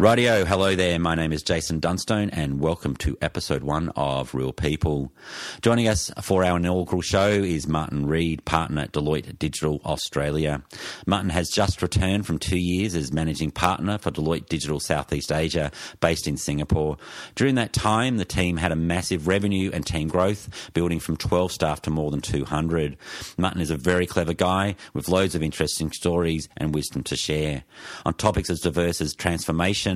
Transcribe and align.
Radio, 0.00 0.46
hello 0.46 0.74
there. 0.74 0.98
My 0.98 1.14
name 1.14 1.30
is 1.30 1.42
Jason 1.42 1.78
Dunstone, 1.78 2.30
and 2.30 2.58
welcome 2.58 2.96
to 2.96 3.18
episode 3.20 3.62
one 3.62 3.90
of 3.96 4.34
Real 4.34 4.50
People. 4.50 5.12
Joining 5.60 5.88
us 5.88 6.10
for 6.22 6.42
our 6.42 6.56
inaugural 6.56 7.02
show 7.02 7.28
is 7.28 7.68
Martin 7.68 8.06
Reed, 8.06 8.46
partner 8.46 8.80
at 8.80 8.92
Deloitte 8.92 9.38
Digital 9.38 9.78
Australia. 9.84 10.62
Martin 11.06 11.28
has 11.28 11.50
just 11.50 11.82
returned 11.82 12.26
from 12.26 12.38
two 12.38 12.58
years 12.58 12.94
as 12.94 13.12
managing 13.12 13.50
partner 13.50 13.98
for 13.98 14.10
Deloitte 14.10 14.46
Digital 14.46 14.80
Southeast 14.80 15.30
Asia, 15.30 15.70
based 16.00 16.26
in 16.26 16.38
Singapore. 16.38 16.96
During 17.34 17.56
that 17.56 17.74
time, 17.74 18.16
the 18.16 18.24
team 18.24 18.56
had 18.56 18.72
a 18.72 18.76
massive 18.76 19.28
revenue 19.28 19.70
and 19.70 19.86
team 19.86 20.08
growth, 20.08 20.70
building 20.72 20.98
from 20.98 21.18
12 21.18 21.52
staff 21.52 21.82
to 21.82 21.90
more 21.90 22.10
than 22.10 22.22
200. 22.22 22.96
Martin 23.36 23.60
is 23.60 23.70
a 23.70 23.76
very 23.76 24.06
clever 24.06 24.32
guy 24.32 24.76
with 24.94 25.10
loads 25.10 25.34
of 25.34 25.42
interesting 25.42 25.92
stories 25.92 26.48
and 26.56 26.74
wisdom 26.74 27.02
to 27.02 27.16
share. 27.16 27.64
On 28.06 28.14
topics 28.14 28.48
as 28.48 28.60
diverse 28.60 29.02
as 29.02 29.14
transformation, 29.14 29.89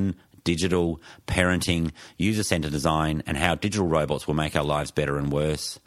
digital, 0.44 1.00
parenting, 1.26 1.90
user 2.16 2.42
centered 2.42 2.72
design, 2.72 3.22
and 3.26 3.36
how 3.36 3.54
digital 3.54 3.86
robots 3.86 4.26
will 4.26 4.34
make 4.34 4.54
our 4.54 4.64
lives 4.64 4.90
better 4.90 5.18
and 5.18 5.32
worse. 5.32 5.78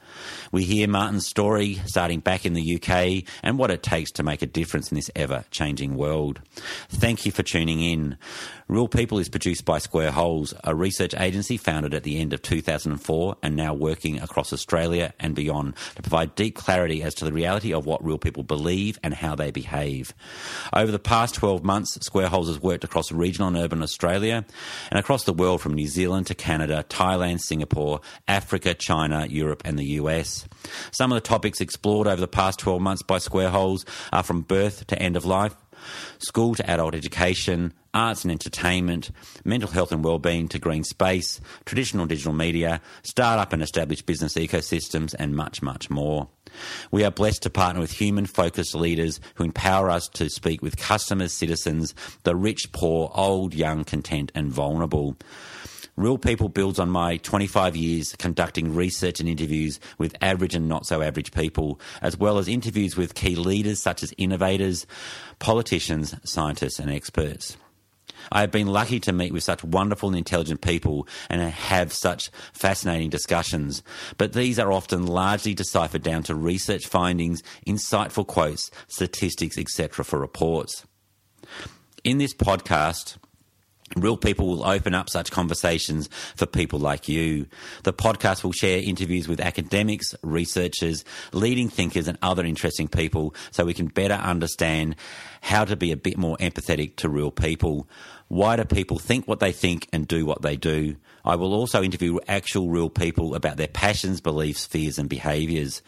We 0.52 0.64
hear 0.64 0.88
Martin's 0.88 1.28
story 1.28 1.82
starting 1.86 2.20
back 2.20 2.46
in 2.46 2.54
the 2.54 2.76
UK 2.76 3.24
and 3.44 3.58
what 3.58 3.72
it 3.72 3.84
takes 3.84 4.12
to 4.14 4.24
make 4.24 4.42
a 4.42 4.48
difference 4.48 4.92
in 4.92 4.96
this 4.96 5.12
ever 5.16 5.46
changing 5.52 5.96
world. 5.96 6.42
Thank 6.90 7.26
you 7.26 7.32
for 7.32 7.44
tuning 7.44 7.82
in. 7.82 8.18
Real 8.70 8.90
People 8.90 9.18
is 9.20 9.30
produced 9.30 9.64
by 9.64 9.78
Square 9.78 10.12
Holes, 10.12 10.54
a 10.64 10.76
research 10.76 11.16
agency 11.18 11.56
founded 11.56 11.94
at 11.94 12.04
the 12.04 12.20
end 12.20 12.34
of 12.34 12.42
2004 12.42 13.38
and 13.42 13.56
now 13.56 13.74
working 13.74 14.20
across 14.20 14.52
Australia 14.52 15.14
and 15.22 15.34
beyond 15.34 15.74
to 15.96 16.02
provide 16.02 16.36
deep 16.36 16.56
clarity 16.56 17.02
as 17.02 17.14
to 17.16 17.26
the 17.26 17.32
reality 17.32 17.74
of 17.74 17.86
what 17.86 18.04
real 18.04 18.18
people 18.18 18.44
believe 18.44 19.00
and 19.04 19.14
how 19.14 19.36
they 19.36 19.52
behave. 19.52 20.14
Over 20.74 20.92
the 20.92 21.00
past 21.00 21.36
12 21.36 21.64
months, 21.64 21.98
Square 22.02 22.28
Holes 22.28 22.50
has 22.50 22.60
worked 22.60 22.84
across 22.84 23.10
regional 23.10 23.48
and 23.48 23.56
urban 23.56 23.82
Australia 23.82 24.46
and 24.92 25.00
across 25.00 25.24
the 25.24 25.34
world 25.34 25.62
from 25.62 25.74
New 25.74 25.88
Zealand 25.88 26.28
to 26.28 26.36
Canada, 26.36 26.84
Thailand, 26.90 27.40
Singapore, 27.40 28.02
Africa, 28.28 28.74
China, 28.74 29.28
Europe, 29.30 29.62
and 29.64 29.80
the 29.80 29.86
US. 30.02 30.48
Some 30.92 31.12
of 31.12 31.16
the 31.16 31.28
topics 31.28 31.62
explored 31.62 32.08
over 32.08 32.20
the 32.20 32.28
past 32.28 32.60
12 32.60 32.82
months 32.82 33.04
by 33.04 33.18
Square 33.18 33.50
Holes 33.50 33.86
are 34.12 34.24
from 34.24 34.42
birth 34.42 34.88
to 34.88 35.02
end 35.02 35.16
of 35.16 35.26
life, 35.26 35.56
school 36.20 36.56
to 36.56 36.70
adult 36.70 36.96
education, 36.96 37.74
arts 37.94 38.24
and 38.24 38.32
entertainment, 38.32 39.12
mental 39.44 39.70
health 39.70 39.92
and 39.92 40.04
well-being 40.04 40.48
to 40.50 40.60
green 40.60 40.84
space, 40.84 41.42
traditional 41.66 42.06
digital 42.06 42.34
media, 42.34 42.82
start-up 43.04 43.54
and 43.54 43.64
established 43.64 44.06
business 44.06 44.36
ecosystems, 44.36 45.16
and 45.18 45.36
much, 45.36 45.62
much 45.62 45.90
more. 45.90 46.28
We 46.92 47.04
are 47.04 47.12
blessed 47.12 47.44
to 47.44 47.50
partner 47.50 47.82
with 47.82 47.92
human-focused 47.92 48.76
leaders 48.76 49.20
who 49.36 49.44
empower 49.44 49.90
us 49.90 50.08
to 50.10 50.30
speak 50.30 50.62
with 50.62 50.78
customers, 50.78 51.34
citizens, 51.34 51.94
the 52.24 52.36
rich, 52.36 52.72
poor, 52.72 53.12
old, 53.16 53.54
young, 53.54 53.84
content, 53.84 54.32
and 54.36 54.52
vulnerable. 54.52 55.18
Real 55.98 56.20
People 56.20 56.48
builds 56.48 56.78
on 56.78 56.92
my 56.92 57.18
25 57.18 57.76
years 57.76 58.16
conducting 58.20 58.76
research 58.76 59.20
and 59.20 59.28
interviews 59.28 59.80
with 59.98 60.16
average 60.22 60.54
and 60.54 60.70
not 60.70 60.86
so 60.86 61.02
average 61.02 61.32
people, 61.32 61.80
as 62.04 62.16
well 62.16 62.38
as 62.38 62.48
interviews 62.48 62.96
with 62.96 63.16
key 63.16 63.36
leaders 63.36 63.82
such 63.82 64.04
as 64.04 64.14
innovators, 64.16 64.86
politicians, 65.40 66.14
scientists, 66.24 66.78
and 66.78 66.92
experts. 66.92 67.58
I 68.32 68.42
have 68.42 68.52
been 68.52 68.68
lucky 68.68 69.00
to 69.02 69.12
meet 69.12 69.34
with 69.34 69.42
such 69.42 69.64
wonderful 69.64 70.10
and 70.10 70.18
intelligent 70.20 70.62
people 70.62 71.08
and 71.32 71.42
have 71.42 71.92
such 71.92 72.30
fascinating 72.54 73.10
discussions, 73.10 73.82
but 74.20 74.34
these 74.34 74.60
are 74.60 74.72
often 74.72 75.08
largely 75.08 75.56
deciphered 75.56 76.04
down 76.04 76.22
to 76.24 76.36
research 76.36 76.86
findings, 76.86 77.42
insightful 77.66 78.28
quotes, 78.28 78.70
statistics, 78.88 79.58
etc. 79.58 80.06
for 80.06 80.20
reports. 80.20 80.86
In 82.04 82.20
this 82.20 82.36
podcast, 82.36 83.18
Real 83.96 84.18
people 84.18 84.48
will 84.48 84.66
open 84.66 84.94
up 84.94 85.10
such 85.10 85.32
conversations 85.32 86.10
for 86.36 86.46
people 86.46 86.78
like 86.78 87.08
you. 87.08 87.48
The 87.84 87.94
podcast 87.94 88.44
will 88.44 88.52
share 88.52 88.80
interviews 88.80 89.28
with 89.28 89.40
academics, 89.40 90.14
researchers, 90.22 91.06
leading 91.32 91.70
thinkers, 91.70 92.08
and 92.08 92.18
other 92.22 92.44
interesting 92.44 92.90
people 92.90 93.34
so 93.52 93.66
we 93.66 93.74
can 93.74 93.88
better 93.88 94.16
understand 94.16 94.98
how 95.42 95.64
to 95.64 95.78
be 95.78 95.92
a 95.92 95.98
bit 95.98 96.18
more 96.18 96.36
empathetic 96.38 96.98
to 96.98 97.10
real 97.10 97.32
people. 97.32 97.88
Why 98.28 98.58
do 98.58 98.66
people 98.66 99.00
think 99.00 99.26
what 99.26 99.40
they 99.40 99.54
think 99.54 99.88
and 99.94 100.06
do 100.06 100.26
what 100.26 100.42
they 100.42 100.58
do? 100.58 100.98
I 101.24 101.36
will 101.36 101.54
also 101.54 101.82
interview 101.82 102.20
actual 102.28 102.70
real 102.70 102.90
people 102.90 103.36
about 103.36 103.56
their 103.56 103.68
passions, 103.68 104.20
beliefs, 104.20 104.66
fears, 104.66 105.00
and 105.00 105.08
behaviours. 105.08 105.82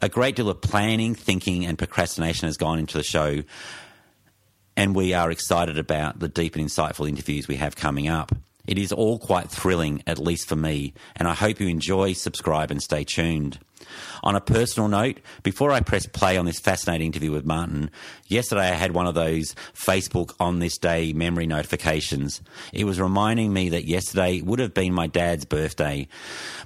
A 0.00 0.08
great 0.08 0.36
deal 0.36 0.48
of 0.48 0.60
planning, 0.60 1.16
thinking, 1.16 1.66
and 1.66 1.76
procrastination 1.76 2.46
has 2.46 2.56
gone 2.56 2.78
into 2.78 2.96
the 2.96 3.02
show 3.02 3.42
and 4.78 4.94
we 4.94 5.12
are 5.12 5.32
excited 5.32 5.76
about 5.76 6.20
the 6.20 6.28
deep 6.28 6.54
and 6.54 6.64
insightful 6.64 7.08
interviews 7.08 7.48
we 7.48 7.56
have 7.56 7.74
coming 7.74 8.06
up. 8.06 8.30
It 8.64 8.78
is 8.78 8.92
all 8.92 9.18
quite 9.18 9.50
thrilling, 9.50 10.04
at 10.06 10.20
least 10.20 10.48
for 10.48 10.54
me, 10.54 10.94
and 11.16 11.26
I 11.26 11.34
hope 11.34 11.58
you 11.58 11.66
enjoy, 11.66 12.12
subscribe, 12.12 12.70
and 12.70 12.80
stay 12.80 13.02
tuned. 13.02 13.58
On 14.22 14.34
a 14.34 14.40
personal 14.40 14.88
note, 14.88 15.20
before 15.42 15.72
I 15.72 15.80
press 15.80 16.06
play 16.06 16.36
on 16.36 16.46
this 16.46 16.60
fascinating 16.60 17.06
interview 17.06 17.32
with 17.32 17.44
Martin, 17.44 17.90
yesterday 18.26 18.68
I 18.68 18.74
had 18.74 18.92
one 18.92 19.06
of 19.06 19.14
those 19.14 19.54
Facebook 19.74 20.34
on 20.40 20.58
this 20.58 20.78
day 20.78 21.12
memory 21.12 21.46
notifications. 21.46 22.42
It 22.72 22.84
was 22.84 23.00
reminding 23.00 23.52
me 23.52 23.68
that 23.70 23.86
yesterday 23.86 24.40
would 24.40 24.58
have 24.58 24.74
been 24.74 24.92
my 24.92 25.06
dad's 25.06 25.44
birthday. 25.44 26.08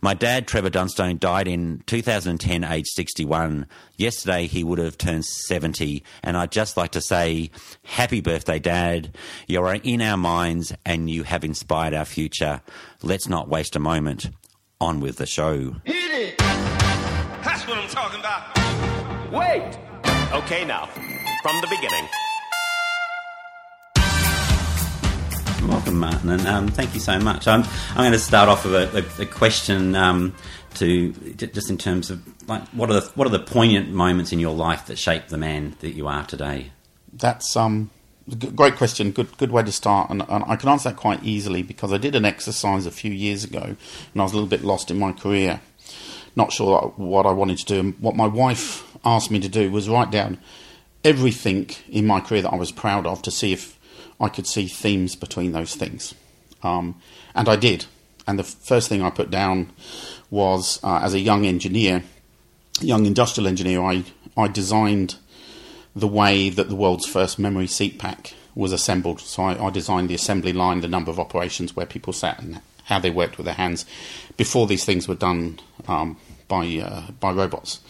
My 0.01 0.15
dad, 0.15 0.47
Trevor 0.47 0.71
Dunstone, 0.71 1.19
died 1.19 1.49
in 1.49 1.83
2010, 1.87 2.65
aged 2.65 2.89
61. 2.89 3.67
Yesterday 3.97 4.47
he 4.47 4.65
would 4.65 4.79
have 4.79 4.99
turned 4.99 5.25
70, 5.25 6.03
and 6.23 6.37
I'd 6.37 6.53
just 6.53 6.77
like 6.77 6.93
to 6.93 7.01
say, 7.01 7.51
Happy 7.85 8.21
birthday, 8.21 8.59
Dad. 8.59 9.17
You 9.47 9.63
are 9.63 9.75
in 9.75 10.03
our 10.03 10.17
minds 10.17 10.73
and 10.85 11.11
you 11.11 11.25
have 11.25 11.45
inspired 11.45 11.95
our 11.95 12.05
future. 12.05 12.63
Let's 13.03 13.29
not 13.29 13.49
waste 13.49 13.77
a 13.77 13.81
moment. 13.81 14.31
On 14.81 15.01
with 15.01 15.17
the 15.17 15.27
show. 15.27 15.77
Hit 15.85 16.41
it! 16.41 16.52
That's 17.93 18.15
what 18.15 18.15
I'm 18.15 18.23
talking 18.23 19.29
about. 19.29 19.33
Wait! 19.33 19.79
Okay, 20.45 20.65
now, 20.65 20.87
from 21.43 21.61
the 21.61 21.67
beginning. 21.69 22.09
Welcome, 25.69 25.99
Martin, 25.99 26.31
and 26.31 26.47
um, 26.47 26.69
thank 26.69 26.95
you 26.95 27.01
so 27.01 27.19
much. 27.19 27.47
I'm, 27.47 27.65
I'm 27.91 27.99
going 27.99 28.13
to 28.13 28.19
start 28.19 28.49
off 28.49 28.65
with 28.65 28.75
a, 28.75 29.05
a, 29.21 29.25
a 29.25 29.27
question 29.27 29.95
um, 29.95 30.35
to 30.75 31.13
just 31.35 31.69
in 31.69 31.77
terms 31.77 32.11
of 32.11 32.23
like 32.49 32.67
what 32.69 32.89
are 32.89 32.95
the 32.95 33.03
what 33.15 33.27
are 33.27 33.31
the 33.31 33.39
poignant 33.39 33.91
moments 33.91 34.33
in 34.33 34.39
your 34.39 34.55
life 34.55 34.87
that 34.87 34.99
shape 34.99 35.29
the 35.29 35.37
man 35.37 35.77
that 35.81 35.91
you 35.93 36.09
are 36.09 36.25
today? 36.25 36.73
That's 37.13 37.55
um, 37.57 37.91
great 38.55 38.77
question. 38.77 39.11
Good 39.11 39.37
good 39.37 39.51
way 39.51 39.65
to 39.65 39.73
start, 39.73 40.09
and, 40.09 40.23
and 40.31 40.45
I 40.47 40.57
can 40.57 40.71
answer 40.71 40.89
that 40.89 40.97
quite 40.97 41.23
easily 41.23 41.63
because 41.63 41.93
I 41.93 41.99
did 41.99 42.15
an 42.15 42.25
exercise 42.25 42.87
a 42.87 42.91
few 42.91 43.13
years 43.13 43.45
ago, 43.45 43.63
and 43.63 44.21
I 44.21 44.23
was 44.23 44.33
a 44.33 44.37
little 44.37 44.49
bit 44.49 44.65
lost 44.65 44.91
in 44.91 44.99
my 44.99 45.13
career, 45.13 45.61
not 46.37 46.53
sure 46.53 46.93
what 46.97 47.27
I 47.27 47.33
wanted 47.33 47.59
to 47.59 47.65
do. 47.65 47.81
And 47.81 47.99
what 48.01 48.17
my 48.17 48.27
wife 48.27 48.87
asked 49.05 49.31
me 49.31 49.41
to 49.41 49.49
do 49.49 49.71
was 49.71 49.89
write 49.89 50.11
down 50.11 50.39
everything 51.05 51.71
in 51.89 52.07
my 52.07 52.21
career 52.21 52.43
that 52.43 52.53
I 52.53 52.57
was 52.57 52.73
proud 52.73 53.07
of 53.07 53.23
to 53.23 53.31
see 53.31 53.53
if 53.53 53.79
I 54.21 54.29
could 54.29 54.47
see 54.47 54.67
themes 54.67 55.17
between 55.17 55.53
those 55.53 55.75
things. 55.75 56.15
Um, 56.63 57.01
and 57.35 57.49
I 57.49 57.57
did. 57.57 57.87
And 58.27 58.39
the 58.39 58.45
first 58.45 58.89
thing 58.89 59.03
I 59.03 59.11
put 59.11 59.31
down 59.31 59.73
was 60.31 60.79
uh, 60.85 61.01
as 61.03 61.13
a 61.13 61.19
young 61.19 61.45
engineer, 61.45 62.05
young 62.81 63.07
industrial 63.07 63.49
engineer, 63.49 63.83
I, 63.83 64.05
I 64.37 64.49
designed 64.49 65.17
the 65.95 66.09
way 66.09 66.49
that 66.49 66.69
the 66.69 66.77
world's 66.77 67.07
first 67.07 67.39
memory 67.39 67.67
seat 67.67 67.99
pack 67.99 68.35
was 68.55 68.73
assembled. 68.73 69.21
So 69.21 69.43
I, 69.43 69.67
I 69.67 69.71
designed 69.71 70.09
the 70.09 70.15
assembly 70.15 70.53
line, 70.53 70.81
the 70.81 70.89
number 70.89 71.11
of 71.11 71.19
operations 71.19 71.75
where 71.75 71.87
people 71.87 72.13
sat, 72.13 72.39
in 72.39 72.55
and 72.55 72.63
how 72.85 72.99
they 72.99 73.11
worked 73.11 73.37
with 73.37 73.47
their 73.47 73.55
hands 73.55 73.87
before 74.37 74.67
these 74.67 74.85
things 74.85 75.09
were 75.09 75.15
done 75.15 75.59
um, 75.89 76.17
by 76.49 76.67
uh, 76.79 77.11
by 77.21 77.33
robots. 77.33 77.81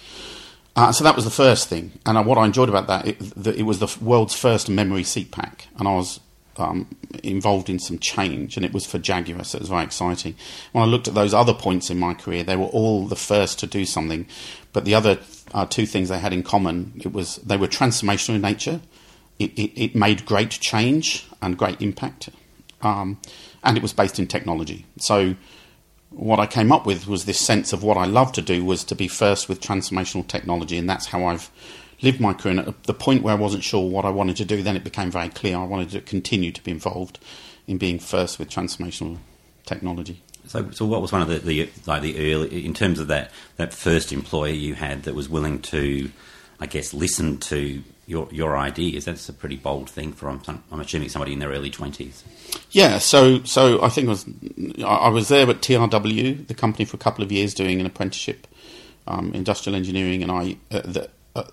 Uh, 0.75 0.91
so 0.91 1.05
that 1.05 1.15
was 1.15 1.27
the 1.27 1.31
first 1.31 1.69
thing, 1.69 1.93
and 2.07 2.17
uh, 2.17 2.23
what 2.23 2.39
I 2.39 2.47
enjoyed 2.47 2.71
about 2.71 2.87
that, 2.87 3.07
it, 3.07 3.19
the, 3.37 3.55
it 3.55 3.65
was 3.65 3.79
the 3.79 3.95
world's 4.01 4.35
first 4.35 4.71
memory 4.71 5.05
seat 5.05 5.31
pack, 5.31 5.69
and 5.79 5.87
I 5.87 5.95
was 5.95 6.21
um, 6.57 6.89
involved 7.23 7.69
in 7.69 7.79
some 7.79 7.99
change, 7.99 8.57
and 8.57 8.65
it 8.65 8.73
was 8.73 8.87
for 8.87 8.99
Jaguar, 8.99 9.45
so 9.45 9.57
it 9.57 9.61
was 9.61 9.69
very 9.69 9.85
exciting. 9.85 10.35
When 10.73 10.83
I 10.83 10.87
looked 10.87 11.09
at 11.09 11.15
those 11.15 11.35
other 11.35 11.55
points 11.55 11.91
in 11.91 11.99
my 11.99 12.15
career, 12.15 12.43
they 12.43 12.57
were 12.57 12.67
all 12.67 13.07
the 13.07 13.17
first 13.17 13.59
to 13.61 13.67
do 13.67 13.85
something, 13.85 14.27
but 14.73 14.85
the 14.85 14.95
other 14.95 15.19
uh, 15.53 15.67
two 15.67 15.87
things 15.87 16.09
they 16.09 16.19
had 16.19 16.33
in 16.33 16.43
common, 16.43 17.01
it 17.05 17.13
was 17.13 17.37
they 17.37 17.57
were 17.57 17.69
transformational 17.69 18.37
in 18.37 18.43
nature. 18.43 18.81
It, 19.39 19.53
it, 19.59 19.83
it 19.83 19.95
made 19.95 20.25
great 20.25 20.51
change 20.51 21.27
and 21.41 21.59
great 21.59 21.83
impact, 21.83 22.29
um, 22.81 23.19
and 23.65 23.77
it 23.77 23.83
was 23.83 23.93
based 23.93 24.19
in 24.19 24.27
technology. 24.27 24.87
So 24.99 25.37
what 26.11 26.41
I 26.41 26.47
came 26.47 26.73
up 26.73 26.87
with 26.87 27.07
was 27.07 27.25
this 27.25 27.41
sense 27.41 27.73
of 27.73 27.83
what 27.83 27.97
I 27.97 28.05
love 28.05 28.33
to 28.33 28.43
do 28.43 28.65
was 28.65 28.85
to 28.85 28.95
be 28.95 29.09
first 29.09 29.49
with 29.49 29.61
transformational 29.61 30.27
technology, 30.27 30.77
and 30.77 30.89
that's 30.89 31.07
how 31.07 31.25
I've 31.25 31.51
lived 32.03 32.21
my 32.21 32.33
career. 32.33 32.59
And 32.59 32.69
at 32.69 32.85
the 32.85 32.95
point 32.95 33.23
where 33.23 33.35
I 33.35 33.39
wasn't 33.39 33.65
sure 33.65 33.89
what 33.89 34.05
I 34.05 34.11
wanted 34.11 34.37
to 34.37 34.45
do, 34.45 34.63
then 34.63 34.77
it 34.77 34.85
became 34.85 35.11
very 35.11 35.29
clear 35.29 35.57
I 35.57 35.65
wanted 35.65 35.91
to 35.91 36.01
continue 36.01 36.53
to 36.53 36.63
be 36.63 36.71
involved 36.71 37.19
in 37.67 37.79
being 37.79 37.99
first 37.99 38.39
with 38.39 38.51
transformational 38.51 39.19
technology. 39.65 40.21
So, 40.47 40.71
so 40.73 40.85
what 40.85 41.01
was 41.01 41.13
one 41.13 41.23
of 41.23 41.29
the, 41.29 41.39
the 41.39 41.71
like 41.87 42.03
the 42.03 42.33
early 42.33 42.67
in 42.67 42.75
terms 42.75 42.99
of 42.99 43.07
that 43.07 43.31
that 43.57 43.73
first 43.73 44.13
employer 44.13 44.51
you 44.51 44.75
had 44.75 45.05
that 45.05 45.15
was 45.15 45.29
willing 45.29 45.63
to 45.63 46.11
I 46.63 46.67
guess, 46.67 46.95
listen 46.95 47.39
to 47.39 47.83
your 48.07 48.29
your 48.31 48.57
ideas. 48.57 49.05
That's 49.05 49.29
a 49.29 49.33
pretty 49.33 49.57
bold 49.57 49.89
thing 49.89 50.13
for 50.13 50.29
I'm, 50.29 50.41
I'm 50.71 50.81
assuming 50.81 51.09
somebody 51.09 51.33
in 51.33 51.39
their 51.39 51.51
early 51.51 51.71
twenties. 51.71 52.25
Yeah, 52.71 52.99
so 52.99 53.43
so 53.45 53.83
I 53.83 53.89
think 53.89 54.09
I 54.09 54.11
was 54.11 54.27
I 54.85 55.09
was 55.09 55.29
there 55.29 55.49
at 55.49 55.61
TRW, 55.61 56.47
the 56.47 56.55
company, 56.55 56.85
for 56.85 56.97
a 56.97 57.01
couple 57.01 57.25
of 57.25 57.31
years 57.31 57.55
doing 57.55 57.81
an 57.81 57.87
apprenticeship, 57.87 58.47
um, 59.07 59.33
industrial 59.35 59.77
engineering, 59.77 60.23
and 60.23 60.33
I 60.33 60.57
uh, 60.71 60.81
the, 60.81 61.11
uh, 61.37 61.45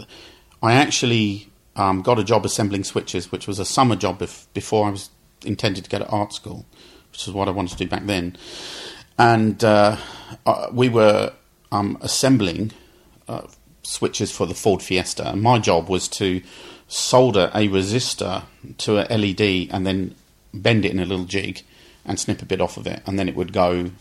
I 0.62 0.74
actually 0.74 1.50
um, 1.76 2.02
got 2.02 2.20
a 2.20 2.24
job 2.24 2.46
assembling 2.46 2.84
switches, 2.84 3.32
which 3.32 3.48
was 3.48 3.60
a 3.60 3.66
summer 3.66 3.96
job 3.96 4.20
bef- 4.20 4.48
before 4.54 4.88
I 4.88 4.92
was 4.92 5.10
intended 5.46 5.86
to 5.86 5.90
go 5.90 6.00
to 6.00 6.08
art 6.08 6.34
school, 6.34 6.66
which 7.12 7.28
is 7.28 7.34
what 7.34 7.48
I 7.48 7.52
wanted 7.52 7.72
to 7.72 7.78
do 7.78 7.88
back 7.88 8.06
then, 8.06 8.38
and 9.18 9.64
uh, 9.64 9.98
uh, 10.46 10.68
we 10.72 10.90
were 10.90 11.34
um, 11.72 11.98
assembling 12.02 12.72
uh, 13.28 13.44
switches 13.90 14.32
for 14.32 14.46
the 14.46 14.54
Ford 14.54 14.82
Fiesta, 14.82 15.30
and 15.30 15.42
my 15.42 15.60
job 15.60 15.90
was 15.90 16.08
to 16.08 16.42
solder 16.88 17.52
a 17.54 17.68
resistor 17.68 18.44
to 18.78 19.00
a 19.00 19.06
LED 19.16 19.70
and 19.72 19.86
then 19.86 20.16
bend 20.54 20.86
it 20.86 20.92
in 20.92 21.00
a 21.00 21.06
little 21.06 21.26
jig 21.26 21.62
and 22.06 22.20
snip 22.20 22.42
a 22.42 22.46
bit 22.46 22.62
off 22.62 22.78
of 22.78 22.88
it, 22.88 23.02
and 23.06 23.18
then 23.18 23.28
it 23.28 23.36
would 23.36 23.52
go 23.52 23.92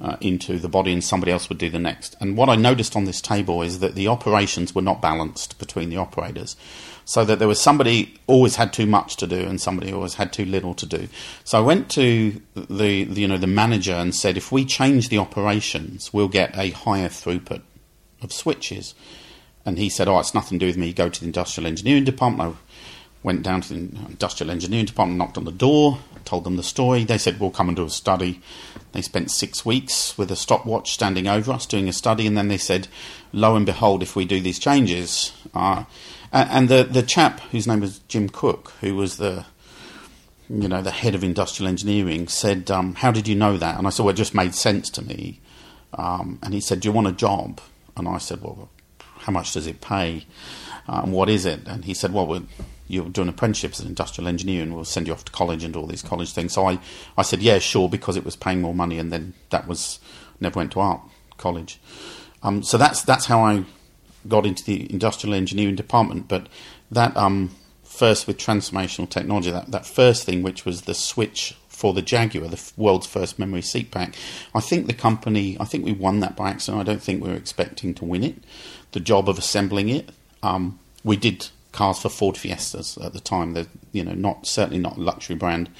uh, 0.00 0.16
into 0.20 0.58
the 0.58 0.68
body, 0.68 0.92
and 0.92 1.04
somebody 1.04 1.32
else 1.32 1.48
would 1.48 1.58
do 1.58 1.68
the 1.68 1.78
next. 1.78 2.16
And 2.20 2.36
what 2.36 2.48
I 2.48 2.56
noticed 2.56 2.96
on 2.96 3.04
this 3.04 3.20
table 3.20 3.62
is 3.62 3.80
that 3.80 3.94
the 3.94 4.08
operations 4.08 4.74
were 4.74 4.82
not 4.82 5.02
balanced 5.02 5.58
between 5.58 5.90
the 5.90 5.96
operators, 5.98 6.56
so 7.04 7.24
that 7.24 7.38
there 7.38 7.48
was 7.48 7.60
somebody 7.60 8.18
always 8.26 8.56
had 8.56 8.72
too 8.72 8.86
much 8.86 9.16
to 9.16 9.26
do, 9.26 9.40
and 9.40 9.60
somebody 9.60 9.92
always 9.92 10.14
had 10.14 10.32
too 10.32 10.46
little 10.46 10.74
to 10.74 10.86
do. 10.86 11.08
So 11.44 11.58
I 11.58 11.62
went 11.62 11.90
to 11.90 12.40
the, 12.54 13.04
the 13.04 13.20
you 13.20 13.28
know 13.28 13.38
the 13.38 13.46
manager 13.46 13.92
and 13.92 14.14
said, 14.14 14.36
if 14.36 14.50
we 14.50 14.64
change 14.64 15.08
the 15.10 15.18
operations, 15.18 16.12
we'll 16.12 16.28
get 16.28 16.56
a 16.56 16.70
higher 16.70 17.08
throughput 17.08 17.62
of 18.22 18.32
switches. 18.32 18.94
And 19.64 19.78
he 19.78 19.88
said, 19.88 20.08
"Oh, 20.08 20.18
it's 20.18 20.34
nothing 20.34 20.58
to 20.58 20.64
do 20.64 20.68
with 20.68 20.76
me. 20.76 20.92
Go 20.92 21.08
to 21.08 21.20
the 21.20 21.26
industrial 21.26 21.66
engineering 21.66 22.04
department." 22.04 22.56
I 22.56 22.76
went 23.22 23.42
down 23.42 23.60
to 23.60 23.68
the 23.68 23.78
industrial 24.08 24.50
engineering 24.50 24.86
department, 24.86 25.18
knocked 25.18 25.36
on 25.36 25.44
the 25.44 25.52
door, 25.52 25.98
told 26.24 26.44
them 26.44 26.56
the 26.56 26.62
story. 26.62 27.04
They 27.04 27.18
said, 27.18 27.38
"We'll 27.38 27.50
come 27.50 27.68
and 27.68 27.76
do 27.76 27.84
a 27.84 27.90
study." 27.90 28.40
They 28.92 29.02
spent 29.02 29.30
six 29.30 29.64
weeks 29.64 30.16
with 30.16 30.30
a 30.30 30.36
stopwatch 30.36 30.92
standing 30.92 31.28
over 31.28 31.52
us 31.52 31.66
doing 31.66 31.88
a 31.88 31.92
study, 31.92 32.26
and 32.26 32.36
then 32.36 32.48
they 32.48 32.58
said, 32.58 32.88
"Lo 33.32 33.54
and 33.54 33.66
behold, 33.66 34.02
if 34.02 34.16
we 34.16 34.24
do 34.24 34.40
these 34.40 34.58
changes," 34.58 35.32
uh, 35.54 35.84
and 36.32 36.68
the 36.68 36.82
the 36.84 37.02
chap 37.02 37.40
whose 37.52 37.66
name 37.66 37.80
was 37.80 38.00
Jim 38.08 38.28
Cook, 38.28 38.72
who 38.80 38.94
was 38.94 39.18
the 39.18 39.44
you 40.48 40.68
know 40.68 40.82
the 40.82 40.90
head 40.90 41.14
of 41.14 41.22
industrial 41.22 41.68
engineering, 41.68 42.28
said, 42.28 42.70
um, 42.70 42.94
"How 42.94 43.10
did 43.10 43.28
you 43.28 43.34
know 43.34 43.56
that?" 43.58 43.76
And 43.78 43.86
I 43.86 43.90
said, 43.90 44.04
"Well, 44.04 44.14
it 44.14 44.16
just 44.16 44.34
made 44.34 44.54
sense 44.54 44.88
to 44.90 45.02
me." 45.02 45.40
Um, 45.94 46.38
and 46.42 46.54
he 46.54 46.60
said, 46.60 46.80
"Do 46.80 46.88
you 46.88 46.92
want 46.92 47.08
a 47.08 47.12
job?" 47.12 47.60
And 47.96 48.08
I 48.08 48.18
said, 48.18 48.42
"Well, 48.42 48.70
how 49.18 49.32
much 49.32 49.52
does 49.52 49.66
it 49.66 49.80
pay? 49.80 50.26
Uh, 50.88 51.02
and 51.04 51.12
what 51.12 51.28
is 51.28 51.46
it?" 51.46 51.60
And 51.66 51.84
he 51.84 51.94
said, 51.94 52.12
"Well, 52.12 52.42
you're 52.88 53.08
doing 53.08 53.28
an 53.28 53.34
apprenticeship 53.34 53.72
as 53.72 53.80
an 53.80 53.88
industrial 53.88 54.28
engineer, 54.28 54.62
and 54.62 54.74
we'll 54.74 54.84
send 54.84 55.06
you 55.06 55.12
off 55.12 55.24
to 55.24 55.32
college 55.32 55.64
and 55.64 55.76
all 55.76 55.86
these 55.86 56.02
college 56.02 56.32
things." 56.32 56.52
So 56.52 56.66
I, 56.66 56.78
I 57.16 57.22
said, 57.22 57.42
"Yeah, 57.42 57.58
sure," 57.58 57.88
because 57.88 58.16
it 58.16 58.24
was 58.24 58.36
paying 58.36 58.60
more 58.60 58.74
money, 58.74 58.98
and 58.98 59.12
then 59.12 59.34
that 59.50 59.66
was 59.66 60.00
never 60.40 60.58
went 60.58 60.72
to 60.72 60.80
art 60.80 61.00
college. 61.36 61.80
Um, 62.42 62.62
so 62.62 62.78
that's 62.78 63.02
that's 63.02 63.26
how 63.26 63.42
I 63.42 63.64
got 64.28 64.46
into 64.46 64.64
the 64.64 64.90
industrial 64.92 65.34
engineering 65.34 65.76
department. 65.76 66.28
But 66.28 66.48
that 66.90 67.16
um, 67.16 67.50
first 67.84 68.26
with 68.26 68.38
transformational 68.38 69.08
technology, 69.08 69.50
that, 69.50 69.70
that 69.70 69.86
first 69.86 70.24
thing, 70.24 70.42
which 70.42 70.64
was 70.64 70.82
the 70.82 70.94
switch 70.94 71.56
for 71.80 71.94
the 71.94 72.02
Jaguar, 72.02 72.46
the 72.46 72.72
world's 72.76 73.06
first 73.06 73.38
memory 73.38 73.62
seat 73.62 73.90
pack, 73.90 74.14
I 74.54 74.60
think 74.60 74.86
the 74.86 74.92
company, 74.92 75.56
I 75.58 75.64
think 75.64 75.82
we 75.82 75.92
won 75.92 76.20
that 76.20 76.36
by 76.36 76.50
accident. 76.50 76.78
I 76.78 76.84
don't 76.84 77.02
think 77.02 77.24
we 77.24 77.30
were 77.30 77.36
expecting 77.36 77.94
to 77.94 78.04
win 78.04 78.22
it. 78.22 78.36
The 78.92 79.00
job 79.00 79.30
of 79.30 79.38
assembling 79.38 79.88
it, 79.88 80.10
um, 80.42 80.78
we 81.02 81.16
did 81.16 81.48
cars 81.72 81.98
for 81.98 82.10
Ford 82.10 82.36
Fiestas 82.36 82.98
at 82.98 83.14
the 83.14 83.20
time. 83.20 83.54
They're, 83.54 83.66
you 83.92 84.04
know, 84.04 84.12
not 84.12 84.46
certainly 84.46 84.78
not 84.78 84.98
a 84.98 85.00
luxury 85.00 85.36
brand. 85.36 85.70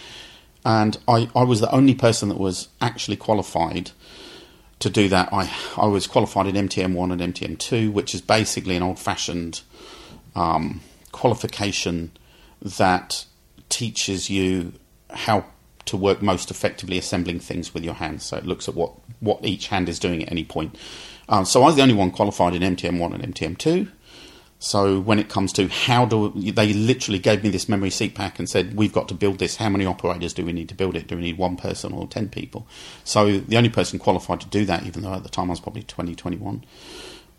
And 0.64 0.96
I, 1.06 1.28
I 1.36 1.42
was 1.42 1.60
the 1.60 1.70
only 1.70 1.94
person 1.94 2.30
that 2.30 2.38
was 2.38 2.68
actually 2.80 3.16
qualified 3.16 3.90
to 4.78 4.88
do 4.88 5.06
that, 5.10 5.28
I, 5.34 5.52
I 5.76 5.86
was 5.86 6.06
qualified 6.06 6.46
in 6.46 6.66
MTM1 6.66 7.12
and 7.12 7.34
MTM2, 7.34 7.92
which 7.92 8.14
is 8.14 8.22
basically 8.22 8.74
an 8.74 8.82
old 8.82 8.98
fashioned 8.98 9.60
um, 10.34 10.80
qualification 11.12 12.12
that 12.62 13.26
teaches 13.68 14.30
you 14.30 14.72
how 15.10 15.44
to 15.90 15.96
work 15.96 16.22
most 16.22 16.50
effectively 16.50 16.98
assembling 16.98 17.40
things 17.40 17.74
with 17.74 17.84
your 17.84 17.94
hands. 17.94 18.24
So 18.24 18.36
it 18.36 18.46
looks 18.46 18.68
at 18.68 18.74
what, 18.74 18.94
what 19.20 19.44
each 19.44 19.68
hand 19.68 19.88
is 19.88 19.98
doing 19.98 20.22
at 20.22 20.32
any 20.32 20.44
point. 20.44 20.76
Um, 21.28 21.44
so 21.44 21.62
I 21.62 21.66
was 21.66 21.76
the 21.76 21.82
only 21.82 21.94
one 21.94 22.10
qualified 22.10 22.54
in 22.54 22.62
MTM1 22.62 23.14
and 23.14 23.34
MTM2. 23.34 23.90
So 24.62 25.00
when 25.00 25.18
it 25.18 25.30
comes 25.30 25.54
to 25.54 25.68
how 25.68 26.04
do 26.04 26.32
they 26.36 26.74
literally 26.74 27.18
gave 27.18 27.42
me 27.42 27.48
this 27.48 27.66
memory 27.66 27.88
seat 27.88 28.14
pack 28.14 28.38
and 28.38 28.48
said 28.48 28.76
we've 28.76 28.92
got 28.92 29.08
to 29.08 29.14
build 29.14 29.38
this. 29.38 29.56
How 29.56 29.70
many 29.70 29.86
operators 29.86 30.34
do 30.34 30.44
we 30.44 30.52
need 30.52 30.68
to 30.68 30.74
build 30.74 30.96
it? 30.96 31.06
Do 31.06 31.16
we 31.16 31.22
need 31.22 31.38
one 31.38 31.56
person 31.56 31.94
or 31.94 32.06
ten 32.06 32.28
people? 32.28 32.66
So 33.02 33.38
the 33.38 33.56
only 33.56 33.70
person 33.70 33.98
qualified 33.98 34.42
to 34.42 34.48
do 34.48 34.66
that, 34.66 34.84
even 34.86 35.02
though 35.02 35.14
at 35.14 35.22
the 35.22 35.30
time 35.30 35.46
I 35.46 35.52
was 35.52 35.60
probably 35.60 35.82
20, 35.82 36.14
21, 36.14 36.62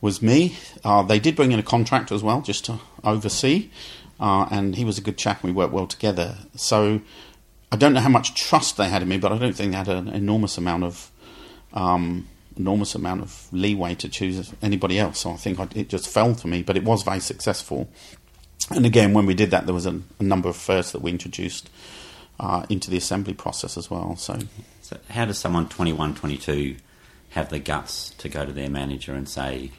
was 0.02 0.24
me. 0.24 0.58
Uh, 0.84 1.04
they 1.04 1.20
did 1.20 1.36
bring 1.36 1.52
in 1.52 1.60
a 1.60 1.64
contractor 1.64 2.16
as 2.16 2.24
well, 2.24 2.42
just 2.42 2.66
to 2.66 2.80
oversee, 3.04 3.70
uh, 4.20 4.48
and 4.50 4.76
he 4.76 4.84
was 4.84 4.98
a 4.98 5.02
good 5.02 5.20
chap. 5.20 5.44
and 5.44 5.54
We 5.54 5.56
worked 5.56 5.74
well 5.74 5.86
together. 5.86 6.38
So 6.56 7.02
I 7.72 7.78
don't 7.78 7.94
know 7.94 8.02
how 8.02 8.10
much 8.10 8.36
trust 8.36 8.78
they 8.78 8.90
had 8.90 9.02
in 9.02 9.08
me, 9.08 9.18
but 9.18 9.32
I 9.32 9.38
don't 9.38 9.54
think 9.54 9.72
they 9.72 9.78
had 9.78 9.88
an 9.88 10.10
enormous 10.10 10.58
amount 10.58 10.84
of 10.84 11.12
um, 11.74 12.28
enormous 12.58 12.96
amount 12.96 13.22
of 13.22 13.48
leeway 13.52 13.96
to 13.96 14.10
choose 14.10 14.54
anybody 14.62 15.00
else. 15.00 15.20
So 15.20 15.32
I 15.32 15.38
think 15.38 15.60
I, 15.60 15.68
it 15.76 15.90
just 15.90 16.10
fell 16.10 16.36
to 16.36 16.48
me, 16.48 16.64
but 16.64 16.78
it 16.78 16.84
was 16.84 17.04
very 17.04 17.20
successful. 17.20 17.90
And 18.70 18.86
again, 18.86 19.14
when 19.14 19.26
we 19.26 19.34
did 19.34 19.52
that, 19.52 19.66
there 19.66 19.74
was 19.74 19.86
a, 19.86 20.02
a 20.20 20.24
number 20.24 20.50
of 20.50 20.56
firsts 20.56 20.92
that 20.92 21.02
we 21.02 21.12
introduced 21.12 21.70
uh, 22.40 22.66
into 22.70 22.90
the 22.90 22.98
assembly 22.98 23.34
process 23.34 23.78
as 23.78 23.90
well. 23.90 24.16
So, 24.16 24.40
So, 24.82 24.98
how 25.10 25.26
does 25.26 25.38
someone 25.38 25.70
21, 25.70 26.16
22 26.16 26.76
have 27.30 27.50
the 27.50 27.60
guts 27.60 28.12
to 28.18 28.30
go 28.30 28.46
to 28.46 28.52
their 28.52 28.70
manager 28.70 29.14
and 29.14 29.28
say, 29.28 29.72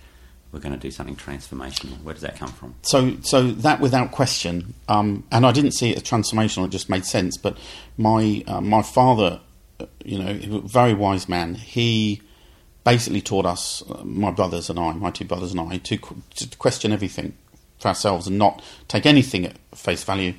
"We're 0.52 0.60
going 0.60 0.74
to 0.74 0.78
do 0.78 0.90
something 0.90 1.16
transformational"? 1.16 2.02
Where 2.02 2.14
does 2.14 2.22
that 2.22 2.36
come 2.36 2.50
from? 2.50 2.74
so, 2.82 3.16
so 3.22 3.50
that 3.50 3.80
without 3.80 4.12
question, 4.12 4.74
um, 4.88 5.24
and 5.32 5.44
I 5.44 5.52
didn't 5.52 5.72
see 5.72 5.90
it 5.90 5.96
as 5.96 6.02
transformational; 6.02 6.66
it 6.66 6.70
just 6.70 6.88
made 6.88 7.04
sense. 7.04 7.36
But 7.36 7.58
my 7.96 8.44
uh, 8.46 8.60
my 8.60 8.82
father, 8.82 9.40
uh, 9.80 9.86
you 10.04 10.18
know, 10.18 10.60
very 10.60 10.94
wise 10.94 11.28
man. 11.28 11.54
He 11.54 12.22
basically 12.84 13.20
taught 13.20 13.46
us, 13.46 13.82
uh, 13.88 14.02
my 14.04 14.30
brothers 14.30 14.68
and 14.68 14.78
I, 14.78 14.92
my 14.92 15.10
two 15.10 15.24
brothers 15.24 15.52
and 15.52 15.60
I, 15.60 15.78
to, 15.78 15.96
to 15.96 16.56
question 16.58 16.92
everything 16.92 17.34
for 17.78 17.88
ourselves 17.88 18.26
and 18.26 18.38
not 18.38 18.62
take 18.88 19.06
anything 19.06 19.44
at 19.46 19.56
face 19.74 20.04
value. 20.04 20.34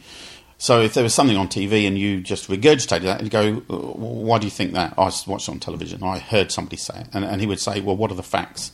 So 0.57 0.81
if 0.81 0.93
there 0.93 1.03
was 1.03 1.13
something 1.13 1.35
on 1.35 1.49
TV 1.49 1.85
and 1.87 1.97
you 1.97 2.21
just 2.21 2.49
regurgitated 2.49 3.03
that, 3.03 3.21
and 3.21 3.29
go, 3.29 3.63
"Uh, 3.69 3.75
"Why 3.75 4.39
do 4.39 4.45
you 4.45 4.51
think 4.51 4.73
that?" 4.73 4.93
I 4.97 5.11
watched 5.27 5.49
it 5.49 5.49
on 5.49 5.59
television. 5.59 6.03
I 6.03 6.19
heard 6.19 6.51
somebody 6.51 6.77
say 6.77 7.01
it, 7.01 7.07
and, 7.13 7.25
and 7.25 7.41
he 7.41 7.47
would 7.47 7.59
say, 7.59 7.81
"Well, 7.81 7.97
what 7.97 8.11
are 8.11 8.15
the 8.15 8.23
facts?" 8.23 8.71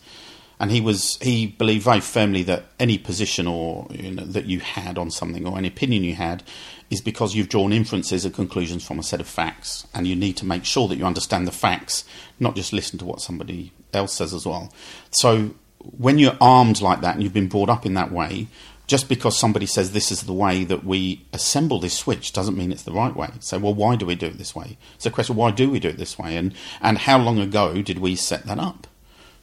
And 0.59 0.71
he 0.71 0.81
was 0.81 1.17
he 1.21 1.47
believed 1.47 1.85
very 1.85 2.01
firmly 2.01 2.43
that 2.43 2.65
any 2.79 2.97
position 2.97 3.47
or 3.47 3.87
you 3.91 4.11
know, 4.11 4.25
that 4.25 4.45
you 4.45 4.59
had 4.59 4.97
on 4.97 5.09
something 5.09 5.47
or 5.47 5.57
any 5.57 5.69
opinion 5.69 6.03
you 6.03 6.15
had 6.15 6.43
is 6.89 7.01
because 7.01 7.35
you've 7.35 7.49
drawn 7.49 7.71
inferences 7.71 8.25
and 8.25 8.33
conclusions 8.33 8.85
from 8.85 8.99
a 8.99 9.03
set 9.03 9.21
of 9.21 9.27
facts, 9.27 9.87
and 9.93 10.07
you 10.07 10.15
need 10.15 10.35
to 10.37 10.45
make 10.45 10.65
sure 10.65 10.87
that 10.87 10.97
you 10.97 11.05
understand 11.05 11.47
the 11.47 11.51
facts, 11.51 12.03
not 12.39 12.55
just 12.55 12.73
listen 12.73 12.99
to 12.99 13.05
what 13.05 13.21
somebody 13.21 13.71
else 13.93 14.13
says 14.13 14.33
as 14.33 14.45
well. 14.45 14.73
So 15.11 15.51
when 15.79 16.17
you're 16.17 16.37
armed 16.41 16.81
like 16.81 17.01
that 17.01 17.15
and 17.15 17.23
you've 17.23 17.33
been 17.33 17.47
brought 17.47 17.69
up 17.69 17.85
in 17.85 17.93
that 17.93 18.11
way, 18.11 18.47
just 18.87 19.07
because 19.07 19.37
somebody 19.37 19.67
says 19.67 19.91
this 19.91 20.11
is 20.11 20.23
the 20.23 20.33
way 20.33 20.63
that 20.63 20.83
we 20.83 21.23
assemble 21.31 21.79
this 21.79 21.97
switch 21.97 22.33
doesn't 22.33 22.57
mean 22.57 22.71
it's 22.71 22.83
the 22.83 22.91
right 22.91 23.15
way. 23.15 23.29
So, 23.39 23.59
well, 23.59 23.73
why 23.73 23.95
do 23.95 24.05
we 24.07 24.15
do 24.15 24.25
it 24.25 24.39
this 24.39 24.55
way? 24.55 24.77
It's 24.95 25.05
a 25.05 25.11
question: 25.11 25.35
why 25.35 25.51
do 25.51 25.69
we 25.69 25.79
do 25.79 25.89
it 25.89 25.97
this 25.97 26.17
way? 26.17 26.35
And 26.35 26.53
and 26.81 26.97
how 26.97 27.19
long 27.19 27.39
ago 27.39 27.81
did 27.83 27.99
we 27.99 28.15
set 28.15 28.47
that 28.47 28.57
up? 28.57 28.87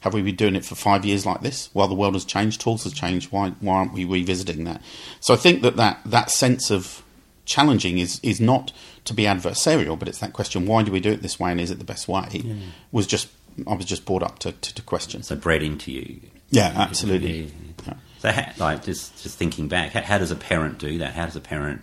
Have 0.07 0.15
we 0.15 0.23
been 0.23 0.37
doing 0.37 0.55
it 0.55 0.65
for 0.65 0.77
five 0.77 1.05
years 1.05 1.27
like 1.27 1.41
this? 1.41 1.69
Well, 1.75 1.89
the 1.89 1.97
world 1.97 2.15
has 2.15 2.25
changed, 2.25 2.61
tools 2.61 2.85
have 2.85 2.95
changed. 2.95 3.33
Why 3.33 3.51
why 3.59 3.79
aren't 3.79 3.93
we 3.93 4.05
revisiting 4.05 4.63
that? 4.63 4.81
So, 5.19 5.35
I 5.35 5.37
think 5.37 5.63
that 5.63 5.75
that, 5.77 6.01
that 6.07 6.31
sense 6.31 6.71
of 6.71 7.03
challenging 7.45 7.99
is 7.99 8.21
is 8.23 8.41
not 8.41 8.73
to 9.07 9.15
be 9.15 9.25
adversarial, 9.25 9.99
but 9.99 10.07
it's 10.07 10.19
that 10.19 10.33
question: 10.33 10.65
why 10.65 10.85
do 10.85 10.93
we 10.93 11.01
do 11.01 11.11
it 11.11 11.23
this 11.23 11.41
way, 11.41 11.51
and 11.51 11.61
is 11.61 11.73
it 11.73 11.79
the 11.79 11.85
best 11.85 12.07
way? 12.07 12.45
Was 12.93 13.09
just 13.09 13.27
I 13.67 13.75
was 13.75 13.85
just 13.85 14.05
brought 14.05 14.23
up 14.23 14.39
to, 14.41 14.53
to, 14.53 14.75
to 14.77 14.83
question. 14.83 15.25
So 15.25 15.35
bred 15.35 15.65
into 15.65 15.91
you. 15.91 16.21
Yeah, 16.51 16.73
absolutely. 16.77 17.43
Yeah. 17.43 17.51
Yeah. 17.87 17.95
So, 18.21 18.31
how, 18.31 18.53
like, 18.59 18.85
just 18.85 19.21
just 19.25 19.37
thinking 19.37 19.67
back, 19.67 19.91
how, 19.91 20.03
how 20.03 20.19
does 20.19 20.31
a 20.31 20.37
parent 20.37 20.79
do 20.79 20.99
that? 20.99 21.15
How 21.15 21.27
does 21.27 21.37
a 21.37 21.41
parent 21.41 21.83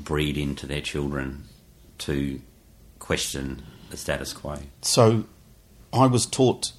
breed 0.00 0.38
into 0.38 0.66
their 0.66 0.80
children 0.80 1.44
to 1.98 2.40
question 2.98 3.64
the 3.90 3.98
status 3.98 4.32
quo? 4.32 4.60
So 4.80 5.24
I 5.92 6.06
was 6.06 6.26
taught 6.26 6.72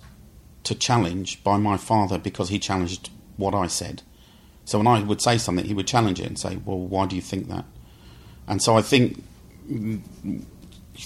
to 0.65 0.75
challenge 0.75 1.43
by 1.43 1.57
my 1.57 1.77
father 1.77 2.17
because 2.17 2.49
he 2.49 2.59
challenged 2.59 3.09
what 3.37 3.53
I 3.53 3.67
said. 3.67 4.01
So 4.65 4.79
when 4.79 4.87
I 4.87 5.01
would 5.03 5.21
say 5.21 5.37
something, 5.37 5.65
he 5.65 5.73
would 5.73 5.87
challenge 5.87 6.19
it 6.19 6.27
and 6.27 6.39
say, 6.39 6.57
"Well, 6.65 6.79
why 6.79 7.05
do 7.05 7.15
you 7.15 7.21
think 7.21 7.47
that?" 7.49 7.65
And 8.47 8.61
so 8.61 8.75
I 8.77 8.81
think 8.81 9.23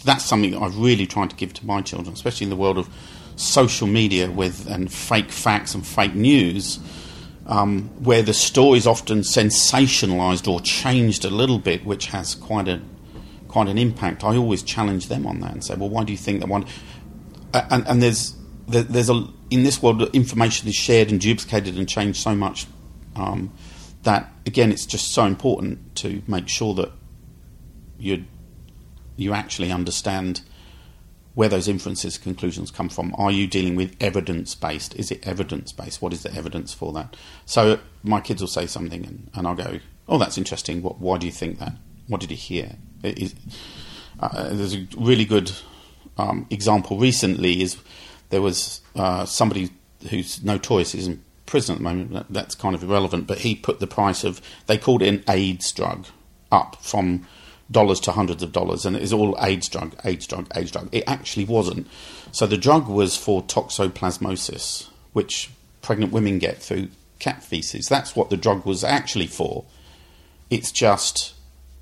that's 0.06 0.25
something 0.25 0.51
that 0.51 0.62
I've 0.62 0.78
really 0.78 1.06
tried 1.08 1.30
to 1.32 1.36
give 1.36 1.54
to 1.56 1.66
my 1.66 1.82
children, 1.82 2.13
especially 2.13 2.46
in 2.46 2.50
the 2.50 2.56
world 2.56 2.78
of 2.78 2.89
social 3.36 3.88
media 3.88 4.30
with 4.30 4.68
and 4.70 4.92
fake 4.92 5.32
facts 5.32 5.74
and 5.75 5.86
fake 5.86 6.16
news. 6.16 6.80
um, 7.50 7.89
where 8.04 8.22
the 8.22 8.34
story 8.34 8.78
is 8.78 8.86
often 8.86 9.20
sensationalized 9.22 10.48
or 10.48 10.62
changed 10.62 11.25
a 11.25 11.30
little 11.30 11.58
bit, 11.58 11.84
which 11.84 12.06
has 12.08 12.36
quite 12.36 12.68
a 12.68 12.80
quite 13.48 13.68
an 13.68 13.80
impact. 13.80 14.24
I 14.24 14.38
always 14.38 14.62
challenge 14.62 15.08
them 15.08 15.25
on 15.25 15.39
that 15.39 15.51
and 15.54 15.63
say, 15.63 15.74
well, 15.74 15.89
why 15.89 16.04
do 16.04 16.12
you 16.12 16.18
think 16.18 16.42
that 16.42 16.48
one? 16.48 16.66
And, 17.54 17.88
and 17.88 18.04
there's 18.04 18.36
there, 18.68 18.84
there's 18.84 19.10
a 19.10 19.28
in 19.50 19.63
this 19.63 19.82
world 19.82 20.01
information 20.15 20.68
is 20.68 20.75
shared 20.75 21.12
and 21.12 21.20
duplicated 21.20 21.77
and 21.77 21.88
changed 21.88 22.20
so 22.20 22.36
much 22.36 22.68
um, 23.15 23.51
that 24.03 24.32
again 24.46 24.72
it's 24.72 24.86
just 24.86 25.12
so 25.12 25.25
important 25.25 25.96
to 25.96 26.22
make 26.27 26.48
sure 26.48 26.74
that 26.74 26.91
you 27.98 28.25
you 29.18 29.34
actually 29.34 29.72
understand 29.72 30.41
where 31.36 31.50
those 31.50 31.68
inferences 31.68 32.18
conclusions 32.18 32.72
come 32.72 32.89
from. 32.89 33.13
Are 33.18 33.32
you 33.32 33.48
dealing 33.48 33.75
with 33.75 33.96
evidence 34.00 34.56
based 34.56 34.96
is 34.96 35.12
it 35.12 35.25
evidence 35.27 35.72
based 35.72 36.01
what 36.01 36.13
is 36.13 36.24
the 36.24 36.34
evidence 36.34 36.74
for 36.74 36.94
that? 36.94 37.15
So 37.46 37.79
my 38.03 38.22
kids 38.22 38.41
will 38.41 38.48
say 38.48 38.65
something 38.68 39.06
and, 39.06 39.29
and 39.34 39.48
i'll 39.48 39.56
go 39.56 39.79
oh 40.08 40.18
that's 40.18 40.38
interesting. 40.38 40.82
What, 40.82 41.00
why 41.00 41.18
do 41.18 41.25
you 41.25 41.32
think 41.32 41.60
that? 41.60 41.74
What 42.08 42.22
did 42.22 42.32
you 42.32 42.38
hear? 42.38 42.75
Uh, 43.03 44.50
there's 44.50 44.75
a 44.75 44.88
really 44.98 45.25
good 45.25 45.51
um, 46.18 46.46
example 46.50 46.98
recently 46.98 47.62
is 47.62 47.77
there 48.29 48.41
was 48.41 48.81
uh, 48.95 49.25
somebody 49.25 49.71
who's 50.09 50.43
notorious 50.43 50.95
is 50.95 51.07
in 51.07 51.24
prison 51.45 51.74
at 51.74 51.77
the 51.79 51.83
moment. 51.83 52.13
That, 52.13 52.25
that's 52.29 52.55
kind 52.55 52.75
of 52.75 52.83
irrelevant, 52.83 53.27
but 53.27 53.39
he 53.39 53.55
put 53.55 53.79
the 53.79 53.88
price 53.88 54.24
of 54.24 54.41
they 54.67 54.77
called 54.77 55.01
it 55.01 55.07
an 55.07 55.24
AIDS 55.27 55.71
drug 55.71 56.07
up 56.51 56.77
from 56.81 57.25
dollars 57.71 58.00
to 58.01 58.12
hundreds 58.12 58.41
of 58.41 58.51
dollars, 58.51 58.86
and 58.86 58.95
it 58.95 59.01
is 59.01 59.13
all 59.13 59.36
AIDS 59.39 59.69
drug, 59.69 59.95
AIDS 60.03 60.25
drug, 60.27 60.48
AIDS 60.55 60.71
drug. 60.71 60.89
It 60.91 61.03
actually 61.07 61.45
wasn't. 61.45 61.88
So 62.31 62.45
the 62.45 62.57
drug 62.57 62.88
was 62.88 63.17
for 63.17 63.43
toxoplasmosis, 63.43 64.88
which 65.13 65.51
pregnant 65.81 66.12
women 66.12 66.39
get 66.39 66.62
through 66.62 66.89
cat 67.19 67.43
feces. 67.43 67.88
That's 67.88 68.15
what 68.15 68.29
the 68.29 68.38
drug 68.38 68.65
was 68.65 68.83
actually 68.83 69.27
for. 69.27 69.65
It's 70.50 70.71
just 70.71 71.33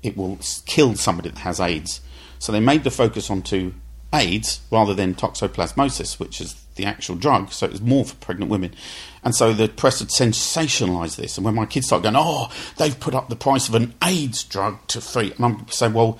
it 0.02 0.16
will 0.16 0.38
kill 0.66 0.94
somebody 0.94 1.30
that 1.30 1.38
has 1.38 1.60
AIDS. 1.60 2.00
So 2.38 2.52
they 2.52 2.60
made 2.60 2.84
the 2.84 2.90
focus 2.90 3.30
onto 3.30 3.74
AIDS 4.12 4.60
rather 4.70 4.94
than 4.94 5.14
toxoplasmosis, 5.14 6.18
which 6.18 6.40
is 6.40 6.54
the 6.76 6.86
actual 6.86 7.16
drug. 7.16 7.52
So 7.52 7.66
it 7.66 7.72
was 7.72 7.82
more 7.82 8.04
for 8.04 8.16
pregnant 8.16 8.50
women. 8.50 8.74
And 9.22 9.34
so 9.34 9.52
the 9.52 9.68
press 9.68 9.98
had 9.98 10.08
sensationalised 10.08 11.16
this. 11.16 11.36
And 11.36 11.44
when 11.44 11.54
my 11.54 11.66
kids 11.66 11.86
started 11.86 12.04
going, 12.04 12.16
oh, 12.16 12.50
they've 12.78 12.98
put 12.98 13.14
up 13.14 13.28
the 13.28 13.36
price 13.36 13.68
of 13.68 13.74
an 13.74 13.94
AIDS 14.02 14.44
drug 14.44 14.86
to 14.88 15.00
free. 15.00 15.32
And 15.36 15.44
I'm 15.44 15.68
saying, 15.68 15.92
well, 15.92 16.18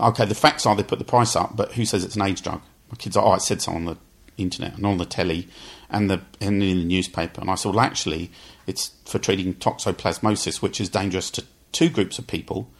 okay, 0.00 0.24
the 0.24 0.34
facts 0.34 0.66
are 0.66 0.74
they 0.74 0.82
put 0.82 0.98
the 0.98 1.04
price 1.04 1.36
up, 1.36 1.56
but 1.56 1.72
who 1.72 1.84
says 1.84 2.04
it's 2.04 2.16
an 2.16 2.22
AIDS 2.22 2.40
drug? 2.40 2.60
My 2.90 2.96
kids 2.96 3.16
are, 3.16 3.24
oh, 3.24 3.34
it 3.34 3.42
said 3.42 3.62
so 3.62 3.72
on 3.72 3.84
the 3.84 3.96
internet 4.36 4.76
and 4.76 4.86
on 4.86 4.98
the 4.98 5.04
telly 5.04 5.48
and, 5.90 6.10
the, 6.10 6.22
and 6.40 6.62
in 6.62 6.78
the 6.78 6.84
newspaper. 6.84 7.40
And 7.40 7.50
I 7.50 7.54
said, 7.54 7.74
well, 7.74 7.80
actually, 7.80 8.30
it's 8.66 8.92
for 9.04 9.18
treating 9.18 9.54
toxoplasmosis, 9.54 10.62
which 10.62 10.80
is 10.80 10.88
dangerous 10.88 11.30
to 11.32 11.44
two 11.72 11.88
groups 11.88 12.18
of 12.18 12.26
people 12.26 12.70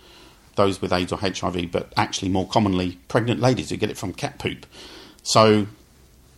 those 0.59 0.83
with 0.83 0.93
AIDS 0.93 1.11
or 1.11 1.19
HIV, 1.19 1.73
but 1.73 1.91
actually 1.97 2.29
more 2.29 2.47
commonly 2.47 2.99
pregnant 3.09 3.41
ladies 3.41 3.71
who 3.71 3.79
get 3.79 3.89
it 3.89 3.97
from 3.97 4.13
cat 4.13 4.39
poop. 4.39 4.67
So 5.23 5.67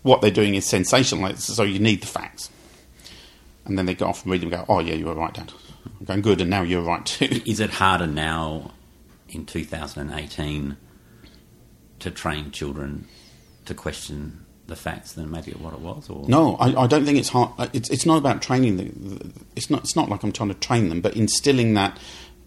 what 0.03 0.21
they're 0.21 0.31
doing 0.31 0.55
is 0.55 0.65
sensational. 0.65 1.35
So 1.37 1.65
you 1.65 1.81
need 1.81 2.03
the 2.03 2.07
facts. 2.07 2.51
And 3.65 3.77
then 3.77 3.87
they 3.87 3.95
go 3.95 4.07
off 4.07 4.23
and 4.23 4.33
read 4.33 4.43
them 4.43 4.53
and 4.53 4.67
go, 4.67 4.73
oh, 4.73 4.79
yeah, 4.79 4.95
you 4.95 5.07
were 5.07 5.15
right, 5.15 5.35
Dad. 5.35 5.53
I'm 6.01 6.07
going, 6.07 6.23
good, 6.23 6.41
and 6.41 6.51
now 6.51 6.63
you're 6.63 6.83
right 6.83 7.05
too. 7.05 7.43
Is 7.47 7.61
it 7.61 7.71
harder 7.71 8.07
now 8.07 8.73
in 9.29 9.47
2018 9.47 10.77
to 12.01 12.11
train 12.11 12.51
children 12.51 13.07
to 13.67 13.75
question 13.75 14.47
the 14.67 14.77
facts 14.77 15.13
than 15.13 15.31
maybe 15.31 15.53
what 15.53 15.75
it 15.75 15.81
was? 15.81 16.09
Or? 16.09 16.27
No, 16.29 16.57
I, 16.57 16.83
I 16.83 16.87
don't 16.87 17.05
think 17.05 17.19
it's 17.19 17.29
hard. 17.29 17.53
Uh, 17.59 17.69
it's, 17.73 17.91
it's 17.91 18.07
not 18.07 18.17
about 18.17 18.41
training. 18.41 18.77
The, 18.77 19.33
it's 19.57 19.69
not. 19.69 19.81
It's 19.81 19.97
not 19.97 20.09
like 20.09 20.23
I'm 20.23 20.33
trying 20.33 20.49
to 20.49 20.55
train 20.55 20.89
them, 20.89 21.01
but 21.01 21.17
instilling 21.17 21.75
that 21.75 21.99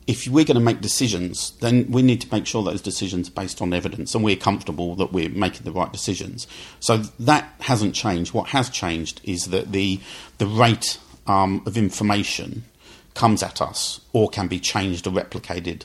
if 0.05 0.27
we're 0.27 0.45
going 0.45 0.55
to 0.55 0.63
make 0.63 0.81
decisions, 0.81 1.51
then 1.59 1.89
we 1.89 2.01
need 2.01 2.21
to 2.21 2.27
make 2.31 2.45
sure 2.45 2.63
those 2.63 2.81
decisions 2.81 3.29
are 3.29 3.33
based 3.33 3.61
on 3.61 3.73
evidence 3.73 4.13
and 4.13 4.23
we're 4.23 4.35
comfortable 4.35 4.95
that 4.95 5.13
we're 5.13 5.29
making 5.29 5.63
the 5.63 5.71
right 5.71 5.91
decisions. 5.91 6.47
So 6.79 6.97
that 7.19 7.53
hasn't 7.61 7.95
changed. 7.95 8.33
What 8.33 8.49
has 8.49 8.69
changed 8.69 9.21
is 9.23 9.45
that 9.45 9.71
the, 9.71 9.99
the 10.37 10.47
rate 10.47 10.97
um, 11.27 11.63
of 11.65 11.77
information 11.77 12.65
comes 13.13 13.43
at 13.43 13.61
us 13.61 14.01
or 14.11 14.29
can 14.29 14.47
be 14.47 14.59
changed 14.59 15.07
or 15.07 15.11
replicated, 15.11 15.83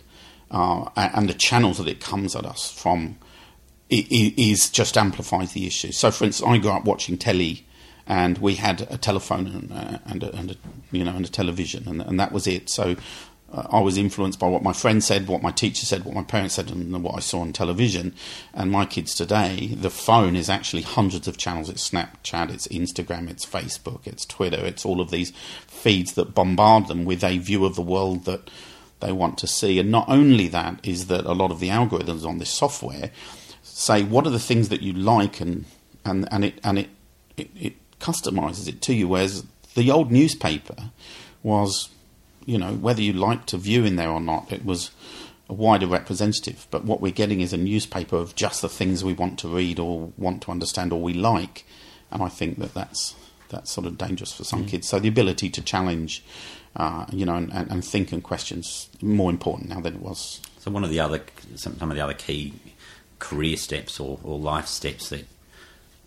uh, 0.51 0.89
and 0.97 1.29
the 1.29 1.35
channels 1.35 1.79
that 1.79 1.87
it 1.87 2.01
comes 2.01 2.35
at 2.35 2.47
us 2.47 2.71
from 2.71 3.19
is 3.91 4.69
just 4.71 4.99
amplifies 4.99 5.53
the 5.53 5.67
issue. 5.67 5.93
So, 5.93 6.11
for 6.11 6.25
instance, 6.25 6.49
I 6.49 6.59
grew 6.59 6.71
up 6.71 6.85
watching 6.85 7.17
telly 7.17 7.67
and 8.09 8.39
we 8.39 8.55
had 8.55 8.87
a 8.91 8.97
telephone 8.97 9.47
and, 9.47 9.73
uh, 9.73 9.99
and, 10.07 10.23
a, 10.23 10.35
and 10.35 10.51
a, 10.53 10.57
you 10.91 11.05
know 11.05 11.15
and 11.15 11.25
a 11.25 11.29
television 11.29 11.87
and, 11.87 12.01
and 12.01 12.19
that 12.19 12.33
was 12.33 12.47
it. 12.47 12.71
So 12.71 12.97
Uh, 13.53 13.67
I 13.71 13.81
was 13.81 13.97
influenced 13.97 14.39
by 14.39 14.49
what 14.49 14.63
my 14.63 14.73
friends 14.73 15.07
said, 15.07 15.27
what 15.27 15.43
my 15.43 15.51
teacher 15.51 15.87
said, 15.87 16.05
what 16.05 16.15
my 16.15 16.23
parents 16.23 16.55
said, 16.55 16.71
and 16.71 17.03
what 17.03 17.17
I 17.17 17.21
saw 17.21 17.41
on 17.41 17.53
television. 17.53 18.15
And 18.53 18.71
my 18.71 18.85
kids 18.85 19.15
today, 19.15 19.69
the 19.69 19.91
phone 19.91 20.37
is 20.37 20.51
actually 20.51 20.83
hundreds 20.83 21.27
of 21.29 21.39
channels. 21.39 21.71
It's 21.71 21.89
Snapchat, 21.89 22.51
it's 22.51 22.69
Instagram, 22.69 23.31
it's 23.31 23.47
Facebook, 23.47 24.07
it's 24.07 24.27
Twitter, 24.27 24.65
it's 24.65 24.85
all 24.85 25.01
of 25.01 25.11
these 25.11 25.33
feeds 25.67 26.15
that 26.15 26.35
bombard 26.35 26.89
them 26.89 27.05
with 27.05 27.25
a 27.25 27.39
view 27.39 27.65
of 27.65 27.75
the 27.75 27.83
world 27.83 28.25
that 28.27 28.51
they 29.01 29.13
want 29.13 29.39
to 29.39 29.47
see. 29.47 29.79
And 29.79 29.91
not 29.91 30.09
only 30.09 30.49
that, 30.49 30.81
is 30.83 31.07
that 31.07 31.25
a 31.25 31.33
lot 31.33 31.51
of 31.51 31.61
the 31.61 31.69
algorithms 31.69 32.27
on 32.27 32.39
this 32.39 32.51
software 32.51 33.11
say 33.79 34.03
what 34.03 34.27
are 34.27 34.31
the 34.31 34.39
things 34.39 34.69
that 34.71 34.83
you 34.83 34.93
like, 34.93 35.41
and 35.41 35.65
and 36.05 36.29
and 36.33 36.45
it 36.45 36.59
and 36.65 36.79
it 36.79 36.89
it, 37.37 37.51
it 37.59 37.99
customizes 38.01 38.69
it 38.69 38.83
to 38.83 38.95
you. 38.95 39.09
Whereas 39.09 39.45
the 39.75 39.91
old 39.91 40.11
newspaper 40.11 40.91
was 41.43 41.89
you 42.49 42.57
know, 42.57 42.73
whether 42.73 43.03
you 43.03 43.13
liked 43.13 43.53
a 43.53 43.59
view 43.59 43.85
in 43.85 43.97
there 43.97 44.09
or 44.09 44.23
not, 44.23 44.51
it 44.51 44.65
was 44.65 44.91
a 45.51 45.53
wider 45.53 45.87
representative. 45.87 46.67
But 46.71 46.83
what 46.83 47.03
we're 47.03 47.13
getting 47.13 47.43
is 47.43 47.53
a 47.53 47.59
newspaper 47.59 48.17
of 48.17 48.35
just 48.35 48.63
the 48.63 48.71
things 48.71 49.05
we 49.05 49.13
want 49.13 49.39
to 49.41 49.49
read 49.49 49.79
or 49.79 50.13
want 50.17 50.41
to 50.43 50.51
understand 50.51 50.91
or 50.91 51.03
we 51.03 51.13
like. 51.13 51.67
And 52.11 52.23
I 52.23 52.31
think 52.31 52.59
that 52.59 52.73
that's 52.73 53.15
that's 53.51 53.71
sort 53.71 53.87
of 53.87 53.99
dangerous 53.99 54.33
for 54.33 54.45
some 54.45 54.65
mm. 54.65 54.69
kids. 54.69 54.89
So 54.89 54.99
the 54.99 55.09
ability 55.09 55.51
to 55.51 55.63
challenge, 55.63 56.25
uh, 56.75 57.05
you 57.13 57.27
know, 57.27 57.35
and, 57.35 57.53
and, 57.53 57.85
think 57.85 58.13
and 58.13 58.23
questions 58.23 58.89
more 59.03 59.31
important 59.31 59.69
now 59.69 59.81
than 59.81 59.95
it 59.95 60.01
was. 60.01 60.41
So 60.59 60.71
one 60.71 60.85
of 60.85 60.91
the 60.91 61.01
other 61.01 61.21
some, 61.55 61.79
some 61.79 61.91
of 61.91 61.97
the 61.99 62.03
other 62.03 62.15
key 62.15 62.55
career 63.19 63.59
steps 63.59 64.01
or, 64.01 64.21
or 64.25 64.39
life 64.39 64.67
steps 64.67 65.11
that 65.11 65.27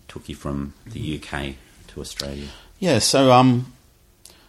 took 0.07 0.27
you 0.27 0.33
from 0.33 0.73
the 0.87 1.21
UK 1.21 1.53
to 1.89 2.01
Australia. 2.01 2.47
Yeah. 2.79 2.97
So 2.97 3.31
um, 3.31 3.73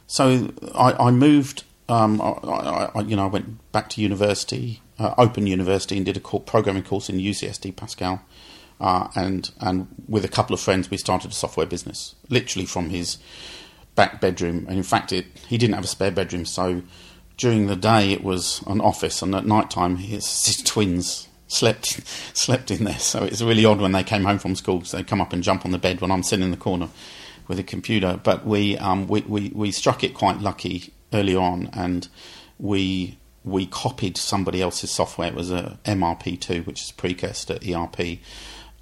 so 0.07 0.53
I, 0.75 0.93
I 0.93 1.11
moved 1.11 1.65
um, 1.89 2.21
I, 2.21 2.91
I, 2.95 3.01
you 3.03 3.17
know, 3.17 3.25
I 3.25 3.29
went 3.29 3.73
back 3.73 3.89
to 3.91 4.01
university, 4.01 4.81
uh, 4.99 5.15
Open 5.19 5.47
University, 5.47 5.97
and 5.97 6.07
did 6.07 6.17
a 6.17 6.21
programming 6.21 6.85
course 6.85 7.09
in 7.09 7.19
UCSD 7.19 7.77
Pascal. 7.77 8.23
Uh, 8.81 9.09
and 9.15 9.53
and 9.61 9.87
with 10.09 10.25
a 10.25 10.29
couple 10.29 10.55
of 10.55 10.61
friends, 10.61 10.91
we 10.91 10.97
started 10.97 11.31
a 11.31 11.35
software 11.35 11.67
business, 11.67 12.15
literally 12.29 12.67
from 12.67 12.91
his 12.91 13.19
back 13.95 14.21
bedroom. 14.21 14.67
And 14.69 14.77
in 14.77 14.83
fact, 14.83 15.12
it, 15.12 15.27
he 15.47 15.59
didn't 15.59 15.75
have 15.75 15.85
a 15.85 15.89
spare 15.89 16.11
bedroom, 16.11 16.45
so 16.45 16.83
during 17.37 17.67
the 17.67 17.77
day 17.77 18.12
it 18.12 18.25
was 18.25 18.62
an 18.67 18.81
office, 18.81 19.23
and 19.23 19.35
at 19.35 19.47
night 19.47 19.71
time 19.71 19.97
his, 19.97 20.25
his 20.47 20.57
twins 20.59 21.29
slept 21.47 22.01
slept 22.37 22.71
in 22.71 22.85
there. 22.85 22.99
So 22.99 23.25
it's 23.25 23.43
really 23.43 23.65
odd 23.65 23.81
when 23.81 23.93
they 23.93 24.05
came 24.05 24.25
home 24.25 24.39
from 24.39 24.57
school. 24.57 24.85
So 24.85 24.97
they 24.97 25.05
come 25.05 25.21
up 25.21 25.33
and 25.33 25.43
jump 25.43 25.65
on 25.65 25.71
the 25.71 25.79
bed 25.79 26.01
when 26.01 26.11
I'm 26.11 26.23
sitting 26.23 26.45
in 26.45 26.51
the 26.51 26.57
corner 26.57 26.89
with 27.49 27.59
a 27.59 27.65
computer. 27.65 28.19
But 28.23 28.47
we 28.47 28.79
um, 28.79 29.07
we, 29.07 29.21
we, 29.23 29.53
we 29.55 29.71
struck 29.71 30.03
it 30.03 30.15
quite 30.15 30.41
lucky 30.41 30.93
early 31.12 31.37
on, 31.37 31.71
and 31.73 32.09
we 32.59 33.19
we 33.45 33.66
copied 33.66 34.16
somebody 34.16 34.62
else's 34.62 34.90
software. 34.90 35.28
It 35.28 35.35
was 35.35 35.50
a 35.50 35.78
MRP2, 35.85 36.64
which 36.64 36.83
is 36.83 36.92
precursor 36.92 37.59
to 37.59 37.75
ERP, 37.75 38.19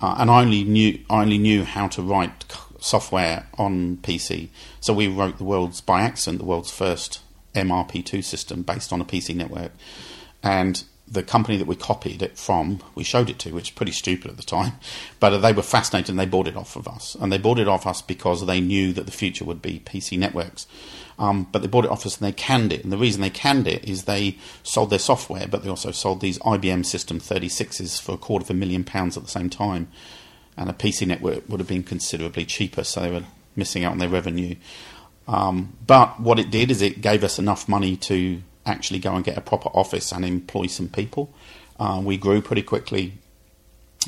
uh, 0.01 0.17
and 0.19 0.31
I 0.31 0.43
only 0.43 0.65
knew 0.65 0.99
I 1.09 1.23
only 1.23 1.39
knew 1.39 1.65
how 1.65 1.89
to 1.89 2.03
write 2.03 2.45
software 2.79 3.47
on 3.59 3.99
PC. 3.99 4.49
So 4.81 4.93
we 4.93 5.09
wrote 5.09 5.39
the 5.39 5.45
world's 5.45 5.81
by 5.81 6.03
accident 6.03 6.39
the 6.39 6.47
world's 6.47 6.71
first 6.71 7.21
MRP2 7.55 8.25
system 8.25 8.63
based 8.63 8.93
on 8.93 9.01
a 9.01 9.05
PC 9.05 9.35
network, 9.35 9.73
and 10.43 10.85
the 11.11 11.23
company 11.25 11.59
that 11.59 11.67
we 11.67 11.75
copied 11.75 12.23
it 12.23 12.39
from, 12.39 12.81
we 12.95 13.03
showed 13.03 13.29
it 13.29 13.39
to, 13.41 13.53
which 13.53 13.65
was 13.65 13.71
pretty 13.71 13.93
stupid 13.93 14.31
at 14.31 14.37
the 14.37 14.45
time, 14.45 14.73
but 15.21 15.39
they 15.39 15.53
were 15.53 15.63
fascinated 15.63 16.11
and 16.11 16.19
they 16.19 16.27
bought 16.27 16.47
it 16.47 16.57
off 16.57 16.77
of 16.77 16.87
us. 16.87 17.17
And 17.21 17.33
they 17.33 17.39
bought 17.39 17.59
it 17.59 17.69
off 17.69 17.87
us 17.87 18.01
because 18.01 18.47
they 18.47 18.61
knew 18.61 18.93
that 18.93 19.07
the 19.07 19.13
future 19.13 19.45
would 19.45 19.61
be 19.61 19.81
PC 19.81 20.19
networks. 20.19 20.67
Um, 21.21 21.47
but 21.53 21.61
they 21.61 21.69
bought 21.69 21.85
it 21.85 21.91
off 21.91 22.07
us 22.07 22.19
and 22.19 22.27
they 22.27 22.33
canned 22.33 22.73
it. 22.73 22.83
And 22.83 22.91
the 22.91 22.97
reason 22.97 23.21
they 23.21 23.29
canned 23.29 23.69
it 23.69 23.85
is 23.85 24.05
they 24.05 24.39
sold 24.63 24.89
their 24.89 24.99
software, 24.99 25.47
but 25.47 25.63
they 25.63 25.69
also 25.69 25.91
sold 25.91 26.23
these 26.23 26.39
IBM 26.39 26.85
System 26.87 27.21
36s 27.21 28.01
for 28.01 28.13
a 28.15 28.19
quarter 28.19 28.45
of 28.45 28.51
a 28.51 28.55
million 28.55 28.85
pounds 28.85 29.19
at 29.19 29.23
the 29.23 29.29
same 29.29 29.51
time. 29.51 29.89
And 30.57 30.71
a 30.71 30.73
PC 30.73 31.07
network 31.07 31.47
would 31.47 31.61
have 31.61 31.69
been 31.69 31.83
considerably 31.83 32.47
cheaper, 32.47 32.85
so 32.85 33.03
they 33.03 33.11
were 33.11 33.25
missing 33.55 33.85
out 33.85 33.93
on 33.93 33.99
their 33.99 34.09
revenue. 34.09 34.57
Um, 35.29 35.77
but 35.87 36.19
what 36.19 36.39
it 36.39 36.51
did 36.51 36.71
is 36.71 36.81
it 36.81 37.03
gave 37.03 37.23
us 37.23 37.39
enough 37.39 37.69
money 37.69 37.97
to 37.99 38.41
actually 38.65 38.99
go 38.99 39.15
and 39.15 39.23
get 39.23 39.37
a 39.37 39.43
proper 39.43 39.69
office 39.75 40.13
and 40.13 40.25
employ 40.25 40.69
some 40.69 40.89
people. 40.89 41.35
Uh, 41.79 42.01
we 42.03 42.17
grew 42.17 42.41
pretty 42.41 42.63
quickly. 42.63 43.13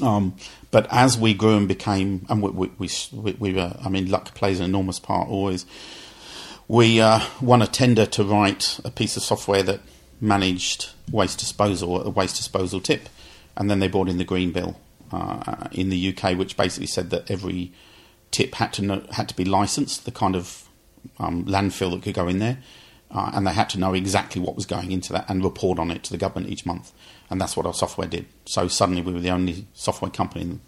Um, 0.01 0.35
but 0.71 0.87
as 0.91 1.19
we 1.19 1.35
grew 1.35 1.59
and 1.59 1.69
became, 1.69 2.25
and 2.31 2.43
we, 2.43 2.69
we, 2.79 2.89
we, 3.13 3.33
we, 3.33 3.53
were, 3.53 3.77
I 3.85 3.91
mean, 3.91 4.11
luck 4.11 4.35
plays 4.35 4.61
an 4.61 4.65
enormous 4.65 4.99
part 4.99 5.29
always 5.29 5.67
we 6.73 7.03
uh, 7.03 7.21
won 7.43 7.61
a 7.61 7.67
tender 7.67 8.07
to 8.07 8.25
write 8.25 8.81
a 8.83 8.91
piece 8.91 9.15
of 9.19 9.23
software 9.23 9.63
that 9.63 9.79
managed 10.23 10.89
waste 11.11 11.39
disposal, 11.39 12.01
at 12.01 12.07
a 12.07 12.11
waste 12.11 12.37
disposal 12.37 12.81
tip, 12.81 13.11
and 13.59 13.71
then 13.71 13.79
they 13.79 13.89
brought 13.89 14.09
in 14.09 14.17
the 14.17 14.25
Green 14.25 14.53
Bill 14.53 14.81
uh, 15.13 15.69
in 15.73 15.91
the 15.91 16.17
UK, 16.17 16.39
which 16.39 16.57
basically 16.57 16.87
said 16.87 17.11
that 17.11 17.31
every 17.31 17.75
tip 18.31 18.55
had 18.55 18.73
to 18.73 18.81
know, 18.81 19.05
had 19.11 19.29
to 19.29 19.37
be 19.37 19.45
licensed, 19.45 20.07
the 20.07 20.11
kind 20.11 20.35
of 20.35 20.67
um, 21.19 21.45
landfill 21.45 21.91
that 21.91 22.05
could 22.05 22.15
go 22.15 22.27
in 22.27 22.39
there, 22.39 22.57
uh, 23.11 23.33
and 23.35 23.47
they 23.47 23.53
had 23.53 23.69
to 23.69 23.79
know 23.79 23.93
exactly 23.93 24.41
what 24.41 24.57
was 24.57 24.65
going 24.65 24.93
into 24.93 25.13
that 25.13 25.29
and 25.29 25.45
report 25.45 25.79
on 25.79 25.91
it 25.91 26.03
to 26.05 26.11
the 26.11 26.17
government 26.17 26.51
each 26.51 26.65
month, 26.65 26.91
and 27.29 27.39
that's 27.39 27.55
what 27.55 27.67
our 27.67 27.75
software 27.75 28.09
did. 28.09 28.25
So 28.47 28.67
suddenly 28.67 29.03
we 29.03 29.13
were 29.13 29.21
the 29.21 29.29
only 29.29 29.67
software 29.75 30.11
company 30.11 30.59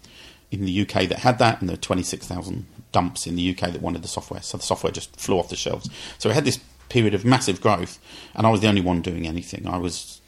in, 0.59 0.65
the 0.65 0.81
UK 0.81 1.07
that 1.09 1.19
had 1.19 1.39
that, 1.39 1.59
and 1.59 1.69
there 1.69 1.75
were 1.75 1.81
twenty 1.81 2.03
six 2.03 2.27
thousand 2.27 2.65
dumps 2.91 3.27
in 3.27 3.35
the 3.35 3.49
UK 3.51 3.71
that 3.71 3.81
wanted 3.81 4.01
the 4.01 4.07
software. 4.07 4.41
So 4.41 4.57
the 4.57 4.63
software 4.63 4.91
just 4.91 5.19
flew 5.19 5.37
off 5.37 5.49
the 5.49 5.55
shelves. 5.55 5.89
So 6.17 6.29
we 6.29 6.35
had 6.35 6.45
this 6.45 6.59
period 6.89 7.13
of 7.13 7.25
massive 7.25 7.61
growth, 7.61 7.99
and 8.35 8.47
I 8.47 8.49
was 8.49 8.61
the 8.61 8.67
only 8.67 8.81
one 8.81 9.01
doing 9.01 9.27
anything. 9.27 9.67
I 9.67 9.77
was, 9.77 10.21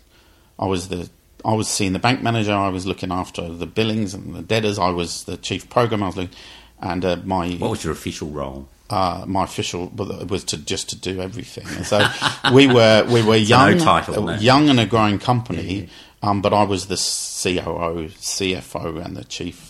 I 0.59 0.65
was 0.65 0.89
the 0.89 1.09
I 1.45 1.53
was 1.53 1.67
seeing 1.67 1.93
the 1.93 1.99
bank 1.99 2.21
manager. 2.21 2.53
I 2.53 2.69
was 2.69 2.85
looking 2.85 3.11
after 3.11 3.47
the 3.47 3.67
billings 3.67 4.13
and 4.13 4.35
the 4.35 4.41
debtors. 4.41 4.77
I 4.79 4.89
was 4.89 5.23
the 5.25 5.37
chief 5.37 5.69
programmer. 5.69 6.05
I 6.05 6.07
was 6.07 6.17
looking, 6.17 6.35
and 6.81 7.05
uh, 7.05 7.17
my 7.23 7.51
What 7.51 7.71
was 7.71 7.83
your 7.83 7.93
official 7.93 8.29
role? 8.29 8.67
uh, 8.89 9.25
my 9.27 9.43
official 9.43 9.87
was 9.87 10.43
to 10.45 10.57
just 10.57 10.89
to 10.89 10.95
do 10.95 11.21
everything. 11.21 11.67
And 11.75 11.85
so 11.85 12.07
we 12.53 12.67
were 12.67 13.05
we 13.09 13.21
were 13.21 13.35
young, 13.35 13.77
title, 13.77 14.29
uh, 14.29 14.37
young 14.39 14.69
and 14.69 14.79
a 14.79 14.85
growing 14.85 15.19
company. 15.19 15.89
Um, 16.23 16.41
but 16.41 16.53
I 16.53 16.63
was 16.63 16.87
the 16.87 16.95
COO, 16.95 18.09
CFO, 18.09 19.05
and 19.05 19.15
the 19.15 19.23
chief. 19.23 19.66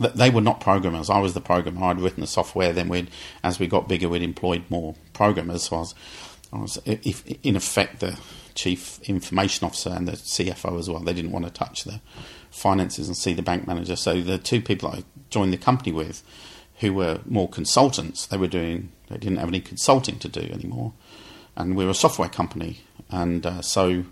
Th- 0.00 0.14
They 0.14 0.30
were 0.30 0.40
not 0.40 0.60
programmers. 0.60 1.10
I 1.10 1.18
was 1.18 1.34
the 1.34 1.40
programmer. 1.40 1.84
I'd 1.84 2.00
written 2.00 2.20
the 2.20 2.26
software. 2.26 2.72
Then 2.72 2.88
we'd, 2.88 3.10
as 3.42 3.58
we 3.58 3.66
got 3.66 3.88
bigger, 3.88 4.08
we'd 4.08 4.22
employed 4.22 4.64
more 4.68 4.94
programmers. 5.12 5.64
So 5.64 5.76
I 5.76 5.78
was, 5.80 5.94
I 6.52 6.58
was 6.58 6.78
if, 6.84 7.24
in 7.42 7.56
effect 7.56 8.00
the 8.00 8.18
chief 8.54 9.00
information 9.02 9.66
officer 9.66 9.90
and 9.90 10.06
the 10.06 10.12
CFO 10.12 10.78
as 10.78 10.88
well. 10.88 11.00
They 11.00 11.12
didn't 11.12 11.32
want 11.32 11.44
to 11.44 11.50
touch 11.50 11.84
the 11.84 12.00
finances 12.50 13.08
and 13.08 13.16
see 13.16 13.32
the 13.34 13.42
bank 13.42 13.66
manager. 13.66 13.96
So 13.96 14.20
the 14.20 14.38
two 14.38 14.60
people 14.60 14.88
I 14.88 15.04
joined 15.30 15.52
the 15.52 15.58
company 15.58 15.92
with, 15.92 16.22
who 16.80 16.94
were 16.94 17.20
more 17.26 17.48
consultants, 17.48 18.26
they 18.26 18.36
were 18.36 18.48
doing. 18.48 18.92
They 19.08 19.18
didn't 19.18 19.38
have 19.38 19.48
any 19.48 19.60
consulting 19.60 20.18
to 20.20 20.28
do 20.28 20.40
anymore, 20.40 20.92
and 21.56 21.76
we 21.76 21.84
were 21.84 21.90
a 21.90 21.94
software 21.94 22.28
company, 22.28 22.80
and 23.10 23.44
uh, 23.44 23.60
so 23.60 24.04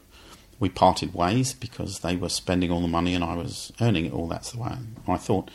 we 0.63 0.69
parted 0.69 1.13
ways 1.13 1.53
because 1.53 1.99
they 1.99 2.15
were 2.15 2.29
spending 2.29 2.71
all 2.71 2.81
the 2.81 2.87
money 2.87 3.15
and 3.15 3.25
I 3.25 3.35
was 3.35 3.73
earning 3.81 4.07
it 4.07 4.13
all. 4.13 4.29
That's 4.29 4.53
the 4.53 4.61
way 4.61 4.77
I 5.09 5.17
thought. 5.17 5.51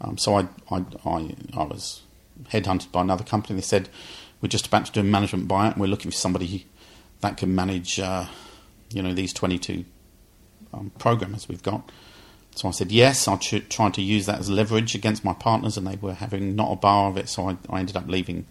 Um, 0.00 0.16
so 0.16 0.36
I, 0.36 0.42
I, 0.70 0.84
I, 1.04 1.34
I 1.52 1.64
was 1.64 2.02
headhunted 2.44 2.92
by 2.92 3.00
another 3.00 3.24
company. 3.24 3.56
They 3.56 3.62
said 3.62 3.88
we're 4.40 4.48
just 4.48 4.68
about 4.68 4.86
to 4.86 4.92
do 4.92 5.00
a 5.00 5.02
management 5.02 5.48
buyout 5.48 5.72
and 5.72 5.80
we're 5.80 5.88
looking 5.88 6.12
for 6.12 6.16
somebody 6.16 6.68
that 7.22 7.36
can 7.36 7.52
manage, 7.52 7.98
uh, 7.98 8.26
you 8.94 9.02
know, 9.02 9.12
these 9.12 9.32
22 9.32 9.84
um, 10.72 10.92
programmers 10.96 11.48
we've 11.48 11.64
got. 11.64 11.90
So 12.54 12.68
I 12.68 12.70
said 12.70 12.92
yes. 12.92 13.26
I 13.26 13.36
tried 13.36 13.94
to 13.94 14.02
use 14.02 14.26
that 14.26 14.38
as 14.38 14.48
leverage 14.48 14.94
against 14.94 15.24
my 15.24 15.32
partners, 15.32 15.76
and 15.76 15.86
they 15.86 15.96
were 15.96 16.14
having 16.14 16.54
not 16.54 16.70
a 16.70 16.76
bar 16.76 17.10
of 17.10 17.16
it. 17.16 17.28
So 17.28 17.48
I, 17.48 17.56
I 17.68 17.80
ended 17.80 17.96
up 17.96 18.06
leaving 18.06 18.46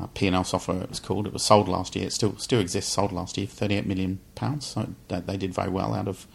uh, 0.00 0.06
P&L 0.08 0.44
software. 0.44 0.82
It 0.82 0.88
was 0.88 1.00
called. 1.00 1.26
It 1.26 1.32
was 1.32 1.42
sold 1.42 1.68
last 1.68 1.96
year. 1.96 2.06
It 2.06 2.12
still 2.12 2.36
still 2.38 2.60
exists. 2.60 2.92
Sold 2.92 3.12
last 3.12 3.36
year 3.36 3.46
for 3.46 3.54
38 3.54 3.86
million 3.86 4.20
pounds. 4.34 4.66
So 4.66 4.94
that, 5.08 5.26
they 5.26 5.36
did 5.36 5.54
very 5.54 5.70
well 5.70 5.94
out 5.94 6.08
of 6.08 6.26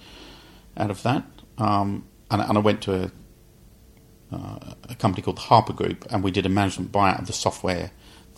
out 0.78 0.92
of 0.92 1.04
that. 1.04 1.24
Um, 1.58 2.06
and, 2.32 2.42
and 2.42 2.58
I 2.58 2.62
went 2.62 2.82
to 2.84 3.04
a, 3.04 4.36
uh, 4.36 4.74
a 4.90 4.96
company 4.96 5.22
called 5.22 5.38
the 5.38 5.42
Harper 5.42 5.74
Group, 5.74 6.06
and 6.10 6.24
we 6.24 6.32
did 6.32 6.46
a 6.46 6.50
management 6.50 6.92
buyout 6.92 7.20
of 7.20 7.28
the 7.28 7.34
software 7.34 7.92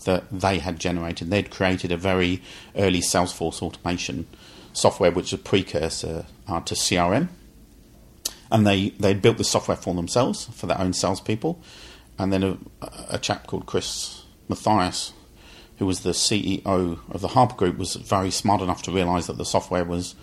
that 0.03 0.25
they 0.32 0.60
had 0.60 0.79
generated. 0.79 1.29
They'd 1.29 1.50
created 1.50 1.91
a 1.91 1.98
very 1.98 2.41
early 2.75 3.00
Salesforce 3.00 3.62
automation 3.62 4.27
software, 4.74 5.12
which 5.12 5.32
was 5.32 5.39
a 5.39 5.44
precursor 5.44 6.25
uh, 6.47 6.60
to 6.62 6.76
CRM. 6.76 7.30
And 8.52 8.67
they 8.67 8.89
they 8.89 9.13
built 9.15 9.38
the 9.38 9.43
software 9.43 9.78
for 9.78 9.95
themselves 9.95 10.45
for 10.45 10.67
their 10.67 10.80
own 10.80 10.93
salespeople, 10.93 11.60
and 12.19 12.32
then 12.32 12.43
a, 12.43 12.58
a 13.10 13.17
chap 13.17 13.47
called 13.47 13.65
Chris 13.65 14.25
Matthias, 14.47 15.13
who 15.77 15.86
was 15.86 16.01
the 16.01 16.12
CEO 16.12 16.99
of 17.10 17.21
the 17.21 17.29
Harper 17.29 17.55
Group, 17.55 17.77
was 17.77 17.95
very 17.95 18.31
smart 18.31 18.62
enough 18.62 18.81
to 18.84 18.91
realise 18.91 19.27
that 19.27 19.38
the 19.38 19.45
software 19.45 19.84
was 19.84 20.15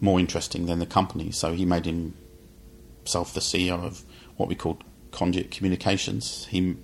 more 0.00 0.20
interesting 0.20 0.66
than 0.66 0.78
the 0.78 0.86
company. 0.86 1.30
So 1.30 1.52
he 1.52 1.64
made 1.64 1.84
himself 1.84 3.34
the 3.34 3.40
CEO 3.40 3.82
of 3.84 4.04
what 4.36 4.48
we 4.48 4.54
called 4.54 4.84
Conduit 5.10 5.50
Communications. 5.50 6.46
He 6.46 6.76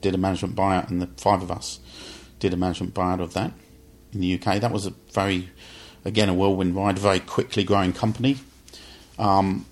did 0.00 0.14
a 0.14 0.18
management 0.18 0.54
buyout, 0.54 0.90
and 0.90 1.00
the 1.00 1.06
five 1.16 1.42
of 1.42 1.50
us 1.50 1.80
did 2.38 2.52
a 2.52 2.56
management 2.56 2.92
buyout 2.94 3.20
of 3.20 3.34
that 3.34 3.52
in 4.12 4.20
the 4.20 4.34
UK. 4.34 4.60
That 4.60 4.72
was 4.72 4.86
a 4.86 4.90
very, 5.12 5.50
again, 6.04 6.28
a 6.28 6.34
whirlwind 6.34 6.76
ride, 6.76 6.98
a 6.98 7.00
very 7.00 7.20
quickly 7.20 7.64
growing 7.64 7.92
company. 7.92 8.36
Um, 9.18 9.66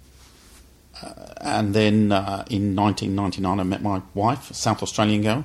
uh, 1.02 1.34
and 1.40 1.74
then 1.74 2.12
uh, 2.12 2.44
in 2.48 2.76
1999, 2.76 3.60
I 3.60 3.62
met 3.62 3.82
my 3.82 4.02
wife, 4.14 4.50
a 4.50 4.54
South 4.54 4.82
Australian 4.82 5.22
girl, 5.22 5.44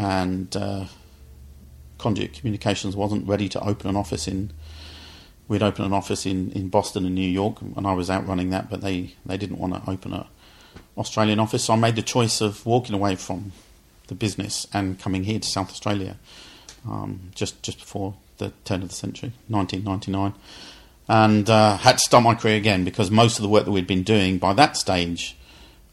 and 0.00 0.56
uh, 0.56 0.86
Conduit 1.98 2.32
Communications 2.32 2.96
wasn't 2.96 3.28
ready 3.28 3.50
to 3.50 3.60
open 3.60 3.90
an 3.90 3.96
office 3.96 4.26
in. 4.26 4.50
We'd 5.46 5.62
open 5.62 5.84
an 5.84 5.92
office 5.92 6.24
in, 6.24 6.50
in 6.52 6.68
Boston 6.68 7.04
and 7.04 7.14
New 7.14 7.28
York, 7.28 7.60
and 7.60 7.86
I 7.86 7.92
was 7.92 8.08
out 8.08 8.26
running 8.26 8.48
that, 8.50 8.70
but 8.70 8.80
they, 8.80 9.14
they 9.26 9.36
didn't 9.36 9.58
want 9.58 9.74
to 9.74 9.90
open 9.90 10.14
a 10.14 10.26
Australian 10.96 11.38
office, 11.38 11.64
so 11.64 11.74
I 11.74 11.76
made 11.76 11.96
the 11.96 12.02
choice 12.02 12.40
of 12.40 12.64
walking 12.64 12.94
away 12.94 13.14
from 13.16 13.52
the 14.06 14.14
business 14.14 14.66
and 14.72 14.98
coming 14.98 15.24
here 15.24 15.38
to 15.38 15.48
South 15.48 15.70
Australia 15.70 16.16
um, 16.88 17.30
just 17.34 17.62
just 17.62 17.78
before 17.78 18.14
the 18.38 18.52
turn 18.64 18.82
of 18.82 18.88
the 18.88 18.94
century, 18.94 19.32
1999, 19.48 20.32
and 21.08 21.50
uh, 21.50 21.76
had 21.76 21.98
to 21.98 21.98
start 21.98 22.24
my 22.24 22.34
career 22.34 22.56
again 22.56 22.84
because 22.84 23.10
most 23.10 23.38
of 23.38 23.42
the 23.42 23.48
work 23.48 23.66
that 23.66 23.70
we'd 23.70 23.86
been 23.86 24.02
doing 24.02 24.38
by 24.38 24.54
that 24.54 24.78
stage 24.78 25.36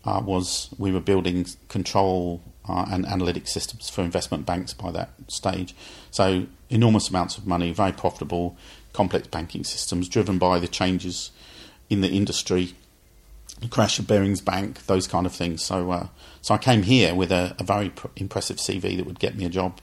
uh, 0.06 0.22
was 0.24 0.70
we 0.78 0.92
were 0.92 1.02
building 1.02 1.46
control 1.68 2.42
uh, 2.68 2.86
and 2.90 3.06
analytic 3.06 3.48
systems 3.48 3.90
for 3.90 4.02
investment 4.02 4.46
banks 4.46 4.74
by 4.74 4.92
that 4.92 5.10
stage. 5.28 5.76
So 6.12 6.48
enormous 6.70 7.10
amounts 7.10 7.38
of 7.38 7.48
money, 7.48 7.72
very 7.72 7.92
profitable, 7.92 8.58
complex 8.94 9.28
banking 9.28 9.64
systems 9.64 10.10
driven 10.10 10.38
by 10.38 10.60
the 10.60 10.68
changes 10.68 11.32
in 11.90 12.02
the 12.02 12.10
industry 12.10 12.76
the 13.60 13.68
crash 13.68 14.00
of 14.00 14.08
Barings 14.08 14.42
Bank, 14.42 14.86
those 14.86 15.08
kind 15.08 15.26
of 15.26 15.34
things. 15.34 15.64
So, 15.64 15.92
uh, 15.92 16.08
so 16.42 16.54
I 16.54 16.58
came 16.58 16.84
here 16.84 17.16
with 17.16 17.32
a, 17.32 17.56
a 17.60 17.64
very 17.64 17.90
pr- 17.90 18.08
impressive 18.16 18.58
CV 18.58 18.98
that 18.98 19.06
would 19.06 19.20
get 19.20 19.36
me 19.36 19.46
a 19.46 19.50
job 19.50 19.80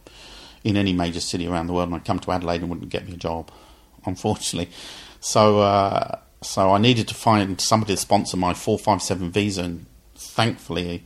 in 0.63 0.77
any 0.77 0.93
major 0.93 1.21
city 1.21 1.47
around 1.47 1.67
the 1.67 1.73
world, 1.73 1.89
and 1.89 1.97
I'd 1.97 2.05
come 2.05 2.19
to 2.21 2.33
Adelaide 2.33 2.61
and 2.61 2.71
wouldn't 2.71 2.91
get 2.91 3.07
me 3.07 3.15
a 3.15 3.17
job, 3.19 3.51
unfortunately. 4.07 4.73
So, 5.21 5.61
uh, 5.61 6.19
so 6.43 6.73
I 6.73 6.79
needed 6.79 7.09
to 7.09 7.15
find 7.15 7.61
somebody 7.61 7.95
to 7.95 8.01
sponsor 8.01 8.37
my 8.37 8.55
four 8.55 8.79
five 8.79 9.03
seven 9.03 9.31
visa, 9.31 9.63
and 9.63 9.87
thankfully, 10.15 11.05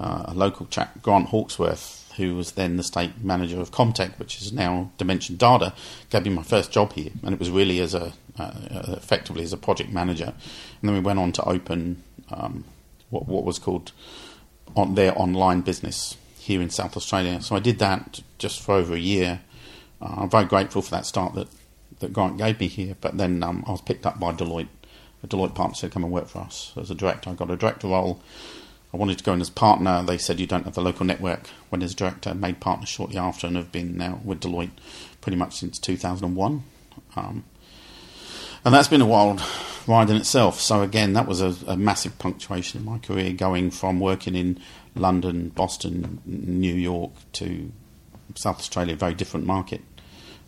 uh, 0.00 0.24
a 0.28 0.34
local 0.34 0.66
chap, 0.66 1.02
Grant 1.02 1.28
Hawksworth, 1.28 2.10
who 2.16 2.34
was 2.34 2.52
then 2.52 2.76
the 2.76 2.82
state 2.82 3.22
manager 3.22 3.60
of 3.60 3.70
Comtech, 3.70 4.18
which 4.18 4.40
is 4.40 4.52
now 4.52 4.90
Dimension 4.96 5.36
Data, 5.36 5.74
gave 6.08 6.24
me 6.24 6.30
my 6.30 6.42
first 6.42 6.72
job 6.72 6.94
here, 6.94 7.10
and 7.22 7.34
it 7.34 7.38
was 7.38 7.50
really 7.50 7.80
as 7.80 7.94
a 7.94 8.12
uh, 8.38 8.94
effectively 8.96 9.44
as 9.44 9.52
a 9.52 9.58
project 9.58 9.90
manager. 9.90 10.32
And 10.80 10.88
then 10.88 10.94
we 10.94 11.00
went 11.00 11.18
on 11.18 11.32
to 11.32 11.44
open 11.44 12.02
um, 12.30 12.64
what, 13.10 13.26
what 13.26 13.44
was 13.44 13.58
called 13.58 13.92
on 14.74 14.94
their 14.94 15.16
online 15.18 15.60
business 15.60 16.16
here 16.38 16.62
in 16.62 16.70
South 16.70 16.96
Australia. 16.96 17.42
So 17.42 17.54
I 17.54 17.58
did 17.58 17.78
that 17.80 18.20
just 18.38 18.60
for 18.60 18.76
over 18.76 18.94
a 18.94 18.98
year. 18.98 19.40
Uh, 20.00 20.14
I'm 20.18 20.30
very 20.30 20.46
grateful 20.46 20.80
for 20.80 20.92
that 20.92 21.04
start 21.04 21.34
that, 21.34 21.48
that 21.98 22.12
Grant 22.12 22.38
gave 22.38 22.58
me 22.58 22.68
here. 22.68 22.96
But 23.00 23.18
then 23.18 23.42
um, 23.42 23.64
I 23.66 23.72
was 23.72 23.82
picked 23.82 24.06
up 24.06 24.18
by 24.18 24.32
Deloitte. 24.32 24.68
A 25.22 25.26
Deloitte 25.26 25.54
partner 25.54 25.74
said, 25.74 25.92
"Come 25.92 26.04
and 26.04 26.12
work 26.12 26.28
for 26.28 26.38
us 26.38 26.72
as 26.80 26.90
a 26.90 26.94
director." 26.94 27.28
I 27.28 27.34
got 27.34 27.50
a 27.50 27.56
director 27.56 27.88
role. 27.88 28.22
I 28.92 28.96
wanted 28.96 29.18
to 29.18 29.24
go 29.24 29.32
in 29.32 29.40
as 29.40 29.50
partner. 29.50 30.02
They 30.02 30.18
said 30.18 30.40
you 30.40 30.46
don't 30.46 30.64
have 30.64 30.74
the 30.74 30.82
local 30.82 31.06
network. 31.06 31.48
Went 31.70 31.84
as 31.84 31.94
director, 31.94 32.34
made 32.34 32.60
partner 32.60 32.86
shortly 32.86 33.18
after, 33.18 33.46
and 33.46 33.56
have 33.56 33.70
been 33.70 33.96
now 33.96 34.20
with 34.24 34.40
Deloitte 34.40 34.70
pretty 35.20 35.36
much 35.36 35.56
since 35.56 35.78
2001. 35.78 36.64
Um, 37.16 37.44
and 38.64 38.74
that's 38.74 38.88
been 38.88 39.00
a 39.00 39.06
wild 39.06 39.42
ride 39.86 40.10
in 40.10 40.16
itself. 40.16 40.60
So 40.60 40.82
again, 40.82 41.12
that 41.14 41.26
was 41.26 41.40
a, 41.40 41.54
a, 41.66 41.76
massive 41.76 42.18
punctuation 42.18 42.80
in 42.80 42.86
my 42.86 42.98
career, 42.98 43.32
going 43.32 43.70
from 43.70 44.00
working 44.00 44.34
in 44.34 44.58
London, 44.94 45.50
Boston, 45.50 46.20
New 46.24 46.74
York 46.74 47.12
to 47.34 47.72
South 48.34 48.58
Australia, 48.58 48.96
very 48.96 49.14
different 49.14 49.46
market, 49.46 49.80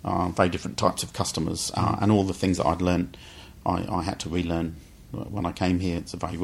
uh, 0.05 0.29
very 0.29 0.49
different 0.49 0.77
types 0.77 1.03
of 1.03 1.13
customers, 1.13 1.73
uh, 1.75 1.97
and 2.01 2.13
all 2.13 2.25
the 2.25 2.35
things 2.35 2.59
that 2.59 2.67
I'd 2.67 2.83
learned, 2.83 3.17
I, 3.65 3.87
I, 3.91 4.03
had 4.03 4.21
to 4.21 4.29
relearn 4.29 4.77
when 5.13 5.47
I 5.47 5.53
came 5.53 5.81
here. 5.81 5.99
It's 5.99 6.15
a 6.15 6.17
very 6.17 6.37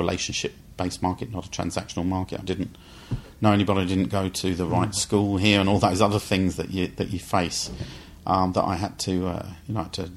relationship-based 0.78 1.02
market, 1.02 1.32
not 1.32 1.46
a 1.46 1.50
transactional 1.50 2.06
market. 2.06 2.40
I 2.40 2.44
didn't 2.44 2.76
know 3.40 3.52
anybody, 3.52 3.82
I 3.82 3.84
didn't 3.84 4.08
go 4.08 4.28
to 4.28 4.54
the 4.54 4.66
right 4.66 4.94
school 4.94 5.36
here, 5.36 5.60
and 5.60 5.68
all 5.68 5.78
those 5.78 6.00
other 6.00 6.18
things 6.18 6.56
that 6.56 6.70
you 6.70 6.88
that 6.96 7.10
you 7.10 7.18
face. 7.18 7.70
Um, 8.26 8.52
that 8.52 8.64
I 8.64 8.76
had 8.76 8.98
to, 9.00 9.26
uh, 9.26 9.46
you 9.66 9.74
know, 9.74 9.88
to 9.92 10.10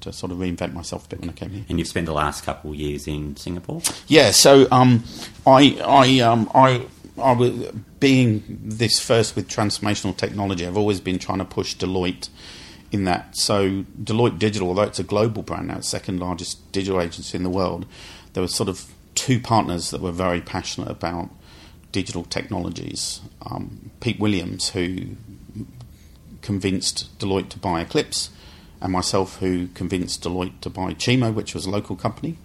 to 0.00 0.12
sort 0.12 0.32
of 0.32 0.38
reinvent 0.38 0.72
myself 0.72 1.04
a 1.04 1.08
bit 1.08 1.20
when 1.20 1.28
I 1.28 1.32
came 1.32 1.50
here. 1.50 1.64
And 1.68 1.78
you've 1.78 1.88
spent 1.88 2.06
the 2.06 2.14
last 2.14 2.44
couple 2.44 2.70
of 2.70 2.76
years 2.76 3.06
in 3.06 3.36
Singapore. 3.36 3.82
Yeah, 4.06 4.30
so 4.30 4.66
um, 4.70 5.04
I 5.46 5.78
I 5.84 6.20
um, 6.20 6.50
I 6.54 6.86
I 7.20 7.32
was 7.32 7.52
being 8.00 8.42
this 8.62 9.00
first 9.00 9.36
with 9.36 9.48
transformational 9.48 10.16
technology. 10.16 10.66
I've 10.66 10.78
always 10.78 11.00
been 11.00 11.18
trying 11.18 11.38
to 11.38 11.44
push 11.44 11.76
Deloitte 11.76 12.30
in 12.90 13.04
that. 13.04 13.36
So 13.36 13.84
Deloitte 14.02 14.38
Digital, 14.38 14.68
although 14.68 14.82
it's 14.82 14.98
a 14.98 15.04
global 15.04 15.42
brand 15.42 15.68
now, 15.68 15.78
it's 15.78 15.88
second 15.88 16.20
largest 16.20 16.72
digital 16.72 17.00
agency 17.00 17.36
in 17.36 17.42
the 17.42 17.50
world. 17.50 17.84
There 18.32 18.40
was 18.40 18.54
sort 18.54 18.70
of 18.70 18.91
two 19.14 19.40
partners 19.40 19.90
that 19.90 20.00
were 20.00 20.12
very 20.12 20.40
passionate 20.40 20.90
about 20.90 21.30
digital 21.92 22.24
technologies. 22.24 23.20
Um, 23.44 23.90
Pete 24.00 24.18
Williams, 24.18 24.70
who 24.70 25.16
convinced 26.40 27.18
Deloitte 27.18 27.50
to 27.50 27.58
buy 27.58 27.80
Eclipse, 27.80 28.30
and 28.80 28.92
myself, 28.92 29.38
who 29.38 29.68
convinced 29.68 30.24
Deloitte 30.24 30.60
to 30.60 30.70
buy 30.70 30.94
Chimo, 30.94 31.32
which 31.32 31.54
was 31.54 31.66
a 31.66 31.70
local 31.70 31.94
company. 31.94 32.36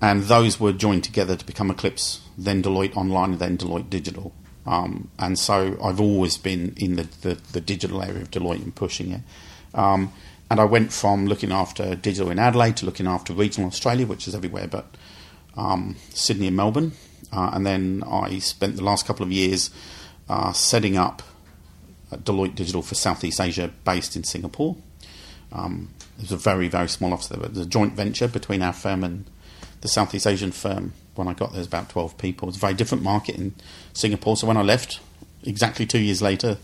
And 0.00 0.22
those 0.22 0.58
were 0.58 0.72
joined 0.72 1.04
together 1.04 1.36
to 1.36 1.44
become 1.44 1.70
Eclipse, 1.70 2.22
then 2.38 2.62
Deloitte 2.62 2.96
Online, 2.96 3.36
then 3.36 3.58
Deloitte 3.58 3.90
Digital. 3.90 4.32
Um, 4.66 5.10
and 5.18 5.38
so 5.38 5.78
I've 5.82 6.00
always 6.00 6.38
been 6.38 6.74
in 6.76 6.96
the, 6.96 7.08
the, 7.22 7.34
the, 7.52 7.60
digital 7.60 8.02
area 8.02 8.22
of 8.22 8.30
Deloitte 8.30 8.62
and 8.62 8.74
pushing 8.74 9.12
it. 9.12 9.20
Um, 9.74 10.12
and 10.50 10.60
I 10.60 10.64
went 10.64 10.92
from 10.92 11.26
looking 11.26 11.52
after 11.52 11.94
digital 11.94 12.30
in 12.30 12.38
Adelaide 12.38 12.76
to 12.78 12.86
looking 12.86 13.06
after 13.06 13.32
regional 13.32 13.68
Australia, 13.68 14.06
which 14.06 14.28
is 14.28 14.34
everywhere 14.34 14.66
but 14.66 14.94
um, 15.56 15.96
Sydney 16.14 16.48
and 16.48 16.56
Melbourne. 16.56 16.92
Uh, 17.32 17.50
and 17.52 17.64
then 17.64 18.02
I 18.06 18.38
spent 18.38 18.76
the 18.76 18.84
last 18.84 19.06
couple 19.06 19.24
of 19.24 19.32
years 19.32 19.70
uh, 20.28 20.52
setting 20.52 20.96
up 20.96 21.22
Deloitte 22.12 22.54
Digital 22.54 22.82
for 22.82 22.94
Southeast 22.94 23.40
Asia 23.40 23.70
based 23.84 24.16
in 24.16 24.24
Singapore. 24.24 24.76
Um, 25.52 25.90
it 26.18 26.22
was 26.22 26.32
a 26.32 26.36
very, 26.36 26.68
very 26.68 26.88
small 26.88 27.12
office. 27.12 27.28
There 27.28 27.40
was 27.40 27.58
a 27.58 27.66
joint 27.66 27.94
venture 27.94 28.28
between 28.28 28.62
our 28.62 28.72
firm 28.72 29.04
and 29.04 29.24
the 29.80 29.88
Southeast 29.88 30.26
Asian 30.26 30.52
firm. 30.52 30.92
When 31.14 31.28
I 31.28 31.34
got 31.34 31.50
there, 31.50 31.58
was 31.58 31.66
about 31.66 31.88
12 31.88 32.18
people. 32.18 32.46
It 32.46 32.50
was 32.50 32.56
a 32.56 32.60
very 32.60 32.74
different 32.74 33.02
market 33.02 33.36
in 33.36 33.54
Singapore. 33.92 34.36
So 34.36 34.46
when 34.46 34.56
I 34.56 34.62
left, 34.62 35.00
exactly 35.44 35.86
two 35.86 35.98
years 35.98 36.22
later, 36.22 36.58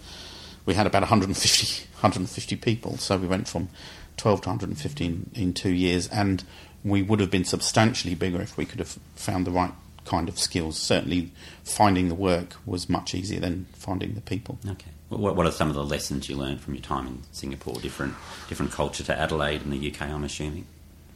we 0.64 0.74
had 0.74 0.86
about 0.86 1.02
150, 1.02 1.84
150 1.94 2.56
people. 2.56 2.96
So 2.98 3.16
we 3.16 3.26
went 3.26 3.48
from 3.48 3.68
12 4.16 4.42
to 4.42 4.48
150 4.48 5.04
in, 5.04 5.30
in 5.34 5.52
two 5.52 5.72
years. 5.72 6.08
And 6.08 6.44
we 6.86 7.02
would 7.02 7.18
have 7.18 7.30
been 7.30 7.44
substantially 7.44 8.14
bigger 8.14 8.40
if 8.40 8.56
we 8.56 8.64
could 8.64 8.78
have 8.78 8.96
found 9.16 9.44
the 9.44 9.50
right 9.50 9.72
kind 10.04 10.28
of 10.28 10.38
skills. 10.38 10.78
Certainly, 10.78 11.32
finding 11.64 12.08
the 12.08 12.14
work 12.14 12.54
was 12.64 12.88
much 12.88 13.14
easier 13.14 13.40
than 13.40 13.66
finding 13.72 14.14
the 14.14 14.20
people. 14.20 14.58
Okay. 14.66 14.90
What, 15.08 15.34
what 15.34 15.46
are 15.46 15.52
some 15.52 15.68
of 15.68 15.74
the 15.74 15.84
lessons 15.84 16.28
you 16.28 16.36
learned 16.36 16.60
from 16.60 16.74
your 16.74 16.82
time 16.82 17.06
in 17.06 17.22
Singapore? 17.32 17.74
Different, 17.80 18.14
different 18.48 18.72
culture 18.72 19.02
to 19.02 19.18
Adelaide 19.18 19.62
and 19.62 19.72
the 19.72 19.92
UK, 19.92 20.02
I'm 20.02 20.22
assuming. 20.22 20.66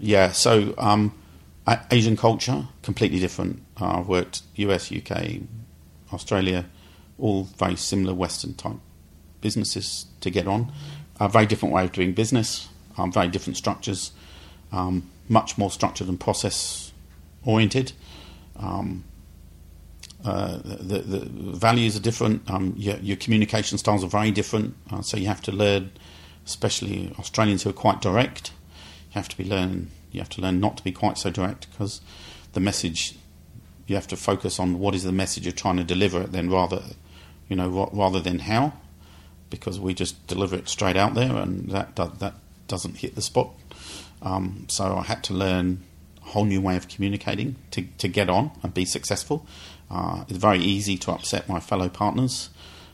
Yeah. 0.01 0.33
So 0.33 0.75
um, 0.77 1.15
Asian 1.91 2.17
culture 2.17 2.67
completely 2.83 3.21
different. 3.21 3.63
Uh, 3.81 4.01
I've 4.01 4.09
worked 4.09 4.43
US, 4.57 4.93
UK, 4.93 5.41
Australia, 6.13 6.67
all 7.19 7.45
very 7.45 7.77
similar 7.77 8.13
Western 8.13 8.55
type 8.55 8.77
businesses 9.41 10.07
to 10.21 10.31
get 10.31 10.49
on. 10.49 10.73
A 11.21 11.29
very 11.29 11.47
different 11.47 11.75
way 11.75 11.85
of 11.85 11.93
doing 11.93 12.13
business. 12.13 12.69
Um, 12.99 13.13
very 13.13 13.29
different 13.29 13.57
structures. 13.57 14.11
Um, 14.73 15.11
much 15.31 15.57
more 15.57 15.71
structured 15.71 16.09
and 16.09 16.19
process 16.19 16.93
oriented. 17.45 17.93
Um, 18.57 19.05
uh, 20.25 20.59
the, 20.59 20.99
the, 20.99 21.21
values 21.57 21.97
are 21.97 22.01
different. 22.01 22.51
Um, 22.51 22.75
your, 22.77 22.97
your, 22.97 23.17
communication 23.17 23.79
styles 23.79 24.05
are 24.05 24.09
very 24.09 24.31
different. 24.33 24.77
Uh, 24.91 25.01
so 25.01 25.17
you 25.17 25.29
have 25.29 25.41
to 25.43 25.53
learn, 25.53 25.93
especially 26.45 27.15
Australians 27.19 27.63
who 27.63 27.71
are 27.71 27.75
quite 27.75 28.03
direct. 28.03 28.53
You 29.11 29.15
have 29.15 29.29
to 29.31 29.37
be 29.39 29.45
learn. 29.45 29.91
You 30.13 30.21
have 30.21 30.29
to 30.31 30.43
learn 30.43 30.61
not 30.61 30.77
to 30.77 30.85
be 30.85 30.93
quite 30.93 31.17
so 31.17 31.31
direct 31.31 31.71
because 31.71 32.03
the 32.53 32.61
message. 32.61 33.17
You 33.87 33.97
have 33.97 34.07
to 34.09 34.17
focus 34.17 34.61
on 34.61 34.79
what 34.79 34.95
is 34.95 35.03
the 35.03 35.11
message 35.11 35.45
you're 35.47 35.53
trying 35.53 35.79
to 35.79 35.85
deliver, 35.85 36.21
then 36.21 36.49
rather, 36.49 36.81
you 37.49 37.57
know, 37.57 37.91
rather 37.93 38.21
than 38.21 38.39
how, 38.39 38.75
because 39.49 39.81
we 39.81 39.95
just 39.95 40.25
deliver 40.29 40.55
it 40.55 40.69
straight 40.69 40.97
out 40.97 41.15
there, 41.15 41.35
and 41.35 41.71
that 41.71 41.97
that 41.97 42.35
doesn't 42.69 42.99
hit 42.99 43.17
the 43.17 43.23
spot. 43.23 43.51
Um, 44.23 44.67
so 44.69 44.97
I 44.97 45.03
had 45.03 45.23
to 45.25 45.35
learn 45.35 45.83
a 46.23 46.31
whole 46.31 46.45
new 46.45 46.61
way 46.61 46.77
of 46.77 46.89
communicating 46.89 47.57
to, 47.73 47.83
to 47.99 48.09
get 48.09 48.29
on 48.29 48.51
and 48.63 48.75
be 48.75 48.85
successful. 48.85 49.47
Uh, 49.91 50.25
it's 50.29 50.39
very 50.39 50.59
easy 50.61 50.97
to 50.99 51.13
upset 51.13 51.49
my 51.49 51.61
fellow 51.61 51.89
partners 51.89 52.51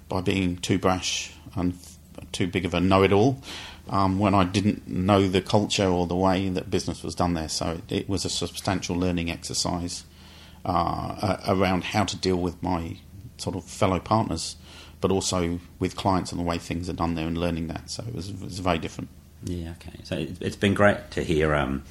by 0.09 0.21
being 0.21 0.57
too 0.57 0.79
brash 0.79 1.33
and 1.55 1.77
too 2.33 2.47
big 2.47 2.65
of 2.65 2.75
a 2.75 2.81
know 2.81 3.03
it 3.03 3.13
all 3.13 3.43
um, 3.89 4.19
when 4.19 4.35
I 4.35 4.45
didn't 4.45 4.89
know 4.89 5.29
the 5.29 5.41
culture 5.41 5.87
or 5.87 6.07
the 6.07 6.17
way 6.17 6.49
that 6.49 6.71
business 6.71 7.03
was 7.03 7.15
done 7.15 7.35
there. 7.35 7.49
So 7.49 7.81
it, 7.89 7.93
it 7.93 8.09
was 8.09 8.25
a 8.25 8.31
substantial 8.31 8.97
learning 8.97 9.31
exercise 9.31 10.05
uh, 10.65 11.37
around 11.47 11.85
how 11.85 12.05
to 12.05 12.17
deal 12.17 12.37
with 12.37 12.63
my 12.63 12.97
sort 13.37 13.57
of 13.57 13.65
fellow 13.65 14.01
partners, 14.01 14.57
but 15.01 15.11
also 15.11 15.61
with 15.79 15.97
clients 15.97 16.33
and 16.33 16.41
the 16.41 16.45
way 16.45 16.59
things 16.59 16.89
are 16.89 16.95
done 16.95 17.15
there 17.15 17.27
and 17.27 17.39
learning 17.39 17.69
that. 17.69 17.91
So 17.91 18.05
it 18.07 18.15
was, 18.15 18.31
it 18.31 18.41
was 18.41 18.59
very 18.59 18.79
different. 18.79 19.11
Yeah, 19.45 19.73
okay. 19.73 19.99
So 20.05 20.27
it's 20.41 20.57
been 20.57 20.75
great 20.75 21.11
to 21.13 21.23
hear 21.23 21.55
um, 21.55 21.85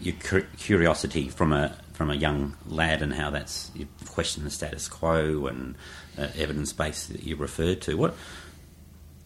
your 0.00 0.14
curiosity 0.56 1.28
from 1.28 1.52
a 1.52 1.76
from 1.92 2.10
a 2.10 2.14
young 2.14 2.56
lad 2.66 3.02
and 3.02 3.12
how 3.12 3.30
that's 3.30 3.72
you 3.74 3.88
question 4.06 4.44
the 4.44 4.50
status 4.50 4.86
quo 4.86 5.46
and 5.46 5.74
uh, 6.16 6.28
evidence 6.36 6.72
base 6.72 7.06
that 7.06 7.24
you 7.24 7.36
referred 7.36 7.80
to. 7.82 7.96
What 7.96 8.14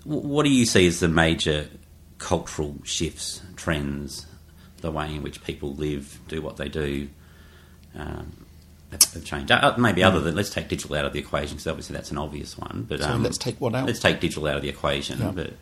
what 0.04 0.44
do 0.44 0.50
you 0.50 0.64
see 0.64 0.86
as 0.86 1.00
the 1.00 1.08
major 1.08 1.68
cultural 2.18 2.76
shifts, 2.84 3.42
trends, 3.56 4.26
the 4.80 4.90
way 4.90 5.14
in 5.14 5.22
which 5.22 5.44
people 5.44 5.74
live, 5.74 6.18
do 6.28 6.40
what 6.40 6.56
they 6.56 6.68
do? 6.68 7.08
Um, 7.94 8.46
have 8.90 9.24
changed. 9.24 9.50
Uh, 9.50 9.74
maybe 9.78 10.02
other 10.02 10.20
than 10.20 10.34
let's 10.34 10.50
take 10.50 10.68
digital 10.68 10.96
out 10.96 11.04
of 11.04 11.12
the 11.12 11.18
equation 11.18 11.56
because 11.56 11.66
obviously 11.66 11.94
that's 11.94 12.10
an 12.10 12.18
obvious 12.18 12.58
one. 12.58 12.84
But 12.88 13.00
so 13.00 13.08
um, 13.08 13.22
let's 13.22 13.38
take 13.38 13.60
what 13.60 13.74
out? 13.74 13.86
Let's 13.86 14.00
take 14.00 14.20
digital 14.20 14.46
out 14.46 14.56
of 14.56 14.62
the 14.62 14.68
equation. 14.68 15.20
Yeah. 15.20 15.32
But 15.34 15.52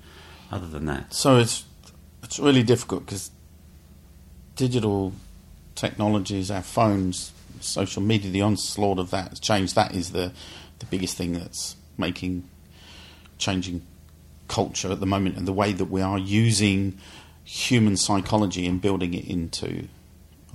other 0.50 0.66
than 0.66 0.86
that, 0.86 1.14
so 1.14 1.38
it's 1.38 1.64
it's 2.22 2.38
really 2.38 2.62
difficult 2.62 3.06
because 3.06 3.30
digital 4.56 5.12
technologies, 5.74 6.50
our 6.50 6.62
phones, 6.62 7.32
social 7.60 8.02
media, 8.02 8.30
the 8.30 8.42
onslaught 8.42 8.98
of 8.98 9.10
that 9.10 9.30
has 9.30 9.40
changed. 9.40 9.74
That 9.74 9.94
is 9.94 10.10
the 10.12 10.32
the 10.78 10.86
biggest 10.86 11.16
thing 11.16 11.32
that's 11.32 11.76
making 11.96 12.48
changing 13.38 13.82
culture 14.48 14.90
at 14.90 15.00
the 15.00 15.06
moment 15.06 15.36
and 15.36 15.46
the 15.46 15.52
way 15.52 15.72
that 15.72 15.86
we 15.86 16.02
are 16.02 16.18
using 16.18 16.98
human 17.44 17.96
psychology 17.96 18.66
and 18.66 18.80
building 18.80 19.14
it 19.14 19.24
into. 19.26 19.88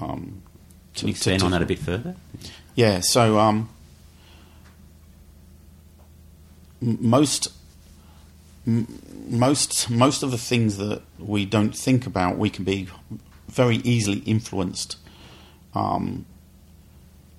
Um, 0.01 0.43
Can 0.93 1.07
you 1.07 1.11
expand 1.11 1.43
on 1.43 1.51
that 1.51 1.61
a 1.61 1.65
bit 1.65 1.79
further? 1.79 2.15
Yeah. 2.75 2.99
So 2.99 3.39
um, 3.39 3.69
most 6.81 7.51
most 8.65 9.89
most 9.89 10.23
of 10.23 10.31
the 10.31 10.37
things 10.37 10.77
that 10.77 11.01
we 11.19 11.45
don't 11.45 11.75
think 11.75 12.05
about, 12.05 12.37
we 12.37 12.49
can 12.49 12.63
be 12.63 12.87
very 13.47 13.77
easily 13.77 14.19
influenced 14.19 14.97
um, 15.75 16.25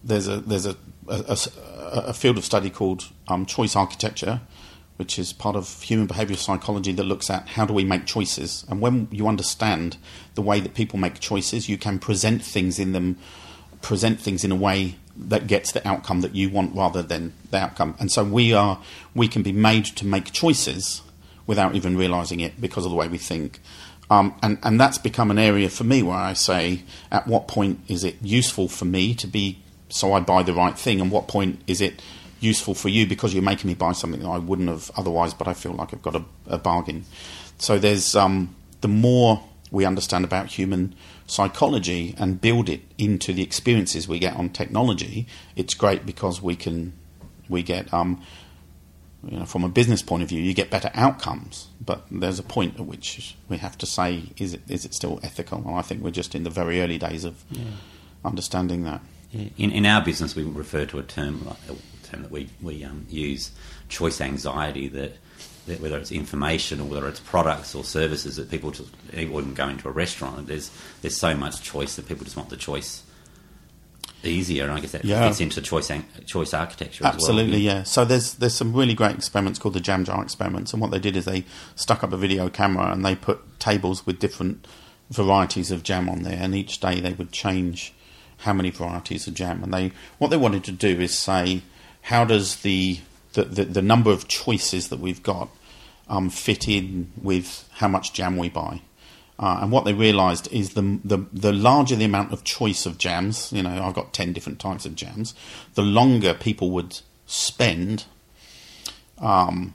there's 0.04 0.28
a 0.28 0.36
there's 0.36 0.66
a, 0.66 0.76
a, 1.08 1.38
a, 1.92 2.12
field 2.12 2.38
of 2.38 2.44
study 2.44 2.70
called 2.70 3.10
um, 3.28 3.46
choice 3.46 3.74
architecture, 3.74 4.40
which 4.96 5.18
is 5.18 5.32
part 5.32 5.56
of 5.56 5.82
human 5.82 6.06
behavioral 6.06 6.36
psychology 6.36 6.92
that 6.92 7.04
looks 7.04 7.30
at 7.30 7.48
how 7.48 7.64
do 7.64 7.72
we 7.72 7.84
make 7.84 8.06
choices. 8.06 8.64
And 8.68 8.80
when 8.80 9.08
you 9.10 9.26
understand 9.26 9.96
the 10.34 10.42
way 10.42 10.60
that 10.60 10.74
people 10.74 10.98
make 10.98 11.18
choices, 11.18 11.68
you 11.68 11.78
can 11.78 11.98
present 11.98 12.44
things 12.44 12.78
in 12.78 12.92
them, 12.92 13.16
present 13.82 14.20
things 14.20 14.44
in 14.44 14.52
a 14.52 14.56
way 14.56 14.96
that 15.16 15.46
gets 15.46 15.72
the 15.72 15.86
outcome 15.88 16.20
that 16.20 16.34
you 16.34 16.50
want 16.50 16.76
rather 16.76 17.02
than 17.02 17.32
the 17.50 17.58
outcome. 17.58 17.96
And 17.98 18.12
so 18.12 18.22
we 18.22 18.52
are 18.52 18.80
we 19.14 19.28
can 19.28 19.42
be 19.42 19.52
made 19.52 19.86
to 19.86 20.06
make 20.06 20.30
choices 20.30 21.02
without 21.46 21.74
even 21.74 21.96
realizing 21.96 22.40
it 22.40 22.61
because 22.61 22.85
of 22.85 22.90
the 22.90 22.96
way 22.96 23.09
we 23.09 23.18
think. 23.18 23.61
Um, 24.09 24.35
and, 24.42 24.59
and 24.62 24.80
that's 24.80 24.98
become 24.98 25.30
an 25.30 25.38
area 25.38 25.68
for 25.68 25.85
me 25.85 26.02
where 26.02 26.16
I 26.16 26.32
say, 26.32 26.82
at 27.11 27.26
what 27.26 27.48
point 27.48 27.80
is 27.88 28.04
it 28.04 28.16
useful 28.22 28.68
for 28.68 28.85
me 28.85 29.14
to 29.16 29.26
be 29.26 29.59
so 29.88 30.12
I 30.12 30.20
buy 30.20 30.42
the 30.42 30.52
right 30.52 30.76
thing, 30.76 31.00
and 31.00 31.11
what 31.11 31.28
point 31.28 31.61
is 31.66 31.80
it 31.80 32.02
useful 32.40 32.74
for 32.74 32.88
you 32.88 33.06
because 33.06 33.32
you're 33.32 33.42
making 33.42 33.68
me 33.68 33.74
buy 33.74 33.92
something 33.92 34.20
that 34.20 34.28
I 34.28 34.38
wouldn't 34.38 34.68
have 34.68 34.90
otherwise, 34.96 35.32
but 35.35 35.48
I 35.48 35.54
feel 35.54 35.72
like 35.72 35.94
I've 35.94 36.02
got 36.02 36.16
a, 36.16 36.24
a 36.46 36.59
bargain. 36.59 37.04
So 37.59 37.78
there's 37.78 38.14
um, 38.14 38.54
the 38.80 38.88
more 38.88 39.42
we 39.70 39.85
understand 39.85 40.24
about 40.24 40.46
human 40.46 40.94
psychology 41.26 42.14
and 42.18 42.40
build 42.40 42.68
it 42.68 42.80
into 42.98 43.32
the 43.32 43.42
experiences 43.42 44.06
we 44.06 44.18
get 44.18 44.37
on 44.37 44.50
technology, 44.50 45.26
it's 45.56 45.74
great 45.74 46.06
because 46.06 46.42
we 46.42 46.56
can 46.56 46.92
we 47.48 47.62
get 47.62 47.92
um, 47.92 48.22
you 49.24 49.38
know, 49.38 49.44
from 49.44 49.64
a 49.64 49.68
business 49.68 50.02
point 50.02 50.22
of 50.22 50.29
view, 50.29 50.40
you 50.40 50.55
get 50.55 50.70
better 50.70 50.90
outcomes. 50.94 51.68
But 51.85 52.07
there's 52.11 52.38
a 52.38 52.42
point 52.42 52.79
at 52.79 52.87
which 52.87 53.37
we 53.48 53.59
have 53.59 53.76
to 53.79 53.87
say, 53.87 54.24
is 54.37 54.55
it 54.55 54.62
is 54.68 54.85
it 54.85 54.94
still 54.94 55.20
ethical? 55.22 55.59
And 55.66 55.76
I 55.76 55.83
think 55.83 56.02
we're 56.02 56.11
just 56.11 56.35
in 56.35 56.44
the 56.44 56.50
very 56.50 56.81
early 56.81 56.98
days 56.98 57.24
of 57.24 57.44
yeah. 57.50 57.64
understanding 58.24 58.85
that. 58.85 59.00
Yeah. 59.33 59.48
In, 59.59 59.72
in 59.72 59.87
our 59.87 60.05
business, 60.05 60.37
we 60.37 60.44
refer 60.44 60.87
to 60.87 60.98
a 60.98 61.02
term, 61.02 61.46
a 61.68 62.07
term 62.07 62.22
that 62.22 62.31
we 62.31 62.48
we 62.62 62.85
um, 62.85 63.07
use, 63.09 63.50
choice 63.88 64.20
anxiety. 64.20 64.88
That, 64.88 65.16
that 65.66 65.81
whether 65.81 65.98
it's 65.98 66.12
information 66.12 66.81
or 66.81 66.85
whether 66.85 67.09
it's 67.09 67.18
products 67.18 67.74
or 67.74 67.83
services 67.83 68.37
that 68.37 68.48
people 68.48 68.70
just 68.70 68.90
wouldn't 69.12 69.57
go 69.57 69.68
into 69.68 69.88
a 69.88 69.92
restaurant. 69.92 70.46
There's 70.46 70.70
there's 71.02 71.16
so 71.16 71.35
much 71.35 71.62
choice 71.62 71.96
that 71.96 72.07
people 72.07 72.24
just 72.24 72.37
want 72.37 72.50
the 72.50 72.57
choice 72.57 73.02
easier, 74.22 74.64
and 74.64 74.72
I 74.72 74.81
guess 74.81 74.92
that 74.92 75.05
Yeah. 75.05 75.26
fits 75.29 75.40
into 75.40 75.61
choice 75.61 75.90
choice 76.26 76.52
architecture. 76.55 76.98
as 76.98 77.00
well. 77.05 77.12
Absolutely, 77.14 77.61
yeah. 77.61 77.83
So 77.85 78.05
there's 78.05 78.35
there's 78.35 78.55
some 78.55 78.72
really 78.72 78.94
great 78.94 79.14
experiments 79.14 79.59
called 79.59 79.74
the 79.74 79.81
jam 79.81 80.05
jar 80.05 80.22
experiments, 80.22 80.72
and 80.72 80.81
what 80.83 80.90
they 80.90 80.98
did 80.98 81.16
is 81.16 81.24
they 81.24 81.44
stuck 81.74 82.02
up 82.02 82.12
a 82.12 82.16
video 82.16 82.48
camera 82.48 82.92
and 82.92 83.05
they 83.05 83.14
put 83.14 83.59
tables 83.61 84.07
with 84.07 84.18
different 84.18 84.66
varieties 85.11 85.70
of 85.70 85.83
jam 85.83 86.09
on 86.09 86.22
there, 86.22 86.38
and 86.40 86.55
each 86.55 86.81
day 86.81 87.00
they 87.00 87.12
would 87.12 87.31
change 87.33 87.92
how 88.38 88.52
many 88.52 88.70
varieties 88.70 89.26
of 89.26 89.35
jam. 89.35 89.62
And 89.62 89.72
they 89.72 89.92
what 90.18 90.31
they 90.31 90.37
wanted 90.37 90.64
to 90.64 90.72
do 90.72 91.00
is 91.00 91.16
say 91.16 91.62
how 92.02 92.24
does 92.24 92.57
the 92.57 93.00
the, 93.35 93.44
the, 93.44 93.64
the 93.64 93.83
number 93.83 94.11
of 94.11 94.29
choices 94.29 94.88
that 94.88 94.98
we've 94.98 95.22
got 95.22 95.50
um, 96.09 96.31
fit 96.31 96.68
in 96.68 97.11
with 97.20 97.68
how 97.74 97.88
much 97.88 98.12
jam 98.12 98.37
we 98.37 98.48
buy. 98.48 98.81
Uh, 99.38 99.59
and 99.61 99.70
what 99.70 99.85
they 99.85 99.92
realised 99.92 100.51
is 100.51 100.75
the, 100.75 100.99
the 101.05 101.18
the 101.33 101.53
larger 101.53 101.94
the 101.94 102.07
amount 102.07 102.33
of 102.33 102.42
choice 102.42 102.87
of 102.87 102.96
jams, 102.96 103.53
you 103.53 103.62
know, 103.62 103.83
I've 103.83 103.94
got 103.94 104.14
ten 104.14 104.33
different 104.33 104.59
types 104.59 104.87
of 104.87 104.94
jams, 104.94 105.35
the 105.75 105.83
longer 105.83 106.33
people 106.33 106.70
would 106.70 107.01
spend 107.27 108.07
um, 109.18 109.75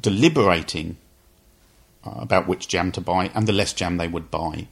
deliberating 0.00 0.98
uh, 2.06 2.14
about 2.16 2.46
which 2.46 2.68
jam 2.68 2.92
to 2.92 3.00
buy, 3.00 3.30
and 3.34 3.48
the 3.48 3.52
less 3.52 3.72
jam 3.72 3.96
they 3.96 4.08
would 4.08 4.30
buy. 4.30 4.68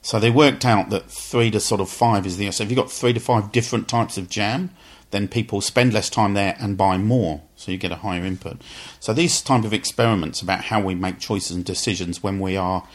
So 0.00 0.20
they 0.20 0.30
worked 0.30 0.64
out 0.64 0.90
that 0.90 1.10
three 1.10 1.50
to 1.50 1.60
sort 1.60 1.80
of 1.80 1.90
five 1.90 2.26
is 2.26 2.36
the 2.38 2.50
so 2.52 2.64
if 2.64 2.70
you've 2.70 2.78
got 2.78 2.90
three 2.90 3.12
to 3.12 3.20
five 3.20 3.52
different 3.52 3.88
types 3.88 4.16
of 4.16 4.30
jam, 4.30 4.70
then 5.10 5.28
people 5.28 5.60
spend 5.60 5.92
less 5.92 6.08
time 6.08 6.34
there 6.34 6.56
and 6.58 6.76
buy 6.76 6.96
more, 6.96 7.42
so 7.56 7.72
you 7.72 7.78
get 7.78 7.92
a 7.92 7.96
higher 7.96 8.24
input. 8.24 8.62
So 9.00 9.12
these 9.12 9.42
type 9.42 9.64
of 9.64 9.74
experiments 9.74 10.40
about 10.40 10.64
how 10.64 10.80
we 10.80 10.94
make 10.94 11.18
choices 11.18 11.56
and 11.56 11.64
decisions 11.64 12.22
when 12.22 12.40
we 12.40 12.56
are, 12.56 12.86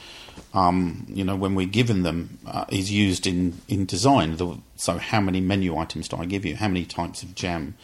um, 0.54 1.06
you 1.10 1.24
know, 1.24 1.36
when 1.36 1.56
we're 1.56 1.68
given 1.68 2.04
them, 2.04 2.40
uh, 2.46 2.66
is 2.70 2.92
used 2.92 3.26
in 3.26 3.62
in 3.68 3.86
design. 3.86 4.36
The, 4.38 4.58
so 4.76 4.98
how 4.98 5.22
many 5.22 5.42
menu 5.42 5.78
items 5.78 6.08
do 6.08 6.18
I 6.18 6.26
give 6.26 6.46
you? 6.46 6.56
How 6.56 6.68
many 6.68 6.86
types 6.86 7.24
of 7.24 7.36
jam, 7.36 7.76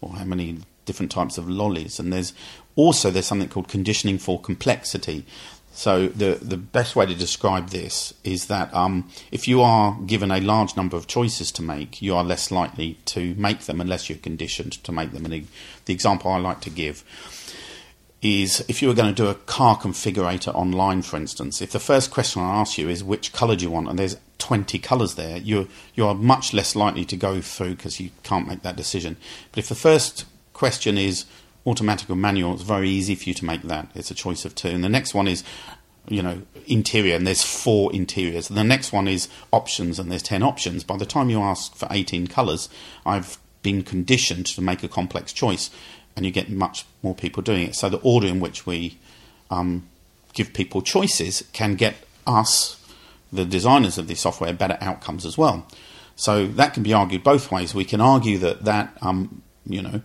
or 0.00 0.14
how 0.14 0.24
many 0.24 0.58
different 0.84 1.12
types 1.12 1.38
of 1.38 1.48
lollies? 1.48 1.98
And 1.98 2.12
there's 2.12 2.32
also 2.76 3.10
there's 3.10 3.26
something 3.26 3.48
called 3.48 3.68
conditioning 3.68 4.18
for 4.18 4.40
complexity. 4.40 5.26
So 5.76 6.06
the 6.06 6.38
the 6.40 6.56
best 6.56 6.94
way 6.94 7.04
to 7.04 7.14
describe 7.14 7.70
this 7.70 8.14
is 8.22 8.46
that 8.46 8.72
um, 8.72 9.10
if 9.32 9.48
you 9.48 9.60
are 9.60 9.98
given 10.06 10.30
a 10.30 10.40
large 10.40 10.76
number 10.76 10.96
of 10.96 11.08
choices 11.08 11.50
to 11.52 11.62
make, 11.62 12.00
you 12.00 12.14
are 12.14 12.24
less 12.24 12.50
likely 12.50 12.96
to 13.06 13.34
make 13.34 13.60
them 13.62 13.80
unless 13.80 14.08
you're 14.08 14.18
conditioned 14.18 14.72
to 14.84 14.92
make 14.92 15.12
them. 15.12 15.24
And 15.24 15.34
the, 15.34 15.44
the 15.86 15.92
example 15.92 16.30
I 16.30 16.38
like 16.38 16.60
to 16.62 16.70
give 16.70 17.04
is 18.24 18.64
if 18.68 18.80
you 18.80 18.88
were 18.88 18.94
going 18.94 19.14
to 19.14 19.22
do 19.22 19.28
a 19.28 19.34
car 19.34 19.78
configurator 19.78 20.52
online, 20.54 21.02
for 21.02 21.18
instance, 21.18 21.60
if 21.60 21.72
the 21.72 21.78
first 21.78 22.10
question 22.10 22.40
I 22.40 22.58
ask 22.58 22.78
you 22.78 22.88
is 22.88 23.04
which 23.04 23.34
colour 23.34 23.54
do 23.54 23.66
you 23.66 23.70
want, 23.70 23.86
and 23.86 23.98
there's 23.98 24.16
20 24.38 24.78
colours 24.78 25.14
there, 25.14 25.36
you 25.36 25.68
you 25.94 26.06
are 26.06 26.14
much 26.14 26.54
less 26.54 26.74
likely 26.74 27.04
to 27.04 27.16
go 27.16 27.42
through 27.42 27.76
because 27.76 28.00
you 28.00 28.10
can't 28.22 28.48
make 28.48 28.62
that 28.62 28.76
decision. 28.76 29.18
But 29.52 29.58
if 29.58 29.68
the 29.68 29.74
first 29.74 30.24
question 30.54 30.96
is 30.96 31.26
automatic 31.66 32.08
or 32.08 32.16
manual, 32.16 32.54
it's 32.54 32.62
very 32.62 32.88
easy 32.88 33.14
for 33.14 33.28
you 33.28 33.34
to 33.34 33.44
make 33.44 33.62
that. 33.62 33.88
It's 33.94 34.10
a 34.10 34.14
choice 34.14 34.46
of 34.46 34.54
two. 34.54 34.68
And 34.68 34.82
the 34.82 34.88
next 34.88 35.12
one 35.12 35.28
is, 35.28 35.44
you 36.08 36.22
know, 36.22 36.42
interior, 36.66 37.16
and 37.16 37.26
there's 37.26 37.42
four 37.42 37.92
interiors. 37.92 38.48
And 38.48 38.56
the 38.56 38.64
next 38.64 38.90
one 38.90 39.06
is 39.06 39.28
options, 39.52 39.98
and 39.98 40.10
there's 40.10 40.22
10 40.22 40.42
options. 40.42 40.82
By 40.82 40.96
the 40.96 41.06
time 41.06 41.28
you 41.28 41.42
ask 41.42 41.74
for 41.74 41.88
18 41.90 42.28
colours, 42.28 42.70
I've 43.04 43.38
been 43.64 43.82
conditioned 43.82 44.46
to 44.46 44.60
make 44.60 44.84
a 44.84 44.88
complex 44.88 45.32
choice, 45.32 45.70
and 46.16 46.24
you 46.24 46.32
get 46.32 46.48
much 46.48 46.84
more 47.02 47.14
people 47.14 47.42
doing 47.42 47.68
it. 47.68 47.74
So 47.74 47.88
the 47.88 47.98
order 47.98 48.26
in 48.26 48.40
which 48.40 48.66
we 48.66 48.98
um, 49.50 49.86
give 50.32 50.52
people 50.52 50.82
choices 50.82 51.44
can 51.52 51.74
get 51.74 51.96
us, 52.26 52.80
the 53.32 53.44
designers 53.44 53.98
of 53.98 54.06
the 54.06 54.14
software, 54.14 54.52
better 54.52 54.78
outcomes 54.80 55.26
as 55.26 55.36
well. 55.36 55.66
So 56.16 56.46
that 56.46 56.74
can 56.74 56.82
be 56.82 56.92
argued 56.92 57.24
both 57.24 57.50
ways. 57.50 57.74
We 57.74 57.84
can 57.84 58.00
argue 58.00 58.38
that 58.38 58.64
that, 58.64 58.96
um, 59.02 59.42
you 59.66 59.82
know, 59.82 60.00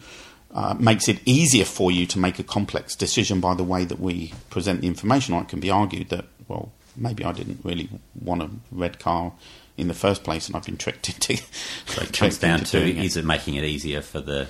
uh, 0.51 0.75
makes 0.79 1.07
it 1.07 1.19
easier 1.25 1.65
for 1.65 1.91
you 1.91 2.07
to 2.07 2.17
make 2.17 2.39
a 2.39 2.43
complex 2.43 2.95
decision 2.95 3.39
by 3.39 3.53
the 3.53 3.63
way 3.63 3.85
that 3.85 3.99
we 3.99 4.33
present 4.49 4.81
the 4.81 4.87
information, 4.87 5.35
or 5.35 5.41
it 5.41 5.47
can 5.47 5.59
be 5.59 5.69
argued 5.69 6.09
that, 6.09 6.25
well, 6.47 6.71
maybe 6.95 7.23
I 7.23 7.31
didn't 7.31 7.59
really 7.63 7.89
want 8.19 8.41
a 8.41 8.49
red 8.71 8.97
car 8.97 9.33
in 9.77 9.87
the 9.87 9.93
first 9.93 10.23
place, 10.23 10.47
and 10.47 10.55
I've 10.55 10.65
been 10.65 10.77
tricked 10.77 11.09
into. 11.13 11.37
So 11.85 12.01
it 12.01 12.13
comes 12.13 12.39
down 12.39 12.61
to 12.61 12.79
doing 12.79 12.97
it. 12.97 13.05
is 13.05 13.17
it 13.17 13.25
making 13.25 13.55
it 13.55 13.63
easier 13.63 14.01
for 14.01 14.21
the 14.21 14.47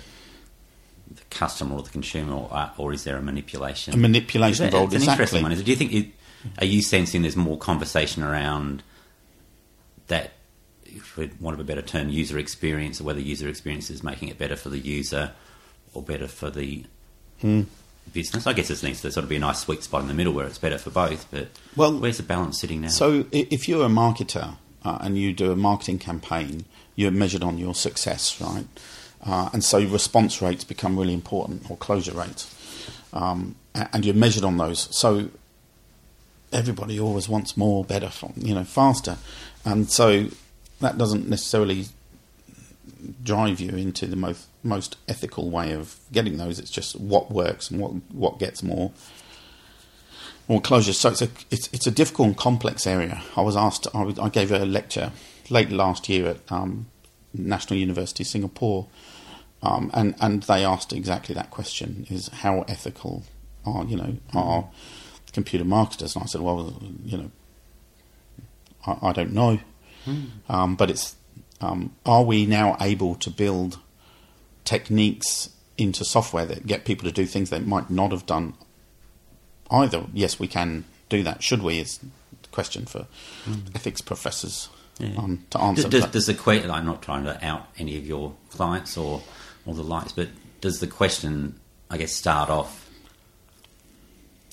the 1.11 1.21
customer 1.29 1.75
or 1.75 1.83
the 1.83 1.89
consumer, 1.89 2.33
or, 2.33 2.49
uh, 2.51 2.69
or 2.77 2.93
is 2.93 3.03
there 3.03 3.17
a 3.17 3.21
manipulation? 3.21 3.93
A 3.93 3.97
manipulation 3.97 4.51
Is 4.51 4.57
that- 4.59 4.65
involved, 4.67 4.93
It's 4.93 5.03
an 5.05 5.09
interesting 5.11 5.43
one. 5.43 5.51
Is 5.51 5.59
it? 5.59 5.63
Do 5.63 5.71
you 5.71 5.77
think? 5.77 5.93
It, 5.93 6.07
are 6.59 6.65
you 6.65 6.81
sensing 6.81 7.21
there's 7.23 7.35
more 7.35 7.57
conversation 7.57 8.23
around 8.23 8.83
that? 10.07 10.31
For 11.03 11.29
want 11.39 11.53
of 11.53 11.59
a 11.59 11.63
better 11.63 11.83
term, 11.83 12.09
user 12.09 12.39
experience, 12.39 12.99
or 12.99 13.03
whether 13.03 13.19
user 13.19 13.47
experience 13.47 13.91
is 13.91 14.03
making 14.03 14.29
it 14.29 14.39
better 14.39 14.55
for 14.55 14.69
the 14.69 14.79
user 14.79 15.33
or 15.93 16.01
better 16.01 16.27
for 16.27 16.49
the 16.49 16.85
business. 18.11 18.47
I 18.47 18.53
guess 18.53 18.71
it 18.71 18.81
needs 18.81 19.01
to 19.01 19.11
sort 19.11 19.23
of 19.23 19.29
be 19.29 19.35
a 19.35 19.39
nice 19.39 19.59
sweet 19.59 19.83
spot 19.83 20.01
in 20.01 20.07
the 20.07 20.15
middle 20.15 20.33
where 20.33 20.47
it's 20.47 20.57
better 20.57 20.79
for 20.79 20.89
both. 20.89 21.27
But 21.29 21.49
Well, 21.75 21.97
where's 21.99 22.17
the 22.17 22.23
balance 22.23 22.59
sitting 22.59 22.81
now? 22.81 22.87
So, 22.87 23.25
if 23.31 23.69
you're 23.69 23.85
a 23.85 23.89
marketer 23.89 24.55
uh, 24.83 24.97
and 25.01 25.15
you 25.17 25.31
do 25.31 25.51
a 25.51 25.55
marketing 25.55 25.99
campaign, 25.99 26.65
you're 26.95 27.11
measured 27.11 27.43
on 27.43 27.59
your 27.59 27.75
success, 27.75 28.39
right? 28.41 28.65
Uh, 29.25 29.49
and 29.53 29.63
so 29.63 29.79
response 29.85 30.41
rates 30.41 30.63
become 30.63 30.97
really 30.97 31.13
important, 31.13 31.69
or 31.69 31.77
closure 31.77 32.13
rates, 32.13 32.55
um, 33.13 33.55
and 33.75 34.05
you're 34.05 34.15
measured 34.15 34.43
on 34.43 34.57
those. 34.57 34.95
So 34.95 35.29
everybody 36.53 36.99
always 36.99 37.27
wants 37.27 37.57
more, 37.57 37.83
better, 37.83 38.11
you 38.35 38.55
know, 38.55 38.63
faster, 38.63 39.17
and 39.65 39.91
so 39.91 40.27
that 40.79 40.97
doesn't 40.97 41.27
necessarily 41.27 41.85
drive 43.23 43.59
you 43.59 43.69
into 43.69 44.05
the 44.07 44.15
most 44.15 44.47
most 44.63 44.97
ethical 45.07 45.49
way 45.49 45.73
of 45.73 45.97
getting 46.11 46.37
those. 46.37 46.59
It's 46.59 46.71
just 46.71 46.99
what 46.99 47.31
works 47.31 47.69
and 47.69 47.79
what 47.79 47.91
what 48.11 48.39
gets 48.39 48.63
more 48.63 48.91
more 50.47 50.61
closure. 50.61 50.93
So 50.93 51.09
it's 51.09 51.21
a 51.21 51.29
it's, 51.51 51.69
it's 51.71 51.87
a 51.87 51.91
difficult 51.91 52.27
and 52.29 52.37
complex 52.37 52.87
area. 52.87 53.21
I 53.35 53.41
was 53.41 53.55
asked. 53.55 53.87
I, 53.93 54.13
I 54.21 54.29
gave 54.29 54.51
a 54.51 54.65
lecture 54.65 55.11
late 55.49 55.71
last 55.71 56.09
year 56.09 56.27
at 56.27 56.51
um, 56.51 56.87
National 57.33 57.79
University 57.79 58.23
Singapore, 58.23 58.87
um, 59.61 59.91
and 59.93 60.15
and 60.19 60.43
they 60.43 60.63
asked 60.65 60.93
exactly 60.93 61.35
that 61.35 61.51
question: 61.51 62.05
is 62.09 62.27
how 62.29 62.61
ethical 62.67 63.23
are 63.65 63.85
you 63.85 63.97
know 63.97 64.17
are 64.33 64.69
computer 65.33 65.65
marketers? 65.65 66.15
And 66.15 66.23
I 66.23 66.25
said, 66.27 66.41
well, 66.41 66.81
you 67.05 67.17
know, 67.17 67.31
I, 68.85 69.09
I 69.09 69.13
don't 69.13 69.33
know, 69.33 69.59
um, 70.49 70.75
but 70.75 70.89
it's 70.89 71.15
um, 71.61 71.93
are 72.05 72.23
we 72.23 72.45
now 72.45 72.77
able 72.79 73.15
to 73.15 73.29
build 73.29 73.79
techniques 74.63 75.49
into 75.79 76.03
software 76.05 76.45
that 76.45 76.67
get 76.67 76.85
people 76.85 77.05
to 77.05 77.11
do 77.11 77.25
things 77.25 77.49
they 77.49 77.59
might 77.59 77.89
not 77.89 78.11
have 78.11 78.25
done 78.25 78.53
either. 79.71 80.05
Yes, 80.13 80.39
we 80.39 80.47
can 80.47 80.85
do 81.07 81.23
that. 81.23 81.41
Should 81.41 81.63
we? 81.63 81.79
Is 81.79 81.97
the 81.97 82.49
question 82.51 82.85
for 82.85 83.07
ethics 83.73 84.01
professors 84.01 84.69
Yeah. 84.99 85.17
um, 85.17 85.45
to 85.51 85.59
answer. 85.59 85.87
Does, 85.87 86.01
does, 86.01 86.11
does 86.11 86.25
the 86.27 86.33
question? 86.33 86.69
I'm 86.69 86.85
not 86.85 87.01
trying 87.01 87.23
to 87.23 87.43
out 87.45 87.67
any 87.77 87.97
of 87.97 88.05
your 88.05 88.35
clients 88.49 88.97
or 88.97 89.21
or 89.69 89.75
the 89.75 89.83
likes, 89.83 90.11
but 90.11 90.29
does 90.61 90.79
the 90.79 90.87
question, 90.87 91.59
I 91.89 91.97
guess, 91.97 92.11
start 92.11 92.49
off? 92.49 92.89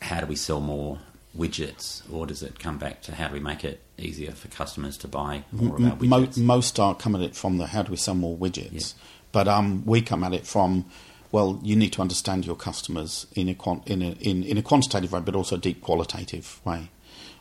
How 0.03 0.21
do 0.21 0.27
we 0.27 0.37
sell 0.37 0.61
more 0.61 0.99
widgets, 1.37 2.03
or 2.13 2.27
does 2.27 2.43
it 2.43 2.59
come 2.59 2.79
back 2.79 3.03
to 3.03 3.15
how 3.15 3.29
do 3.29 3.35
we 3.35 3.41
make 3.41 3.65
it 3.65 3.81
easier 3.99 4.33
for 4.33 4.49
customers 4.49 4.97
to 4.99 5.09
buy 5.09 5.45
more 5.53 5.75
of 5.77 5.85
our 5.85 5.97
widgets? 5.97 6.37
most 6.39 6.79
are 6.79 6.95
coming 6.95 7.23
at 7.23 7.31
it 7.31 7.37
from 7.37 7.57
the 7.57 7.67
how 7.67 7.83
do 7.83 7.91
we 7.91 7.97
sell 7.97 8.15
more 8.15 8.37
widgets, 8.37 8.73
Yeah. 8.95 9.03
but 9.33 9.49
um, 9.49 9.85
we 9.87 10.03
come 10.03 10.23
at 10.23 10.35
it 10.35 10.47
from 10.47 10.85
well, 11.33 11.59
you 11.63 11.77
need 11.77 11.93
to 11.95 12.01
understand 12.01 12.47
your 12.47 12.57
customers 12.57 13.27
in 13.35 13.49
a 13.49 13.55
quan- 13.55 13.83
in 13.87 14.01
a 14.03 14.11
in, 14.21 14.45
in 14.45 14.59
a 14.59 14.63
quantitative 14.63 15.13
way, 15.13 15.21
but 15.21 15.35
also 15.35 15.57
a 15.57 15.59
deep 15.59 15.81
qualitative 15.81 16.61
way, 16.65 16.91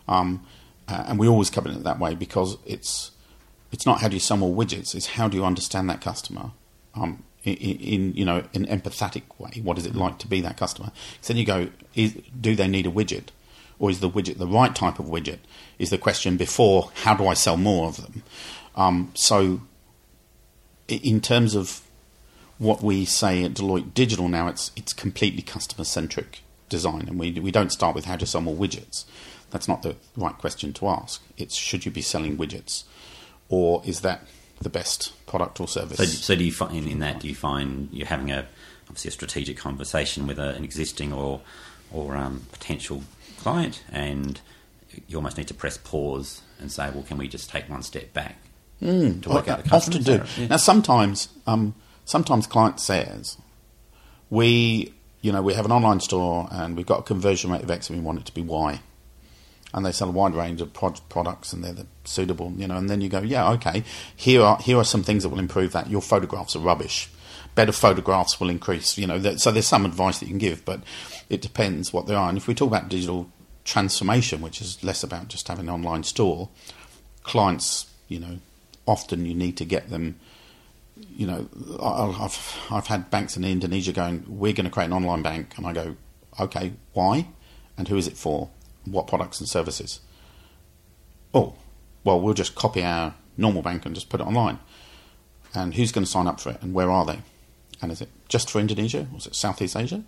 um, 0.08 0.46
uh, 0.88 1.04
and 1.08 1.20
we 1.20 1.28
always 1.28 1.50
come 1.50 1.68
at 1.68 1.74
it 1.76 1.84
that 1.84 2.00
way 2.00 2.16
because 2.16 2.58
it's 2.66 3.12
it's 3.72 3.86
not 3.86 4.00
how 4.02 4.08
do 4.08 4.16
you 4.16 4.20
sell 4.22 4.38
more 4.38 4.54
widgets, 4.56 4.96
it's 4.96 5.08
how 5.08 5.28
do 5.28 5.38
you 5.38 5.44
understand 5.46 5.90
that 5.90 6.00
customer. 6.02 6.52
Um, 6.96 7.24
in, 7.46 7.78
in 7.80 8.14
you 8.16 8.26
know 8.26 8.44
an 8.54 8.66
empathetic 8.66 9.24
way, 9.38 9.62
what 9.64 9.78
is 9.78 9.86
it 9.86 9.96
like 9.96 10.18
to 10.20 10.28
be 10.28 10.42
that 10.42 10.58
customer? 10.58 10.92
'Cause 11.20 11.28
then 11.28 11.38
you 11.38 11.46
go, 11.46 11.70
is, 11.94 12.16
do 12.40 12.56
they 12.56 12.68
need 12.68 12.88
a 12.88 12.92
widget, 12.92 13.26
or 13.80 13.90
is 13.90 14.00
the 14.00 14.10
widget 14.10 14.38
the 14.38 14.48
right 14.48 14.76
type 14.76 15.00
of 15.00 15.06
widget? 15.06 15.40
Is 15.80 15.90
the 15.90 15.98
question 15.98 16.38
before 16.38 16.92
how 17.04 17.14
do 17.14 17.28
I 17.28 17.34
sell 17.34 17.58
more 17.58 17.88
of 17.88 17.98
them? 17.98 18.24
Um, 18.76 19.12
so, 19.14 19.62
in 20.88 21.22
terms 21.22 21.56
of 21.56 21.82
what 22.58 22.82
we 22.82 23.06
say 23.06 23.44
at 23.44 23.54
Deloitte 23.54 23.94
Digital 23.94 24.28
now, 24.28 24.48
it's 24.48 24.72
it's 24.76 24.94
completely 24.94 25.42
customer 25.42 25.84
centric 25.86 26.42
design, 26.70 27.08
and 27.08 27.20
we 27.20 27.32
we 27.34 27.52
don't 27.52 27.72
start 27.72 27.96
with 27.96 28.06
how 28.06 28.16
to 28.18 28.26
sell 28.26 28.42
more 28.42 28.56
widgets. 28.56 29.06
That's 29.52 29.68
not 29.68 29.84
the 29.84 29.96
right 30.18 30.38
question 30.38 30.74
to 30.74 30.88
ask. 30.88 31.22
It's 31.38 31.56
should 31.56 31.86
you 31.86 31.92
be 31.92 32.02
selling 32.02 32.38
widgets, 32.38 32.84
or 33.50 33.82
is 33.86 34.02
that 34.02 34.26
the 34.62 34.70
best 34.70 35.14
product 35.36 35.60
or 35.60 35.68
service? 35.68 35.98
So, 35.98 36.06
so 36.06 36.36
do 36.36 36.44
you 36.44 36.52
find 36.52 36.88
in, 36.88 37.00
that 37.00 37.20
do 37.20 37.28
you 37.28 37.36
find 37.36 37.90
you're 37.92 38.08
having 38.08 38.32
a 38.32 38.46
obviously 38.88 39.10
a 39.10 39.12
strategic 39.12 39.58
conversation 39.58 40.28
with 40.28 40.40
a, 40.40 40.50
an 40.56 40.64
existing 40.64 41.12
or 41.12 41.42
or 41.92 42.16
um, 42.16 42.46
potential 42.52 43.04
client, 43.38 43.84
and 43.92 44.40
you 45.08 45.18
almost 45.18 45.38
need 45.38 45.48
to 45.48 45.54
press 45.54 45.78
pause 45.78 46.42
and 46.60 46.72
say, 46.72 46.90
well, 46.90 47.04
can 47.04 47.18
we 47.18 47.28
just 47.28 47.50
take 47.50 47.70
one 47.70 47.84
step 47.84 48.14
back 48.14 48.38
to 49.22 49.30
work 49.30 49.48
out 49.48 49.64
the 49.64 49.74
I 49.74 49.78
often 49.78 50.02
do. 50.02 50.18
Right? 50.20 50.50
Now, 50.50 50.58
sometimes, 50.58 51.30
um, 51.48 51.76
sometimes 52.06 52.48
client 52.48 52.80
says, 52.80 53.38
we, 54.30 54.94
you 55.22 55.32
know, 55.32 55.42
we 55.42 55.54
have 55.54 55.66
an 55.66 55.72
online 55.72 56.00
store 56.00 56.48
and 56.52 56.76
we've 56.76 56.86
got 56.86 57.00
a 57.00 57.04
conversion 57.04 57.52
rate 57.52 57.64
of 57.64 57.72
X 57.72 57.90
and 57.90 58.00
we 58.00 58.06
want 58.06 58.20
it 58.20 58.26
to 58.26 58.34
be 58.34 58.42
Y. 58.42 58.80
And 59.76 59.86
they 59.86 59.92
sell 59.92 60.08
a 60.08 60.12
wide 60.12 60.34
range 60.34 60.62
of 60.62 60.72
prod- 60.72 61.02
products 61.10 61.52
and 61.52 61.62
they're 61.62 61.74
the 61.74 61.86
suitable, 62.06 62.54
you 62.56 62.66
know. 62.66 62.78
And 62.78 62.90
then 62.90 63.02
you 63.02 63.10
go, 63.10 63.20
yeah, 63.20 63.52
okay. 63.52 63.84
Here 64.16 64.42
are 64.42 64.58
here 64.60 64.78
are 64.78 64.86
some 64.86 65.04
things 65.04 65.24
that 65.24 65.30
will 65.30 65.40
improve 65.40 65.74
that. 65.74 65.90
Your 65.90 66.02
photographs 66.02 66.56
are 66.56 66.60
rubbish. 66.60 67.10
Better 67.56 67.74
photographs 67.74 68.40
will 68.40 68.50
increase, 68.50 68.98
you 68.98 69.06
know. 69.06 69.20
That, 69.20 69.42
so 69.42 69.52
there's 69.52 69.68
some 69.68 69.86
advice 69.86 70.20
that 70.20 70.28
you 70.28 70.32
can 70.32 70.40
give, 70.40 70.64
but 70.64 70.82
it 71.30 71.42
depends 71.42 71.92
what 71.92 72.08
they 72.08 72.16
are. 72.16 72.30
And 72.30 72.38
if 72.38 72.48
we 72.48 72.54
talk 72.56 72.70
about 72.70 72.88
digital 72.88 73.30
transformation, 73.66 74.42
which 74.42 74.62
is 74.62 74.82
less 74.82 75.04
about 75.04 75.28
just 75.28 75.50
having 75.50 75.68
an 75.68 75.74
online 75.74 76.04
store, 76.04 76.48
clients, 77.24 77.88
you 78.08 78.20
know, 78.20 78.40
often 78.86 79.26
you 79.26 79.34
need 79.34 79.58
to 79.58 79.66
get 79.66 79.90
them. 79.90 80.18
You 80.96 81.28
know, 81.28 81.50
I've 81.84 82.58
I've 82.72 82.88
had 82.88 83.10
banks 83.10 83.36
in 83.36 83.44
Indonesia 83.44 83.92
going, 83.92 84.24
"We're 84.26 84.54
going 84.54 84.66
to 84.66 84.72
create 84.72 84.86
an 84.86 84.94
online 84.94 85.22
bank," 85.22 85.58
and 85.58 85.68
I 85.68 85.74
go, 85.74 85.98
"Okay, 86.40 86.72
why? 86.94 87.28
And 87.78 87.90
who 87.90 87.98
is 87.98 88.08
it 88.08 88.16
for? 88.16 88.50
What 88.86 89.08
products 89.08 89.40
and 89.40 89.50
services?" 89.50 90.00
Oh, 91.34 91.56
well, 92.04 92.22
we'll 92.22 92.34
just 92.34 92.56
copy 92.56 92.84
our 92.84 93.16
normal 93.38 93.62
bank 93.62 93.86
and 93.86 93.94
just 93.94 94.10
put 94.10 94.22
it 94.22 94.28
online. 94.28 94.60
And 95.54 95.74
who's 95.74 95.92
going 95.92 96.06
to 96.06 96.10
sign 96.10 96.28
up 96.28 96.40
for 96.40 96.52
it? 96.52 96.62
And 96.62 96.74
where 96.74 96.90
are 96.90 97.06
they? 97.06 97.20
And 97.82 97.92
is 97.92 98.02
it 98.02 98.10
just 98.30 98.50
for 98.50 98.60
Indonesia? 98.60 99.08
Or 99.12 99.18
is 99.18 99.28
it 99.28 99.36
Southeast 99.36 99.76
Asia? 99.76 100.04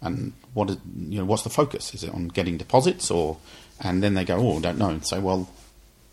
And 0.00 0.32
what 0.52 0.70
is, 0.70 0.76
you 0.96 1.18
know, 1.18 1.24
what's 1.24 1.42
the 1.42 1.50
focus? 1.50 1.94
Is 1.94 2.04
it 2.04 2.14
on 2.14 2.28
getting 2.28 2.56
deposits 2.56 3.10
or? 3.10 3.38
And 3.80 4.02
then 4.02 4.14
they 4.14 4.24
go, 4.24 4.36
oh, 4.36 4.58
I 4.58 4.60
don't 4.60 4.78
know. 4.78 4.90
And 4.90 5.06
say, 5.06 5.18
well, 5.18 5.48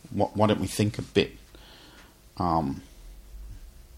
what, 0.09 0.35
why 0.35 0.47
don't 0.47 0.59
we 0.59 0.67
think 0.67 0.97
a 0.97 1.01
bit, 1.01 1.33
um, 2.37 2.81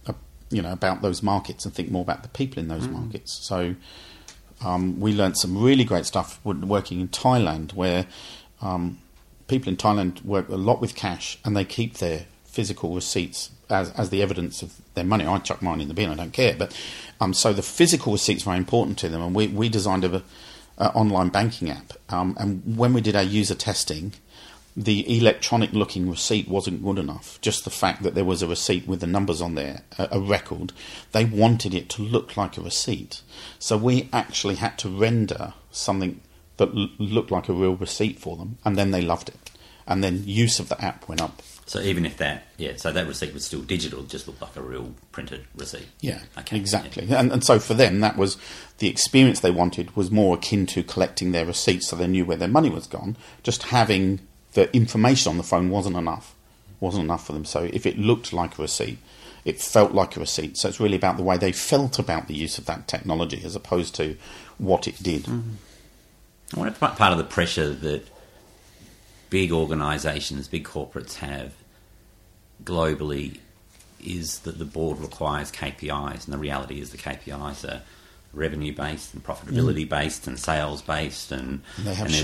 a, 0.06 0.14
you 0.50 0.62
know, 0.62 0.72
about 0.72 1.02
those 1.02 1.24
markets 1.24 1.66
and 1.66 1.74
think 1.74 1.90
more 1.90 2.02
about 2.02 2.24
the 2.24 2.30
people 2.30 2.60
in 2.60 2.68
those 2.68 2.88
markets? 2.88 3.40
So 3.48 3.76
um, 4.64 5.00
we 5.00 5.14
learned 5.14 5.38
some 5.38 5.62
really 5.62 5.84
great 5.84 6.06
stuff 6.06 6.40
working 6.44 7.00
in 7.00 7.08
Thailand, 7.10 7.74
where 7.74 8.06
um, 8.62 9.00
people 9.48 9.70
in 9.70 9.78
Thailand 9.78 10.24
work 10.24 10.50
a 10.50 10.56
lot 10.56 10.82
with 10.82 10.96
cash 10.96 11.38
and 11.44 11.56
they 11.56 11.66
keep 11.66 11.98
their 11.98 12.26
physical 12.46 12.94
receipts 12.94 13.50
as, 13.70 13.92
as 13.92 14.10
the 14.10 14.22
evidence 14.22 14.62
of 14.62 14.76
their 14.94 15.04
money. 15.04 15.26
I 15.26 15.38
chuck 15.40 15.62
mine 15.62 15.82
in 15.82 15.88
the 15.88 15.94
bin, 15.94 16.10
I 16.10 16.16
don't 16.16 16.32
care. 16.32 16.56
But 16.56 16.78
um, 17.20 17.34
so 17.34 17.52
the 17.52 17.62
physical 17.64 18.14
receipts 18.14 18.44
are 18.44 18.52
very 18.52 18.58
important 18.58 18.98
to 19.00 19.10
them, 19.10 19.22
and 19.22 19.36
we, 19.36 19.48
we 19.48 19.70
designed 19.70 20.06
a, 20.06 20.24
a 20.78 20.92
online 20.94 21.30
banking 21.30 21.70
app. 21.70 21.94
Um, 22.10 22.36
and 22.40 22.78
when 22.78 22.94
we 22.94 23.02
did 23.02 23.16
our 23.16 23.24
user 23.24 23.56
testing, 23.56 24.14
the 24.76 25.18
electronic 25.18 25.72
looking 25.74 26.10
receipt 26.10 26.48
wasn't 26.48 26.84
good 26.84 26.98
enough. 26.98 27.40
Just 27.42 27.64
the 27.64 27.70
fact 27.70 28.02
that 28.04 28.16
there 28.16 28.26
was 28.26 28.42
a 28.42 28.48
receipt 28.48 28.88
with 28.88 29.02
the 29.02 29.08
numbers 29.08 29.42
on 29.42 29.56
there, 29.56 29.82
a, 30.00 30.08
a 30.14 30.20
record, 30.20 30.74
they 31.12 31.26
wanted 31.26 31.74
it 31.76 31.90
to 31.90 32.02
look 32.02 32.36
like 32.36 32.58
a 32.58 32.62
receipt. 32.62 33.22
So 33.60 33.78
we 33.78 34.10
actually 34.12 34.56
had 34.56 34.78
to 34.80 34.90
render 34.90 35.54
something 35.72 36.22
that 36.58 36.70
l- 36.70 36.90
looked 36.98 37.30
like 37.32 37.50
a 37.50 37.54
real 37.54 37.76
receipt 37.76 38.20
for 38.20 38.36
them, 38.36 38.58
and 38.66 38.76
then 38.76 38.92
they 38.92 39.02
loved 39.02 39.30
it. 39.30 39.52
And 39.86 40.04
then 40.04 40.24
use 40.26 40.60
of 40.60 40.70
the 40.70 40.82
app 40.84 41.08
went 41.10 41.22
up. 41.22 41.42
So 41.66 41.80
even 41.80 42.06
if 42.06 42.18
that, 42.18 42.44
yeah, 42.58 42.74
so 42.78 42.92
that 42.92 43.08
receipt 43.08 43.34
was 43.34 43.46
still 43.46 43.62
digital, 43.62 44.00
it 44.02 44.10
just 44.10 44.28
looked 44.28 44.42
like 44.42 44.56
a 44.56 44.62
real 44.62 44.94
printed 45.12 45.46
receipt. 45.56 45.88
Yeah, 46.02 46.20
Okay. 46.38 46.58
exactly. 46.58 47.08
And, 47.14 47.32
and 47.32 47.44
so 47.44 47.60
for 47.60 47.74
them, 47.74 48.00
that 48.00 48.18
was 48.18 48.38
the 48.80 48.88
experience 48.90 49.40
they 49.42 49.52
wanted 49.52 49.96
was 49.96 50.10
more 50.10 50.36
akin 50.36 50.66
to 50.68 50.84
collecting 50.84 51.32
their 51.32 51.46
receipts, 51.46 51.88
so 51.90 51.96
they 51.96 52.08
knew 52.08 52.26
where 52.26 52.38
their 52.38 52.48
money 52.48 52.70
was 52.70 52.88
gone. 52.88 53.18
Just 53.44 53.64
having 53.64 54.20
the 54.54 54.74
information 54.76 55.30
on 55.30 55.38
the 55.38 55.44
phone 55.44 55.70
wasn't 55.70 55.96
enough. 55.96 56.36
Wasn't 56.80 57.04
enough 57.04 57.26
for 57.26 57.34
them. 57.34 57.46
So 57.46 57.70
if 57.72 57.86
it 57.86 57.98
looked 57.98 58.34
like 58.34 58.58
a 58.58 58.62
receipt, 58.62 58.98
it 59.46 59.62
felt 59.62 59.94
like 59.94 60.16
a 60.18 60.20
receipt. 60.20 60.58
So 60.58 60.70
it's 60.70 60.80
really 60.80 60.96
about 60.96 61.18
the 61.18 61.24
way 61.24 61.38
they 61.38 61.52
felt 61.52 62.00
about 62.00 62.28
the 62.28 62.36
use 62.36 62.58
of 62.58 62.66
that 62.66 62.88
technology 62.88 63.42
as 63.44 63.56
opposed 63.56 63.96
to 63.96 64.18
what 64.58 64.88
it 64.88 65.02
did. 65.02 65.24
Mm-hmm. 65.24 65.52
I 66.56 66.60
wonder 66.60 66.74
if 66.74 66.80
part 66.80 67.12
of 67.12 67.18
the 67.18 67.24
pressure 67.24 67.74
that 67.74 68.08
big 69.30 69.52
organisations, 69.52 70.48
big 70.48 70.66
corporates 70.66 71.16
have 71.16 71.54
globally 72.64 73.40
is 74.00 74.40
that 74.40 74.60
the 74.60 74.66
board 74.66 75.00
requires 75.00 75.52
KPIs, 75.52 76.26
and 76.26 76.34
the 76.34 76.38
reality 76.38 76.80
is 76.80 76.92
the 76.92 76.98
KPIs 76.98 77.68
are 77.68 77.82
revenue 78.34 78.74
based 78.74 79.14
and 79.14 79.24
profitability 79.24 79.88
based 79.88 80.28
and 80.28 80.40
sales 80.40 80.82
based, 80.82 81.32
and 81.32 81.62
They 81.80 81.94
have 81.94 82.08
and 82.08 82.16
a 82.16 82.18
lot- 82.18 82.22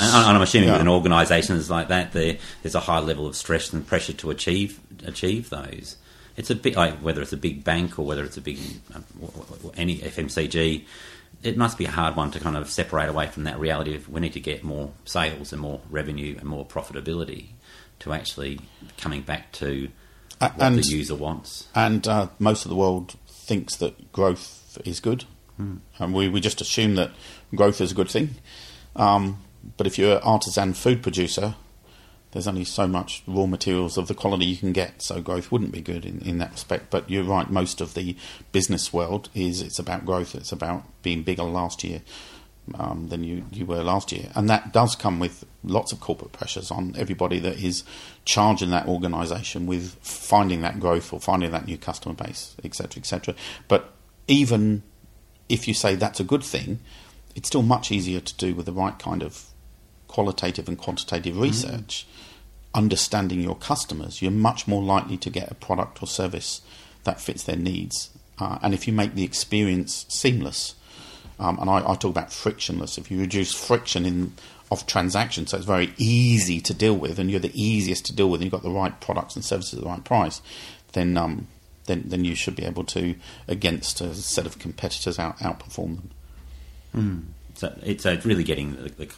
shareholders. 0.00 0.02
and 0.14 0.36
I'm 0.36 0.42
assuming 0.42 0.68
Yeah. 0.68 0.74
with 0.74 0.82
an 0.82 0.88
organisations 0.88 1.70
like 1.70 1.88
that, 1.88 2.12
there, 2.12 2.36
there's 2.62 2.74
a 2.74 2.80
high 2.80 2.98
level 3.00 3.26
of 3.26 3.36
stress 3.36 3.72
and 3.72 3.86
pressure 3.86 4.12
to 4.14 4.30
achieve 4.30 4.80
achieve 5.06 5.50
those. 5.50 5.96
It's 6.36 6.50
a 6.50 6.54
bit 6.54 6.76
like 6.76 6.94
whether 6.98 7.20
it's 7.22 7.32
a 7.32 7.36
big 7.36 7.62
bank 7.64 7.98
or 7.98 8.06
whether 8.06 8.24
it's 8.24 8.36
a 8.36 8.40
big 8.40 8.58
uh, 8.94 9.00
any 9.76 9.98
FMCG. 9.98 10.84
It 11.42 11.56
must 11.56 11.76
be 11.76 11.84
a 11.86 11.90
hard 11.90 12.14
one 12.16 12.30
to 12.32 12.40
kind 12.40 12.56
of 12.56 12.70
separate 12.70 13.08
away 13.08 13.26
from 13.26 13.44
that 13.44 13.58
reality 13.58 13.94
of 13.96 14.08
we 14.08 14.20
need 14.20 14.32
to 14.34 14.40
get 14.40 14.62
more 14.62 14.92
sales 15.04 15.52
and 15.52 15.60
more 15.60 15.80
revenue 15.90 16.36
and 16.38 16.48
more 16.48 16.64
profitability 16.64 17.46
to 18.00 18.12
actually 18.12 18.60
coming 18.96 19.22
back 19.22 19.50
to 19.52 19.88
what 20.38 20.52
and- 20.58 20.78
the 20.78 20.82
user 20.82 21.14
wants. 21.16 21.66
and 21.74 22.06
uh, 22.08 22.28
most 22.38 22.64
of 22.64 22.68
the 22.68 22.76
world 22.76 23.14
thinks 23.28 23.76
that 23.76 24.12
growth 24.12 24.78
is 24.84 25.00
good, 25.00 25.24
and 25.58 26.14
we, 26.14 26.28
we 26.28 26.40
just 26.40 26.60
assume 26.60 26.94
that 26.96 27.10
growth 27.54 27.80
is 27.80 27.92
a 27.92 27.94
good 27.94 28.10
thing. 28.10 28.36
Um, 28.96 29.42
but 29.76 29.86
if 29.86 29.98
you're 29.98 30.16
an 30.16 30.22
artisan 30.22 30.74
food 30.74 31.02
producer, 31.02 31.54
there's 32.32 32.48
only 32.48 32.64
so 32.64 32.86
much 32.86 33.22
raw 33.26 33.46
materials 33.46 33.98
of 33.98 34.08
the 34.08 34.14
quality 34.14 34.46
you 34.46 34.56
can 34.56 34.72
get, 34.72 35.02
so 35.02 35.20
growth 35.20 35.52
wouldn't 35.52 35.72
be 35.72 35.82
good 35.82 36.04
in, 36.04 36.20
in 36.22 36.38
that 36.38 36.52
respect. 36.52 36.90
But 36.90 37.08
you're 37.08 37.24
right, 37.24 37.48
most 37.50 37.80
of 37.80 37.94
the 37.94 38.16
business 38.52 38.92
world 38.92 39.28
is 39.34 39.60
it's 39.60 39.78
about 39.78 40.06
growth. 40.06 40.34
It's 40.34 40.52
about 40.52 40.84
being 41.02 41.22
bigger 41.22 41.42
last 41.42 41.84
year 41.84 42.00
um, 42.74 43.08
than 43.08 43.22
you, 43.22 43.44
you 43.52 43.66
were 43.66 43.82
last 43.82 44.12
year, 44.12 44.30
and 44.34 44.48
that 44.48 44.72
does 44.72 44.96
come 44.96 45.20
with 45.20 45.44
lots 45.62 45.92
of 45.92 46.00
corporate 46.00 46.32
pressures 46.32 46.70
on 46.70 46.94
everybody 46.96 47.38
that 47.40 47.62
is 47.62 47.84
charging 48.24 48.70
that 48.70 48.88
organisation 48.88 49.66
with 49.66 49.94
finding 50.00 50.62
that 50.62 50.80
growth 50.80 51.12
or 51.12 51.20
finding 51.20 51.50
that 51.50 51.66
new 51.66 51.76
customer 51.76 52.14
base, 52.14 52.56
etc., 52.64 53.00
etc. 53.00 53.34
But 53.68 53.92
even 54.26 54.82
if 55.52 55.68
you 55.68 55.74
say 55.74 55.94
that's 55.94 56.18
a 56.18 56.24
good 56.24 56.42
thing, 56.42 56.80
it's 57.34 57.48
still 57.48 57.62
much 57.62 57.92
easier 57.92 58.20
to 58.20 58.34
do 58.36 58.54
with 58.54 58.66
the 58.66 58.72
right 58.72 58.98
kind 58.98 59.22
of 59.22 59.46
qualitative 60.08 60.68
and 60.68 60.78
quantitative 60.78 61.38
research, 61.38 62.06
understanding 62.74 63.40
your 63.40 63.56
customers, 63.56 64.22
you're 64.22 64.30
much 64.30 64.66
more 64.66 64.82
likely 64.82 65.16
to 65.18 65.30
get 65.30 65.50
a 65.50 65.54
product 65.54 66.02
or 66.02 66.06
service 66.06 66.62
that 67.04 67.20
fits 67.20 67.44
their 67.44 67.56
needs. 67.56 68.10
Uh, 68.38 68.58
and 68.62 68.74
if 68.74 68.86
you 68.86 68.92
make 68.92 69.14
the 69.14 69.24
experience 69.24 70.06
seamless, 70.08 70.74
um, 71.38 71.58
and 71.58 71.68
I, 71.68 71.78
I 71.78 71.94
talk 71.94 72.10
about 72.10 72.32
frictionless, 72.32 72.98
if 72.98 73.10
you 73.10 73.20
reduce 73.20 73.54
friction 73.54 74.06
in 74.06 74.32
of 74.70 74.86
transactions, 74.86 75.50
so 75.50 75.58
it's 75.58 75.66
very 75.66 75.92
easy 75.98 76.58
to 76.58 76.72
deal 76.72 76.94
with, 76.94 77.18
and 77.18 77.30
you're 77.30 77.40
the 77.40 77.62
easiest 77.62 78.06
to 78.06 78.14
deal 78.14 78.30
with, 78.30 78.40
and 78.40 78.46
you've 78.46 78.52
got 78.52 78.62
the 78.62 78.70
right 78.70 78.98
products 79.02 79.36
and 79.36 79.44
services 79.44 79.74
at 79.74 79.84
the 79.84 79.88
right 79.88 80.02
price, 80.02 80.40
then 80.92 81.16
um, 81.18 81.46
then 81.86 82.04
then 82.06 82.24
you 82.24 82.34
should 82.34 82.56
be 82.56 82.64
able 82.64 82.84
to, 82.84 83.14
against 83.48 84.00
a 84.00 84.14
set 84.14 84.46
of 84.46 84.58
competitors, 84.58 85.18
out 85.18 85.38
outperform 85.38 85.98
them. 86.94 87.34
So 87.54 87.78
it's, 87.82 88.04
it's 88.06 88.24
really 88.26 88.44
getting 88.44 88.74
the, 88.76 88.88
the, 88.90 89.14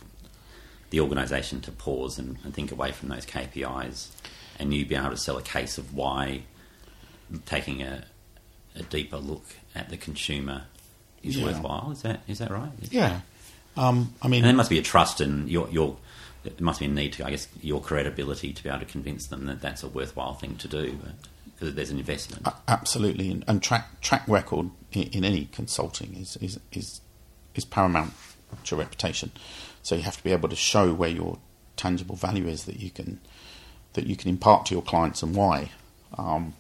the 0.90 1.00
organisation 1.00 1.61
to 1.62 1.72
pause 1.72 2.18
and, 2.18 2.38
and 2.44 2.53
think 2.55 2.70
away 2.72 2.92
from 2.92 3.09
those 3.09 3.27
KPIs, 3.27 4.09
and 4.59 4.72
you 4.74 4.85
be 4.87 4.94
able 4.94 5.11
to 5.11 5.16
sell 5.16 5.37
a 5.38 5.42
case 5.42 5.79
of 5.79 5.94
why 5.94 6.42
taking 7.46 7.83
a, 7.83 8.05
a 8.77 8.83
deeper 8.83 9.16
look 9.16 9.44
at 9.74 9.88
the 9.88 9.96
consumer 9.96 10.64
is 11.22 11.37
Yeah. 11.37 11.44
worthwhile. 11.44 11.90
Is 11.92 12.03
that 12.03 12.20
is 12.29 12.38
that 12.38 12.50
right? 12.50 12.70
Yeah, 12.90 13.20
um, 13.77 14.14
I 14.22 14.29
mean, 14.29 14.40
And 14.42 14.48
there 14.48 14.57
must 14.57 14.70
be 14.70 14.79
a 14.79 14.83
trust 14.83 15.20
and 15.20 15.48
your 15.48 15.68
your. 15.70 15.96
There 16.44 16.53
must 16.61 16.81
be 16.81 16.85
a 16.87 16.88
need 16.88 17.14
to, 17.14 17.24
I 17.27 17.31
guess, 17.31 17.48
your 17.62 17.81
credibility 17.81 18.53
to 18.53 18.62
be 18.62 18.68
able 18.68 18.81
to 18.81 18.85
convince 18.85 19.27
them 19.29 19.46
that 19.46 19.62
that's 19.62 19.83
a 19.83 19.88
worthwhile 19.88 20.35
thing 20.35 20.57
to 20.59 20.68
do, 20.68 20.98
because 21.64 21.77
there's 21.77 21.90
an 21.90 21.98
investment. 21.98 22.46
A- 22.46 22.55
Absolutely, 22.68 23.31
and, 23.31 23.44
and 23.48 23.62
track 23.62 24.00
track 24.00 24.22
record 24.29 24.70
in, 24.92 25.05
in 25.05 25.25
any 25.25 25.46
consulting 25.46 26.15
is, 26.15 26.37
is 26.40 26.58
is 26.73 27.00
is 27.54 27.65
paramount 27.65 28.12
to 28.65 28.77
reputation. 28.77 29.33
So 29.83 29.94
you 29.94 30.02
have 30.02 30.17
to 30.17 30.25
be 30.25 30.33
able 30.33 30.48
to 30.48 30.56
show 30.56 30.92
where 30.92 31.08
your 31.08 31.38
tangible 31.77 32.17
value 32.17 32.46
is 32.46 32.65
that 32.65 32.81
you 32.81 32.90
can 32.90 33.21
that 33.94 34.06
you 34.06 34.17
can 34.17 34.29
impart 34.29 34.67
to 34.67 34.75
your 34.75 34.83
clients 34.83 35.23
and 35.23 35.35
why. 35.35 35.71
Um, 36.17 36.54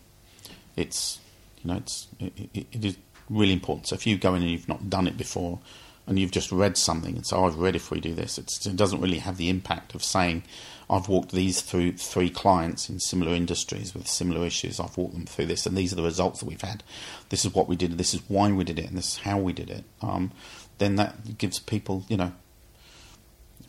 it's 0.76 1.20
you 1.62 1.70
know 1.70 1.76
it's 1.76 2.08
it, 2.18 2.32
it, 2.54 2.66
it 2.72 2.84
is 2.84 2.96
really 3.28 3.52
important. 3.52 3.88
So 3.88 3.94
if 3.94 4.06
you 4.06 4.16
go 4.16 4.34
in 4.34 4.42
and 4.42 4.50
you've 4.50 4.68
not 4.68 4.88
done 4.90 5.06
it 5.06 5.16
before, 5.16 5.60
and 6.06 6.18
you've 6.18 6.30
just 6.30 6.52
read 6.52 6.76
something 6.76 7.16
and 7.16 7.26
so 7.26 7.44
I've 7.44 7.56
read 7.56 7.76
if 7.76 7.90
we 7.90 8.00
do 8.00 8.14
this, 8.14 8.38
it 8.38 8.76
doesn't 8.76 9.00
really 9.00 9.18
have 9.18 9.36
the 9.36 9.48
impact 9.48 9.94
of 9.94 10.02
saying 10.02 10.44
I've 10.88 11.08
walked 11.08 11.32
these 11.32 11.60
through 11.62 11.92
three 11.96 12.30
clients 12.30 12.88
in 12.88 13.00
similar 13.00 13.34
industries 13.34 13.94
with 13.94 14.06
similar 14.06 14.44
issues. 14.46 14.78
I've 14.80 14.96
walked 14.96 15.14
them 15.14 15.26
through 15.26 15.46
this, 15.46 15.66
and 15.66 15.76
these 15.76 15.92
are 15.92 15.96
the 15.96 16.02
results 16.02 16.40
that 16.40 16.46
we've 16.46 16.60
had. 16.60 16.82
This 17.30 17.44
is 17.44 17.54
what 17.54 17.68
we 17.68 17.76
did. 17.76 17.96
This 17.98 18.14
is 18.14 18.22
why 18.28 18.50
we 18.52 18.64
did 18.64 18.78
it, 18.78 18.86
and 18.86 18.96
this 18.98 19.12
is 19.12 19.16
how 19.18 19.38
we 19.38 19.52
did 19.52 19.70
it. 19.70 19.84
Um, 20.02 20.32
then 20.78 20.96
that 20.96 21.38
gives 21.38 21.58
people, 21.58 22.04
you 22.08 22.16
know, 22.16 22.32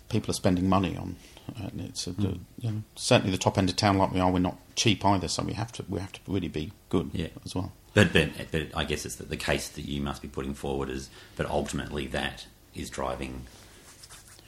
people 0.10 0.30
are 0.32 0.34
spending 0.34 0.68
money 0.70 0.96
on 0.98 1.16
and 1.58 1.82
it's 1.82 2.08
a, 2.08 2.12
you 2.12 2.40
know, 2.64 2.84
certainly 2.96 3.32
the 3.32 3.38
top 3.38 3.58
end 3.58 3.70
of 3.70 3.76
town 3.76 3.98
like 3.98 4.12
we 4.12 4.20
are. 4.20 4.32
We're 4.32 4.40
not 4.40 4.58
cheap 4.76 5.06
either, 5.06 5.28
so 5.28 5.44
we 5.44 5.54
have 5.54 5.72
to 5.74 5.86
we 5.88 6.00
have 6.00 6.12
to 6.14 6.20
really 6.28 6.48
be 6.48 6.72
good 6.90 7.12
Yeah. 7.14 7.28
as 7.46 7.54
well. 7.54 7.72
But, 7.94 8.12
but, 8.14 8.30
but 8.52 8.68
I 8.76 8.84
guess 8.84 9.06
it's 9.06 9.16
the, 9.16 9.24
the 9.24 9.38
case 9.38 9.70
that 9.70 9.86
you 9.86 10.02
must 10.02 10.22
be 10.22 10.28
putting 10.28 10.54
forward 10.54 10.90
is, 10.90 11.10
but 11.36 11.46
ultimately 11.50 12.08
that 12.08 12.48
is 12.74 12.90
driving 12.90 13.44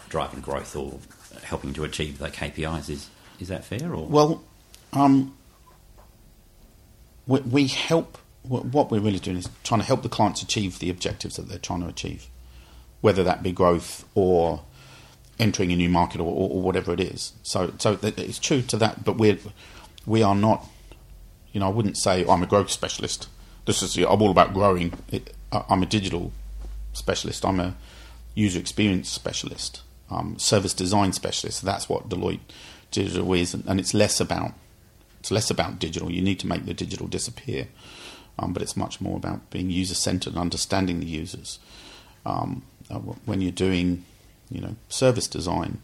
driving 0.10 0.42
growth 0.42 0.76
or 0.76 1.00
helping 1.44 1.74
to 1.74 1.84
achieve 1.84 2.20
the 2.20 2.30
KPIs. 2.30 2.90
Is 2.90 3.10
is 3.40 3.48
that 3.50 3.66
fair? 3.66 3.94
Or 3.94 4.06
Well, 4.08 4.44
um, 4.94 5.36
we, 7.26 7.40
we 7.42 7.68
help. 7.68 8.18
What 8.44 8.90
we're 8.90 9.02
really 9.02 9.20
doing 9.20 9.36
is 9.36 9.50
trying 9.66 9.82
to 9.82 9.86
help 9.86 10.04
the 10.04 10.10
clients 10.10 10.42
achieve 10.42 10.80
the 10.80 10.90
objectives 10.90 11.36
that 11.36 11.50
they're 11.50 11.60
trying 11.60 11.82
to 11.82 11.88
achieve, 11.88 12.28
whether 13.02 13.22
that 13.22 13.44
be 13.44 13.52
growth 13.52 14.06
or 14.16 14.62
entering 15.38 15.74
a 15.74 15.76
new 15.76 15.90
market 15.90 16.22
or, 16.22 16.28
or, 16.28 16.50
or 16.52 16.62
whatever 16.62 16.94
it 16.94 17.02
is. 17.02 17.34
So, 17.44 17.74
so 17.78 18.00
it's 18.02 18.40
true 18.40 18.62
to 18.62 18.78
that. 18.78 19.04
But 19.04 19.18
we're 19.18 19.38
we 20.06 20.24
are 20.24 20.36
not. 20.36 20.66
You 21.52 21.60
know, 21.60 21.68
I 21.68 21.72
wouldn't 21.72 21.98
say 21.98 22.26
I'm 22.26 22.44
a 22.44 22.48
growth 22.48 22.72
specialist. 22.72 23.28
This 23.66 23.82
is 23.82 23.98
I'm 23.98 24.22
all 24.22 24.32
about 24.32 24.54
growing. 24.54 24.94
It, 25.12 25.36
I'm 25.52 25.84
a 25.84 25.88
digital 25.88 26.32
specialist. 26.94 27.46
I'm 27.46 27.60
a 27.60 27.76
user 28.38 28.60
experience 28.60 29.10
specialist, 29.10 29.82
um, 30.10 30.38
service 30.38 30.74
design 30.74 31.14
specialist. 31.14 31.64
That's 31.64 31.90
what 31.90 32.10
Deloitte 32.10 32.40
Digital 32.92 33.34
is, 33.34 33.54
and, 33.54 33.80
it's 33.80 33.94
less 33.94 34.20
about 34.20 34.54
it's 35.20 35.32
less 35.32 35.50
about 35.50 35.80
digital. 35.80 36.12
You 36.12 36.22
need 36.22 36.40
to 36.40 36.48
make 36.48 36.66
the 36.66 36.74
digital 36.74 37.08
disappear, 37.08 37.68
um, 38.40 38.54
but 38.54 38.62
it's 38.62 38.78
much 38.78 39.02
more 39.02 39.18
about 39.18 39.50
being 39.50 39.70
user 39.70 39.96
centered 39.96 40.34
and 40.34 40.40
understanding 40.40 41.00
the 41.00 41.06
users. 41.06 41.60
Um, 42.26 42.64
uh, 42.90 43.00
when 43.00 43.42
you're 43.42 43.52
doing, 43.52 44.06
you 44.50 44.62
know, 44.62 44.76
service 44.88 45.28
design, 45.28 45.82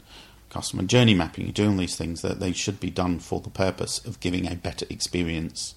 customer 0.50 0.84
journey 0.84 1.14
mapping, 1.14 1.46
you're 1.46 1.54
doing 1.54 1.78
these 1.78 1.98
things 1.98 2.22
that 2.22 2.40
they 2.40 2.54
should 2.54 2.80
be 2.80 2.90
done 2.90 3.20
for 3.20 3.42
the 3.42 3.50
purpose 3.50 4.00
of 4.06 4.20
giving 4.20 4.50
a 4.50 4.56
better 4.56 4.86
experience 4.90 5.76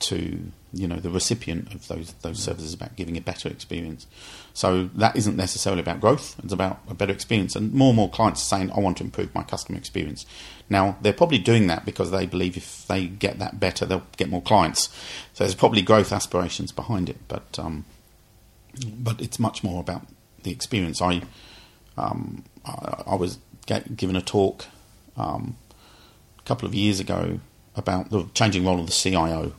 to 0.00 0.52
you 0.72 0.86
know 0.86 0.96
the 0.96 1.10
recipient 1.10 1.74
of 1.74 1.88
those 1.88 2.12
those 2.22 2.38
services 2.38 2.74
about 2.74 2.96
giving 2.96 3.16
a 3.16 3.20
better 3.20 3.48
experience. 3.48 4.06
So 4.54 4.90
that 4.94 5.16
isn't 5.16 5.36
necessarily 5.36 5.80
about 5.80 6.00
growth; 6.00 6.36
it's 6.42 6.52
about 6.52 6.80
a 6.88 6.94
better 6.94 7.12
experience. 7.12 7.56
And 7.56 7.72
more 7.72 7.88
and 7.88 7.96
more 7.96 8.10
clients 8.10 8.42
are 8.42 8.56
saying, 8.56 8.72
"I 8.72 8.80
want 8.80 8.98
to 8.98 9.04
improve 9.04 9.34
my 9.34 9.42
customer 9.42 9.78
experience." 9.78 10.26
Now 10.70 10.98
they're 11.00 11.12
probably 11.12 11.38
doing 11.38 11.66
that 11.68 11.84
because 11.84 12.10
they 12.10 12.26
believe 12.26 12.56
if 12.56 12.86
they 12.86 13.06
get 13.06 13.38
that 13.38 13.58
better, 13.58 13.86
they'll 13.86 14.06
get 14.16 14.28
more 14.28 14.42
clients. 14.42 14.88
So 15.32 15.44
there's 15.44 15.54
probably 15.54 15.82
growth 15.82 16.12
aspirations 16.12 16.72
behind 16.72 17.08
it, 17.08 17.18
but 17.28 17.58
um, 17.58 17.84
but 18.86 19.20
it's 19.20 19.38
much 19.38 19.64
more 19.64 19.80
about 19.80 20.06
the 20.42 20.50
experience. 20.50 21.00
I 21.00 21.22
um, 21.96 22.44
I, 22.64 23.02
I 23.08 23.14
was 23.14 23.38
ga- 23.66 23.84
given 23.94 24.16
a 24.16 24.22
talk 24.22 24.66
um, 25.16 25.56
a 26.38 26.42
couple 26.42 26.68
of 26.68 26.74
years 26.74 27.00
ago 27.00 27.40
about 27.76 28.10
the 28.10 28.26
changing 28.34 28.64
role 28.64 28.80
of 28.80 28.86
the 28.86 28.92
CIO, 28.92 29.52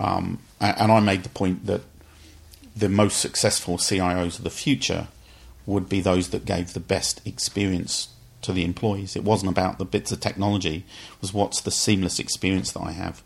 um, 0.00 0.38
and 0.60 0.90
I 0.90 0.98
made 1.00 1.22
the 1.22 1.28
point 1.28 1.66
that 1.66 1.82
the 2.74 2.88
most 2.88 3.20
successful 3.20 3.76
CIOs 3.76 4.38
of 4.38 4.44
the 4.44 4.50
future 4.50 5.08
would 5.66 5.88
be 5.88 6.00
those 6.00 6.30
that 6.30 6.46
gave 6.46 6.72
the 6.72 6.80
best 6.80 7.20
experience 7.26 8.08
to 8.42 8.52
the 8.52 8.64
employees. 8.64 9.14
It 9.14 9.24
wasn't 9.24 9.52
about 9.52 9.78
the 9.78 9.84
bits 9.84 10.10
of 10.10 10.20
technology; 10.20 10.84
it 11.12 11.20
was 11.20 11.34
what's 11.34 11.60
the 11.60 11.70
seamless 11.70 12.18
experience 12.18 12.72
that 12.72 12.80
I 12.80 12.92
have. 12.92 13.22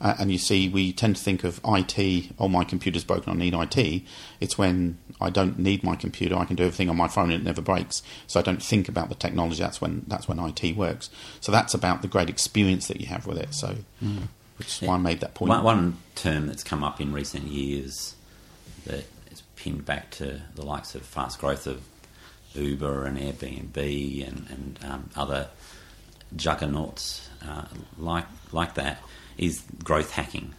Uh, 0.00 0.14
and 0.20 0.30
you 0.30 0.38
see, 0.38 0.68
we 0.68 0.92
tend 0.92 1.16
to 1.16 1.22
think 1.22 1.42
of 1.42 1.60
IT. 1.64 2.30
Oh, 2.38 2.46
my 2.46 2.62
computer's 2.62 3.02
broken. 3.02 3.32
I 3.32 3.36
need 3.36 3.54
IT. 3.54 4.02
It's 4.38 4.56
when 4.56 4.98
I 5.20 5.28
don't 5.28 5.58
need 5.58 5.82
my 5.82 5.96
computer. 5.96 6.36
I 6.36 6.44
can 6.44 6.54
do 6.54 6.62
everything 6.64 6.88
on 6.88 6.96
my 6.96 7.08
phone 7.08 7.32
and 7.32 7.40
it 7.40 7.44
never 7.44 7.60
breaks. 7.60 8.02
So 8.28 8.38
I 8.38 8.44
don't 8.44 8.62
think 8.62 8.88
about 8.88 9.08
the 9.08 9.16
technology. 9.16 9.60
That's 9.60 9.80
when 9.80 10.04
that's 10.06 10.28
when 10.28 10.38
IT 10.38 10.76
works. 10.76 11.10
So 11.40 11.50
that's 11.50 11.74
about 11.74 12.02
the 12.02 12.08
great 12.08 12.28
experience 12.28 12.86
that 12.86 13.00
you 13.00 13.08
have 13.08 13.26
with 13.26 13.38
it. 13.38 13.54
So, 13.54 13.76
which 14.58 14.82
is 14.82 14.88
why 14.88 14.94
I 14.94 14.98
made 14.98 15.20
that 15.20 15.34
point. 15.34 15.50
One, 15.50 15.62
one 15.64 15.96
term 16.14 16.46
that's 16.46 16.64
come 16.64 16.82
up 16.82 17.00
in 17.00 17.12
recent 17.12 17.46
years 17.46 18.14
that 18.86 19.04
is 19.30 19.42
pinned 19.56 19.84
back 19.84 20.10
to 20.12 20.42
the 20.54 20.64
likes 20.64 20.94
of 20.94 21.02
fast 21.02 21.38
growth 21.38 21.66
of 21.66 21.82
Uber 22.54 23.04
and 23.04 23.18
Airbnb 23.18 24.26
and, 24.26 24.46
and 24.50 24.78
um, 24.84 25.10
other 25.16 25.48
juggernauts 26.36 27.28
uh, 27.46 27.64
like 27.96 28.26
like 28.52 28.74
that 28.74 29.02
is 29.36 29.62
growth 29.82 30.12
hacking. 30.12 30.54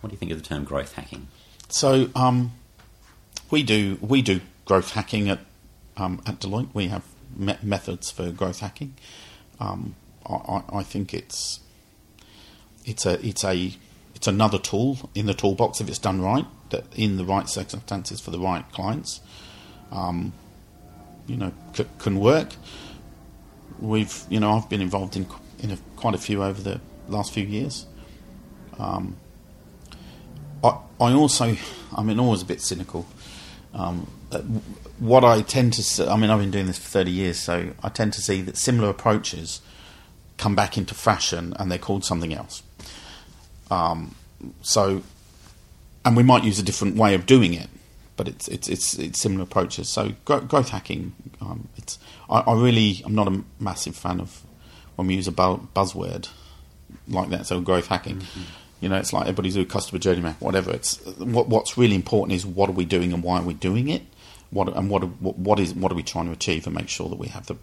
What 0.00 0.10
do 0.10 0.14
you 0.14 0.18
think 0.18 0.32
of 0.32 0.38
the 0.42 0.44
term 0.44 0.64
growth 0.64 0.94
hacking? 0.94 1.28
So 1.68 2.08
um, 2.14 2.52
we 3.50 3.62
do 3.62 3.98
we 4.00 4.22
do 4.22 4.40
growth 4.64 4.92
hacking 4.92 5.28
at 5.28 5.40
um, 5.96 6.22
at 6.26 6.40
Deloitte. 6.40 6.68
We 6.72 6.88
have 6.88 7.04
me- 7.34 7.58
methods 7.62 8.10
for 8.10 8.30
growth 8.30 8.60
hacking. 8.60 8.94
Um, 9.60 9.94
I, 10.28 10.62
I 10.72 10.82
think 10.82 11.14
it's 11.14 11.60
it's 12.86 13.04
a 13.04 13.24
it's 13.26 13.44
a 13.44 13.72
it's 14.14 14.26
another 14.26 14.58
tool 14.58 15.10
in 15.14 15.26
the 15.26 15.34
toolbox 15.34 15.80
if 15.80 15.88
it's 15.88 15.98
done 15.98 16.22
right, 16.22 16.46
that 16.70 16.84
in 16.96 17.18
the 17.18 17.24
right 17.24 17.48
circumstances 17.48 18.20
for 18.20 18.30
the 18.30 18.38
right 18.38 18.64
clients. 18.72 19.20
Um, 19.92 20.32
you 21.26 21.36
know, 21.36 21.52
c- 21.74 21.86
can 21.98 22.18
work. 22.18 22.54
We've 23.78 24.24
you 24.30 24.40
know 24.40 24.52
I've 24.56 24.70
been 24.70 24.80
involved 24.80 25.16
in 25.16 25.26
in 25.58 25.72
a, 25.72 25.78
quite 25.96 26.14
a 26.14 26.18
few 26.18 26.42
over 26.42 26.62
the 26.62 26.80
last 27.08 27.32
few 27.34 27.44
years. 27.44 27.86
Um, 28.78 29.16
I, 30.62 30.78
I 31.00 31.12
also, 31.12 31.56
I 31.94 32.02
mean, 32.02 32.18
always 32.18 32.42
a 32.42 32.46
bit 32.46 32.60
cynical. 32.60 33.06
Um, 33.74 34.10
uh, 34.32 34.40
what 34.98 35.24
I 35.24 35.42
tend 35.42 35.74
to, 35.74 36.10
I 36.10 36.16
mean, 36.16 36.30
I've 36.30 36.40
been 36.40 36.50
doing 36.50 36.66
this 36.66 36.78
for 36.78 36.88
thirty 36.88 37.10
years, 37.10 37.38
so 37.38 37.72
I 37.82 37.88
tend 37.88 38.12
to 38.14 38.20
see 38.20 38.40
that 38.42 38.56
similar 38.56 38.88
approaches 38.88 39.60
come 40.38 40.54
back 40.54 40.78
into 40.78 40.94
fashion, 40.94 41.54
and 41.58 41.70
they're 41.70 41.78
called 41.78 42.04
something 42.04 42.32
else. 42.32 42.62
Um, 43.70 44.14
so, 44.62 45.02
and 46.04 46.16
we 46.16 46.22
might 46.22 46.44
use 46.44 46.58
a 46.58 46.62
different 46.62 46.96
way 46.96 47.14
of 47.14 47.26
doing 47.26 47.54
it, 47.54 47.68
but 48.16 48.28
it's 48.28 48.48
it's 48.48 48.68
it's, 48.68 48.98
it's 48.98 49.20
similar 49.20 49.42
approaches. 49.44 49.88
So, 49.88 50.12
gro- 50.24 50.40
growth 50.40 50.70
hacking, 50.70 51.12
um, 51.40 51.68
it's 51.76 51.98
I, 52.30 52.40
I 52.40 52.54
really, 52.54 53.02
I'm 53.04 53.14
not 53.14 53.28
a 53.28 53.42
massive 53.58 53.96
fan 53.96 54.20
of 54.20 54.42
when 54.96 55.06
we 55.06 55.14
use 55.14 55.28
a 55.28 55.32
bu- 55.32 55.66
buzzword 55.74 56.28
like 57.08 57.30
that. 57.30 57.46
So 57.46 57.60
growth 57.60 57.86
hacking, 57.88 58.22
you 58.80 58.88
know, 58.88 58.96
it's 58.96 59.12
like 59.12 59.22
everybody's 59.22 59.54
doing 59.54 59.66
customer 59.66 59.98
journey 59.98 60.20
map, 60.20 60.40
whatever. 60.40 60.72
It's 60.72 61.04
what, 61.18 61.48
what's 61.48 61.78
really 61.78 61.94
important 61.94 62.32
is 62.36 62.46
what 62.46 62.68
are 62.68 62.72
we 62.72 62.84
doing 62.84 63.12
and 63.12 63.22
why 63.22 63.38
are 63.38 63.44
we 63.44 63.54
doing 63.54 63.88
it, 63.88 64.02
what 64.50 64.74
and 64.74 64.90
what 64.90 65.04
what, 65.20 65.38
what 65.38 65.60
is 65.60 65.74
what 65.74 65.92
are 65.92 65.94
we 65.94 66.02
trying 66.02 66.26
to 66.26 66.32
achieve 66.32 66.66
and 66.66 66.74
make 66.74 66.88
sure 66.88 67.08
that 67.08 67.18
we 67.18 67.28
have 67.28 67.46
the 67.46 67.56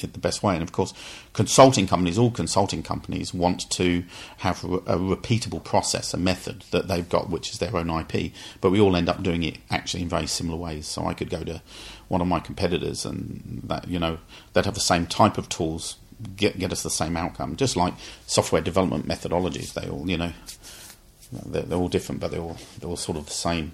the 0.00 0.18
best 0.18 0.42
way. 0.42 0.54
And 0.54 0.62
of 0.62 0.72
course, 0.72 0.92
consulting 1.32 1.86
companies, 1.86 2.18
all 2.18 2.30
consulting 2.30 2.82
companies 2.82 3.32
want 3.32 3.68
to 3.70 4.04
have 4.38 4.64
a, 4.64 4.96
repeatable 4.98 5.62
process, 5.62 6.14
a 6.14 6.18
method 6.18 6.64
that 6.70 6.88
they've 6.88 7.08
got, 7.08 7.30
which 7.30 7.50
is 7.50 7.58
their 7.58 7.76
own 7.76 7.90
IP. 7.90 8.32
But 8.60 8.70
we 8.70 8.80
all 8.80 8.96
end 8.96 9.08
up 9.08 9.22
doing 9.22 9.42
it 9.42 9.58
actually 9.70 10.02
in 10.02 10.08
very 10.08 10.26
similar 10.26 10.58
ways. 10.58 10.86
So 10.86 11.06
I 11.06 11.14
could 11.14 11.30
go 11.30 11.42
to 11.44 11.62
one 12.08 12.20
of 12.20 12.26
my 12.26 12.40
competitors, 12.40 13.04
and 13.04 13.62
that 13.64 13.88
you 13.88 13.98
know 13.98 14.18
they'd 14.52 14.64
have 14.64 14.74
the 14.74 14.80
same 14.80 15.06
type 15.06 15.38
of 15.38 15.48
tools, 15.48 15.96
get 16.36 16.58
get 16.58 16.72
us 16.72 16.82
the 16.82 16.90
same 16.90 17.16
outcome. 17.16 17.56
Just 17.56 17.76
like 17.76 17.94
software 18.26 18.62
development 18.62 19.06
methodologies, 19.06 19.74
they 19.74 19.88
all 19.88 20.08
you 20.08 20.16
know 20.16 20.32
they're, 21.46 21.62
they're 21.62 21.78
all 21.78 21.88
different, 21.88 22.20
but 22.20 22.30
they're 22.30 22.40
all 22.40 22.56
they're 22.78 22.90
all 22.90 22.96
sort 22.96 23.18
of 23.18 23.26
the 23.26 23.32
same. 23.32 23.72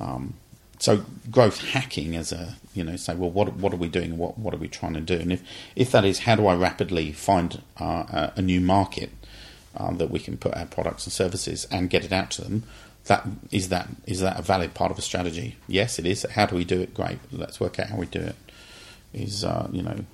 Um, 0.00 0.34
so 0.82 1.04
growth 1.30 1.60
hacking 1.60 2.16
as 2.16 2.32
a 2.32 2.56
you 2.74 2.82
know 2.82 2.96
say 2.96 3.14
well 3.14 3.30
what 3.30 3.54
what 3.54 3.72
are 3.72 3.76
we 3.76 3.88
doing 3.88 4.18
what 4.18 4.36
what 4.36 4.52
are 4.52 4.56
we 4.56 4.66
trying 4.66 4.94
to 4.94 5.00
do? 5.00 5.14
And 5.14 5.32
if 5.32 5.40
if 5.76 5.92
that 5.92 6.04
is 6.04 6.20
how 6.20 6.34
do 6.34 6.48
I 6.48 6.56
rapidly 6.56 7.12
find 7.12 7.62
uh, 7.78 8.30
a, 8.34 8.42
new 8.42 8.60
market 8.60 9.10
uh, 9.76 9.92
that 9.92 10.10
we 10.10 10.18
can 10.18 10.36
put 10.36 10.56
our 10.56 10.66
products 10.66 11.06
and 11.06 11.12
services 11.12 11.68
and 11.70 11.88
get 11.88 12.04
it 12.04 12.12
out 12.12 12.32
to 12.32 12.42
them 12.42 12.64
that 13.04 13.24
is 13.52 13.68
that 13.68 13.90
is 14.06 14.18
that 14.22 14.40
a 14.40 14.42
valid 14.42 14.74
part 14.74 14.90
of 14.90 14.98
a 14.98 15.02
strategy? 15.02 15.56
Yes 15.68 16.00
it 16.00 16.06
is. 16.06 16.26
How 16.32 16.46
do 16.46 16.56
we 16.56 16.64
do 16.64 16.80
it? 16.80 16.94
Great. 16.94 17.20
Let's 17.30 17.60
work 17.60 17.78
out 17.78 17.90
how 17.90 17.96
we 17.96 18.06
do 18.06 18.20
it. 18.20 18.36
Is 19.14 19.44
uh, 19.44 19.68
you 19.70 19.82
know 19.82 20.04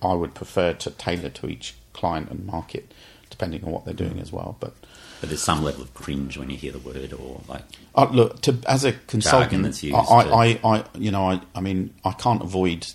I 0.00 0.14
would 0.14 0.34
prefer 0.34 0.72
to 0.72 0.90
tailor 0.92 1.30
to 1.30 1.48
each 1.48 1.74
client 1.94 2.30
and 2.30 2.46
market 2.46 2.92
depending 3.28 3.64
on 3.64 3.72
what 3.72 3.84
they're 3.84 3.94
doing 3.94 4.20
as 4.20 4.30
well. 4.30 4.56
But 4.60 4.74
But 5.20 5.28
there's 5.28 5.42
some 5.42 5.62
level 5.62 5.82
of 5.82 5.92
cringe 5.92 6.38
when 6.38 6.48
you 6.48 6.56
hear 6.56 6.72
the 6.72 6.78
word, 6.78 7.12
or 7.12 7.42
like 7.46 7.62
uh, 7.94 8.08
look, 8.10 8.40
to, 8.42 8.56
as 8.66 8.84
a 8.84 8.92
consultant, 8.92 9.64
that's 9.64 9.82
used 9.82 9.94
I, 9.94 10.24
to- 10.24 10.34
I, 10.34 10.60
I, 10.76 10.84
you 10.94 11.10
know, 11.10 11.30
I, 11.30 11.40
I 11.54 11.60
mean, 11.60 11.92
I 12.04 12.12
can't 12.12 12.42
avoid 12.42 12.86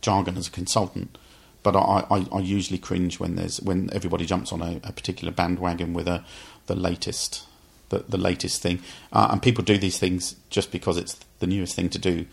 jargon 0.00 0.38
as 0.38 0.48
a 0.48 0.50
consultant, 0.50 1.18
but 1.62 1.76
I, 1.76 2.06
I, 2.10 2.26
I 2.32 2.40
usually 2.40 2.78
cringe 2.78 3.20
when 3.20 3.36
there's 3.36 3.60
when 3.60 3.90
everybody 3.92 4.24
jumps 4.24 4.52
on 4.52 4.62
a, 4.62 4.80
a 4.84 4.92
particular 4.92 5.32
bandwagon 5.32 5.92
with 5.92 6.08
a 6.08 6.24
the 6.66 6.74
latest, 6.74 7.44
the, 7.90 8.04
the 8.08 8.18
latest 8.18 8.62
thing, 8.62 8.80
uh, 9.12 9.28
and 9.30 9.42
people 9.42 9.62
do 9.62 9.76
these 9.76 9.98
things 9.98 10.34
just 10.48 10.72
because 10.72 10.96
it's 10.96 11.18
the 11.40 11.46
newest 11.46 11.76
thing 11.76 11.90
to 11.90 11.98
do, 11.98 12.24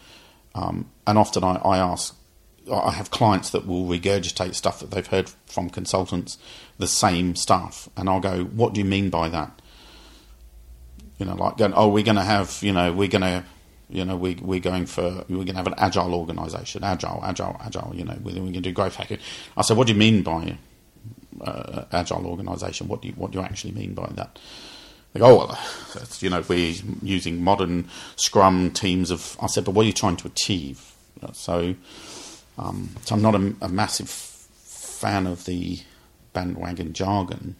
um, 0.55 0.89
and 1.05 1.17
often 1.17 1.43
I, 1.43 1.55
I 1.55 1.77
ask. 1.79 2.15
I 2.71 2.91
have 2.91 3.11
clients 3.11 3.49
that 3.49 3.65
will 3.67 3.85
regurgitate 3.85 4.55
stuff 4.55 4.79
that 4.79 4.91
they've 4.91 5.07
heard 5.07 5.31
from 5.45 5.69
consultants, 5.69 6.37
the 6.77 6.87
same 6.87 7.35
stuff, 7.35 7.89
and 7.97 8.09
I'll 8.09 8.19
go, 8.19 8.45
"What 8.45 8.73
do 8.73 8.79
you 8.79 8.85
mean 8.85 9.09
by 9.09 9.29
that?" 9.29 9.61
you 11.17 11.25
know, 11.25 11.35
like 11.35 11.57
going, 11.57 11.73
oh, 11.75 11.87
we're 11.87 12.03
going 12.03 12.15
to 12.17 12.23
have, 12.23 12.59
you 12.61 12.73
know, 12.73 12.91
we're 12.91 13.07
going 13.07 13.21
to 13.21 13.43
You 13.89 14.05
know, 14.05 14.17
we 14.17 14.35
we're 14.41 14.59
going 14.59 14.87
for 14.87 15.23
we're 15.29 15.45
going 15.45 15.47
to 15.47 15.63
have 15.63 15.67
an 15.67 15.75
agile 15.77 16.15
organisation, 16.15 16.83
agile, 16.83 17.21
agile, 17.23 17.57
agile. 17.61 17.93
You 17.95 18.05
know, 18.05 18.17
we're, 18.23 18.33
we're 18.33 18.51
going 18.51 18.53
to 18.53 18.61
do 18.61 18.71
growth 18.71 18.95
hacking. 18.95 19.19
I 19.55 19.61
said, 19.61 19.77
what 19.77 19.87
do 19.87 19.93
you 19.93 19.99
mean 19.99 20.23
by 20.23 20.57
uh, 21.41 21.85
agile 21.91 22.25
organisation? 22.25 22.87
What 22.87 23.01
do 23.01 23.09
you 23.09 23.13
what 23.13 23.31
do 23.31 23.39
you 23.39 23.45
actually 23.45 23.73
mean 23.73 23.93
by 23.93 24.09
that? 24.15 24.39
They 25.11 25.19
go, 25.19 25.27
oh, 25.27 25.37
well, 25.37 25.59
that's, 25.93 26.23
you 26.23 26.29
know, 26.31 26.43
we're 26.47 26.73
using 27.03 27.43
modern 27.43 27.87
Scrum 28.15 28.71
teams 28.71 29.11
of. 29.11 29.37
I 29.39 29.45
said, 29.47 29.65
but 29.65 29.75
what 29.75 29.83
are 29.83 29.87
you 29.87 29.93
trying 29.93 30.17
to 30.17 30.27
achieve? 30.27 30.95
So, 31.33 31.75
um, 32.57 32.89
so 33.03 33.15
I'm 33.15 33.21
not 33.21 33.35
a, 33.35 33.55
a 33.61 33.69
massive 33.69 34.09
fan 34.09 35.27
of 35.27 35.45
the 35.45 35.79
bandwagon 36.33 36.93
jargon 36.93 37.55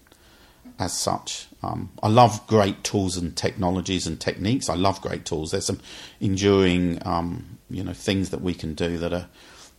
as 0.80 0.94
such. 0.94 1.48
Um, 1.62 1.92
I 2.02 2.10
love 2.10 2.46
great 2.48 2.84
tools 2.84 3.18
and 3.18 3.36
technologies 3.36 4.08
and 4.08 4.20
techniques. 4.20 4.70
I 4.70 4.76
love 4.76 5.02
great 5.02 5.26
tools. 5.26 5.52
There's 5.52 5.66
some 5.66 5.80
enduring, 6.20 7.00
um, 7.06 7.60
you 7.70 7.84
know, 7.84 7.94
things 7.94 8.30
that 8.32 8.42
we 8.42 8.54
can 8.54 8.74
do 8.74 8.98
that 8.98 9.14
are 9.14 9.28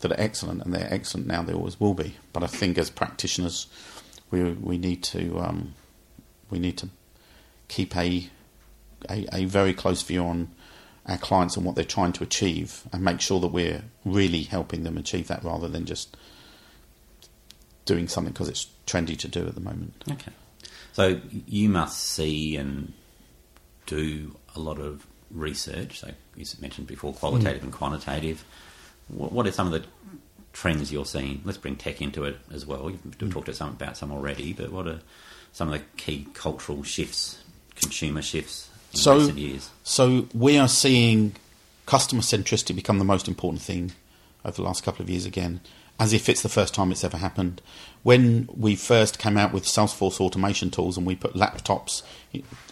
that 0.01 0.12
are 0.12 0.21
excellent, 0.21 0.62
and 0.62 0.75
they're 0.75 0.93
excellent 0.93 1.27
now. 1.27 1.43
They 1.43 1.53
always 1.53 1.81
will 1.81 1.95
be. 1.95 2.17
But 2.33 2.43
I 2.43 2.47
think 2.47 2.79
as 2.79 2.91
practitioners, 2.91 3.67
we 4.31 4.43
we 4.43 4.79
need 4.79 5.03
to 5.05 5.39
um, 5.41 5.75
we 6.51 6.59
need 6.59 6.79
to 6.79 6.89
keep 7.69 7.97
a, 7.97 8.29
a 9.09 9.27
a 9.33 9.45
very 9.45 9.75
close 9.75 10.03
view 10.03 10.25
on 10.25 10.51
our 11.07 11.19
clients 11.19 11.57
and 11.57 11.67
what 11.67 11.75
they're 11.75 11.85
trying 11.85 12.13
to 12.13 12.25
achieve, 12.25 12.83
and 12.93 13.03
make 13.03 13.21
sure 13.21 13.41
that 13.41 13.49
we're 13.49 13.83
really 14.05 14.43
helping 14.43 14.85
them 14.85 14.97
achieve 14.97 15.29
that, 15.29 15.45
rather 15.45 15.69
than 15.69 15.85
just 15.85 16.17
doing 17.85 18.09
something 18.09 18.33
because 18.33 18.49
it's 18.49 18.69
trendy 18.87 19.17
to 19.19 19.29
do 19.29 19.47
at 19.47 19.55
the 19.55 19.61
moment. 19.61 20.03
Okay. 20.11 20.33
So 20.93 21.21
you 21.47 21.69
must 21.69 22.03
see 22.03 22.57
and 22.57 22.93
do 23.87 24.37
a 24.55 24.61
lot 24.61 24.79
of 24.79 25.07
research. 25.31 26.01
So 26.01 26.11
you 26.37 26.45
mentioned 26.61 26.87
before 26.87 27.13
qualitative 27.13 27.61
mm. 27.61 27.65
and 27.65 27.73
quantitative. 27.73 28.45
What, 29.09 29.33
what, 29.33 29.47
are 29.47 29.53
some 29.53 29.67
of 29.67 29.73
the 29.73 29.87
trends 30.53 30.93
you're 30.93 31.05
seeing? 31.05 31.43
Let's 31.45 31.59
bring 31.59 31.77
tech 31.77 32.01
into 32.01 32.25
it 32.25 32.39
as 32.53 32.65
well. 32.65 32.91
You've 32.91 33.03
mm. 33.03 33.31
talked 33.31 33.55
some 33.55 33.71
about 33.71 33.97
some 33.97 34.13
already, 34.13 34.53
but 34.53 34.73
what 34.73 34.87
are 34.87 35.01
some 35.53 35.71
of 35.71 35.79
the 35.79 35.85
key 35.97 36.29
cultural 36.33 36.83
shifts, 36.83 37.43
consumer 37.75 38.23
shifts 38.23 38.71
so, 38.97 39.19
recent 39.19 39.39
years? 39.39 39.71
So 39.83 40.29
we 40.35 40.59
are 40.59 40.69
seeing 40.69 41.35
customer 41.87 42.23
centricity 42.23 42.75
become 42.75 42.99
the 42.99 43.05
most 43.05 43.29
important 43.29 43.63
thing 43.63 43.93
over 44.45 44.57
the 44.57 44.63
last 44.63 44.85
couple 44.85 45.03
of 45.03 45.11
years 45.11 45.27
again 45.27 45.61
as 45.99 46.13
if 46.13 46.29
it's 46.29 46.43
the 46.43 46.49
first 46.49 46.75
time 46.75 46.91
it's 46.91 47.05
ever 47.05 47.17
happened. 47.17 47.63
When 48.03 48.49
we 48.55 48.75
first 48.75 49.19
came 49.19 49.39
out 49.39 49.53
with 49.53 49.65
Salesforce 49.65 50.21
automation 50.21 50.71
tools 50.71 50.97
and 50.97 51.07
we 51.07 51.15
put 51.15 51.35
laptops 51.35 52.03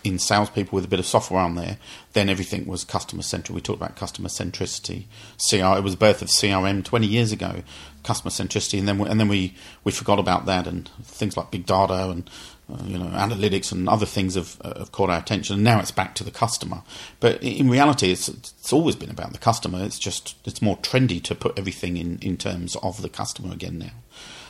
in 0.02 0.18
salespeople 0.18 0.74
with 0.74 0.84
a 0.84 0.88
bit 0.88 0.98
of 0.98 1.06
software 1.06 1.40
on 1.40 1.54
there, 1.54 1.78
then 2.14 2.28
everything 2.28 2.66
was 2.66 2.84
customer 2.84 3.22
centric. 3.22 3.54
We 3.54 3.60
talked 3.60 3.80
about 3.80 3.96
customer 3.96 4.28
centricity. 4.28 5.04
CR, 5.38 5.78
it 5.78 5.84
was 5.84 5.94
birth 5.94 6.20
of 6.20 6.28
CRM 6.28 6.84
20 6.84 7.06
years 7.06 7.30
ago, 7.30 7.62
customer 8.02 8.30
centricity, 8.30 8.80
and 8.80 8.88
then 8.88 8.98
we, 8.98 9.08
and 9.08 9.20
then 9.20 9.28
we, 9.28 9.54
we 9.84 9.92
forgot 9.92 10.18
about 10.18 10.46
that 10.46 10.66
and 10.66 10.90
things 11.04 11.36
like 11.36 11.52
big 11.52 11.64
data 11.64 12.10
and 12.10 12.28
uh, 12.70 12.82
you 12.84 12.98
know, 12.98 13.06
analytics 13.06 13.72
and 13.72 13.88
other 13.88 14.06
things 14.06 14.34
have, 14.34 14.56
uh, 14.60 14.78
have 14.78 14.92
caught 14.92 15.10
our 15.10 15.18
attention. 15.18 15.54
And 15.54 15.64
now 15.64 15.80
it's 15.80 15.90
back 15.90 16.14
to 16.16 16.24
the 16.24 16.30
customer. 16.30 16.82
But 17.20 17.42
in 17.42 17.68
reality, 17.68 18.12
it's, 18.12 18.28
it's 18.28 18.72
always 18.72 18.96
been 18.96 19.10
about 19.10 19.32
the 19.32 19.38
customer. 19.38 19.84
It's 19.84 19.98
just 19.98 20.36
it's 20.44 20.62
more 20.62 20.76
trendy 20.78 21.22
to 21.24 21.34
put 21.34 21.58
everything 21.58 21.96
in, 21.96 22.18
in 22.20 22.36
terms 22.36 22.76
of 22.76 23.02
the 23.02 23.08
customer 23.08 23.52
again 23.52 23.78
now. 23.78 23.92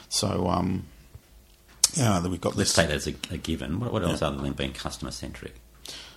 So 0.09 0.49
um, 0.49 0.85
yeah, 1.95 2.27
we've 2.27 2.41
got. 2.41 2.57
Let's 2.57 2.75
take 2.75 2.89
that 2.89 2.97
as 2.97 3.07
a, 3.07 3.15
a 3.31 3.39
given. 3.39 3.81
What, 3.81 3.93
what 3.93 4.03
else 4.03 4.21
yeah. 4.21 4.29
other 4.29 4.43
than 4.43 4.53
being 4.53 4.73
customer 4.73 5.11
centric? 5.11 5.55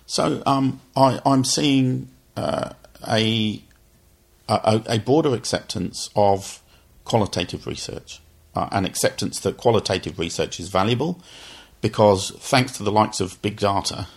So 0.06 0.44
um, 0.46 0.82
I, 0.96 1.20
am 1.26 1.44
seeing 1.44 2.10
uh, 2.38 2.72
a, 3.08 3.62
a, 4.48 4.84
a 4.88 5.00
broader 5.00 5.34
acceptance 5.34 6.10
of 6.16 6.62
qualitative 7.04 7.66
research. 7.68 8.22
Uh, 8.56 8.70
an 8.72 8.86
acceptance 8.86 9.40
that 9.42 9.58
qualitative 9.58 10.18
research 10.18 10.60
is 10.62 10.70
valuable, 10.70 11.22
because 11.86 12.32
thanks 12.40 12.72
to 12.72 12.82
the 12.82 12.92
likes 12.92 13.20
of 13.20 13.40
big 13.44 13.58
data, 13.58 14.08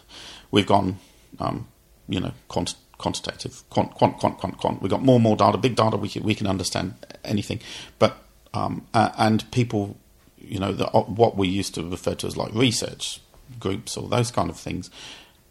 we've 0.51 0.67
gone, 0.67 0.99
um, 1.39 1.69
you 2.09 2.19
know, 2.19 2.33
quant- 2.49 2.77
quantitative, 2.97 3.63
quant, 3.69 3.93
quant, 3.93 4.17
quant, 4.17 4.39
quant, 4.39 4.57
quant. 4.57 4.81
We've 4.81 4.91
got 4.91 5.03
more 5.03 5.17
and 5.17 5.23
more 5.23 5.37
data. 5.37 5.59
Big 5.59 5.77
data, 5.77 5.99
we 5.99 6.09
can, 6.09 6.23
we 6.23 6.35
can 6.35 6.47
understand 6.47 6.95
anything. 7.27 7.61
But 7.99 8.17
um, 8.55 8.87
uh, 8.95 9.11
and 9.19 9.51
people, 9.51 9.99
you 10.39 10.59
know, 10.59 10.73
the, 10.73 10.87
uh, 10.87 11.03
what 11.03 11.37
we 11.37 11.47
used 11.47 11.75
to 11.75 11.83
refer 11.83 12.15
to 12.15 12.27
as 12.27 12.39
like 12.39 12.55
research 12.55 13.21
groups 13.61 13.99
or 13.99 14.09
those 14.09 14.31
kind 14.31 14.49
of 14.49 14.57
things. 14.57 14.91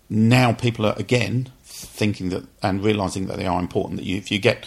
Now 0.09 0.53
people 0.53 0.87
are 0.87 0.95
again 0.97 1.51
thinking 1.65 2.29
that 2.29 2.47
and 2.63 2.83
realizing 2.83 3.27
that 3.27 3.37
they 3.37 3.45
are 3.45 3.59
important. 3.59 3.97
That 3.97 4.07
you, 4.07 4.17
if 4.17 4.31
you 4.31 4.39
get 4.39 4.65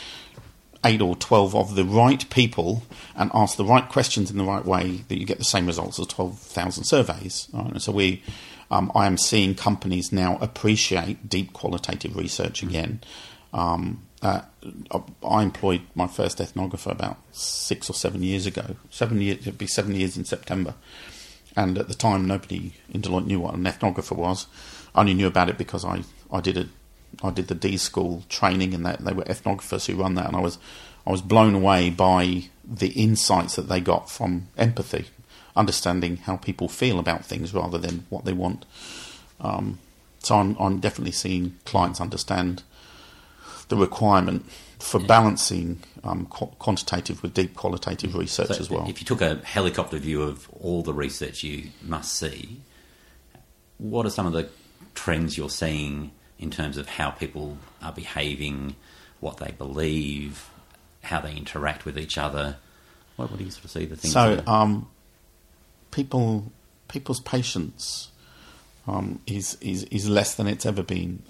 eight 0.85 1.03
or 1.03 1.14
12 1.16 1.55
of 1.55 1.74
the 1.74 1.85
right 1.85 2.28
people 2.31 2.83
and 3.14 3.31
ask 3.35 3.57
the 3.57 3.64
right 3.64 3.89
questions 3.89 4.31
in 4.31 4.39
the 4.39 4.45
right 4.45 4.64
way, 4.64 5.05
that 5.09 5.18
you 5.18 5.26
get 5.26 5.39
the 5.39 5.45
same 5.45 5.66
results 5.66 5.99
as 5.99 6.07
12,000 6.07 6.85
surveys. 6.85 7.49
Right? 7.53 7.81
So 7.81 7.93
we, 7.93 8.22
um, 8.70 8.91
I 8.95 9.07
am 9.07 9.18
seeing 9.18 9.55
companies 9.55 10.12
now 10.12 10.39
appreciate 10.41 11.28
deep 11.28 11.53
qualitative 11.53 12.16
research 12.16 12.62
again. 12.62 13.01
Um, 13.53 14.07
uh, 14.22 14.43
I 15.26 15.43
employed 15.43 15.83
my 15.95 16.07
first 16.07 16.39
ethnographer 16.39 16.91
about 16.91 17.18
six 17.33 17.89
or 17.89 17.95
seven 17.95 18.22
years 18.22 18.47
ago. 18.47 18.76
Seven 18.91 19.20
years, 19.20 19.39
it'd 19.41 19.59
be 19.59 19.66
seven 19.66 19.95
years 19.95 20.16
in 20.16 20.24
September. 20.24 20.74
And 21.57 21.78
at 21.78 21.89
the 21.89 21.95
time, 21.95 22.26
nobody 22.26 22.74
in 22.91 23.03
Deloitte 23.03 23.26
knew 23.26 23.41
what 23.41 23.55
an 23.55 23.64
ethnographer 23.64 24.16
was. 24.16 24.47
I 24.95 25.01
only 25.01 25.14
knew 25.14 25.26
about 25.26 25.49
it 25.49 25.59
because 25.59 25.85
I, 25.85 26.03
I 26.33 26.41
did 26.41 26.59
a 26.59 26.68
I 27.22 27.30
did 27.30 27.48
the 27.48 27.54
D 27.54 27.76
school 27.76 28.24
training, 28.28 28.74
and 28.74 28.84
that 28.86 29.04
they 29.04 29.12
were 29.12 29.24
ethnographers 29.24 29.86
who 29.86 30.00
run 30.00 30.14
that, 30.14 30.26
and 30.26 30.36
I 30.36 30.40
was 30.40 30.58
I 31.06 31.11
was 31.11 31.22
blown 31.22 31.54
away 31.54 31.90
by 31.90 32.44
the 32.64 32.88
insights 32.88 33.56
that 33.56 33.68
they 33.68 33.80
got 33.80 34.11
from 34.11 34.48
empathy, 34.56 35.06
understanding 35.56 36.18
how 36.18 36.36
people 36.36 36.68
feel 36.68 36.98
about 36.98 37.24
things 37.24 37.52
rather 37.52 37.78
than 37.78 38.06
what 38.11 38.24
they 38.24 38.32
want. 38.32 38.64
Um, 39.40 39.78
so 40.20 40.36
I'm, 40.36 40.56
I'm 40.58 40.80
definitely 40.80 41.12
seeing 41.12 41.56
clients 41.64 42.00
understand 42.00 42.62
the 43.68 43.76
requirement 43.76 44.44
for 44.78 45.00
balancing 45.00 45.80
um, 46.04 46.26
qu- 46.26 46.52
quantitative 46.58 47.22
with 47.22 47.34
deep 47.34 47.54
qualitative 47.54 48.14
research 48.14 48.48
so 48.48 48.58
as 48.58 48.70
well. 48.70 48.88
If 48.88 49.00
you 49.00 49.06
took 49.06 49.20
a 49.20 49.40
helicopter 49.44 49.98
view 49.98 50.22
of 50.22 50.48
all 50.61 50.82
the 50.82 50.92
research 50.92 51.42
you 51.42 51.70
must 51.82 52.14
see, 52.14 52.61
what 53.78 54.06
are 54.06 54.11
some 54.11 54.26
of 54.26 54.32
the 54.32 54.48
trends 54.94 55.38
you're 55.38 55.50
seeing 55.50 56.11
in 56.41 56.51
terms 56.51 56.78
of 56.78 56.88
how 56.88 57.11
people 57.11 57.59
are 57.82 57.93
behaving, 57.93 58.74
what 59.20 59.36
they 59.36 59.53
believe, 59.53 60.49
how 61.03 61.20
they 61.20 61.36
interact 61.36 61.84
with 61.84 61.99
each 61.99 62.16
other. 62.16 62.57
What, 63.16 63.30
what 63.30 63.38
do 63.38 63.45
you 63.45 63.51
sort 63.51 63.66
of 63.66 63.70
see 63.70 63.84
the 63.84 63.97
things? 63.97 64.12
So, 64.12 64.43
um, 64.47 64.88
people 65.91 66.51
people's 66.88 67.20
patience 67.20 68.11
um, 68.88 69.20
is, 69.26 69.57
is 69.61 69.84
is 69.84 70.09
less 70.09 70.34
than 70.34 70.49
it's 70.49 70.64
ever 70.64 70.82
been. 70.82 71.22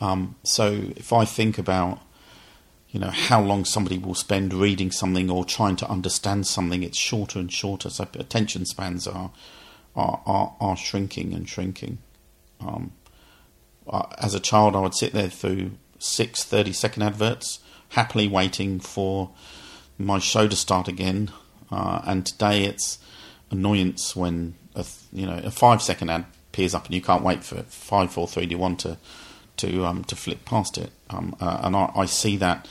Um, 0.00 0.36
so, 0.44 0.92
if 0.96 1.12
I 1.12 1.24
think 1.24 1.58
about 1.58 2.00
you 2.90 3.00
know 3.00 3.10
how 3.10 3.40
long 3.40 3.64
somebody 3.64 3.96
will 3.96 4.14
spend 4.14 4.52
reading 4.52 4.90
something 4.90 5.30
or 5.30 5.46
trying 5.46 5.76
to 5.76 5.88
understand 5.88 6.46
something, 6.46 6.82
it's 6.82 6.98
shorter 6.98 7.38
and 7.38 7.50
shorter. 7.50 7.88
So 7.88 8.06
attention 8.14 8.66
spans 8.66 9.06
are 9.06 9.30
are 9.96 10.20
are, 10.26 10.54
are 10.60 10.76
shrinking 10.76 11.32
and 11.32 11.48
shrinking. 11.48 11.98
Um, 12.60 12.92
as 14.18 14.34
a 14.34 14.40
child, 14.40 14.76
I 14.76 14.80
would 14.80 14.94
sit 14.94 15.12
there 15.12 15.28
through 15.28 15.72
six 15.98 16.44
30 16.44 16.72
second 16.72 17.02
adverts, 17.02 17.60
happily 17.90 18.28
waiting 18.28 18.80
for 18.80 19.30
my 19.98 20.18
show 20.18 20.48
to 20.48 20.56
start 20.56 20.88
again. 20.88 21.30
Uh, 21.70 22.00
and 22.04 22.26
today 22.26 22.64
it's 22.64 22.98
annoyance 23.50 24.16
when 24.16 24.54
a, 24.74 24.84
you 25.12 25.26
know 25.26 25.40
a 25.44 25.50
five 25.50 25.82
second 25.82 26.10
ad 26.10 26.24
appears 26.52 26.74
up 26.74 26.86
and 26.86 26.94
you 26.94 27.02
can't 27.02 27.22
wait 27.22 27.44
for 27.44 27.56
it. 27.56 27.66
Five, 27.66 28.12
four, 28.12 28.26
three. 28.26 28.46
You 28.46 28.58
want 28.58 28.80
to 28.80 28.96
to 29.58 29.84
um, 29.84 30.04
to 30.04 30.16
flip 30.16 30.44
past 30.44 30.78
it? 30.78 30.90
Um, 31.10 31.36
uh, 31.40 31.60
and 31.62 31.76
I, 31.76 31.90
I, 31.94 32.06
see 32.06 32.36
that 32.38 32.68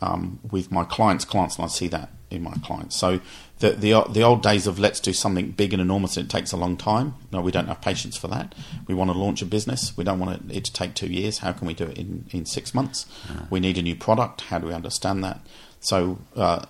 um, 0.00 0.40
with 0.50 0.70
my 0.70 0.84
clients' 0.84 1.24
clients, 1.24 1.56
and 1.56 1.64
I 1.64 1.68
see 1.68 1.88
that 1.88 2.10
in 2.30 2.42
my 2.42 2.54
clients. 2.64 2.96
So 2.96 3.20
the, 3.60 3.70
the 3.70 4.02
the 4.10 4.22
old 4.22 4.42
days 4.42 4.66
of 4.66 4.78
let's 4.78 5.00
do 5.00 5.12
something 5.12 5.50
big 5.50 5.72
and 5.72 5.80
enormous 5.80 6.16
and 6.16 6.26
it 6.26 6.30
takes 6.30 6.52
a 6.52 6.56
long 6.56 6.76
time. 6.76 7.14
No, 7.30 7.40
we 7.40 7.52
don't 7.52 7.68
have 7.68 7.80
patience 7.80 8.16
for 8.16 8.28
that. 8.28 8.54
We 8.86 8.94
want 8.94 9.10
to 9.10 9.16
launch 9.16 9.42
a 9.42 9.46
business. 9.46 9.96
We 9.96 10.04
don't 10.04 10.18
want 10.18 10.50
it 10.50 10.64
to 10.64 10.72
take 10.72 10.94
two 10.94 11.06
years. 11.06 11.38
How 11.38 11.52
can 11.52 11.66
we 11.66 11.74
do 11.74 11.84
it 11.84 11.98
in, 11.98 12.24
in 12.30 12.46
six 12.46 12.74
months? 12.74 13.06
Uh-huh. 13.28 13.44
We 13.50 13.60
need 13.60 13.78
a 13.78 13.82
new 13.82 13.96
product. 13.96 14.42
How 14.42 14.58
do 14.58 14.66
we 14.66 14.72
understand 14.72 15.22
that? 15.24 15.40
So 15.80 16.18
uh, 16.36 16.64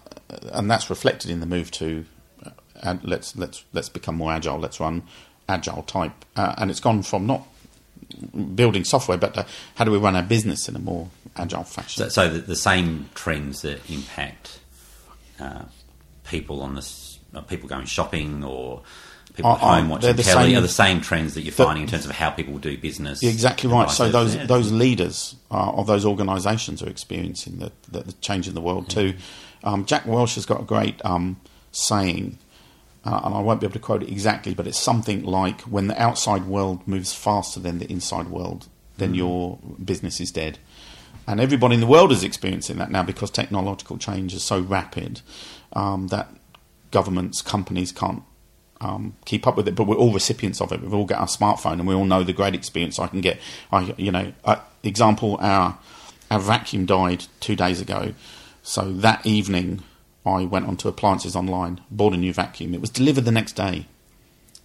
and 0.52 0.70
that's 0.70 0.90
reflected 0.90 1.30
in 1.30 1.40
the 1.40 1.46
move 1.46 1.70
to 1.72 2.04
uh, 2.82 2.96
let's 3.02 3.36
let's 3.36 3.64
let's 3.72 3.88
become 3.88 4.16
more 4.16 4.32
agile. 4.32 4.58
Let's 4.58 4.80
run 4.80 5.02
agile 5.48 5.82
type, 5.82 6.24
uh, 6.36 6.54
and 6.58 6.70
it's 6.70 6.80
gone 6.80 7.02
from 7.02 7.26
not 7.26 7.46
building 8.54 8.84
software, 8.84 9.18
but 9.18 9.46
how 9.76 9.84
do 9.84 9.90
we 9.90 9.98
run 9.98 10.16
our 10.16 10.22
business 10.22 10.68
in 10.68 10.76
a 10.76 10.78
more 10.78 11.08
agile 11.36 11.64
fashion? 11.64 12.04
So, 12.04 12.08
so 12.08 12.28
the, 12.28 12.38
the, 12.40 12.56
same 12.56 13.08
trends 13.14 13.62
that 13.62 13.88
impact 13.90 14.58
uh, 15.38 15.64
people 16.30 16.62
on 16.62 16.74
this, 16.76 17.18
uh, 17.34 17.40
people 17.42 17.68
going 17.68 17.86
shopping 17.86 18.44
or 18.44 18.82
people 19.34 19.52
at 19.52 19.58
home 19.58 19.88
watching 19.88 20.14
the 20.16 20.22
telly 20.22 20.50
same- 20.50 20.58
are 20.58 20.60
the 20.60 20.68
same 20.68 21.00
trends 21.00 21.34
that 21.34 21.42
you're 21.42 21.52
the- 21.52 21.64
finding 21.64 21.84
in 21.84 21.88
terms 21.88 22.04
of 22.04 22.12
how 22.12 22.30
people 22.30 22.56
do 22.58 22.76
business. 22.78 23.22
You're 23.22 23.32
exactly 23.32 23.68
right. 23.70 23.90
So 23.90 24.10
those 24.10 24.34
Yeah. 24.36 24.46
those 24.46 24.70
leaders 24.72 25.36
uh, 25.50 25.72
of 25.72 25.86
those 25.86 26.04
organisations 26.06 26.82
are 26.82 26.88
experiencing 26.88 27.58
the, 27.58 27.72
the, 27.90 28.00
the 28.04 28.12
change 28.20 28.48
in 28.48 28.54
the 28.54 28.60
world 28.60 28.88
too. 28.88 29.14
Um, 29.62 29.84
Jack 29.84 30.06
Welch 30.06 30.34
has 30.36 30.46
got 30.46 30.60
a 30.60 30.64
great 30.64 31.04
um, 31.04 31.36
saying, 31.72 32.38
uh, 33.04 33.20
and 33.24 33.34
I 33.34 33.40
won't 33.40 33.60
be 33.60 33.66
able 33.66 33.74
to 33.74 33.78
quote 33.78 34.02
it 34.02 34.08
exactly, 34.10 34.54
but 34.54 34.66
it's 34.66 34.78
something 34.78 35.22
like, 35.24 35.60
"When 35.62 35.86
the 35.88 36.00
outside 36.00 36.46
world 36.46 36.80
moves 36.86 37.12
faster 37.12 37.60
than 37.60 37.78
the 37.78 37.90
inside 37.90 38.28
world, 38.28 38.68
then 38.98 39.14
your 39.14 39.58
business 39.84 40.20
is 40.20 40.30
dead." 40.30 40.58
And 41.26 41.40
everybody 41.40 41.74
in 41.74 41.80
the 41.80 41.86
world 41.86 42.10
is 42.10 42.24
experiencing 42.24 42.78
that 42.78 42.90
now 42.90 43.02
because 43.04 43.30
technological 43.30 43.98
change 43.98 44.34
is 44.34 44.42
so 44.42 44.58
rapid 44.60 45.20
um, 45.72 46.08
that 46.08 46.28
governments, 46.90 47.42
companies 47.42 47.92
can't 47.92 48.22
um, 48.80 49.14
keep 49.24 49.46
up 49.46 49.56
with 49.56 49.68
it. 49.68 49.74
But 49.74 49.84
we're 49.84 49.96
all 49.96 50.12
recipients 50.12 50.60
of 50.60 50.72
it. 50.72 50.80
We've 50.80 50.94
all 50.94 51.04
got 51.04 51.20
our 51.20 51.26
smartphone, 51.26 51.74
and 51.74 51.86
we 51.86 51.94
all 51.94 52.04
know 52.04 52.22
the 52.22 52.32
great 52.32 52.54
experience 52.54 52.98
I 52.98 53.06
can 53.06 53.20
get. 53.20 53.38
I, 53.70 53.94
you 53.96 54.12
know, 54.12 54.32
uh, 54.44 54.56
example, 54.82 55.38
our 55.40 55.78
our 56.30 56.40
vacuum 56.40 56.86
died 56.86 57.26
two 57.40 57.56
days 57.56 57.80
ago, 57.80 58.14
so 58.62 58.92
that 58.92 59.24
evening 59.26 59.82
I 60.24 60.44
went 60.44 60.66
onto 60.66 60.88
appliances 60.88 61.34
online, 61.34 61.80
bought 61.90 62.12
a 62.12 62.16
new 62.16 62.32
vacuum. 62.32 62.74
It 62.74 62.80
was 62.80 62.90
delivered 62.90 63.24
the 63.24 63.32
next 63.32 63.52
day. 63.52 63.86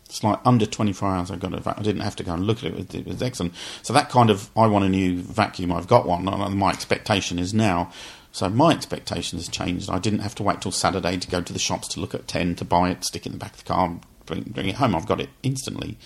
It's 0.06 0.24
like 0.24 0.40
under 0.46 0.66
24 0.66 1.10
hours 1.10 1.32
I 1.32 1.36
got 1.36 1.54
it. 1.54 1.66
I 1.66 1.82
didn't 1.82 2.02
have 2.02 2.16
to 2.18 2.24
go 2.24 2.34
and 2.34 2.46
look 2.46 2.64
at 2.64 2.74
it. 2.74 2.94
It 2.96 3.08
was, 3.08 3.22
excellent. 3.22 3.54
So 3.82 3.92
that 3.94 4.10
kind 4.10 4.30
of, 4.30 4.50
I 4.56 4.68
want 4.68 4.86
a 4.86 4.90
new 4.90 5.18
vacuum. 5.18 5.72
I've 5.72 5.88
got 5.88 6.06
one. 6.06 6.28
And 6.28 6.56
my 6.56 6.70
expectation 6.70 7.40
is 7.40 7.54
now. 7.54 7.92
So 8.36 8.50
my 8.50 8.72
expectation 8.72 9.40
has 9.40 9.48
changed. 9.48 9.90
I 9.90 9.98
didn't 9.98 10.20
have 10.20 10.36
to 10.36 10.44
wait 10.44 10.60
till 10.60 10.74
Saturday 10.74 11.16
to 11.16 11.28
go 11.30 11.40
to 11.40 11.54
the 11.54 11.58
shops 11.58 11.88
to 11.88 12.02
look 12.02 12.14
at 12.14 12.28
10 12.28 12.56
to 12.56 12.66
buy 12.66 12.90
it, 12.90 13.06
stick 13.06 13.26
it 13.26 13.28
in 13.28 13.32
the 13.32 13.38
back 13.38 13.54
of 13.54 13.60
the 13.60 13.64
car, 13.64 13.98
bring, 14.26 14.44
bring 14.44 14.68
it 14.68 14.76
home. 14.76 14.94
I've 14.94 15.06
got 15.06 15.22
it 15.22 15.30
instantly. 15.42 15.98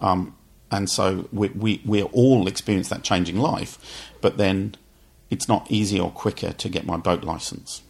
Um, 0.00 0.34
and 0.72 0.90
so 0.90 1.28
we, 1.30 1.50
we, 1.50 1.80
we 1.84 2.02
all 2.02 2.48
experience 2.48 2.88
that 2.88 3.04
changing 3.04 3.36
life. 3.36 4.10
But 4.20 4.38
then 4.38 4.74
it's 5.30 5.46
not 5.46 5.70
easier 5.70 6.02
or 6.02 6.10
quicker 6.10 6.52
to 6.52 6.68
get 6.68 6.84
my 6.84 6.96
boat 6.96 7.22
license. 7.22 7.82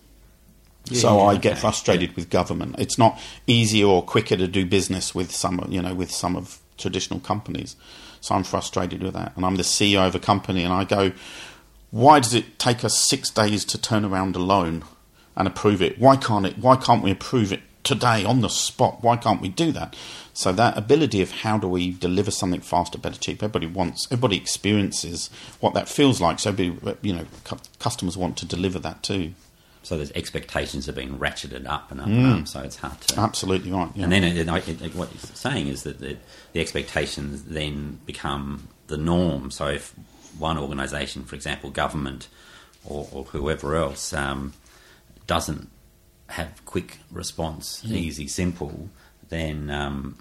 so 0.93 1.17
yeah, 1.17 1.23
I 1.23 1.37
get 1.39 1.53
okay. 1.53 1.61
frustrated 1.63 2.15
with 2.15 2.29
government. 2.29 2.77
It's 2.79 2.99
not 2.99 3.19
easier 3.47 3.87
or 3.87 4.03
quicker 4.03 4.37
to 4.37 4.47
do 4.47 4.67
business 4.67 5.15
with 5.15 5.31
some, 5.31 5.67
you 5.71 5.81
know, 5.81 5.95
with 5.95 6.11
some 6.11 6.37
of 6.37 6.59
traditional 6.77 7.21
companies. 7.21 7.75
So 8.21 8.35
I'm 8.35 8.45
frustrated 8.45 9.03
with 9.03 9.15
that, 9.15 9.35
and 9.37 9.47
I'm 9.47 9.57
the 9.57 9.63
CEO 9.63 10.07
of 10.07 10.15
a 10.15 10.19
company, 10.19 10.65
and 10.65 10.73
I 10.73 10.85
go, 10.85 11.13
why 11.91 12.21
does 12.21 12.35
it 12.35 12.59
take 12.59 12.85
us 12.85 12.97
six 13.09 13.31
days 13.31 13.65
to 13.67 13.81
turn 13.81 14.05
around 14.05 14.37
a 14.37 14.41
loan 14.41 14.85
and 15.37 15.49
approve 15.49 15.81
it? 15.81 15.99
Why 15.99 16.17
can't 16.17 16.47
it? 16.47 16.59
Why 16.59 16.77
can't 16.77 17.03
we 17.03 17.11
approve 17.11 17.53
it 17.53 17.61
today 17.83 18.25
on 18.25 18.41
the 18.41 18.51
spot? 18.51 19.03
Why 19.03 19.17
can't 19.17 19.41
we 19.41 19.49
do 19.49 19.73
that? 19.73 19.97
So 20.35 20.53
that 20.53 20.77
ability 20.77 21.23
of 21.23 21.31
how 21.31 21.59
do 21.59 21.67
we 21.67 21.91
deliver 21.91 22.31
something 22.31 22.61
faster, 22.61 22.99
better, 22.99 23.19
cheaper? 23.19 23.47
Everybody 23.47 23.67
wants, 23.67 24.07
everybody 24.11 24.37
experiences 24.37 25.31
what 25.61 25.75
that 25.75 25.89
feels 25.89 26.21
like. 26.21 26.39
So, 26.39 26.51
you 26.51 27.13
know, 27.13 27.27
customers 27.79 28.17
want 28.17 28.37
to 28.39 28.47
deliver 28.47 28.79
that 28.81 29.03
too. 29.03 29.35
So 29.83 29.97
there's 29.97 30.13
expectations 30.13 30.89
are 30.89 30.93
being 30.93 31.19
ratcheted 31.19 31.67
up 31.67 31.91
and 31.91 32.01
up 32.01 32.07
and 32.09 32.27
mm. 32.27 32.41
up. 32.43 32.49
So 32.49 32.61
it's 32.61 32.77
hard 32.77 33.01
to. 33.01 33.21
Absolutely 33.21 33.73
right. 33.73 33.91
Yeah. 33.95 34.05
And 34.05 34.13
then 34.13 34.23
it, 34.23 34.37
it, 34.37 34.83
it, 34.83 34.95
what 34.95 35.11
you're 35.13 35.21
saying 35.35 35.69
is 35.69 35.85
that 35.85 35.99
the, 35.99 36.19
the 36.53 36.61
expectations 36.61 37.45
then 37.45 37.99
become 38.05 38.69
the 38.89 38.99
norm. 38.99 39.51
So 39.51 39.67
if 39.69 39.95
one 40.39 40.59
organisation, 40.59 41.25
for 41.25 41.35
example, 41.35 41.71
government 41.71 42.29
or, 42.85 43.09
or 43.13 43.25
whoever 43.25 43.77
else, 43.77 44.13
um, 44.13 44.53
doesn't 45.27 45.69
have 46.29 46.65
quick 46.65 46.99
response, 47.11 47.83
easy, 47.85 48.29
simple, 48.29 48.89
then 49.29 49.71
um, 49.71 50.17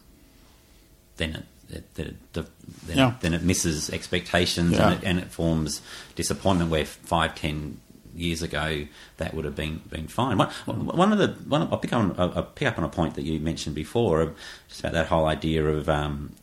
then 1.18 1.36
it, 1.70 1.76
it, 1.97 1.99
it, 2.07 2.34
the- 2.34 2.47
then, 2.86 2.97
Yeah. 2.97 3.13
then 3.22 3.34
it 3.34 3.41
misses 3.43 3.89
expectations 3.89 4.74
Yeah. 4.74 4.91
and, 4.91 5.03
it, 5.03 5.07
and 5.07 5.20
it 5.20 5.28
forms 5.32 5.82
disappointment 6.15 6.70
where 6.72 6.86
five, 6.86 7.36
ten 7.36 7.80
years 8.15 8.41
ago 8.41 8.86
that 9.18 9.34
would 9.34 9.45
have 9.45 9.55
been 9.55 9.80
been 9.89 10.07
fine. 10.07 10.38
One, 10.38 10.49
one 10.88 11.11
of 11.13 11.20
the 11.20 11.28
one 11.47 11.63
I'll 11.72 11.78
pick 11.78 11.93
on 11.93 12.15
I'll 12.18 12.43
pick 12.43 12.68
up 12.68 12.78
on 12.78 12.84
a 12.84 12.89
point 12.89 13.15
that 13.15 13.24
you 13.24 13.39
mentioned 13.39 13.76
before, 13.76 14.34
just 14.68 14.80
about 14.80 14.93
that 14.93 15.07
whole 15.07 15.26
idea 15.26 15.65
of 15.68 15.88
um, 15.88 16.34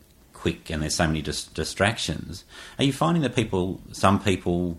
quick 0.45 0.69
and 0.69 0.83
there's 0.83 0.95
so 0.95 1.07
many 1.07 1.23
dis- 1.23 1.47
distractions. 1.47 2.45
Are 2.79 2.85
you 2.85 2.93
finding 2.93 3.23
that 3.23 3.35
people, 3.35 3.81
some 3.93 4.21
people, 4.23 4.79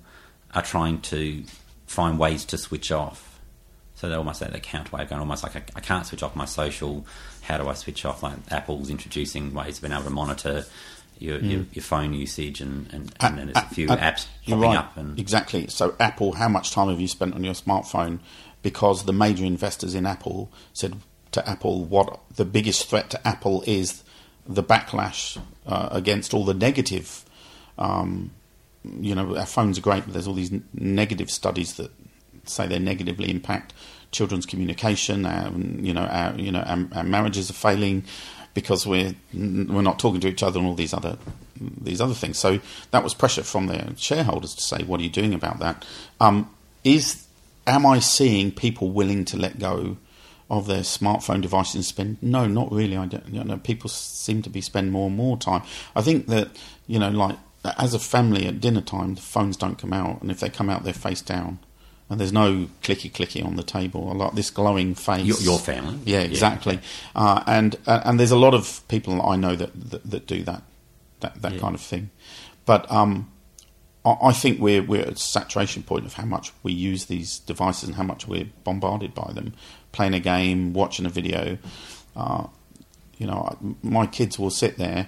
are 0.54 0.62
trying 0.62 1.02
to 1.02 1.44
find 1.88 2.20
ways 2.20 2.46
to 2.46 2.58
switch 2.60 2.92
off? 2.92 3.40
So 3.96 4.08
they're 4.08 4.20
almost 4.20 4.44
at 4.44 4.54
the 4.54 4.60
counter 4.60 4.96
way 4.96 5.02
of 5.02 5.10
going, 5.10 5.22
almost 5.22 5.42
like 5.42 5.56
I, 5.56 5.64
I 5.76 5.80
can't 5.80 6.06
switch 6.06 6.22
off 6.22 6.36
my 6.36 6.46
social. 6.46 7.08
How 7.42 7.58
do 7.58 7.68
I 7.68 7.74
switch 7.74 8.06
off? 8.06 8.22
Like 8.22 8.38
Apple's 8.52 8.92
introducing 8.92 9.56
ways 9.56 9.78
of 9.78 9.82
being 9.82 9.94
able 9.94 10.04
to 10.04 10.12
monitor 10.12 10.66
your, 11.18 11.40
your, 11.40 11.66
your 11.74 11.82
phone 11.82 12.14
usage, 12.14 12.62
and, 12.62 12.94
and, 12.94 13.12
and 13.22 13.38
then 13.38 13.46
there's 13.48 13.66
a 13.66 13.74
few 13.74 13.88
Uh, 13.90 13.98
apps 13.98 14.28
popping 14.46 14.60
right. 14.60 14.78
up. 14.78 14.98
And 14.98 15.18
Exactly. 15.20 15.66
So, 15.68 15.96
Apple, 16.00 16.34
how 16.34 16.48
much 16.50 16.70
time 16.70 16.90
have 16.90 17.02
you 17.02 17.08
spent 17.08 17.34
on 17.34 17.44
your 17.44 17.56
smartphone? 17.56 18.20
Because 18.62 19.06
the 19.06 19.14
major 19.14 19.46
investors 19.46 19.96
in 19.96 20.06
Apple 20.06 20.52
said 20.74 20.98
to 21.32 21.50
Apple, 21.50 21.86
what 21.86 22.20
the 22.36 22.46
biggest 22.46 22.88
threat 22.88 23.10
to 23.12 23.28
Apple 23.28 23.64
is 23.66 24.04
the 24.48 24.64
backlash 24.64 25.38
uh, 25.66 25.90
against 25.92 26.34
all 26.34 26.46
the 26.46 26.54
negative. 26.54 27.26
Um, 27.78 28.32
you 28.84 29.16
know, 29.16 29.36
our 29.36 29.46
phones 29.46 29.78
are 29.78 29.82
great, 29.82 30.06
but 30.06 30.14
there's 30.14 30.28
all 30.28 30.34
these 30.34 30.52
negative 30.74 31.32
studies 31.32 31.76
that 31.76 31.92
say 32.46 32.68
they 32.68 32.80
negatively 32.80 33.32
impact 33.32 33.74
children's 34.12 34.46
communication. 34.46 35.26
Um, 35.26 35.80
you 35.82 35.94
know, 35.94 36.04
our, 36.04 36.36
you 36.36 36.52
know, 36.52 36.62
our, 36.62 36.86
our 36.94 37.04
marriages 37.04 37.50
are 37.50 37.54
failing 37.54 38.04
because 38.54 38.88
we're 38.88 39.14
we're 39.34 39.82
not 39.82 40.00
talking 40.00 40.22
to 40.22 40.28
each 40.28 40.42
other 40.42 40.60
and 40.60 40.68
all 40.68 40.76
these 40.76 40.94
other 40.94 41.18
these 41.60 42.02
other 42.02 42.14
things. 42.14 42.40
So 42.40 42.60
that 42.92 43.04
was 43.04 43.14
pressure 43.14 43.44
from 43.44 43.68
their 43.68 43.90
shareholders 43.98 44.56
to 44.56 44.62
say, 44.62 44.84
"What 44.84 45.00
are 45.00 45.04
you 45.04 45.10
doing 45.10 45.34
about 45.34 45.60
that?" 45.60 45.86
Um, 46.20 46.50
is 46.84 47.28
am 47.68 47.86
I 47.86 48.00
seeing 48.00 48.52
people 48.52 48.92
willing 48.92 49.26
to 49.26 49.38
let 49.38 49.60
go 49.60 49.98
of 50.50 50.68
their 50.68 50.82
smartphone 50.82 51.42
devices 51.42 51.76
and 51.76 51.86
spend? 51.86 52.18
No, 52.22 52.48
not 52.48 52.72
really. 52.72 52.98
I 52.98 53.06
don't. 53.06 53.28
You 53.34 53.44
know, 53.44 53.58
people 53.58 53.90
seem 53.90 54.42
to 54.44 54.50
be 54.50 54.62
spend 54.62 54.92
more 54.92 55.08
and 55.08 55.16
more 55.18 55.38
time. 55.38 55.64
I 55.96 56.02
think 56.02 56.28
that 56.28 56.50
you 56.88 57.00
know, 57.00 57.10
like 57.10 57.38
as 57.80 57.94
a 57.94 58.00
family 58.00 58.46
at 58.48 58.60
dinner 58.62 58.82
time, 58.82 59.16
the 59.16 59.22
phones 59.22 59.58
don't 59.58 59.78
come 59.78 59.94
out, 59.94 60.22
and 60.22 60.30
if 60.30 60.40
they 60.40 60.50
come 60.50 60.70
out, 60.70 60.84
they're 60.84 60.94
face 60.94 61.22
down. 61.22 61.60
And 62.08 62.20
there's 62.20 62.32
no 62.32 62.68
clicky 62.84 63.12
clicky 63.12 63.44
on 63.44 63.56
the 63.56 63.64
table. 63.64 64.08
I 64.12 64.14
like 64.14 64.34
this 64.34 64.52
glowing 64.52 64.94
face. 64.94 65.26
Your- 65.26 65.40
your 65.40 65.58
family? 65.58 65.98
yeah, 66.06 66.20
Yeah. 66.20 66.26
exactly. 66.28 66.80
Uh, 67.16 67.42
and 67.48 67.76
uh, 67.88 68.02
and 68.06 68.20
there's 68.20 68.30
a 68.30 68.38
lot 68.38 68.54
of 68.54 68.88
people 68.88 69.20
I 69.28 69.36
know 69.38 69.56
that 69.56 69.72
that, 69.90 70.12
that 70.12 70.28
do 70.28 70.44
that 70.44 70.62
that, 71.22 71.42
that 71.42 71.54
Yeah. 71.54 71.60
kind 71.60 71.74
of 71.74 71.82
thing. 71.82 72.12
But 72.68 72.92
um, 72.92 73.32
I, 74.06 74.18
I 74.26 74.34
think 74.34 74.60
we're 74.60 74.84
we're 74.84 75.02
at 75.02 75.14
a 75.14 75.16
saturation 75.16 75.82
point 75.82 76.06
of 76.06 76.14
how 76.14 76.26
much 76.26 76.52
we 76.62 76.72
use 76.74 77.06
these 77.06 77.40
devices 77.40 77.90
and 77.90 77.96
how 77.96 78.04
much 78.04 78.28
we're 78.28 78.50
bombarded 78.64 79.16
by 79.16 79.32
them. 79.34 79.54
Playing 79.96 80.14
a 80.14 80.20
game, 80.20 80.74
watching 80.74 81.06
a 81.06 81.10
video. 81.10 81.58
Uh, 82.18 82.48
you 83.18 83.26
know, 83.26 83.58
my 83.82 84.06
kids 84.06 84.38
will 84.38 84.50
sit 84.50 84.78
there 84.78 85.08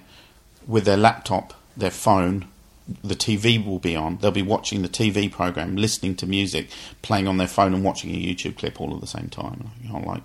with 0.65 0.85
their 0.85 0.95
laptop, 0.95 1.53
their 1.75 1.91
phone. 1.91 2.47
The 3.03 3.15
TV 3.15 3.63
will 3.63 3.79
be 3.79 3.97
on. 3.97 4.17
They'll 4.17 4.31
be 4.31 4.41
watching 4.41 4.81
the 4.81 4.87
TV 4.87 5.29
program, 5.29 5.75
listening 5.75 6.15
to 6.15 6.25
music, 6.25 6.69
playing 7.01 7.27
on 7.27 7.35
their 7.35 7.49
phone, 7.49 7.73
and 7.73 7.83
watching 7.83 8.11
a 8.11 8.17
YouTube 8.17 8.57
clip 8.57 8.79
all 8.79 8.95
at 8.95 9.01
the 9.01 9.07
same 9.07 9.27
time. 9.27 9.71
You 9.83 9.91
know, 9.91 9.99
like 9.99 10.23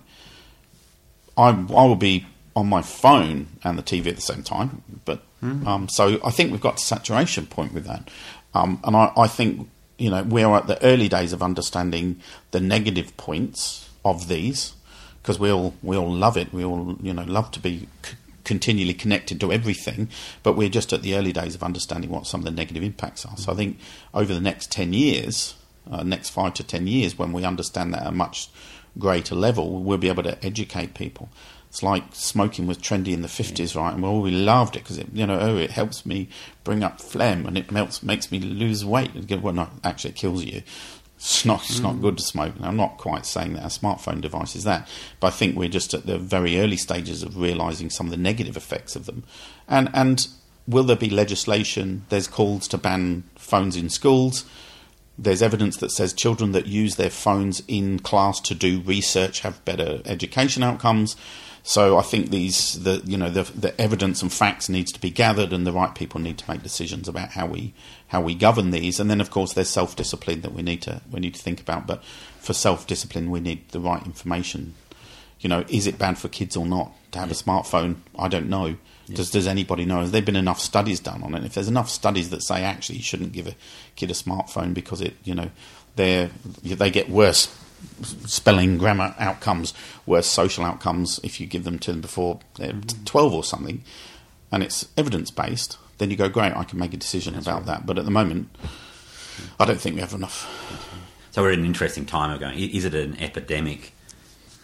I, 1.37 1.49
I 1.49 1.85
will 1.85 1.97
be 1.97 2.25
on 2.55 2.69
my 2.69 2.81
phone 2.81 3.47
and 3.65 3.77
the 3.77 3.83
TV 3.83 4.07
at 4.07 4.15
the 4.15 4.21
same 4.21 4.43
time. 4.43 4.81
But 5.03 5.23
um, 5.67 5.89
so 5.89 6.21
I 6.23 6.31
think 6.31 6.51
we've 6.51 6.61
got 6.61 6.77
to 6.77 6.83
saturation 6.85 7.47
point 7.47 7.73
with 7.73 7.83
that, 7.83 8.09
um, 8.53 8.79
and 8.85 8.95
I, 8.95 9.11
I 9.17 9.27
think 9.27 9.69
you 9.97 10.09
know 10.09 10.23
we 10.23 10.41
are 10.41 10.55
at 10.55 10.67
the 10.67 10.81
early 10.81 11.09
days 11.09 11.33
of 11.33 11.43
understanding 11.43 12.21
the 12.51 12.61
negative 12.61 13.17
points 13.17 13.82
of 14.05 14.27
these 14.27 14.73
because 15.21 15.39
we 15.39 15.49
all 15.49 15.73
we 15.81 15.95
all 15.97 16.11
love 16.11 16.37
it. 16.37 16.53
We 16.53 16.63
all 16.63 16.97
you 17.01 17.13
know 17.13 17.23
love 17.23 17.51
to 17.51 17.59
be 17.59 17.87
c- 18.03 18.15
continually 18.43 18.93
connected 18.93 19.39
to 19.39 19.51
everything, 19.51 20.09
but 20.43 20.53
we're 20.53 20.69
just 20.69 20.91
at 20.91 21.01
the 21.01 21.15
early 21.15 21.31
days 21.31 21.55
of 21.55 21.63
understanding 21.63 22.09
what 22.09 22.27
some 22.27 22.41
of 22.41 22.45
the 22.45 22.51
negative 22.51 22.83
impacts 22.83 23.25
are. 23.25 23.37
So 23.37 23.51
I 23.53 23.55
think 23.55 23.79
over 24.13 24.33
the 24.33 24.41
next 24.41 24.71
ten 24.71 24.93
years, 24.93 25.55
uh, 25.89 26.03
next 26.03 26.29
five 26.29 26.53
to 26.55 26.63
ten 26.63 26.87
years, 26.87 27.17
when 27.17 27.31
we 27.31 27.45
understand 27.45 27.93
that 27.93 28.01
at 28.01 28.07
a 28.07 28.11
much 28.11 28.49
greater 28.99 29.35
level, 29.35 29.81
we'll 29.81 29.97
be 29.97 30.09
able 30.09 30.23
to 30.23 30.45
educate 30.45 30.93
people. 30.93 31.29
It's 31.69 31.81
like 31.81 32.03
smoking 32.11 32.67
was 32.67 32.77
trendy 32.77 33.13
in 33.13 33.23
the 33.23 33.27
fifties, 33.27 33.75
right? 33.75 33.93
And 33.93 34.03
we 34.03 34.09
all 34.09 34.21
we 34.21 34.29
loved 34.29 34.75
it 34.75 34.83
because 34.83 34.99
it, 34.99 35.07
you 35.11 35.25
know, 35.25 35.39
oh, 35.39 35.57
it 35.57 35.71
helps 35.71 36.05
me 36.05 36.27
bring 36.63 36.83
up 36.83 37.01
phlegm 37.01 37.47
and 37.47 37.57
it 37.57 37.71
melts, 37.71 38.03
makes 38.03 38.31
me 38.31 38.39
lose 38.39 38.85
weight. 38.85 39.11
Well, 39.41 39.53
no, 39.53 39.69
actually, 39.83 40.11
it 40.11 40.17
kills 40.17 40.43
you. 40.43 40.61
It's 41.23 41.45
not, 41.45 41.63
it's 41.69 41.79
not 41.79 41.95
mm. 41.95 42.01
good 42.01 42.17
to 42.17 42.23
smoke. 42.23 42.53
And 42.57 42.65
I'm 42.65 42.75
not 42.75 42.97
quite 42.97 43.25
saying 43.25 43.53
that 43.53 43.63
a 43.63 43.67
smartphone 43.67 44.19
device 44.19 44.57
is 44.57 44.65
that, 44.65 44.89
but 45.21 45.27
I 45.27 45.29
think 45.29 45.55
we're 45.55 45.69
just 45.69 45.93
at 45.93 46.05
the 46.05 46.17
very 46.17 46.59
early 46.59 46.75
stages 46.75 47.23
of 47.23 47.37
realizing 47.37 47.89
some 47.89 48.07
of 48.07 48.11
the 48.11 48.17
negative 48.17 48.57
effects 48.57 48.97
of 48.97 49.05
them. 49.05 49.23
And 49.65 49.89
and 49.93 50.27
will 50.67 50.83
there 50.83 50.97
be 50.97 51.09
legislation? 51.09 52.05
There's 52.09 52.27
calls 52.27 52.67
to 52.67 52.77
ban 52.77 53.23
phones 53.37 53.77
in 53.77 53.87
schools. 53.89 54.43
There's 55.17 55.41
evidence 55.41 55.77
that 55.77 55.91
says 55.91 56.11
children 56.11 56.51
that 56.51 56.65
use 56.65 56.97
their 56.97 57.09
phones 57.09 57.63
in 57.69 57.99
class 57.99 58.41
to 58.41 58.53
do 58.53 58.81
research 58.81 59.39
have 59.41 59.63
better 59.63 60.01
education 60.03 60.61
outcomes. 60.61 61.15
So 61.65 61.97
I 61.97 62.01
think 62.01 62.29
these 62.29 62.83
the 62.83 63.01
you 63.05 63.17
know 63.17 63.29
the 63.29 63.43
the 63.43 63.79
evidence 63.79 64.21
and 64.21 64.31
facts 64.31 64.67
needs 64.67 64.91
to 64.91 64.99
be 64.99 65.09
gathered, 65.09 65.53
and 65.53 65.65
the 65.65 65.71
right 65.71 65.95
people 65.95 66.19
need 66.19 66.37
to 66.39 66.51
make 66.51 66.61
decisions 66.61 67.07
about 67.07 67.29
how 67.29 67.45
we 67.45 67.73
how 68.07 68.19
we 68.19 68.35
govern 68.35 68.71
these. 68.71 68.99
And 68.99 69.09
then 69.09 69.21
of 69.21 69.31
course 69.31 69.53
there's 69.53 69.69
self 69.69 69.95
discipline 69.95 70.41
that 70.41 70.53
we 70.53 70.61
need 70.61 70.81
to 70.83 71.01
we 71.09 71.21
need 71.21 71.35
to 71.35 71.41
think 71.41 71.61
about. 71.61 71.87
But 71.87 72.03
for 72.39 72.53
self 72.53 72.85
discipline, 72.85 73.31
we 73.31 73.39
need 73.39 73.69
the 73.69 73.79
right 73.79 74.05
information. 74.05 74.73
You 75.39 75.49
know, 75.49 75.63
is 75.69 75.87
it 75.87 75.97
bad 75.97 76.17
for 76.17 76.27
kids 76.27 76.57
or 76.57 76.65
not 76.65 76.91
to 77.13 77.19
have 77.19 77.31
a 77.31 77.33
smartphone? 77.33 77.95
I 78.19 78.27
don't 78.27 78.49
know. 78.49 78.75
Does 79.07 79.31
Does 79.31 79.47
anybody 79.47 79.85
know? 79.85 80.01
Has 80.01 80.11
there 80.11 80.21
been 80.21 80.35
enough 80.35 80.59
studies 80.59 80.99
done 80.99 81.23
on 81.23 81.33
it? 81.33 81.45
If 81.45 81.53
there's 81.53 81.69
enough 81.69 81.89
studies 81.89 82.29
that 82.31 82.43
say 82.43 82.63
actually 82.63 82.97
you 82.97 83.03
shouldn't 83.03 83.31
give 83.31 83.47
a 83.47 83.55
kid 83.95 84.11
a 84.11 84.13
smartphone 84.13 84.73
because 84.73 84.99
it 84.99 85.15
you 85.23 85.33
know 85.33 85.49
they 85.95 86.29
they 86.61 86.91
get 86.91 87.09
worse 87.09 87.57
spelling, 88.01 88.77
grammar 88.77 89.15
outcomes, 89.19 89.73
worse 90.05 90.27
social 90.27 90.63
outcomes 90.63 91.19
if 91.23 91.39
you 91.39 91.47
give 91.47 91.63
them 91.63 91.79
to 91.79 91.91
them 91.91 92.01
before 92.01 92.39
they're 92.55 92.73
mm-hmm. 92.73 93.03
12 93.03 93.33
or 93.33 93.43
something, 93.43 93.83
and 94.51 94.63
it's 94.63 94.87
evidence 94.97 95.31
based, 95.31 95.77
then 95.97 96.11
you 96.11 96.17
go, 96.17 96.29
great, 96.29 96.55
I 96.55 96.63
can 96.63 96.79
make 96.79 96.93
a 96.93 96.97
decision 96.97 97.35
about 97.35 97.65
that. 97.65 97.85
But 97.85 97.97
at 97.97 98.05
the 98.05 98.11
moment, 98.11 98.49
I 99.59 99.65
don't 99.65 99.79
think 99.79 99.95
we 99.95 100.01
have 100.01 100.13
enough. 100.13 100.49
So 101.31 101.41
we're 101.41 101.53
at 101.53 101.59
an 101.59 101.65
interesting 101.65 102.05
time 102.05 102.31
of 102.31 102.39
going. 102.39 102.59
Is 102.59 102.85
it 102.85 102.93
an 102.93 103.19
epidemic, 103.19 103.93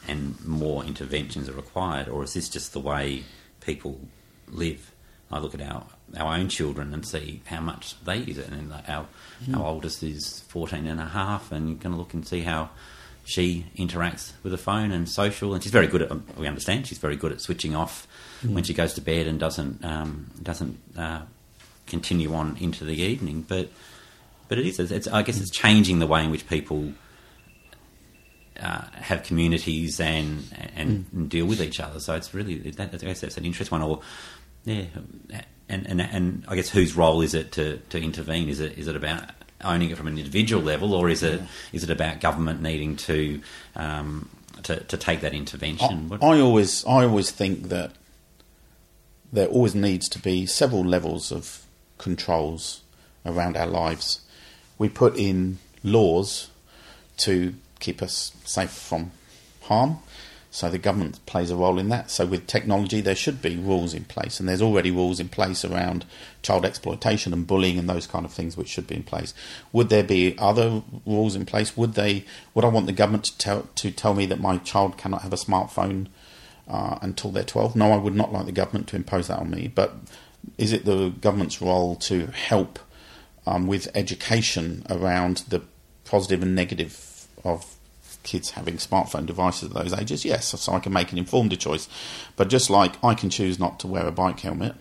and 0.07 0.43
more 0.45 0.83
interventions 0.83 1.49
are 1.49 1.53
required, 1.53 2.07
or 2.07 2.23
is 2.23 2.33
this 2.33 2.49
just 2.49 2.73
the 2.73 2.79
way 2.79 3.23
people 3.61 3.99
live? 4.47 4.91
I 5.31 5.39
look 5.39 5.53
at 5.53 5.61
our 5.61 5.85
our 6.17 6.35
own 6.35 6.49
children 6.49 6.91
and 6.91 7.07
see 7.07 7.41
how 7.45 7.61
much 7.61 8.03
they 8.03 8.17
use 8.17 8.37
it, 8.37 8.49
and 8.49 8.71
our 8.73 8.79
mm-hmm. 8.81 9.55
our 9.55 9.65
oldest 9.65 10.03
is 10.03 10.41
14 10.47 10.87
and 10.87 10.99
a 10.99 11.05
half, 11.05 11.51
and 11.51 11.69
you're 11.69 11.77
going 11.77 11.93
to 11.93 11.97
look 11.97 12.13
and 12.13 12.27
see 12.27 12.41
how 12.41 12.69
she 13.29 13.65
interacts 13.77 14.33
with 14.43 14.51
the 14.51 14.57
phone 14.57 14.91
and 14.91 15.07
social, 15.07 15.53
and 15.53 15.61
she's 15.61 15.71
very 15.71 15.87
good 15.87 16.01
at. 16.01 16.37
We 16.37 16.47
understand 16.47 16.87
she's 16.87 16.97
very 16.97 17.15
good 17.15 17.31
at 17.31 17.41
switching 17.41 17.75
off 17.75 18.07
when 18.43 18.63
she 18.63 18.73
goes 18.73 18.93
to 18.95 19.01
bed 19.01 19.27
and 19.27 19.39
doesn't 19.39 19.85
um, 19.85 20.31
doesn't 20.41 20.79
uh, 20.97 21.21
continue 21.85 22.33
on 22.33 22.57
into 22.57 22.85
the 22.85 22.99
evening, 22.99 23.45
but 23.47 23.69
but 24.47 24.57
it 24.57 24.65
is. 24.65 24.79
It's, 24.79 25.07
I 25.07 25.21
guess 25.21 25.39
it's 25.39 25.51
changing 25.51 25.99
the 25.99 26.07
way 26.07 26.23
in 26.23 26.31
which 26.31 26.47
people 26.47 26.91
uh, 28.59 28.81
have 28.93 29.23
communities 29.23 29.99
and 29.99 30.43
and, 30.75 31.05
and 31.13 31.29
deal 31.29 31.45
with 31.45 31.61
each 31.61 31.79
other. 31.79 31.99
So 31.99 32.15
it's 32.15 32.33
really 32.33 32.57
that, 32.71 32.93
I 32.93 32.97
guess 32.97 33.21
that's 33.21 33.37
an 33.37 33.45
interesting 33.45 33.79
one. 33.79 33.87
Or 33.87 34.01
yeah, 34.65 34.85
and, 35.69 35.87
and 35.87 36.01
and 36.01 36.45
I 36.47 36.55
guess 36.55 36.69
whose 36.69 36.95
role 36.95 37.21
is 37.21 37.33
it 37.33 37.51
to, 37.53 37.77
to 37.89 38.01
intervene? 38.01 38.49
Is 38.49 38.59
it 38.59 38.77
is 38.77 38.87
it 38.87 38.95
about 38.95 39.29
owning 39.63 39.89
it 39.89 39.97
from 39.97 40.07
an 40.07 40.17
individual 40.17 40.63
level, 40.63 40.93
or 40.93 41.09
is 41.09 41.23
it 41.23 41.41
is 41.73 41.83
it 41.83 41.89
about 41.89 42.21
government 42.21 42.61
needing 42.61 42.95
to 42.97 43.41
um, 43.75 44.29
to, 44.63 44.79
to 44.81 44.97
take 44.97 45.21
that 45.21 45.33
intervention? 45.33 46.09
I, 46.21 46.25
I 46.25 46.39
always, 46.39 46.85
I 46.85 47.05
always 47.05 47.31
think 47.31 47.69
that 47.69 47.91
there 49.31 49.47
always 49.47 49.75
needs 49.75 50.09
to 50.09 50.19
be 50.19 50.45
several 50.45 50.83
levels 50.83 51.31
of 51.31 51.65
controls 51.97 52.81
around 53.25 53.57
our 53.57 53.67
lives. 53.67 54.21
We 54.77 54.89
put 54.89 55.17
in 55.17 55.59
laws 55.83 56.49
to 57.17 57.53
keep 57.79 58.01
us 58.01 58.31
safe 58.45 58.71
from 58.71 59.11
harm. 59.61 59.99
So 60.51 60.69
the 60.69 60.79
government 60.79 61.23
plays 61.27 61.51
a 61.51 61.55
role 61.55 61.77
in 61.77 61.89
that. 61.89 62.09
So 62.09 62.25
with 62.25 62.47
technology, 62.47 63.01
there 63.01 63.15
should 63.15 63.41
be 63.41 63.55
rules 63.55 63.93
in 63.93 64.05
place, 64.05 64.39
and 64.39 64.49
there's 64.49 64.61
already 64.61 64.89
rules 64.89 65.19
in 65.19 65.29
place 65.29 65.63
around 65.63 66.05
child 66.41 66.65
exploitation 66.65 67.33
and 67.33 67.45
bullying 67.45 67.77
and 67.77 67.87
those 67.87 68.07
kind 68.07 68.25
of 68.25 68.33
things, 68.33 68.57
which 68.57 68.67
should 68.67 68.87
be 68.87 68.95
in 68.95 69.03
place. 69.03 69.33
Would 69.71 69.89
there 69.89 70.03
be 70.03 70.35
other 70.39 70.81
rules 71.05 71.35
in 71.35 71.45
place? 71.45 71.77
Would 71.77 71.93
they? 71.93 72.25
Would 72.55 72.65
I 72.65 72.69
want 72.69 72.87
the 72.87 72.93
government 72.93 73.25
to 73.25 73.37
tell 73.37 73.69
to 73.75 73.91
tell 73.91 74.15
me 74.15 74.25
that 74.25 74.39
my 74.39 74.57
child 74.57 74.97
cannot 74.97 75.21
have 75.21 75.33
a 75.33 75.37
smartphone 75.37 76.07
uh, 76.67 76.97
until 77.01 77.29
they're 77.29 77.43
12? 77.43 77.75
No, 77.75 77.91
I 77.91 77.97
would 77.97 78.15
not 78.15 78.33
like 78.33 78.47
the 78.47 78.51
government 78.51 78.87
to 78.87 78.95
impose 78.95 79.27
that 79.27 79.39
on 79.39 79.51
me. 79.51 79.71
But 79.73 79.93
is 80.57 80.73
it 80.73 80.85
the 80.85 81.09
government's 81.09 81.61
role 81.61 81.95
to 81.97 82.27
help 82.27 82.79
um, 83.45 83.67
with 83.67 83.87
education 83.93 84.83
around 84.89 85.43
the 85.47 85.61
positive 86.05 86.41
and 86.41 86.55
negative 86.55 87.27
of 87.43 87.78
kids 88.23 88.51
having 88.51 88.75
smartphone 88.75 89.25
devices 89.25 89.69
at 89.69 89.75
those 89.75 89.93
ages? 89.93 90.25
Yes, 90.25 90.47
so 90.47 90.73
I 90.73 90.79
can 90.79 90.93
make 90.93 91.11
an 91.11 91.17
informed 91.17 91.57
choice. 91.59 91.87
But 92.35 92.49
just 92.49 92.69
like 92.69 93.03
I 93.03 93.13
can 93.13 93.29
choose 93.29 93.59
not 93.59 93.79
to 93.81 93.87
wear 93.87 94.05
a 94.05 94.11
bike 94.11 94.39
helmet, 94.39 94.75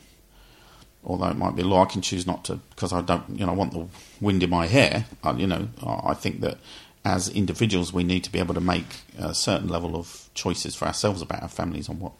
although 1.05 1.29
it 1.29 1.37
might 1.37 1.57
be 1.57 1.63
a 1.63 1.67
law, 1.67 1.83
I 1.83 1.87
can 1.87 2.03
choose 2.03 2.27
not 2.27 2.45
to 2.47 2.57
because 2.71 2.93
I 2.93 3.03
don't, 3.03 3.29
you 3.31 3.47
know, 3.47 3.53
I 3.53 3.55
want 3.55 3.73
the 3.73 3.87
wind 4.21 4.43
in 4.43 4.51
my 4.51 4.67
hair. 4.67 5.07
I, 5.23 5.33
you 5.33 5.47
know, 5.47 5.69
I 5.85 6.15
think 6.15 6.41
that 6.41 6.59
as 7.05 7.29
individuals 7.29 7.93
we 7.93 8.05
need 8.05 8.25
to 8.25 8.33
be 8.33 8.39
able 8.39 8.55
to 8.55 8.61
make 8.61 9.03
a 9.19 9.35
certain 9.35 9.69
level 9.69 9.97
of 9.97 10.29
choices 10.35 10.75
for 10.75 10.87
ourselves 10.87 11.23
about 11.23 11.43
our 11.43 11.49
families 11.49 11.89
on 11.89 11.99
what, 12.01 12.13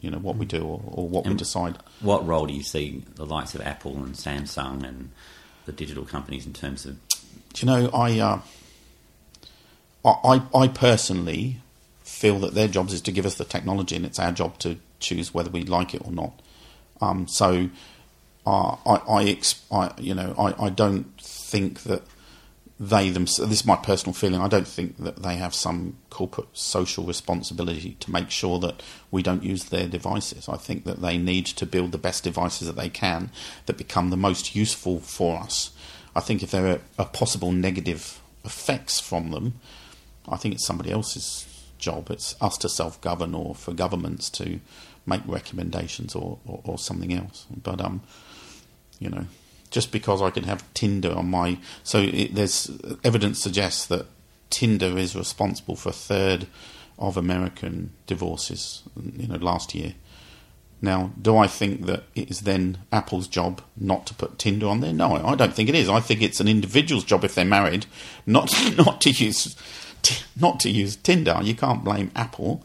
you 0.00 0.10
know, 0.10 0.18
what 0.18 0.36
we 0.36 0.46
do 0.46 0.62
or, 0.62 0.80
or 0.86 1.08
what 1.08 1.26
we 1.26 1.34
decide. 1.34 1.76
what 2.00 2.26
role 2.26 2.46
do 2.46 2.54
you 2.54 2.62
see 2.62 3.04
the 3.16 3.26
likes 3.26 3.54
of 3.54 3.60
Apple 3.60 3.96
and 4.02 4.14
Samsung 4.14 4.86
and 4.86 5.10
the 5.66 5.72
digital 5.72 6.04
companies 6.04 6.46
in 6.46 6.52
terms 6.52 6.86
of 6.86 6.96
Do 7.52 7.66
you 7.66 7.66
know, 7.66 7.90
I, 7.92 8.18
uh, 8.18 8.40
I, 10.04 10.42
I 10.54 10.68
personally 10.68 11.58
feel 12.02 12.38
that 12.40 12.54
their 12.54 12.68
jobs 12.68 12.92
is 12.92 13.00
to 13.02 13.12
give 13.12 13.26
us 13.26 13.34
the 13.34 13.44
technology, 13.44 13.96
and 13.96 14.04
it's 14.04 14.18
our 14.18 14.32
job 14.32 14.58
to 14.58 14.76
choose 14.98 15.34
whether 15.34 15.50
we 15.50 15.62
like 15.62 15.94
it 15.94 16.02
or 16.04 16.12
not. 16.12 16.40
Um, 17.00 17.26
so, 17.28 17.70
uh, 18.46 18.76
I, 18.86 19.00
I, 19.08 19.40
I, 19.70 19.92
you 19.98 20.14
know, 20.14 20.34
I, 20.38 20.66
I 20.66 20.68
don't 20.70 21.06
think 21.20 21.82
that 21.84 22.02
they 22.78 23.10
themselves. 23.10 23.50
This 23.50 23.60
is 23.60 23.66
my 23.66 23.76
personal 23.76 24.14
feeling. 24.14 24.40
I 24.40 24.48
don't 24.48 24.66
think 24.66 24.96
that 24.98 25.22
they 25.22 25.36
have 25.36 25.54
some 25.54 25.98
corporate 26.08 26.48
social 26.54 27.04
responsibility 27.04 27.96
to 28.00 28.10
make 28.10 28.30
sure 28.30 28.58
that 28.60 28.82
we 29.10 29.22
don't 29.22 29.42
use 29.42 29.64
their 29.64 29.86
devices. 29.86 30.48
I 30.48 30.56
think 30.56 30.84
that 30.84 31.02
they 31.02 31.18
need 31.18 31.44
to 31.46 31.66
build 31.66 31.92
the 31.92 31.98
best 31.98 32.24
devices 32.24 32.66
that 32.66 32.76
they 32.76 32.88
can 32.88 33.30
that 33.66 33.76
become 33.76 34.08
the 34.08 34.16
most 34.16 34.56
useful 34.56 34.98
for 35.00 35.38
us. 35.40 35.72
I 36.16 36.20
think 36.20 36.42
if 36.42 36.50
there 36.50 36.66
are, 36.66 36.80
are 36.98 37.06
possible 37.06 37.52
negative 37.52 38.20
effects 38.46 38.98
from 38.98 39.30
them, 39.30 39.60
I 40.28 40.36
think 40.36 40.54
it's 40.54 40.66
somebody 40.66 40.90
else's 40.90 41.46
job. 41.78 42.10
It's 42.10 42.36
us 42.40 42.56
to 42.58 42.68
self 42.68 43.00
govern 43.00 43.34
or 43.34 43.54
for 43.54 43.72
governments 43.72 44.30
to 44.30 44.60
make 45.06 45.22
recommendations 45.26 46.14
or, 46.14 46.38
or, 46.46 46.60
or 46.64 46.78
something 46.78 47.12
else. 47.12 47.46
But 47.50 47.80
um, 47.80 48.02
you 48.98 49.08
know, 49.08 49.26
just 49.70 49.90
because 49.90 50.22
I 50.22 50.30
can 50.30 50.44
have 50.44 50.62
Tinder 50.74 51.12
on 51.12 51.30
my 51.30 51.58
so 51.82 52.00
it, 52.00 52.34
there's 52.34 52.70
evidence 53.02 53.42
suggests 53.42 53.86
that 53.86 54.06
Tinder 54.50 54.98
is 54.98 55.16
responsible 55.16 55.76
for 55.76 55.88
a 55.90 55.92
third 55.92 56.46
of 56.98 57.16
American 57.16 57.92
divorces. 58.06 58.82
You 58.96 59.28
know, 59.28 59.36
last 59.36 59.74
year. 59.74 59.94
Now, 60.82 61.12
do 61.20 61.36
I 61.36 61.46
think 61.46 61.84
that 61.86 62.04
it 62.14 62.30
is 62.30 62.40
then 62.40 62.78
Apple's 62.90 63.28
job 63.28 63.60
not 63.76 64.06
to 64.06 64.14
put 64.14 64.38
Tinder 64.38 64.66
on 64.66 64.80
there? 64.80 64.94
No, 64.94 65.14
I 65.14 65.34
don't 65.34 65.52
think 65.52 65.68
it 65.68 65.74
is. 65.74 65.90
I 65.90 66.00
think 66.00 66.22
it's 66.22 66.40
an 66.40 66.48
individual's 66.48 67.04
job 67.04 67.22
if 67.22 67.34
they're 67.34 67.44
married, 67.44 67.84
not 68.24 68.54
not 68.78 69.02
to 69.02 69.10
use 69.10 69.56
t- 70.02 70.24
not 70.36 70.60
to 70.60 70.70
use 70.70 70.96
Tinder. 70.96 71.38
You 71.42 71.54
can't 71.54 71.84
blame 71.84 72.10
Apple. 72.14 72.64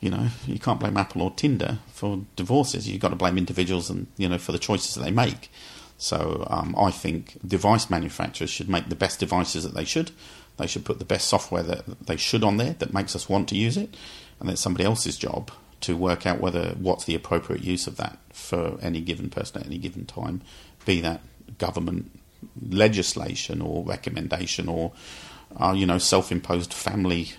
You 0.00 0.10
know, 0.10 0.28
you 0.46 0.58
can't 0.58 0.80
blame 0.80 0.96
Apple 0.96 1.22
or 1.22 1.30
Tinder 1.30 1.78
for 1.92 2.20
divorces. 2.36 2.88
You've 2.88 3.00
got 3.00 3.10
to 3.10 3.16
blame 3.16 3.38
individuals 3.38 3.88
and 3.88 4.08
you 4.16 4.28
know 4.28 4.38
for 4.38 4.52
the 4.52 4.58
choices 4.58 4.94
that 4.94 5.02
they 5.02 5.10
make. 5.10 5.50
So 5.98 6.44
um, 6.50 6.74
I 6.76 6.90
think 6.90 7.38
device 7.46 7.88
manufacturers 7.88 8.50
should 8.50 8.68
make 8.68 8.88
the 8.88 8.96
best 8.96 9.20
devices 9.20 9.62
that 9.62 9.74
they 9.74 9.84
should. 9.84 10.10
They 10.56 10.66
should 10.66 10.84
put 10.84 10.98
the 10.98 11.04
best 11.04 11.28
software 11.28 11.62
that 11.62 12.06
they 12.06 12.16
should 12.16 12.42
on 12.42 12.56
there 12.56 12.74
that 12.74 12.92
makes 12.92 13.14
us 13.14 13.28
want 13.28 13.48
to 13.50 13.56
use 13.56 13.76
it, 13.76 13.96
and 14.40 14.50
it's 14.50 14.60
somebody 14.60 14.84
else's 14.84 15.16
job 15.16 15.50
to 15.82 15.96
work 15.96 16.26
out 16.26 16.40
whether 16.40 16.70
what's 16.70 17.04
the 17.04 17.14
appropriate 17.14 17.62
use 17.62 17.86
of 17.86 17.96
that 17.96 18.18
for 18.32 18.78
any 18.80 19.00
given 19.00 19.30
person 19.30 19.60
at 19.60 19.66
any 19.66 19.78
given 19.78 20.06
time, 20.06 20.40
be 20.84 21.00
that 21.00 21.20
government 21.58 22.10
legislation 22.60 23.60
or 23.60 23.84
recommendation 23.84 24.68
or 24.68 24.92
uh, 25.60 25.72
you 25.72 25.86
know 25.86 25.98
self-imposed 25.98 26.72
family 26.72 27.32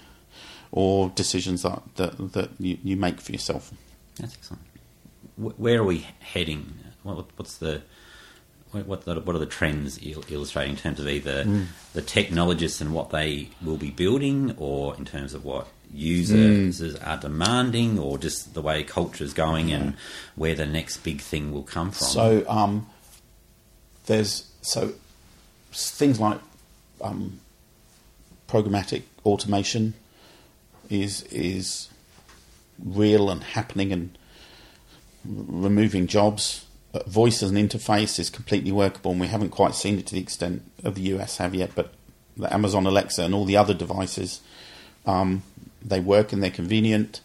or 0.72 1.10
decisions 1.16 1.62
that 1.64 1.82
that, 1.96 2.34
that 2.34 2.50
you, 2.60 2.78
you 2.84 2.96
make 2.98 3.20
for 3.22 3.32
yourself. 3.32 3.72
That's 4.18 4.36
excellent. 4.36 4.64
Where 5.38 5.80
are 5.80 5.84
we 5.84 6.06
heading? 6.20 6.74
What, 7.04 7.26
what's 7.38 7.58
the 7.58 7.82
what, 8.72 8.86
what 8.88 9.06
the- 9.06 9.20
what 9.20 9.36
are 9.36 9.40
the 9.40 9.46
trends 9.46 9.98
il- 10.00 10.24
illustrating 10.30 10.72
in 10.74 10.78
terms 10.80 11.00
of 11.00 11.08
either 11.08 11.44
the 11.94 12.02
technologists 12.02 12.82
and 12.82 12.94
what 12.94 13.10
they 13.12 13.50
will 13.64 13.78
be 13.78 13.90
building, 13.92 14.54
or 14.58 14.96
in 14.96 15.06
terms 15.06 15.34
of 15.34 15.44
what 15.46 15.68
users 15.92 16.96
are 16.98 17.18
demanding, 17.18 18.00
or 18.00 18.18
just 18.18 18.54
the 18.56 18.62
way 18.62 18.84
culture 18.84 19.24
is 19.24 19.34
going 19.34 19.72
and 19.72 19.96
where 20.36 20.56
the 20.56 20.66
next 20.66 20.98
big 21.04 21.22
thing 21.22 21.52
will 21.52 21.62
come 21.64 21.92
from? 21.92 22.08
So 22.08 22.46
um, 22.50 22.90
there's 24.06 24.48
so 24.62 24.94
things 25.72 26.20
like 26.20 26.40
um, 27.02 27.40
programmatic 28.54 29.02
automation 29.26 29.96
is 30.90 31.24
is 31.24 31.90
real 32.84 33.30
and 33.32 33.44
happening 33.44 33.92
and 33.92 34.18
removing 35.26 36.06
jobs. 36.06 36.66
Voice 37.08 37.42
as 37.42 37.50
an 37.50 37.58
interface 37.58 38.20
is 38.20 38.30
completely 38.30 38.72
workable, 38.72 39.12
and 39.12 39.20
we 39.20 39.26
haven't 39.28 39.50
quite 39.50 39.74
seen 39.74 39.98
it 39.98 40.06
to 40.06 40.14
the 40.14 40.22
extent 40.22 40.62
of 40.84 40.94
the 40.94 41.02
US 41.14 41.38
have 41.38 41.56
yet. 41.56 41.72
But 41.74 41.94
the 42.38 42.54
Amazon 42.54 42.86
Alexa 42.86 43.24
and 43.24 43.34
all 43.34 43.46
the 43.46 43.58
other 43.58 43.74
devices, 43.74 44.42
um, 45.08 45.42
they 45.84 46.00
work 46.00 46.32
and 46.32 46.44
they're 46.44 46.52
convenient. 46.52 47.22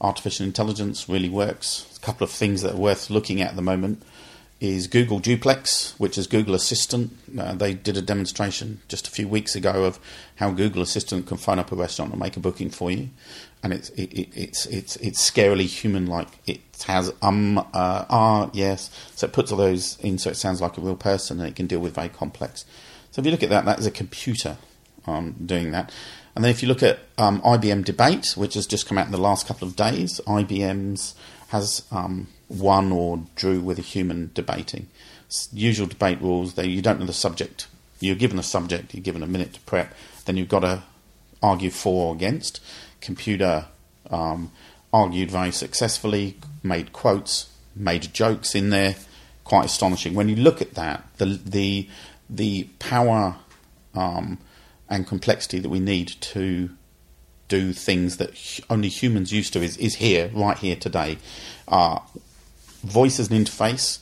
artificial 0.00 0.46
intelligence 0.46 1.08
really 1.08 1.28
works. 1.28 1.68
A 1.96 2.00
couple 2.06 2.24
of 2.24 2.30
things 2.30 2.62
that 2.62 2.74
are 2.74 2.84
worth 2.88 3.10
looking 3.10 3.42
at 3.42 3.50
at 3.50 3.56
the 3.56 3.62
moment 3.62 4.00
is 4.60 4.88
Google 4.88 5.20
Duplex, 5.20 5.94
which 5.98 6.18
is 6.18 6.26
Google 6.26 6.54
Assistant. 6.54 7.16
Uh, 7.38 7.54
they 7.54 7.74
did 7.74 7.96
a 7.96 8.02
demonstration 8.02 8.80
just 8.88 9.06
a 9.06 9.10
few 9.10 9.28
weeks 9.28 9.54
ago 9.54 9.84
of 9.84 10.00
how 10.36 10.50
Google 10.50 10.82
Assistant 10.82 11.26
can 11.26 11.36
phone 11.36 11.58
up 11.58 11.70
a 11.70 11.76
restaurant 11.76 12.10
and 12.10 12.20
make 12.20 12.36
a 12.36 12.40
booking 12.40 12.70
for 12.70 12.90
you, 12.90 13.10
and 13.62 13.72
it's 13.72 13.90
it, 13.90 14.12
it, 14.12 14.28
it's 14.34 14.66
it's 14.66 14.96
it's 14.96 15.30
scarily 15.30 15.66
human-like. 15.66 16.28
It 16.46 16.60
has 16.86 17.12
um 17.22 17.58
uh, 17.58 17.64
ah 17.72 18.50
yes, 18.52 18.90
so 19.14 19.26
it 19.26 19.32
puts 19.32 19.52
all 19.52 19.58
those 19.58 19.96
in 20.00 20.18
so 20.18 20.30
it 20.30 20.36
sounds 20.36 20.60
like 20.60 20.76
a 20.76 20.80
real 20.80 20.96
person, 20.96 21.38
and 21.38 21.48
it 21.48 21.54
can 21.54 21.66
deal 21.66 21.80
with 21.80 21.94
very 21.94 22.08
complex. 22.08 22.64
So 23.12 23.20
if 23.20 23.26
you 23.26 23.30
look 23.30 23.44
at 23.44 23.50
that, 23.50 23.64
that 23.64 23.78
is 23.78 23.86
a 23.86 23.92
computer 23.92 24.58
um, 25.06 25.36
doing 25.44 25.70
that. 25.70 25.92
And 26.34 26.44
then 26.44 26.50
if 26.50 26.62
you 26.62 26.68
look 26.68 26.82
at 26.82 27.00
um, 27.16 27.40
IBM 27.42 27.84
Debate, 27.84 28.34
which 28.36 28.54
has 28.54 28.66
just 28.66 28.86
come 28.86 28.98
out 28.98 29.06
in 29.06 29.12
the 29.12 29.18
last 29.18 29.46
couple 29.46 29.66
of 29.66 29.74
days, 29.74 30.20
IBM's 30.26 31.14
has 31.48 31.82
um, 31.90 32.28
won 32.48 32.92
or 32.92 33.22
drew 33.36 33.60
with 33.60 33.78
a 33.78 33.82
human 33.82 34.30
debating. 34.34 34.88
Usual 35.52 35.86
debate 35.86 36.20
rules: 36.20 36.54
they 36.54 36.66
you 36.66 36.82
don't 36.82 37.00
know 37.00 37.06
the 37.06 37.12
subject. 37.12 37.66
You're 38.00 38.16
given 38.16 38.38
a 38.38 38.42
subject. 38.42 38.94
You're 38.94 39.02
given 39.02 39.22
a 39.22 39.26
minute 39.26 39.54
to 39.54 39.60
prep. 39.60 39.92
Then 40.24 40.36
you've 40.36 40.48
got 40.48 40.60
to 40.60 40.82
argue 41.42 41.70
for 41.70 42.08
or 42.08 42.14
against. 42.14 42.60
Computer 43.00 43.66
um, 44.10 44.52
argued 44.92 45.30
very 45.30 45.52
successfully, 45.52 46.36
made 46.62 46.92
quotes, 46.92 47.50
made 47.74 48.12
jokes 48.14 48.54
in 48.54 48.70
there. 48.70 48.96
Quite 49.44 49.66
astonishing. 49.66 50.14
When 50.14 50.28
you 50.28 50.36
look 50.36 50.60
at 50.60 50.74
that, 50.74 51.04
the 51.16 51.26
the 51.26 51.88
the 52.28 52.64
power 52.78 53.36
um, 53.94 54.38
and 54.88 55.06
complexity 55.06 55.58
that 55.58 55.68
we 55.68 55.80
need 55.80 56.08
to 56.08 56.70
do 57.48 57.72
things 57.72 58.18
that 58.18 58.60
only 58.68 58.88
humans 58.88 59.32
used 59.32 59.54
to 59.54 59.62
is, 59.62 59.76
is 59.78 59.96
here, 59.96 60.30
right 60.34 60.58
here 60.58 60.76
today. 60.76 61.18
Uh, 61.66 61.98
voice 62.82 63.18
as 63.18 63.30
an 63.30 63.44
interface. 63.44 63.98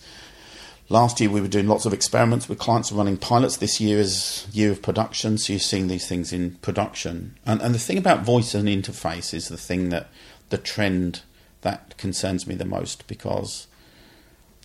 Last 0.89 1.21
year 1.21 1.31
we 1.31 1.41
were 1.41 1.49
doing 1.49 1.67
lots 1.67 1.85
of 1.85 1.93
experiments 1.93 2.49
with 2.49 2.59
clients 2.59 2.93
running 2.93 3.17
pilots. 3.17 3.57
This 3.57 3.81
year 3.81 3.99
is 3.99 4.47
year 4.53 4.71
of 4.71 4.83
production, 4.83 5.37
so 5.37 5.53
you're 5.53 5.61
seeing 5.61 5.89
these 5.89 6.07
things 6.07 6.33
in 6.33 6.57
production. 6.57 7.37
And, 7.45 7.61
and 7.61 7.75
the 7.75 7.79
thing 7.79 7.99
about 7.99 8.25
voice 8.25 8.55
as 8.55 8.63
an 8.63 8.69
interface 8.69 9.35
is 9.35 9.49
the 9.49 9.57
thing 9.57 9.89
that 9.89 10.09
the 10.51 10.59
trend 10.59 11.23
that 11.63 11.97
concerns 11.97 12.47
me 12.47 12.55
the 12.55 12.65
most 12.65 13.07
because, 13.09 13.67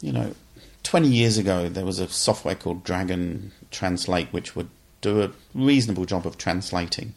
you 0.01 0.11
know, 0.11 0.35
20 0.83 1.07
years 1.07 1.37
ago 1.37 1.69
there 1.69 1.85
was 1.85 1.99
a 1.99 2.07
software 2.07 2.55
called 2.55 2.83
Dragon 2.83 3.51
Translate 3.71 4.31
which 4.31 4.55
would 4.55 4.69
do 5.01 5.21
a 5.21 5.31
reasonable 5.55 6.05
job 6.05 6.27
of 6.27 6.37
translating. 6.37 7.15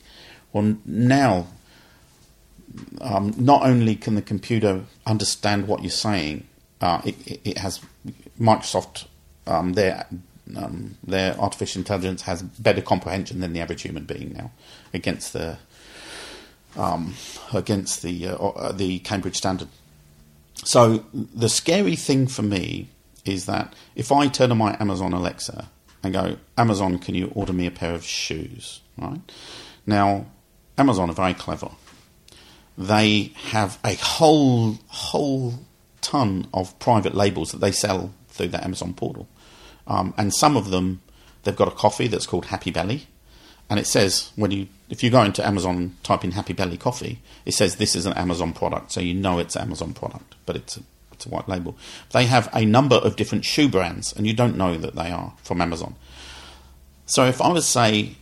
Well, 0.53 0.76
now 0.86 1.49
um, 3.01 3.34
not 3.36 3.62
only 3.62 3.97
can 3.97 4.14
the 4.14 4.22
computer 4.22 4.84
understand 5.07 5.68
what 5.68 5.82
you're 5.82 5.90
saying, 5.90 6.47
uh, 6.85 7.01
it, 7.03 7.41
it, 7.45 7.59
has 7.59 7.80
Microsoft 8.39 9.07
um, 9.47 9.72
their 9.72 10.07
um, 10.55 10.97
their 11.03 11.35
artificial 11.41 11.80
intelligence 11.80 12.20
has 12.22 12.43
better 12.43 12.82
comprehension 12.82 13.41
than 13.41 13.55
the 13.55 13.61
average 13.61 13.80
human 13.80 14.05
being 14.05 14.35
now 14.35 14.51
against 14.93 15.32
the 15.32 15.57
um, 16.76 17.14
against 17.55 18.03
the 18.03 18.28
uh, 18.28 18.37
uh, 18.37 18.72
the 18.72 18.99
Cambridge 18.99 19.37
standard. 19.37 19.68
So 20.57 21.07
the 21.14 21.49
scary 21.49 21.97
thing 21.97 22.26
for 22.26 22.43
me 22.43 22.89
is 23.24 23.47
that 23.47 23.72
if 23.97 24.12
I 24.12 24.28
turn 24.28 24.51
on 24.51 24.59
my 24.59 24.76
Amazon 24.78 25.14
Alexa 25.14 25.70
and 26.03 26.12
go, 26.12 26.37
Amazon, 26.59 26.99
can 26.99 27.14
you 27.14 27.32
order 27.35 27.55
me 27.55 27.66
a 27.66 27.70
pair 27.70 27.95
of 27.95 28.05
shoes? 28.05 28.82
Right 28.99 29.20
now, 29.87 30.26
Amazon 30.76 31.09
are 31.09 31.14
very 31.14 31.32
clever. 31.32 31.70
They 32.76 33.32
have 33.37 33.78
a 33.82 33.95
whole 33.95 34.78
whole 34.89 35.55
ton 36.05 36.46
of 36.52 36.78
private 36.78 37.14
labels 37.14 37.50
that 37.50 37.61
they 37.61 37.72
sell 37.72 38.12
through 38.28 38.48
that 38.48 38.64
Amazon 38.64 38.94
portal. 38.94 39.26
Um, 39.86 40.14
and 40.16 40.32
some 40.32 40.57
of 40.57 40.70
them, 40.70 41.00
they've 41.42 41.57
got 41.57 41.68
a 41.68 41.72
coffee 41.72 42.07
that's 42.07 42.26
called 42.26 42.46
Happy 42.46 42.70
Belly. 42.70 43.07
And 43.70 43.80
it 43.80 43.86
says, 43.86 44.30
when 44.36 44.50
you, 44.50 44.68
if 44.90 45.02
you 45.02 45.11
go 45.11 45.22
into 45.22 45.44
Amazon 45.44 45.96
type 46.02 46.24
in 46.24 46.32
Happy 46.32 46.52
Belly 46.52 46.76
coffee, 46.76 47.20
it 47.46 47.52
says 47.52 47.76
this 47.76 47.96
is 47.96 48.05
an 48.07 48.12
Amazon 48.12 48.52
product. 48.52 48.92
So 48.92 49.00
you 49.00 49.14
know 49.14 49.38
it's 49.38 49.57
an 49.57 49.62
Amazon 49.62 49.94
product, 49.94 50.34
but 50.44 50.57
it's 50.57 50.76
a, 50.76 50.80
it's 51.12 51.24
a 51.24 51.30
white 51.30 51.48
label. 51.48 51.76
They 52.12 52.26
have 52.26 52.48
a 52.52 52.66
number 52.66 52.96
of 52.96 53.16
different 53.16 53.44
shoe 53.44 53.68
brands, 53.68 54.12
and 54.12 54.26
you 54.26 54.34
don't 54.34 54.59
know 54.59 54.76
that 54.76 54.94
they 54.94 55.11
are 55.11 55.32
from 55.42 55.62
Amazon. 55.62 55.94
So 57.07 57.24
if 57.24 57.40
I 57.40 57.50
was 57.52 57.66
say, 57.66 58.16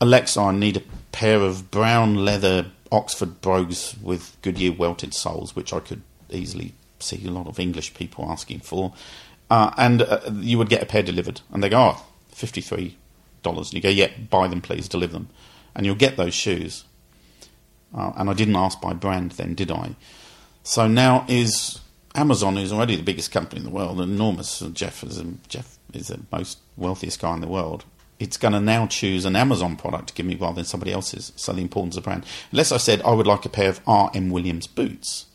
Alexa, 0.00 0.40
I 0.40 0.52
need 0.52 0.76
a 0.76 0.82
pair 1.10 1.40
of 1.40 1.70
brown 1.70 2.14
leather 2.14 2.66
Oxford 2.92 3.40
brogues 3.40 3.96
with 4.00 4.36
Goodyear 4.42 4.72
welted 4.72 5.12
soles, 5.14 5.56
which 5.56 5.72
I 5.72 5.80
could 5.80 6.02
easily 6.30 6.74
see 6.98 7.26
a 7.26 7.30
lot 7.30 7.46
of 7.46 7.58
English 7.58 7.94
people 7.94 8.30
asking 8.30 8.60
for. 8.60 8.92
Uh, 9.50 9.72
and 9.76 10.02
uh, 10.02 10.20
you 10.32 10.58
would 10.58 10.68
get 10.68 10.82
a 10.82 10.86
pair 10.86 11.02
delivered, 11.02 11.40
and 11.52 11.62
they 11.62 11.68
go, 11.68 11.96
oh, 11.96 12.06
$53. 12.34 12.94
And 13.44 13.74
you 13.74 13.80
go, 13.80 13.88
yeah, 13.88 14.10
buy 14.28 14.48
them, 14.48 14.60
please, 14.60 14.88
deliver 14.88 15.12
them. 15.12 15.28
And 15.74 15.86
you'll 15.86 15.94
get 15.94 16.16
those 16.16 16.34
shoes. 16.34 16.84
Uh, 17.94 18.12
and 18.16 18.28
I 18.28 18.34
didn't 18.34 18.56
ask 18.56 18.80
by 18.80 18.92
brand 18.92 19.32
then, 19.32 19.54
did 19.54 19.70
I? 19.70 19.94
So 20.64 20.88
now 20.88 21.24
is 21.28 21.80
Amazon, 22.14 22.56
who's 22.56 22.72
already 22.72 22.96
the 22.96 23.04
biggest 23.04 23.30
company 23.30 23.60
in 23.60 23.64
the 23.64 23.70
world, 23.70 24.00
enormous. 24.00 24.60
Jeff 24.72 25.04
is, 25.04 25.22
Jeff 25.48 25.78
is 25.92 26.08
the 26.08 26.20
most 26.32 26.58
wealthiest 26.76 27.20
guy 27.20 27.34
in 27.34 27.40
the 27.40 27.46
world. 27.46 27.84
It's 28.18 28.36
going 28.36 28.54
to 28.54 28.60
now 28.60 28.86
choose 28.86 29.24
an 29.24 29.36
Amazon 29.36 29.76
product 29.76 30.08
to 30.08 30.14
give 30.14 30.26
me 30.26 30.34
rather 30.34 30.56
than 30.56 30.64
somebody 30.64 30.90
else's. 30.90 31.32
So 31.36 31.52
the 31.52 31.60
importance 31.60 31.96
of 31.96 32.04
brand. 32.04 32.24
Unless 32.50 32.72
I 32.72 32.78
said 32.78 33.00
I 33.02 33.12
would 33.12 33.26
like 33.26 33.44
a 33.44 33.50
pair 33.50 33.68
of 33.68 33.80
R.M. 33.86 34.30
Williams 34.30 34.66
boots 34.66 35.26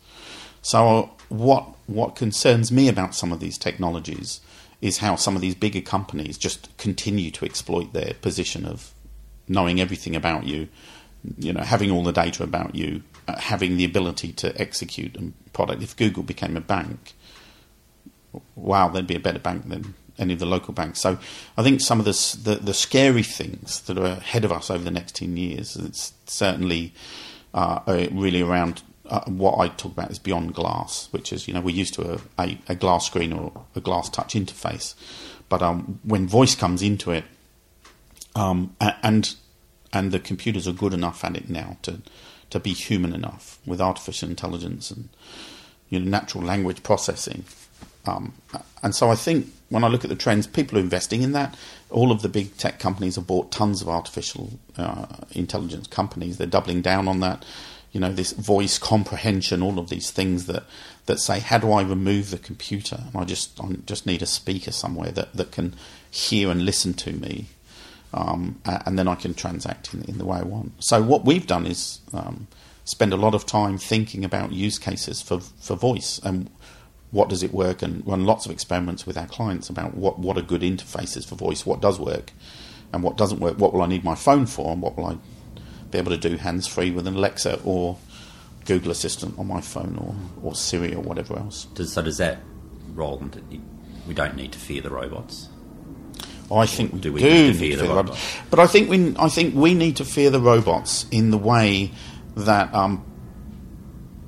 so 0.62 1.10
what 1.28 1.66
what 1.86 2.16
concerns 2.16 2.72
me 2.72 2.88
about 2.88 3.14
some 3.14 3.32
of 3.32 3.40
these 3.40 3.58
technologies 3.58 4.40
is 4.80 4.98
how 4.98 5.16
some 5.16 5.36
of 5.36 5.42
these 5.42 5.54
bigger 5.54 5.80
companies 5.80 6.36
just 6.36 6.76
continue 6.76 7.30
to 7.30 7.44
exploit 7.44 7.92
their 7.92 8.14
position 8.14 8.66
of 8.66 8.92
knowing 9.48 9.80
everything 9.80 10.16
about 10.16 10.44
you, 10.44 10.68
you 11.38 11.52
know, 11.52 11.60
having 11.60 11.90
all 11.90 12.02
the 12.02 12.12
data 12.12 12.42
about 12.42 12.74
you, 12.74 13.02
uh, 13.28 13.38
having 13.38 13.76
the 13.76 13.84
ability 13.84 14.32
to 14.32 14.60
execute 14.60 15.16
a 15.16 15.32
product. 15.52 15.82
If 15.82 15.96
Google 15.96 16.24
became 16.24 16.56
a 16.56 16.60
bank, 16.60 17.14
wow, 18.56 18.88
they'd 18.88 19.06
be 19.06 19.14
a 19.14 19.20
better 19.20 19.38
bank 19.38 19.68
than 19.68 19.94
any 20.18 20.34
of 20.34 20.40
the 20.40 20.46
local 20.46 20.74
banks. 20.74 21.00
So 21.00 21.18
I 21.56 21.62
think 21.62 21.80
some 21.80 22.00
of 22.00 22.04
the, 22.04 22.38
the, 22.42 22.56
the 22.56 22.74
scary 22.74 23.22
things 23.22 23.80
that 23.82 23.98
are 23.98 24.04
ahead 24.04 24.44
of 24.44 24.52
us 24.52 24.70
over 24.70 24.82
the 24.82 24.90
next 24.90 25.16
10 25.16 25.36
years, 25.36 25.76
it's 25.76 26.12
certainly 26.26 26.92
uh, 27.54 27.80
really 28.10 28.42
around 28.42 28.82
uh, 29.08 29.24
what 29.26 29.58
I 29.58 29.68
talk 29.68 29.92
about 29.92 30.10
is 30.10 30.18
beyond 30.18 30.54
glass, 30.54 31.08
which 31.10 31.32
is 31.32 31.48
you 31.48 31.54
know 31.54 31.60
we're 31.60 31.74
used 31.74 31.94
to 31.94 32.14
a, 32.14 32.20
a, 32.38 32.58
a 32.68 32.74
glass 32.74 33.06
screen 33.06 33.32
or 33.32 33.52
a 33.74 33.80
glass 33.80 34.08
touch 34.08 34.34
interface, 34.34 34.94
but 35.48 35.62
um, 35.62 36.00
when 36.04 36.28
voice 36.28 36.54
comes 36.54 36.82
into 36.82 37.10
it, 37.10 37.24
um, 38.36 38.76
and 38.80 39.34
and 39.92 40.12
the 40.12 40.20
computers 40.20 40.68
are 40.68 40.72
good 40.72 40.94
enough 40.94 41.24
at 41.24 41.36
it 41.36 41.50
now 41.50 41.76
to 41.82 42.00
to 42.50 42.60
be 42.60 42.72
human 42.72 43.12
enough 43.12 43.58
with 43.66 43.80
artificial 43.80 44.28
intelligence 44.28 44.90
and 44.90 45.08
you 45.88 45.98
know 45.98 46.08
natural 46.08 46.44
language 46.44 46.82
processing, 46.82 47.44
um, 48.06 48.32
and 48.82 48.94
so 48.94 49.10
I 49.10 49.16
think 49.16 49.48
when 49.68 49.84
I 49.84 49.88
look 49.88 50.04
at 50.04 50.10
the 50.10 50.16
trends, 50.16 50.46
people 50.46 50.78
are 50.78 50.82
investing 50.82 51.22
in 51.22 51.32
that. 51.32 51.56
All 51.90 52.12
of 52.12 52.22
the 52.22 52.28
big 52.28 52.56
tech 52.56 52.78
companies 52.78 53.16
have 53.16 53.26
bought 53.26 53.50
tons 53.50 53.82
of 53.82 53.88
artificial 53.88 54.58
uh, 54.76 55.06
intelligence 55.32 55.86
companies. 55.86 56.38
They're 56.38 56.46
doubling 56.46 56.82
down 56.82 57.08
on 57.08 57.20
that 57.20 57.44
you 57.92 58.00
know, 58.00 58.12
this 58.12 58.32
voice 58.32 58.78
comprehension, 58.78 59.62
all 59.62 59.78
of 59.78 59.90
these 59.90 60.10
things 60.10 60.46
that, 60.46 60.64
that 61.06 61.18
say, 61.20 61.40
how 61.40 61.58
do 61.58 61.70
I 61.72 61.82
remove 61.82 62.30
the 62.30 62.38
computer? 62.38 62.98
And 63.06 63.16
I 63.16 63.24
just 63.24 63.60
I 63.60 63.68
just 63.86 64.06
need 64.06 64.22
a 64.22 64.26
speaker 64.26 64.72
somewhere 64.72 65.12
that, 65.12 65.34
that 65.34 65.52
can 65.52 65.74
hear 66.10 66.50
and 66.50 66.64
listen 66.64 66.94
to 66.94 67.12
me, 67.12 67.48
um, 68.14 68.60
and 68.64 68.98
then 68.98 69.08
I 69.08 69.14
can 69.14 69.34
transact 69.34 69.92
in, 69.92 70.02
in, 70.04 70.18
the 70.18 70.24
way 70.24 70.38
I 70.38 70.42
want. 70.42 70.72
So 70.82 71.02
what 71.02 71.24
we've 71.24 71.46
done 71.46 71.66
is 71.66 72.00
um, 72.14 72.46
spend 72.84 73.12
a 73.12 73.16
lot 73.16 73.34
of 73.34 73.44
time 73.44 73.76
thinking 73.76 74.24
about 74.24 74.52
use 74.52 74.78
cases 74.78 75.20
for 75.20 75.40
for 75.40 75.76
voice 75.76 76.18
and 76.24 76.50
what 77.10 77.28
does 77.28 77.42
it 77.42 77.52
work, 77.52 77.82
and 77.82 78.06
run 78.06 78.24
lots 78.24 78.46
of 78.46 78.52
experiments 78.52 79.06
with 79.06 79.18
our 79.18 79.26
clients 79.26 79.68
about 79.68 79.94
what 79.94 80.18
what 80.18 80.38
are 80.38 80.42
good 80.42 80.62
interfaces 80.62 81.28
for 81.28 81.34
voice, 81.34 81.66
what 81.66 81.82
does 81.82 82.00
work, 82.00 82.32
and 82.90 83.02
what 83.02 83.18
doesn't 83.18 83.38
work. 83.38 83.58
What 83.58 83.74
will 83.74 83.82
I 83.82 83.86
need 83.86 84.02
my 84.02 84.14
phone 84.14 84.46
for, 84.46 84.72
and 84.72 84.80
what 84.80 84.96
will 84.96 85.04
I 85.04 85.18
be 85.92 85.98
able 85.98 86.10
to 86.10 86.18
do 86.18 86.36
hands 86.36 86.66
free 86.66 86.90
with 86.90 87.06
an 87.06 87.14
Alexa 87.14 87.60
or 87.64 87.98
Google 88.64 88.90
Assistant 88.90 89.38
on 89.38 89.46
my 89.46 89.60
phone 89.60 89.96
or, 89.98 90.48
or 90.48 90.54
Siri 90.54 90.94
or 90.94 91.02
whatever 91.02 91.38
else. 91.38 91.66
Does, 91.66 91.92
so 91.92 92.02
does 92.02 92.18
that 92.18 92.40
roll 92.94 93.18
into 93.18 93.40
we 94.06 94.14
don't 94.14 94.34
need 94.34 94.52
to 94.52 94.58
fear 94.58 94.82
the 94.82 94.90
robots? 94.90 95.48
I 96.50 96.66
think 96.66 96.92
we 96.92 97.00
do, 97.00 97.12
we 97.12 97.20
do 97.20 97.30
need 97.30 97.52
to 97.52 97.58
fear, 97.58 97.76
the, 97.76 97.84
robots? 97.84 98.08
robots? 98.08 98.36
But 98.50 98.58
I 98.58 98.66
think 98.66 98.90
we 98.90 99.16
I 99.16 99.28
think 99.28 99.54
we 99.54 99.74
need 99.74 99.96
to 99.96 100.04
fear 100.04 100.30
the 100.30 100.40
robots 100.40 101.06
in 101.10 101.30
the 101.30 101.38
way 101.38 101.92
that 102.36 102.74
um, 102.74 103.04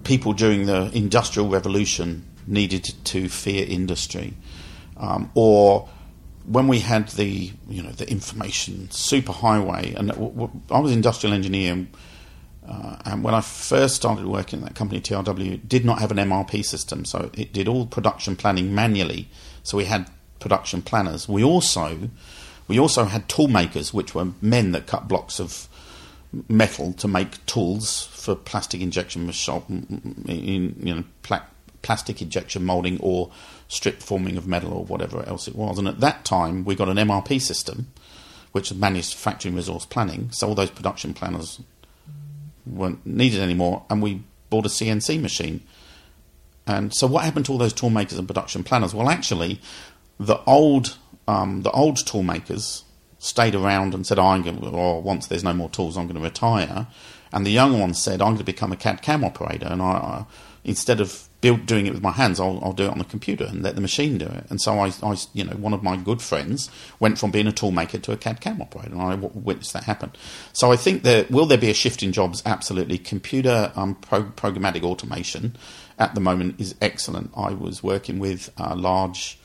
people 0.05 0.33
during 0.33 0.67
the 0.67 0.91
Industrial 0.95 1.49
Revolution 1.49 2.25
needed 2.47 2.85
to 3.05 3.29
fear 3.29 3.67
industry, 3.67 4.35
um, 4.97 5.31
or 5.35 5.89
when 6.47 6.69
we 6.69 6.81
had 6.81 7.09
the 7.11 7.53
you 7.69 7.83
know 7.83 7.91
the 7.91 8.09
information 8.11 8.89
superhighway, 8.91 9.95
and 9.95 10.13
I 10.71 10.81
was 10.81 10.93
industrial 10.93 11.35
engineer, 11.35 11.87
Uh, 12.67 12.97
and 13.05 13.23
when 13.23 13.35
I 13.35 13.43
first 13.43 13.95
started 13.95 14.25
working 14.25 14.61
at 14.61 14.69
that 14.69 14.75
company, 14.75 15.01
TRW, 15.01 15.69
did 15.69 15.85
not 15.85 15.99
have 15.99 16.11
an 16.11 16.17
MRP 16.17 16.65
system, 16.65 17.05
so 17.05 17.31
it 17.35 17.53
did 17.53 17.69
all 17.69 17.85
production 17.87 18.37
planning 18.37 18.75
manually. 18.75 19.29
So 19.63 19.77
we 19.77 19.85
had 19.85 20.09
production 20.41 20.81
planners. 20.81 21.29
We 21.29 21.45
also 21.45 22.09
we 22.67 22.79
also 22.79 23.05
had 23.05 23.29
tool 23.29 23.49
makers, 23.49 23.93
which 23.93 24.15
were 24.15 24.29
men 24.41 24.73
that 24.73 24.87
cut 24.87 25.09
blocks 25.09 25.41
of 25.41 25.69
metal 26.49 26.95
to 26.95 27.07
make 27.07 27.45
tools 27.47 28.09
for 28.13 28.35
plastic 28.35 28.81
injection 28.81 29.31
in 30.27 30.75
you 30.83 30.95
know 30.95 31.05
pla- 31.23 31.45
plastic 31.83 32.23
injection 32.23 32.65
molding 32.65 32.99
or 33.01 33.31
strip 33.69 34.01
forming 34.03 34.37
of 34.37 34.47
metal 34.47 34.73
or 34.73 34.85
whatever 34.85 35.27
else 35.29 35.49
it 35.49 35.57
was. 35.57 35.79
And 35.79 35.89
at 35.89 36.01
that 36.01 36.25
time, 36.25 36.65
we 36.65 36.75
got 36.75 36.89
an 36.89 36.97
MRP 36.97 37.41
system, 37.41 37.89
which 38.53 38.71
was 38.71 38.79
manufacturing 38.79 39.55
resource 39.55 39.87
planning. 39.87 40.31
So 40.33 40.49
all 40.49 40.55
those 40.55 40.71
production 40.71 41.15
planners 41.15 41.61
weren't 42.67 43.05
needed 43.07 43.41
anymore, 43.41 43.85
and 43.91 44.03
we 44.03 44.23
bought 44.51 44.67
a 44.67 44.71
CNC 44.71 45.21
machine. 45.21 45.63
And 46.67 46.95
so, 46.95 47.07
what 47.07 47.25
happened 47.25 47.47
to 47.47 47.53
all 47.53 47.59
those 47.59 47.73
tool 47.73 47.91
makers 47.91 48.19
and 48.19 48.27
production 48.27 48.65
planners? 48.65 48.95
Well, 48.95 49.11
actually, 49.11 49.61
the 50.19 50.39
old 50.47 50.97
um, 51.29 51.63
the 51.63 51.71
old 51.71 52.05
tool 52.07 52.23
makers 52.23 52.85
stayed 53.19 53.55
around 53.55 53.95
and 53.95 54.07
said, 54.07 54.19
oh, 54.19 54.27
"I'm 54.27 54.43
going 54.43 54.61
to, 54.61 54.69
or 54.69 55.03
once 55.03 55.27
there's 55.27 55.45
no 55.45 55.53
more 55.53 55.69
tools, 55.69 55.97
I'm 55.97 56.07
going 56.07 56.17
to 56.17 56.23
retire." 56.23 56.87
And 57.33 57.45
the 57.45 57.51
young 57.51 57.79
ones 57.79 58.03
said, 58.03 58.23
"I'm 58.23 58.29
going 58.29 58.39
to 58.39 58.45
become 58.45 58.73
a 58.73 58.77
CAD 58.77 59.03
CAM 59.03 59.25
operator." 59.25 59.67
And 59.67 59.83
I, 59.83 59.87
I 59.87 60.25
instead 60.65 61.01
of 61.01 61.29
build, 61.45 61.67
doing 61.67 61.87
it 61.87 61.93
with 61.93 62.03
my 62.03 62.11
hands, 62.11 62.41
I'll, 62.41 62.59
I'll, 62.63 62.73
do 62.73 62.85
it 62.85 62.91
on 62.91 62.97
the 62.97 63.05
computer 63.05 63.45
and 63.45 63.63
let 63.63 63.75
the 63.75 63.83
machine 63.83 64.17
do 64.17 64.25
it. 64.25 64.47
And 64.49 64.59
so 64.59 64.79
I, 64.79 64.91
I, 65.03 65.15
you 65.35 65.45
know, 65.45 65.55
one 65.57 65.75
of 65.75 65.83
my 65.83 65.95
good 65.95 66.23
friends 66.23 66.71
went 67.01 67.19
from 67.19 67.33
being 67.33 67.47
a 67.47 67.53
toolmaker 67.53 68.01
to 68.01 68.13
a 68.13 68.17
CAD 68.17 68.41
CAM 68.41 68.63
operator, 68.63 68.93
and 68.93 69.03
I 69.03 69.15
witnessed 69.15 69.75
that 69.75 69.85
happen. 69.85 70.13
So 70.55 70.73
I 70.73 70.77
think 70.77 71.03
that 71.03 71.31
will 71.31 71.45
there 71.45 71.59
be 71.59 71.69
a 71.69 71.75
shift 71.75 72.03
in 72.03 72.13
jobs? 72.13 72.43
Absolutely. 72.47 72.97
Computer 72.97 73.71
um, 73.77 73.95
pro- 73.97 74.23
programmatic 74.23 74.85
automation 74.85 75.55
at 75.99 76.15
the 76.15 76.21
moment 76.23 76.59
is 76.59 76.77
excellent. 76.81 77.31
I 77.37 77.53
was 77.53 77.83
working 77.83 78.19
with 78.19 78.51
a 78.57 78.75
large 78.75 79.39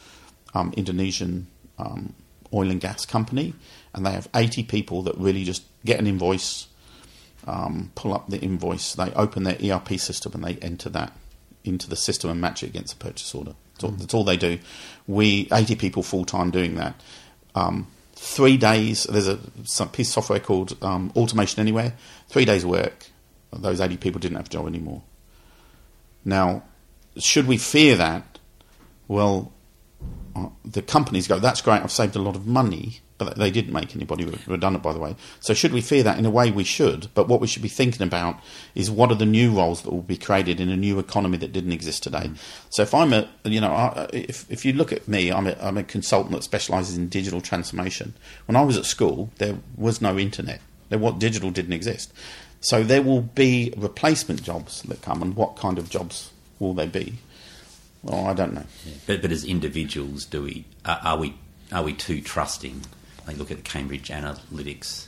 um, 0.54 0.74
Indonesian 0.78 1.48
um, 1.78 2.14
oil 2.54 2.72
and 2.72 2.80
gas 2.80 3.06
company, 3.06 3.56
and 3.94 4.06
they 4.06 4.12
have 4.12 4.30
80 4.34 4.64
people 4.64 5.02
that 5.02 5.18
really 5.18 5.44
just 5.44 5.64
get 5.84 6.00
an 6.00 6.08
invoice. 6.08 6.68
Um, 7.46 7.92
pull 7.96 8.14
up 8.14 8.30
the 8.30 8.40
invoice, 8.40 8.94
they 8.94 9.12
open 9.14 9.44
their 9.44 9.58
ERP 9.62 10.00
system 10.00 10.34
and 10.34 10.44
they 10.44 10.56
enter 10.62 10.90
that 10.90 11.14
into 11.64 11.90
the 11.90 11.96
system 11.96 12.30
and 12.30 12.40
match 12.40 12.64
it 12.64 12.68
against 12.68 12.94
a 12.94 12.98
purchase 12.98 13.34
order. 13.34 13.56
That's 13.74 13.84
all, 13.84 13.92
mm. 13.92 14.00
that's 14.00 14.14
all 14.14 14.24
they 14.24 14.38
do. 14.38 14.60
We, 15.08 15.48
80 15.52 15.76
people 15.76 16.04
full 16.04 16.26
time 16.26 16.52
doing 16.52 16.76
that. 16.76 17.00
Um, 17.56 17.88
three 18.14 18.58
days, 18.58 19.06
there's 19.06 19.28
a 19.28 19.38
piece 19.88 20.10
of 20.10 20.14
software 20.14 20.40
called 20.40 20.82
um, 20.84 21.12
Automation 21.16 21.60
Anywhere. 21.60 21.94
Three 22.28 22.46
days' 22.46 22.66
work, 22.66 23.08
those 23.52 23.82
80 23.82 23.98
people 23.98 24.20
didn't 24.20 24.38
have 24.38 24.48
a 24.48 24.50
job 24.50 24.68
anymore. 24.68 25.04
Now, 26.26 26.64
should 27.18 27.48
we 27.48 27.58
fear 27.58 27.96
that? 27.96 28.40
Well, 29.08 29.52
uh, 30.36 30.50
the 30.64 30.82
companies 30.82 31.28
go, 31.28 31.40
that's 31.40 31.62
great, 31.62 31.82
I've 31.82 31.92
saved 31.92 32.16
a 32.16 32.22
lot 32.22 32.36
of 32.36 32.46
money 32.46 33.00
but 33.20 33.36
they 33.36 33.52
didn't 33.52 33.74
make 33.74 33.96
anybody 33.96 34.26
redundant, 34.48 34.82
by 34.82 34.94
the 34.94 35.00
way. 35.00 35.16
So 35.42 35.54
should 35.54 35.74
we 35.74 35.82
fear 35.82 36.02
that? 36.04 36.18
In 36.18 36.26
a 36.26 36.32
way, 36.32 36.50
we 36.50 36.64
should. 36.64 37.10
But 37.14 37.28
what 37.28 37.42
we 37.42 37.48
should 37.48 37.62
be 37.62 37.70
thinking 37.70 38.02
about 38.02 38.40
is 38.74 38.90
what 38.90 39.12
are 39.12 39.16
the 39.16 39.26
new 39.26 39.52
roles 39.52 39.84
that 39.84 39.92
will 39.92 40.02
be 40.02 40.18
created 40.18 40.60
in 40.60 40.70
a 40.70 40.78
new 40.78 40.98
economy 40.98 41.38
that 41.38 41.52
didn't 41.52 41.74
exist 41.74 42.02
today. 42.02 42.30
Mm. 42.30 42.38
So 42.70 42.82
if 42.82 42.96
I'm 42.96 43.14
a, 43.14 43.30
you 43.44 43.62
know, 43.62 44.08
if 44.14 44.50
if 44.50 44.66
you 44.66 44.74
look 44.74 44.92
at 44.92 45.08
me, 45.08 45.32
I'm 45.32 45.48
a, 45.48 45.56
I'm 45.62 45.78
a 45.78 45.84
consultant 45.84 46.34
that 46.34 46.44
specialises 46.44 46.98
in 46.98 47.10
digital 47.10 47.42
transformation. 47.42 48.14
When 48.48 48.56
I 48.56 48.64
was 48.64 48.78
at 48.78 48.86
school, 48.86 49.30
there 49.38 49.58
was 49.78 50.02
no 50.02 50.18
internet. 50.18 50.62
There 50.88 50.98
what 50.98 51.20
digital 51.20 51.52
didn't 51.52 51.74
exist. 51.74 52.12
So 52.62 52.84
there 52.84 53.02
will 53.02 53.22
be 53.22 53.74
replacement 53.78 54.44
jobs 54.44 54.82
that 54.84 55.02
come, 55.02 55.22
and 55.22 55.36
what 55.36 55.58
kind 55.58 55.78
of 55.78 55.90
jobs 55.90 56.32
will 56.58 56.74
they 56.74 56.88
be? 56.88 57.16
Well, 58.02 58.28
I 58.28 58.34
don't 58.34 58.54
know. 58.54 58.66
Yeah. 58.86 58.94
But 59.08 59.22
but 59.22 59.32
as 59.32 59.44
individuals, 59.44 60.24
do 60.24 60.44
we 60.44 60.66
are, 60.86 61.00
are 61.04 61.18
we 61.18 61.36
are 61.70 61.84
we 61.84 61.94
too 61.94 62.22
trusting 62.22 62.84
they 63.30 63.36
look 63.36 63.52
at 63.52 63.58
the 63.58 63.64
Cambridge 63.64 64.10
Analytica, 64.10 65.08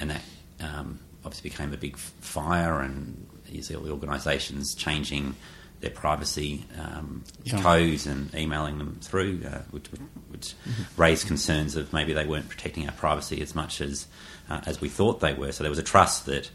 and 0.00 0.10
that 0.10 0.22
um, 0.60 1.00
obviously 1.24 1.50
became 1.50 1.72
a 1.72 1.76
big 1.76 1.96
fire, 1.96 2.80
and 2.80 3.26
you 3.48 3.62
see 3.62 3.74
all 3.74 3.82
the 3.82 3.90
organisations 3.90 4.74
changing 4.74 5.34
their 5.80 5.90
privacy 5.90 6.64
um, 6.78 7.24
yeah. 7.42 7.60
codes 7.60 8.06
and 8.06 8.32
emailing 8.34 8.78
them 8.78 8.98
through, 9.00 9.42
uh, 9.46 9.62
which, 9.70 9.86
which 10.28 10.54
mm-hmm. 10.68 11.00
raised 11.00 11.26
concerns 11.26 11.74
of 11.74 11.92
maybe 11.92 12.12
they 12.12 12.26
weren't 12.26 12.48
protecting 12.48 12.86
our 12.86 12.94
privacy 12.94 13.40
as 13.40 13.54
much 13.54 13.80
as 13.80 14.06
uh, 14.48 14.60
as 14.66 14.80
we 14.80 14.88
thought 14.88 15.20
they 15.20 15.32
were. 15.32 15.52
So 15.52 15.64
there 15.64 15.70
was 15.70 15.78
a 15.78 15.84
trust 15.84 16.26
that 16.26 16.50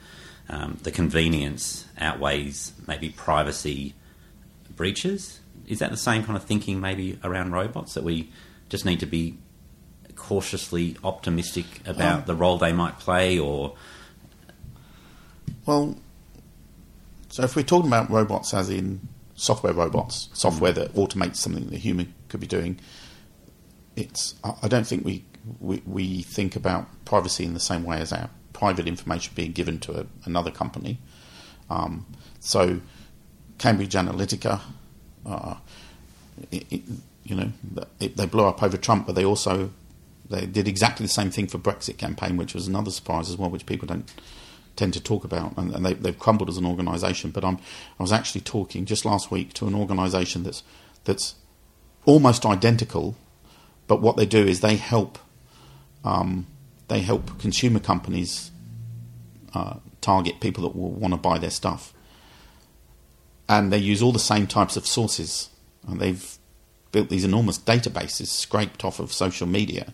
um, 0.48 0.78
the 0.84 0.92
convenience 0.92 1.86
outweighs 1.98 2.74
maybe 2.88 3.10
privacy 3.10 3.96
breaches. 4.76 5.40
Is 5.68 5.80
that 5.80 5.90
the 5.90 5.98
same 5.98 6.24
kind 6.24 6.38
of 6.38 6.44
thinking 6.44 6.80
maybe 6.80 7.18
around 7.24 7.52
robots 7.52 7.96
that 7.96 8.04
we 8.04 8.32
just 8.70 8.86
need 8.86 9.00
to 9.00 9.08
be 9.08 9.38
cautiously 10.16 10.98
optimistic 11.04 11.66
about 11.86 12.20
um, 12.20 12.26
the 12.26 12.36
role 12.36 12.58
they 12.58 12.74
might 12.74 13.00
play, 13.00 13.38
or 13.38 13.76
well, 15.66 15.98
so 17.30 17.44
if 17.44 17.56
we're 17.56 17.64
talking 17.64 17.90
about 17.90 18.10
robots 18.10 18.54
as 18.54 18.70
in 18.70 19.08
software 19.36 19.74
robots, 19.74 20.30
software 20.34 20.72
that 20.72 20.94
automates 20.94 21.38
something 21.38 21.66
that 21.66 21.74
a 21.74 21.78
human 21.78 22.14
could 22.30 22.40
be 22.40 22.48
doing, 22.48 22.80
it's 23.96 24.36
I 24.44 24.68
don't 24.68 24.88
think 24.88 25.06
we, 25.06 25.26
we, 25.60 25.82
we 25.86 26.22
think 26.22 26.56
about 26.56 26.88
privacy 27.06 27.44
in 27.44 27.54
the 27.54 27.60
same 27.60 27.84
way 27.84 28.00
as 28.00 28.12
our 28.12 28.30
private 28.54 28.88
information 28.88 29.34
being 29.36 29.52
given 29.52 29.80
to 29.80 30.02
a, 30.02 30.06
another 30.24 30.52
company. 30.52 31.00
Um, 31.70 32.06
so 32.40 32.80
Cambridge 33.58 33.94
Analytica, 33.94 34.62
uh, 35.26 35.56
it, 36.52 36.66
it, 36.72 36.82
you 37.24 37.36
know, 37.36 37.52
it, 38.00 38.18
they 38.18 38.26
blew 38.26 38.46
up 38.46 38.62
over 38.62 38.78
Trump, 38.78 39.08
but 39.08 39.16
they 39.16 39.26
also 39.26 39.72
they 40.30 40.46
did 40.46 40.68
exactly 40.68 41.06
the 41.06 41.12
same 41.12 41.30
thing 41.30 41.48
for 41.48 41.58
Brexit 41.58 41.98
campaign, 41.98 42.38
which 42.38 42.54
was 42.54 42.68
another 42.68 42.92
surprise 42.92 43.30
as 43.30 43.38
well, 43.38 43.50
which 43.50 43.66
people 43.66 43.88
don't 43.88 44.10
tend 44.76 44.94
to 44.94 45.00
talk 45.00 45.24
about, 45.24 45.58
and, 45.58 45.74
and 45.74 45.86
they, 45.86 46.10
have 46.10 46.20
crumbled 46.20 46.50
as 46.50 46.58
an 46.58 46.66
organisation. 46.66 47.32
But 47.32 47.46
I'm, 47.46 47.58
I 48.00 48.04
was 48.04 48.12
actually 48.12 48.42
talking 48.42 48.86
just 48.86 49.06
last 49.06 49.32
week 49.32 49.54
to 49.54 49.68
an 49.68 49.76
organisation 49.76 50.44
that's 50.44 50.64
that's 51.04 51.36
almost 52.06 52.46
identical, 52.46 53.16
but 53.88 54.02
what 54.02 54.18
they 54.18 54.26
do 54.26 54.46
is 54.46 54.62
they 54.62 54.76
help 54.76 55.20
um, 56.04 56.48
they 56.88 57.02
help 57.02 57.40
consumer 57.40 57.80
companies 57.80 58.52
uh, 59.54 59.76
target 60.02 60.40
people 60.40 60.64
that 60.64 60.78
will 60.78 60.92
want 60.92 61.14
to 61.14 61.20
buy 61.20 61.38
their 61.38 61.52
stuff, 61.52 61.94
and 63.48 63.72
they 63.72 63.78
use 63.78 64.02
all 64.02 64.12
the 64.12 64.20
same 64.20 64.48
types 64.48 64.76
of 64.76 64.86
sources, 64.88 65.50
and 65.88 66.00
they've 66.00 66.38
built 66.92 67.10
these 67.10 67.26
enormous 67.26 67.60
databases 67.60 68.28
scraped 68.28 68.86
off 68.86 69.00
of 69.00 69.12
social 69.12 69.48
media 69.48 69.94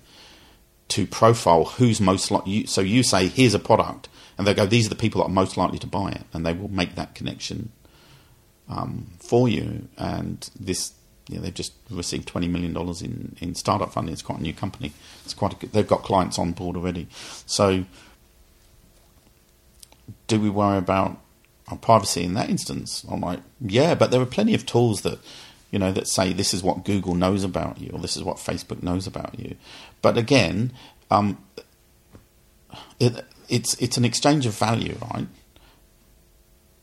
to 0.92 1.08
profile 1.08 1.64
who's 1.64 2.02
most 2.02 2.32
likely. 2.32 2.66
So 2.66 2.82
you 2.82 3.02
say, 3.04 3.28
here's 3.28 3.54
a 3.54 3.60
product, 3.60 4.10
and 4.38 4.46
they 4.46 4.54
go, 4.54 4.66
these 4.66 4.88
are 4.88 4.90
the 4.90 4.96
people 4.96 5.22
that 5.22 5.28
are 5.28 5.34
most 5.34 5.56
likely 5.56 5.80
to 5.80 5.88
buy 5.88 6.12
it, 6.12 6.24
and 6.34 6.46
they 6.46 6.54
will 6.54 6.68
make 6.70 6.96
that 6.96 7.16
connection 7.16 7.72
um, 8.68 9.08
for 9.20 9.48
you. 9.48 9.88
And 9.98 10.50
this, 10.60 10.94
you 11.30 11.38
know, 11.38 11.44
they've 11.44 11.54
just 11.54 11.74
received 11.90 12.28
twenty 12.28 12.48
million 12.48 12.74
dollars 12.74 13.02
in, 13.02 13.38
in 13.40 13.56
startup 13.56 13.94
funding. 13.94 14.14
It's 14.14 14.22
quite 14.22 14.40
a 14.40 14.44
new 14.44 14.54
company. 14.54 14.92
It's 15.24 15.34
quite. 15.34 15.64
A, 15.64 15.68
they've 15.68 15.88
got 15.88 16.04
clients 16.04 16.38
on 16.38 16.52
board 16.52 16.76
already. 16.76 17.08
So, 17.46 17.86
do 20.28 20.40
we 20.40 20.50
worry 20.50 20.78
about 20.78 21.20
our 21.70 21.78
privacy 21.78 22.24
in 22.24 22.34
that 22.34 22.50
instance? 22.50 23.06
I'm 23.10 23.22
like, 23.22 23.40
yeah, 23.62 23.96
but 23.96 24.12
there 24.12 24.20
are 24.20 24.26
plenty 24.26 24.54
of 24.54 24.66
tools 24.66 25.02
that 25.02 25.20
you 25.72 25.80
know, 25.80 25.92
that 25.92 26.08
say 26.08 26.34
this 26.34 26.54
is 26.54 26.62
what 26.62 26.86
Google 26.86 27.16
knows 27.16 27.44
about 27.44 27.80
you 27.80 27.90
or 27.94 28.00
this 28.00 28.16
is 28.16 28.24
what 28.24 28.38
Facebook 28.38 28.84
knows 28.84 29.08
about 29.08 29.40
you. 29.40 29.56
But 30.02 30.18
again, 30.18 30.74
um, 31.10 31.44
it, 33.00 33.26
it's 33.50 33.74
it's 33.82 33.98
an 33.98 34.06
exchange 34.06 34.46
of 34.46 34.54
value, 34.54 34.98
right? 35.14 35.28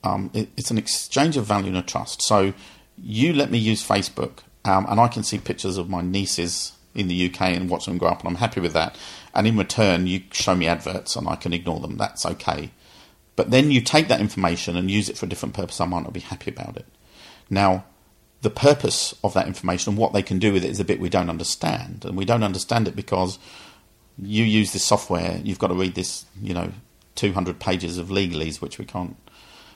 Um, 0.05 0.31
it, 0.33 0.49
it's 0.57 0.71
an 0.71 0.79
exchange 0.79 1.37
of 1.37 1.45
value 1.45 1.69
and 1.69 1.77
a 1.77 1.83
trust. 1.83 2.23
So 2.23 2.55
you 2.97 3.33
let 3.33 3.51
me 3.51 3.59
use 3.59 3.87
Facebook, 3.87 4.41
um, 4.65 4.87
and 4.89 5.01
I 5.01 5.09
can 5.09 5.23
see 5.23 5.39
pictures 5.39 5.77
of 5.77 5.89
my 5.89 6.03
nieces 6.03 6.73
in 6.95 7.09
the 7.09 7.31
UK 7.31 7.43
and 7.43 7.71
watch 7.71 7.87
them 7.87 7.99
grow 7.99 8.09
up, 8.09 8.21
and 8.21 8.29
I'm 8.29 8.37
happy 8.37 8.61
with 8.61 8.73
that. 8.73 8.97
And 9.35 9.47
in 9.47 9.57
return, 9.57 10.07
you 10.07 10.23
show 10.33 10.55
me 10.55 10.67
adverts, 10.67 11.15
and 11.17 11.29
I 11.29 11.37
can 11.37 11.53
ignore 11.53 11.81
them. 11.81 11.97
That's 11.97 12.25
okay. 12.27 12.71
But 13.37 13.51
then 13.51 13.71
you 13.71 13.81
take 13.81 14.09
that 14.09 14.21
information 14.21 14.77
and 14.77 14.91
use 14.91 15.09
it 15.09 15.17
for 15.17 15.27
a 15.27 15.29
different 15.29 15.55
purpose. 15.55 15.81
I 15.81 15.87
might 15.87 16.03
not 16.03 16.13
be 16.13 16.21
happy 16.21 16.51
about 16.51 16.77
it. 16.77 16.87
Now, 17.49 17.85
the 18.43 18.51
purpose 18.51 19.15
of 19.25 19.35
that 19.35 19.47
information 19.47 19.91
and 19.91 19.99
what 19.99 20.13
they 20.13 20.23
can 20.23 20.39
do 20.39 20.53
with 20.53 20.65
it 20.65 20.71
is 20.71 20.81
a 20.81 20.85
bit 20.85 21.01
we 21.01 21.09
don't 21.09 21.31
understand. 21.31 22.05
And 22.05 22.17
we 22.17 22.25
don't 22.25 22.45
understand 22.45 22.87
it 22.87 22.95
because 22.95 23.39
you 24.17 24.45
use 24.45 24.73
this 24.73 24.85
software, 24.85 25.41
you've 25.43 25.59
got 25.59 25.69
to 25.69 25.75
read 25.75 25.95
this, 25.95 26.25
you 26.41 26.55
know, 26.55 26.73
200 27.17 27.59
pages 27.59 27.99
of 27.99 28.09
legalese, 28.09 28.61
which 28.61 28.79
we 28.79 28.85
can't, 28.85 29.17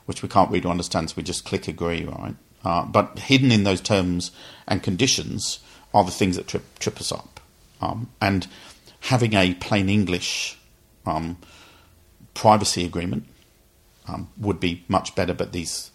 which 0.06 0.22
we 0.22 0.28
can't 0.28 0.50
read 0.50 0.64
or 0.64 0.70
understand, 0.70 1.10
so 1.10 1.14
we 1.16 1.22
just 1.22 1.44
click 1.44 1.66
agree, 1.66 2.04
right? 2.04 2.36
Uh, 2.64 2.84
but 2.84 3.18
hidden 3.18 3.50
in 3.50 3.64
those 3.64 3.80
terms 3.80 4.30
and 4.68 4.82
conditions 4.82 5.58
are 5.92 6.04
the 6.04 6.10
things 6.12 6.36
that 6.36 6.46
trip, 6.46 6.78
trip 6.78 7.00
us 7.00 7.10
up. 7.10 7.40
Um, 7.80 8.10
and 8.20 8.46
having 9.00 9.34
a 9.34 9.54
plain 9.54 9.88
English 9.88 10.56
um, 11.04 11.36
privacy 12.34 12.84
agreement 12.84 13.26
um, 14.06 14.30
would 14.38 14.60
be 14.60 14.84
much 14.86 15.14
better. 15.16 15.34
But 15.34 15.52
these 15.52 15.90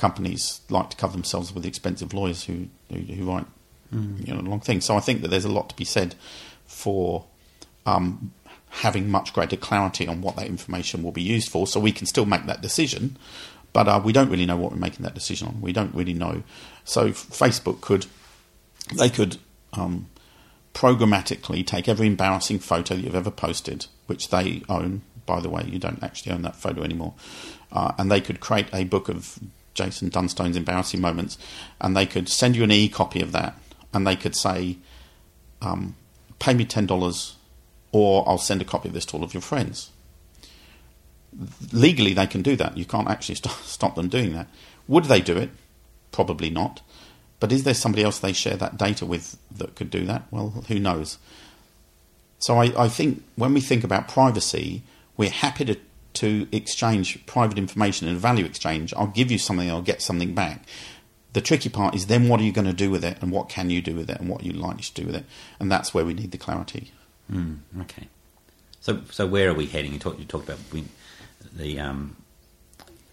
companies 0.00 0.62
like 0.70 0.90
to 0.90 0.96
cover 0.96 1.12
themselves 1.12 1.54
with 1.54 1.66
expensive 1.66 2.14
lawyers 2.14 2.44
who 2.44 2.66
who, 2.90 2.98
who 2.98 3.30
write 3.30 3.46
you 4.24 4.34
know 4.34 4.40
long 4.40 4.60
things. 4.60 4.84
So 4.84 4.96
I 4.96 5.00
think 5.00 5.22
that 5.22 5.28
there's 5.28 5.44
a 5.44 5.52
lot 5.52 5.68
to 5.70 5.76
be 5.76 5.84
said 5.84 6.14
for 6.66 7.26
um, 7.86 8.32
having 8.70 9.10
much 9.10 9.32
greater 9.32 9.56
clarity 9.56 10.06
on 10.06 10.22
what 10.22 10.36
that 10.36 10.46
information 10.46 11.02
will 11.02 11.12
be 11.12 11.22
used 11.22 11.50
for, 11.50 11.66
so 11.66 11.80
we 11.80 11.92
can 11.92 12.06
still 12.06 12.24
make 12.24 12.46
that 12.46 12.62
decision. 12.62 13.16
But 13.72 13.88
uh, 13.88 14.00
we 14.02 14.12
don't 14.12 14.30
really 14.30 14.46
know 14.46 14.56
what 14.56 14.72
we're 14.72 14.78
making 14.78 15.04
that 15.04 15.14
decision 15.14 15.48
on. 15.48 15.60
We 15.60 15.72
don't 15.72 15.94
really 15.94 16.14
know. 16.14 16.42
So 16.84 17.10
Facebook 17.10 17.80
could 17.80 18.06
they 18.96 19.10
could 19.10 19.36
um, 19.74 20.08
programmatically 20.74 21.64
take 21.66 21.88
every 21.88 22.06
embarrassing 22.06 22.58
photo 22.58 22.94
you've 22.94 23.14
ever 23.14 23.30
posted, 23.30 23.86
which 24.06 24.30
they 24.30 24.62
own. 24.68 25.02
By 25.26 25.40
the 25.40 25.50
way, 25.50 25.62
you 25.64 25.78
don't 25.78 26.02
actually 26.02 26.32
own 26.32 26.42
that 26.42 26.56
photo 26.56 26.82
anymore, 26.82 27.14
uh, 27.70 27.92
and 27.98 28.10
they 28.10 28.20
could 28.20 28.40
create 28.40 28.66
a 28.72 28.84
book 28.84 29.08
of 29.08 29.38
Jason 29.74 30.08
Dunstone's 30.08 30.56
embarrassing 30.56 31.00
moments, 31.00 31.38
and 31.80 31.96
they 31.96 32.06
could 32.06 32.28
send 32.28 32.56
you 32.56 32.64
an 32.64 32.70
e-copy 32.70 33.20
of 33.20 33.32
that, 33.32 33.58
and 33.92 34.06
they 34.06 34.16
could 34.16 34.36
say, 34.36 34.78
um, 35.62 35.96
"Pay 36.38 36.54
me 36.54 36.64
ten 36.64 36.86
dollars, 36.86 37.36
or 37.92 38.28
I'll 38.28 38.38
send 38.38 38.62
a 38.62 38.64
copy 38.64 38.88
of 38.88 38.94
this 38.94 39.06
to 39.06 39.16
all 39.16 39.24
of 39.24 39.34
your 39.34 39.40
friends." 39.40 39.90
Legally, 41.72 42.12
they 42.12 42.26
can 42.26 42.42
do 42.42 42.56
that. 42.56 42.76
You 42.76 42.84
can't 42.84 43.08
actually 43.08 43.34
st- 43.42 43.54
stop 43.62 43.94
them 43.94 44.08
doing 44.08 44.32
that. 44.34 44.48
Would 44.88 45.04
they 45.04 45.20
do 45.20 45.36
it? 45.36 45.50
Probably 46.10 46.50
not. 46.50 46.82
But 47.38 47.52
is 47.52 47.64
there 47.64 47.74
somebody 47.74 48.04
else 48.04 48.18
they 48.18 48.34
share 48.34 48.56
that 48.56 48.76
data 48.76 49.06
with 49.06 49.38
that 49.50 49.74
could 49.74 49.90
do 49.90 50.04
that? 50.04 50.24
Well, 50.30 50.64
who 50.68 50.78
knows? 50.78 51.18
So 52.38 52.58
I, 52.58 52.84
I 52.84 52.88
think 52.88 53.22
when 53.36 53.54
we 53.54 53.60
think 53.60 53.84
about 53.84 54.08
privacy, 54.08 54.82
we're 55.16 55.30
happy 55.30 55.64
to, 55.66 55.76
to 56.20 56.46
exchange 56.52 57.24
private 57.24 57.56
information 57.56 58.06
in 58.08 58.16
a 58.16 58.18
value 58.18 58.44
exchange. 58.44 58.92
I'll 58.94 59.06
give 59.06 59.30
you 59.30 59.38
something, 59.38 59.70
I'll 59.70 59.80
get 59.80 60.02
something 60.02 60.34
back. 60.34 60.66
The 61.32 61.40
tricky 61.40 61.70
part 61.70 61.94
is 61.94 62.06
then 62.06 62.28
what 62.28 62.40
are 62.40 62.42
you 62.42 62.52
going 62.52 62.66
to 62.66 62.74
do 62.74 62.90
with 62.90 63.04
it, 63.04 63.16
and 63.22 63.32
what 63.32 63.48
can 63.48 63.70
you 63.70 63.80
do 63.80 63.94
with 63.94 64.10
it, 64.10 64.20
and 64.20 64.28
what 64.28 64.42
are 64.42 64.44
you 64.44 64.52
likely 64.52 64.82
to 64.82 64.94
do 64.94 65.06
with 65.06 65.14
it, 65.14 65.24
and 65.58 65.72
that's 65.72 65.94
where 65.94 66.04
we 66.04 66.12
need 66.12 66.30
the 66.30 66.38
clarity. 66.38 66.92
Mm, 67.32 67.58
okay. 67.82 68.08
So, 68.80 69.02
so 69.10 69.26
where 69.26 69.48
are 69.48 69.54
we 69.54 69.66
heading? 69.66 69.92
You 69.92 69.98
talked, 69.98 70.18
you 70.18 70.24
talked 70.26 70.48
about 70.48 70.58
we, 70.72 70.84
the 71.56 71.78
um, 71.80 72.16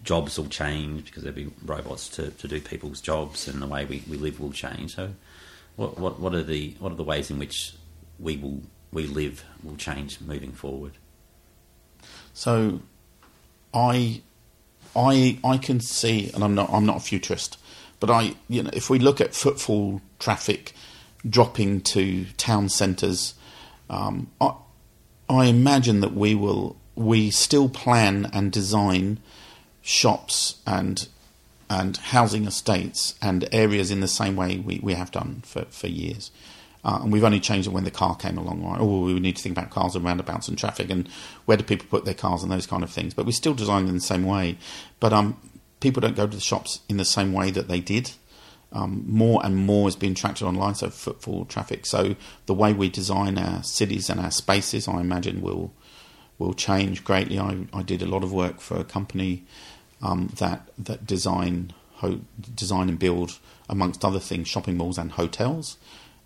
jobs 0.04 0.38
will 0.38 0.48
change 0.48 1.06
because 1.06 1.24
there'll 1.24 1.36
be 1.36 1.52
robots 1.64 2.10
to, 2.10 2.32
to 2.32 2.48
do 2.48 2.60
people's 2.60 3.00
jobs, 3.00 3.48
and 3.48 3.62
the 3.62 3.68
way 3.68 3.86
we, 3.86 4.04
we 4.10 4.18
live 4.18 4.40
will 4.40 4.52
change. 4.52 4.96
So, 4.96 5.14
what, 5.76 5.98
what 5.98 6.20
what 6.20 6.34
are 6.34 6.44
the 6.44 6.76
what 6.80 6.92
are 6.92 6.96
the 6.96 7.04
ways 7.04 7.30
in 7.30 7.40
which 7.40 7.76
we 8.20 8.36
will 8.36 8.64
we 8.92 9.06
live 9.06 9.46
will 9.64 9.78
change 9.78 10.20
moving 10.20 10.52
forward? 10.52 10.94
So, 12.34 12.82
I, 13.74 14.22
I, 14.96 15.40
I 15.44 15.58
can 15.58 15.80
see, 15.80 16.32
and 16.34 16.44
I'm 16.44 16.56
not, 16.56 16.70
I'm 16.72 16.86
not 16.86 16.98
a 16.98 17.02
futurist, 17.02 17.58
but 18.00 18.10
I, 18.10 18.36
you 18.48 18.64
know, 18.64 18.70
if 18.74 18.90
we 18.90 19.00
look 19.00 19.22
at 19.22 19.34
footfall 19.34 20.02
traffic 20.20 20.74
dropping 21.28 21.82
to 21.82 22.26
town 22.38 22.70
centres, 22.70 23.34
um, 23.90 24.30
I, 24.40 24.54
I 25.30 25.46
imagine 25.46 26.00
that 26.02 26.14
we 26.14 26.36
will, 26.36 26.78
we 26.96 27.32
still 27.32 27.70
plan 27.70 28.30
and 28.34 28.52
design 28.52 29.20
shops 29.82 30.58
and 30.66 31.08
and 31.70 31.98
housing 31.98 32.46
estates 32.46 33.16
and 33.22 33.48
areas 33.52 33.92
in 33.92 34.00
the 34.00 34.08
same 34.08 34.36
way 34.36 34.58
we, 34.58 34.80
we 34.82 34.94
have 34.94 35.12
done 35.12 35.42
for, 35.46 35.66
for 35.66 35.88
years. 35.88 36.32
Uh, 36.84 37.00
and 37.02 37.12
we've 37.12 37.24
only 37.24 37.40
changed 37.40 37.68
it 37.68 37.72
when 37.72 37.84
the 37.84 37.92
car 37.92 38.16
came 38.16 38.38
along. 38.38 38.64
Right? 38.64 38.80
Oh, 38.80 39.06
we 39.06 39.20
need 39.20 39.36
to 39.36 39.42
think 39.42 39.58
about 39.58 39.72
cars 39.72 39.96
and 39.96 40.06
roundabouts 40.06 40.48
and 40.48 40.58
traffic 40.58 40.90
and 40.90 41.08
where 41.46 41.58
do 41.58 41.64
people 41.64 41.88
put 41.90 42.06
their 42.06 42.14
cars 42.14 42.44
and 42.44 42.52
those 42.52 42.68
kind 42.68 42.84
of 42.84 42.90
things. 42.90 43.14
But 43.14 43.26
we 43.26 43.32
still 43.32 43.54
design 43.54 43.88
in 43.88 43.96
the 43.96 44.02
same 44.02 44.26
way. 44.26 44.58
But 45.00 45.14
um, 45.14 45.40
people 45.80 46.02
don't 46.02 46.16
go 46.16 46.28
to 46.28 46.36
the 46.36 46.42
shops 46.42 46.82
in 46.88 46.98
the 46.98 47.06
same 47.06 47.34
way 47.34 47.52
that 47.52 47.68
they 47.68 47.80
did. 47.80 48.12
Um, 48.72 49.06
more 49.08 49.46
and 49.46 49.56
more 49.56 49.88
is 49.88 49.96
being 49.96 50.14
tracked 50.14 50.42
online, 50.42 50.76
so 50.76 50.90
footfall 50.90 51.46
traffic. 51.46 51.86
So 51.86 52.16
the 52.48 52.54
way 52.54 52.74
we 52.74 52.90
design 52.90 53.38
our 53.38 53.64
cities 53.64 54.10
and 54.10 54.20
our 54.20 54.32
spaces, 54.32 54.88
I 54.88 55.00
imagine, 55.00 55.42
will 55.42 55.74
will 56.38 56.54
change 56.54 57.04
greatly. 57.04 57.40
I, 57.40 57.66
I 57.74 57.82
did 57.82 58.02
a 58.02 58.06
lot 58.06 58.24
of 58.24 58.32
work 58.32 58.60
for 58.60 58.78
a 58.78 58.84
company 58.84 59.46
um, 60.02 60.32
that 60.38 60.70
that 60.78 61.06
design 61.06 61.74
ho- 61.98 62.22
design 62.54 62.90
and 62.90 63.00
build, 63.00 63.40
amongst 63.70 64.04
other 64.06 64.20
things, 64.20 64.48
shopping 64.48 64.78
malls 64.78 64.98
and 64.98 65.12
hotels, 65.14 65.78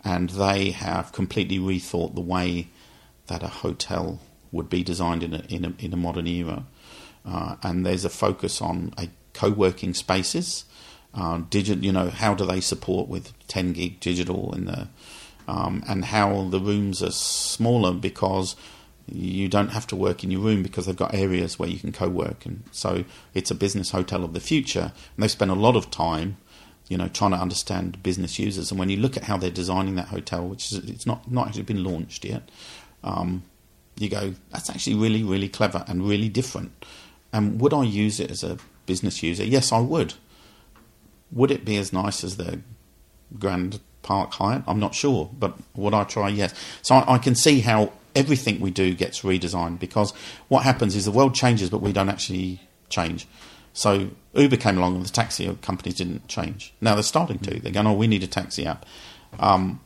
and 0.04 0.32
they 0.32 0.72
have 0.72 1.12
completely 1.12 1.60
rethought 1.60 2.16
the 2.16 2.22
way 2.22 2.70
that 3.28 3.44
a 3.44 3.48
hotel 3.48 4.20
would 4.52 4.70
be 4.70 4.84
designed 4.84 5.24
in 5.24 5.34
a 5.34 5.44
in 5.48 5.66
a, 5.66 5.74
in 5.80 5.94
a 5.94 5.98
modern 5.98 6.28
era. 6.28 6.66
Uh, 7.26 7.56
and 7.62 7.86
there's 7.86 8.04
a 8.04 8.10
focus 8.10 8.62
on 8.62 8.94
a 8.98 9.08
co-working 9.34 9.94
spaces, 9.94 10.66
uh. 11.14 11.42
You 11.52 11.92
know, 11.92 12.10
how 12.10 12.34
do 12.34 12.46
they 12.46 12.62
support 12.62 13.08
with 13.08 13.34
10 13.48 13.74
gig 13.74 14.00
digital 14.00 14.54
in 14.56 14.66
the 14.66 14.88
um, 15.48 15.84
and 15.88 16.06
how 16.06 16.48
the 16.50 16.60
rooms 16.60 17.04
are 17.04 17.12
smaller 17.12 17.94
because 17.94 18.56
you 19.08 19.50
don't 19.50 19.70
have 19.70 19.88
to 19.88 19.96
work 19.96 20.24
in 20.24 20.32
your 20.32 20.40
room 20.42 20.64
because 20.64 20.86
they've 20.86 20.96
got 20.96 21.14
areas 21.14 21.60
where 21.60 21.68
you 21.68 21.80
can 21.80 21.92
co-work, 21.92 22.46
and 22.46 22.64
so 22.72 23.04
it's 23.34 23.52
a 23.52 23.56
business 23.56 23.92
hotel 23.92 24.24
of 24.24 24.34
the 24.34 24.40
future. 24.40 24.94
And 25.16 25.24
they 25.24 25.28
spend 25.28 25.52
a 25.52 25.56
lot 25.56 25.76
of 25.76 25.92
time, 25.92 26.38
you 26.92 26.98
know, 26.98 27.08
trying 27.08 27.32
to 27.32 27.38
understand 27.38 28.04
business 28.04 28.38
users. 28.38 28.70
And 28.70 28.78
when 28.78 28.90
you 28.90 28.98
look 28.98 29.16
at 29.16 29.24
how 29.24 29.38
they're 29.38 29.50
designing 29.50 29.96
that 29.96 30.10
hotel, 30.10 30.46
which 30.46 30.74
is 30.74 30.80
it's 30.90 31.06
not 31.06 31.32
not 31.32 31.48
actually 31.48 31.64
been 31.64 31.86
launched 31.86 32.26
yet, 32.26 32.50
um, 33.02 33.44
you 33.98 34.10
go, 34.10 34.34
that's 34.50 34.70
actually 34.70 34.98
really 34.98 35.24
really 35.24 35.48
clever 35.48 35.86
and 35.88 36.06
really 36.06 36.28
different. 36.28 36.86
And 37.32 37.62
would 37.62 37.74
I 37.74 37.84
use 37.84 38.20
it 38.20 38.30
as 38.30 38.44
a 38.44 38.58
business 38.88 39.24
user? 39.24 39.46
Yes, 39.46 39.72
I 39.72 39.80
would. 39.80 40.16
Would 41.32 41.50
it 41.50 41.64
be 41.64 41.78
as 41.78 41.94
nice 41.94 42.26
as 42.26 42.36
the 42.36 42.60
Grand 43.40 43.80
Park 44.02 44.34
Hyatt? 44.34 44.64
I'm 44.68 44.82
not 44.82 44.94
sure, 44.94 45.30
but 45.40 45.58
would 45.78 45.94
I 45.94 46.04
try? 46.04 46.28
Yes. 46.28 46.54
So 46.82 46.96
I, 46.96 47.14
I 47.14 47.18
can 47.20 47.36
see 47.36 47.62
how 47.62 47.94
everything 48.16 48.60
we 48.60 48.70
do 48.70 48.94
gets 48.94 49.22
redesigned 49.22 49.80
because 49.80 50.12
what 50.50 50.64
happens 50.64 50.98
is 50.98 51.06
the 51.06 51.12
world 51.12 51.36
changes, 51.36 51.70
but 51.70 51.82
we 51.82 51.94
don't 51.94 52.10
actually 52.10 52.60
change. 52.90 53.30
So 53.72 54.10
Uber 54.34 54.58
came 54.58 54.78
along 54.78 54.96
and 54.96 55.06
the 55.06 55.10
taxi 55.10 55.54
companies 55.62 55.96
didn't 55.96 56.28
change. 56.28 56.74
Now 56.80 56.96
they're 56.96 57.04
starting 57.04 57.40
to. 57.40 57.60
They're 57.60 57.72
going, 57.72 57.88
oh, 57.88 57.94
we 57.94 58.08
need 58.08 58.24
a 58.24 58.28
taxi 58.28 58.66
app. 58.66 58.86
Um, 59.40 59.82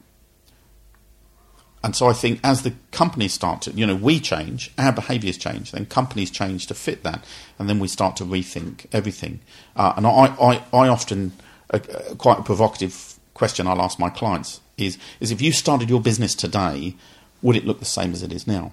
and 1.83 1.95
so 1.95 2.07
I 2.07 2.13
think 2.13 2.39
as 2.43 2.63
the 2.63 2.73
companies 2.91 3.33
start 3.33 3.61
to, 3.63 3.71
you 3.71 3.85
know, 3.85 3.95
we 3.95 4.19
change, 4.19 4.71
our 4.77 4.91
behaviours 4.91 5.37
change, 5.37 5.71
then 5.71 5.85
companies 5.85 6.31
change 6.31 6.65
to 6.67 6.73
fit 6.73 7.03
that, 7.03 7.23
and 7.59 7.69
then 7.69 7.79
we 7.79 7.87
start 7.87 8.17
to 8.17 8.23
rethink 8.23 8.87
everything. 8.91 9.39
Uh, 9.75 9.93
and 9.95 10.07
I, 10.07 10.35
I, 10.41 10.63
I 10.73 10.87
often, 10.87 11.33
uh, 11.69 11.79
quite 12.17 12.39
a 12.39 12.43
provocative 12.43 13.19
question 13.35 13.67
I'll 13.67 13.81
ask 13.81 13.99
my 13.99 14.09
clients 14.09 14.61
is, 14.77 14.97
is 15.19 15.29
if 15.29 15.41
you 15.41 15.51
started 15.51 15.89
your 15.89 16.01
business 16.01 16.33
today, 16.33 16.95
would 17.43 17.55
it 17.55 17.65
look 17.65 17.79
the 17.79 17.85
same 17.85 18.13
as 18.13 18.23
it 18.23 18.33
is 18.33 18.47
now? 18.47 18.71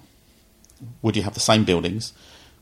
Would 1.03 1.15
you 1.15 1.21
have 1.21 1.35
the 1.35 1.39
same 1.39 1.65
buildings 1.65 2.13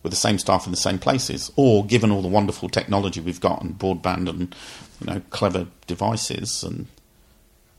with 0.04 0.12
the 0.12 0.18
same 0.18 0.40
staff 0.40 0.66
in 0.66 0.72
the 0.72 0.78
same 0.78 1.00
places? 1.00 1.52
Or 1.56 1.86
given 1.86 2.12
all 2.12 2.22
the 2.22 2.28
wonderful 2.28 2.70
technology 2.70 3.22
we've 3.22 3.42
got 3.42 3.62
and 3.62 3.78
broadband 3.78 4.30
and 4.30 4.56
you 5.00 5.08
know 5.08 5.22
clever 5.30 5.68
devices, 5.88 6.64
and 6.64 6.88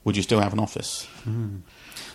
would 0.04 0.16
you 0.16 0.22
still 0.22 0.40
have 0.40 0.52
an 0.52 0.60
office? 0.60 1.06
Mm. 1.26 1.60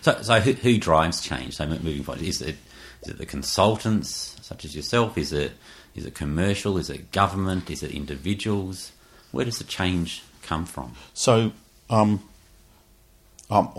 So, 0.00 0.22
so 0.22 0.40
who, 0.40 0.52
who, 0.52 0.78
drives 0.78 1.20
change? 1.20 1.56
So 1.56 1.66
moving 1.66 2.02
forward, 2.02 2.22
is 2.22 2.40
it 2.40 2.56
is 3.02 3.08
it 3.08 3.18
the 3.18 3.26
consultants 3.26 4.36
such 4.40 4.64
as 4.64 4.74
yourself? 4.74 5.18
Is 5.18 5.32
it 5.32 5.52
is 5.94 6.06
it 6.06 6.14
commercial? 6.14 6.78
Is 6.78 6.90
it 6.90 7.12
government? 7.12 7.70
Is 7.70 7.82
it 7.82 7.90
individuals? 7.90 8.92
Where 9.32 9.44
does 9.44 9.58
the 9.58 9.64
change 9.64 10.22
come 10.42 10.64
from? 10.64 10.94
So, 11.12 11.52
um, 11.90 12.22
um, 13.50 13.72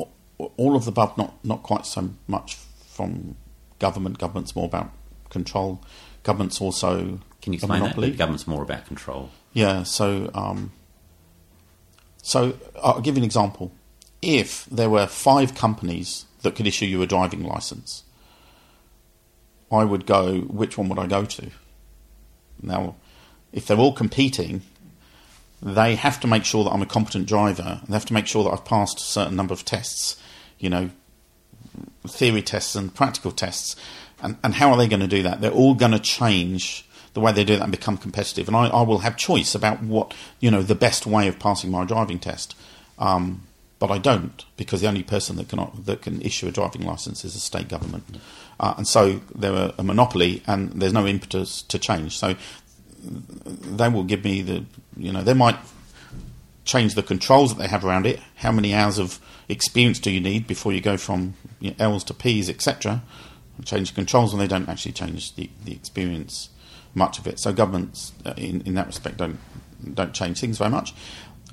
all 0.57 0.75
of 0.75 0.85
the 0.85 0.91
above, 0.91 1.17
not 1.17 1.33
not 1.43 1.63
quite 1.63 1.85
so 1.85 2.09
much 2.27 2.55
from 2.87 3.35
government. 3.79 4.17
Government's 4.17 4.55
more 4.55 4.65
about 4.65 4.91
control. 5.29 5.81
Government's 6.29 6.61
also 6.61 7.19
can 7.41 7.53
you 7.53 7.57
explain 7.57 7.81
that? 7.83 7.95
The 7.95 8.11
government's 8.11 8.47
more 8.47 8.61
about 8.61 8.85
control. 8.85 9.31
Yeah. 9.53 9.83
So, 9.83 10.29
um, 10.33 10.71
so 12.21 12.57
I'll 12.83 13.01
give 13.01 13.15
you 13.15 13.21
an 13.21 13.25
example. 13.25 13.71
If 14.21 14.65
there 14.65 14.89
were 14.89 15.07
five 15.07 15.55
companies 15.55 16.25
that 16.43 16.55
could 16.55 16.67
issue 16.67 16.85
you 16.85 17.01
a 17.01 17.07
driving 17.07 17.43
license, 17.43 18.03
I 19.71 19.83
would 19.85 20.05
go. 20.05 20.41
Which 20.41 20.77
one 20.77 20.89
would 20.89 20.99
I 20.99 21.07
go 21.07 21.25
to? 21.25 21.49
Now, 22.61 22.95
if 23.53 23.65
they're 23.65 23.77
all 23.77 23.93
competing, 23.93 24.61
they 25.61 25.95
have 25.95 26.19
to 26.19 26.27
make 26.27 26.45
sure 26.45 26.63
that 26.65 26.71
I'm 26.71 26.81
a 26.81 26.85
competent 26.85 27.25
driver. 27.27 27.81
They 27.87 27.93
have 27.93 28.05
to 28.05 28.13
make 28.13 28.27
sure 28.27 28.43
that 28.43 28.51
I've 28.51 28.65
passed 28.65 28.99
a 28.99 29.03
certain 29.03 29.35
number 29.35 29.53
of 29.53 29.65
tests 29.65 30.21
you 30.59 30.69
know, 30.69 30.89
theory 32.07 32.41
tests 32.41 32.75
and 32.75 32.93
practical 32.93 33.31
tests. 33.31 33.75
And, 34.21 34.37
and 34.43 34.55
how 34.55 34.71
are 34.71 34.77
they 34.77 34.87
going 34.87 35.01
to 35.01 35.07
do 35.07 35.23
that? 35.23 35.41
They're 35.41 35.51
all 35.51 35.73
going 35.73 35.91
to 35.91 35.99
change 35.99 36.85
the 37.13 37.19
way 37.19 37.31
they 37.31 37.43
do 37.43 37.55
that 37.55 37.63
and 37.63 37.71
become 37.71 37.97
competitive. 37.97 38.47
And 38.47 38.55
I, 38.55 38.67
I 38.67 38.81
will 38.81 38.99
have 38.99 39.17
choice 39.17 39.55
about 39.55 39.81
what, 39.81 40.13
you 40.39 40.51
know, 40.51 40.61
the 40.61 40.75
best 40.75 41.05
way 41.05 41.27
of 41.27 41.39
passing 41.39 41.71
my 41.71 41.85
driving 41.85 42.19
test. 42.19 42.55
Um, 42.97 43.43
but 43.79 43.89
I 43.89 43.97
don't 43.97 44.45
because 44.57 44.81
the 44.81 44.87
only 44.87 45.03
person 45.03 45.37
that 45.37 45.47
can 45.47 45.65
that 45.85 46.01
can 46.01 46.21
issue 46.21 46.47
a 46.47 46.51
driving 46.51 46.81
license 46.81 47.23
is 47.23 47.33
a 47.35 47.39
state 47.39 47.69
government, 47.69 48.17
uh, 48.59 48.73
and 48.77 48.85
so 48.85 49.21
they're 49.33 49.71
a, 49.77 49.83
monopoly, 49.83 50.43
and 50.45 50.69
there's 50.73 50.91
no 50.91 51.07
impetus 51.07 51.61
to 51.63 51.79
change. 51.79 52.17
So 52.17 52.35
they 53.01 53.87
will 53.87 54.03
give 54.03 54.25
me 54.25 54.41
the 54.41 54.65
you 54.97 55.13
know 55.13 55.23
they 55.23 55.33
might 55.33 55.57
change 56.65 56.93
the 56.93 57.03
controls 57.03 57.55
that 57.55 57.61
they 57.61 57.69
have 57.69 57.85
around 57.85 58.05
it. 58.05 58.19
How 58.35 58.51
many 58.51 58.73
hours 58.73 58.99
of 58.99 59.19
experience 59.47 59.97
do 59.97 60.11
you 60.11 60.19
need 60.19 60.45
before 60.45 60.73
you 60.73 60.81
go 60.81 60.97
from 60.97 61.35
you 61.61 61.71
know, 61.71 61.75
L's 61.79 62.03
to 62.05 62.13
P's, 62.13 62.49
etc. 62.49 63.01
Change 63.65 63.89
the 63.89 63.95
controls, 63.95 64.33
and 64.33 64.41
they 64.41 64.47
don't 64.47 64.69
actually 64.69 64.93
change 64.93 65.35
the, 65.35 65.49
the 65.65 65.73
experience 65.73 66.49
much 66.93 67.19
of 67.19 67.27
it. 67.27 67.39
So 67.39 67.53
governments, 67.53 68.13
uh, 68.25 68.33
in, 68.37 68.61
in 68.61 68.75
that 68.75 68.87
respect, 68.87 69.17
don't 69.17 69.37
don't 69.93 70.13
change 70.13 70.39
things 70.39 70.57
very 70.57 70.69
much. 70.69 70.93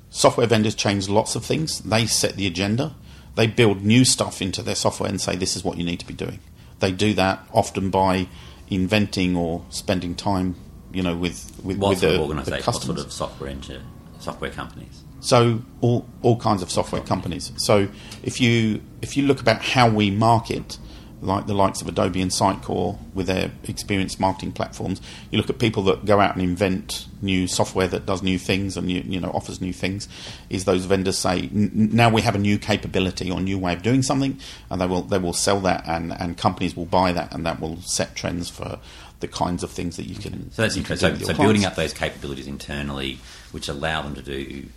Software 0.09 0.47
vendors 0.47 0.75
change 0.75 1.09
lots 1.09 1.35
of 1.35 1.45
things. 1.45 1.79
They 1.81 2.05
set 2.05 2.35
the 2.35 2.47
agenda. 2.47 2.95
They 3.35 3.47
build 3.47 3.83
new 3.83 4.03
stuff 4.03 4.41
into 4.41 4.61
their 4.61 4.75
software 4.75 5.09
and 5.09 5.21
say 5.21 5.35
this 5.35 5.55
is 5.55 5.63
what 5.63 5.77
you 5.77 5.83
need 5.83 5.99
to 5.99 6.07
be 6.07 6.13
doing. 6.13 6.39
They 6.79 6.91
do 6.91 7.13
that 7.13 7.45
often 7.53 7.89
by 7.89 8.27
inventing 8.69 9.35
or 9.35 9.63
spending 9.69 10.15
time, 10.15 10.55
you 10.91 11.03
know, 11.03 11.15
with 11.15 11.51
with, 11.63 11.77
What 11.77 11.89
with 11.89 11.99
sort 11.99 12.01
the, 12.01 12.07
of 12.07 12.13
the 12.13 12.21
organisation? 12.21 12.73
What 12.73 12.83
sort 12.83 12.99
of 12.99 13.11
software 13.11 13.49
engineer, 13.49 13.83
software 14.19 14.51
companies? 14.51 15.03
So 15.19 15.61
all 15.81 16.07
all 16.21 16.37
kinds 16.37 16.61
of 16.61 16.71
software 16.71 17.01
companies. 17.01 17.51
So 17.57 17.87
if 18.23 18.41
you 18.41 18.81
if 19.01 19.17
you 19.17 19.23
look 19.25 19.41
about 19.41 19.61
how 19.61 19.89
we 19.89 20.11
market, 20.11 20.77
like 21.21 21.47
the 21.47 21.53
likes 21.53 21.81
of 21.81 21.87
Adobe 21.87 22.21
and 22.21 22.29
Sitecore 22.31 22.97
with 23.13 23.27
their 23.27 23.51
experience 23.63 24.19
marketing 24.19 24.51
platforms, 24.51 25.01
you 25.31 25.37
look 25.37 25.49
at 25.49 25.57
people 25.59 25.83
that 25.83 26.05
go 26.05 26.19
out 26.19 26.35
and 26.35 26.43
invent 26.43 27.07
new 27.21 27.47
software 27.47 27.87
that 27.87 28.05
does 28.05 28.21
new 28.21 28.37
things 28.37 28.77
and 28.77 28.87
new, 28.87 29.01
you 29.05 29.19
know 29.19 29.31
offers 29.31 29.59
new 29.59 29.73
things. 29.73 30.07
Is 30.49 30.65
those 30.65 30.85
vendors 30.85 31.17
say 31.17 31.49
"N- 31.53 31.71
n- 31.75 31.89
now 31.91 32.09
we 32.09 32.21
have 32.21 32.35
a 32.35 32.39
new 32.39 32.57
capability 32.57 33.31
or 33.31 33.41
new 33.41 33.57
way 33.57 33.73
of 33.73 33.81
doing 33.81 34.03
something, 34.03 34.39
and 34.69 34.79
they 34.79 34.85
will 34.85 35.01
they 35.01 35.17
will 35.17 35.33
sell 35.33 35.59
that 35.61 35.83
and 35.87 36.13
and 36.13 36.37
companies 36.37 36.75
will 36.75 36.85
buy 36.85 37.11
that 37.11 37.33
and 37.33 37.45
that 37.45 37.59
will 37.59 37.81
set 37.81 38.15
trends 38.15 38.49
for 38.49 38.79
the 39.19 39.27
kinds 39.27 39.63
of 39.63 39.71
things 39.71 39.97
that 39.97 40.05
you 40.05 40.15
can. 40.15 40.51
So 40.51 40.61
that's 40.61 40.77
interesting. 40.77 41.17
So, 41.19 41.25
so 41.25 41.33
building 41.33 41.65
up 41.65 41.75
those 41.75 41.93
capabilities 41.93 42.45
internally, 42.45 43.19
which 43.51 43.67
allow 43.67 44.03
them 44.03 44.13
to 44.15 44.21
do 44.21 44.67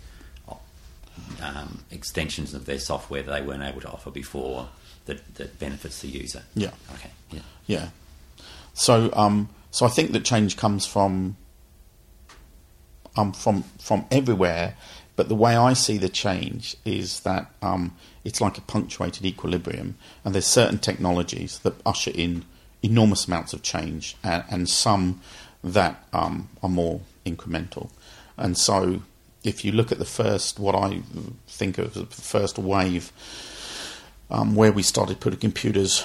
um, 1.41 1.83
extensions 1.91 2.53
of 2.53 2.65
their 2.65 2.79
software 2.79 3.23
that 3.23 3.31
they 3.31 3.45
weren't 3.45 3.63
able 3.63 3.81
to 3.81 3.89
offer 3.89 4.11
before, 4.11 4.69
that, 5.11 5.35
that 5.35 5.59
benefits 5.59 6.01
the 6.01 6.07
user. 6.07 6.43
Yeah. 6.55 6.71
Okay. 6.93 7.09
Yeah. 7.31 7.41
Yeah. 7.67 7.89
So, 8.73 9.09
um, 9.13 9.49
so 9.71 9.85
I 9.85 9.89
think 9.89 10.11
that 10.11 10.23
change 10.23 10.57
comes 10.57 10.85
from, 10.85 11.35
um, 13.17 13.33
from 13.33 13.63
from 13.79 14.05
everywhere. 14.11 14.75
But 15.17 15.27
the 15.27 15.35
way 15.35 15.55
I 15.55 15.73
see 15.73 15.97
the 15.97 16.09
change 16.09 16.77
is 16.85 17.19
that 17.21 17.51
um, 17.61 17.95
it's 18.23 18.39
like 18.39 18.57
a 18.57 18.61
punctuated 18.61 19.25
equilibrium, 19.25 19.97
and 20.23 20.33
there's 20.33 20.47
certain 20.47 20.79
technologies 20.79 21.59
that 21.59 21.73
usher 21.85 22.11
in 22.13 22.45
enormous 22.81 23.27
amounts 23.27 23.53
of 23.53 23.61
change, 23.61 24.15
and, 24.23 24.43
and 24.49 24.69
some 24.69 25.21
that 25.63 26.05
um, 26.13 26.49
are 26.63 26.69
more 26.69 27.01
incremental. 27.25 27.89
And 28.37 28.57
so, 28.57 29.03
if 29.43 29.65
you 29.65 29.73
look 29.73 29.91
at 29.91 29.99
the 29.99 30.05
first, 30.05 30.59
what 30.59 30.75
I 30.75 31.01
think 31.47 31.77
of 31.77 31.87
as 31.87 31.93
the 31.93 32.05
first 32.05 32.57
wave 32.57 33.11
um, 34.31 34.55
where 34.55 34.71
we 34.71 34.81
started 34.81 35.19
putting 35.19 35.39
computers 35.39 36.03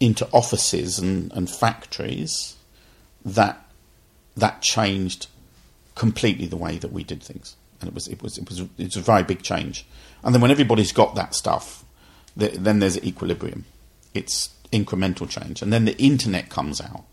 into 0.00 0.28
offices 0.30 0.98
and, 0.98 1.32
and 1.32 1.50
factories, 1.50 2.56
that 3.24 3.60
that 4.36 4.62
changed 4.62 5.26
completely 5.94 6.46
the 6.46 6.56
way 6.56 6.78
that 6.78 6.92
we 6.92 7.04
did 7.04 7.22
things, 7.22 7.56
and 7.80 7.88
it 7.88 7.94
was 7.94 8.08
it 8.08 8.22
was 8.22 8.38
it 8.38 8.48
was 8.48 8.62
it's 8.78 8.96
a 8.96 9.00
very 9.00 9.22
big 9.22 9.42
change. 9.42 9.86
And 10.22 10.34
then 10.34 10.40
when 10.40 10.50
everybody's 10.50 10.92
got 10.92 11.14
that 11.16 11.34
stuff, 11.34 11.84
th- 12.38 12.54
then 12.54 12.78
there's 12.78 13.02
equilibrium. 13.04 13.64
It's 14.14 14.50
incremental 14.72 15.28
change, 15.28 15.60
and 15.60 15.72
then 15.72 15.84
the 15.84 15.96
internet 15.98 16.48
comes 16.48 16.80
out, 16.80 17.04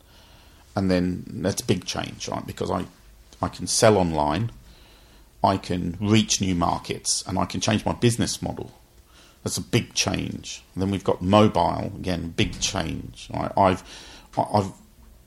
and 0.76 0.90
then 0.90 1.24
that's 1.28 1.62
a 1.62 1.66
big 1.66 1.86
change, 1.86 2.28
right? 2.28 2.46
Because 2.46 2.70
I 2.70 2.86
I 3.42 3.48
can 3.50 3.68
sell 3.68 3.98
online, 3.98 4.52
I 5.44 5.58
can 5.58 5.98
reach 6.00 6.40
new 6.40 6.56
markets, 6.56 7.24
and 7.28 7.40
I 7.40 7.46
can 7.46 7.62
change 7.62 7.86
my 7.86 7.94
business 7.94 8.42
model. 8.42 8.72
That's 9.44 9.58
a 9.58 9.62
big 9.62 9.94
change. 9.94 10.64
And 10.74 10.82
then 10.82 10.92
we've 10.92 11.04
got 11.04 11.22
mobile 11.22 11.92
again, 11.96 12.34
big 12.38 12.60
change. 12.60 13.30
I, 13.34 13.52
I've, 13.58 13.84
I've, 14.38 14.72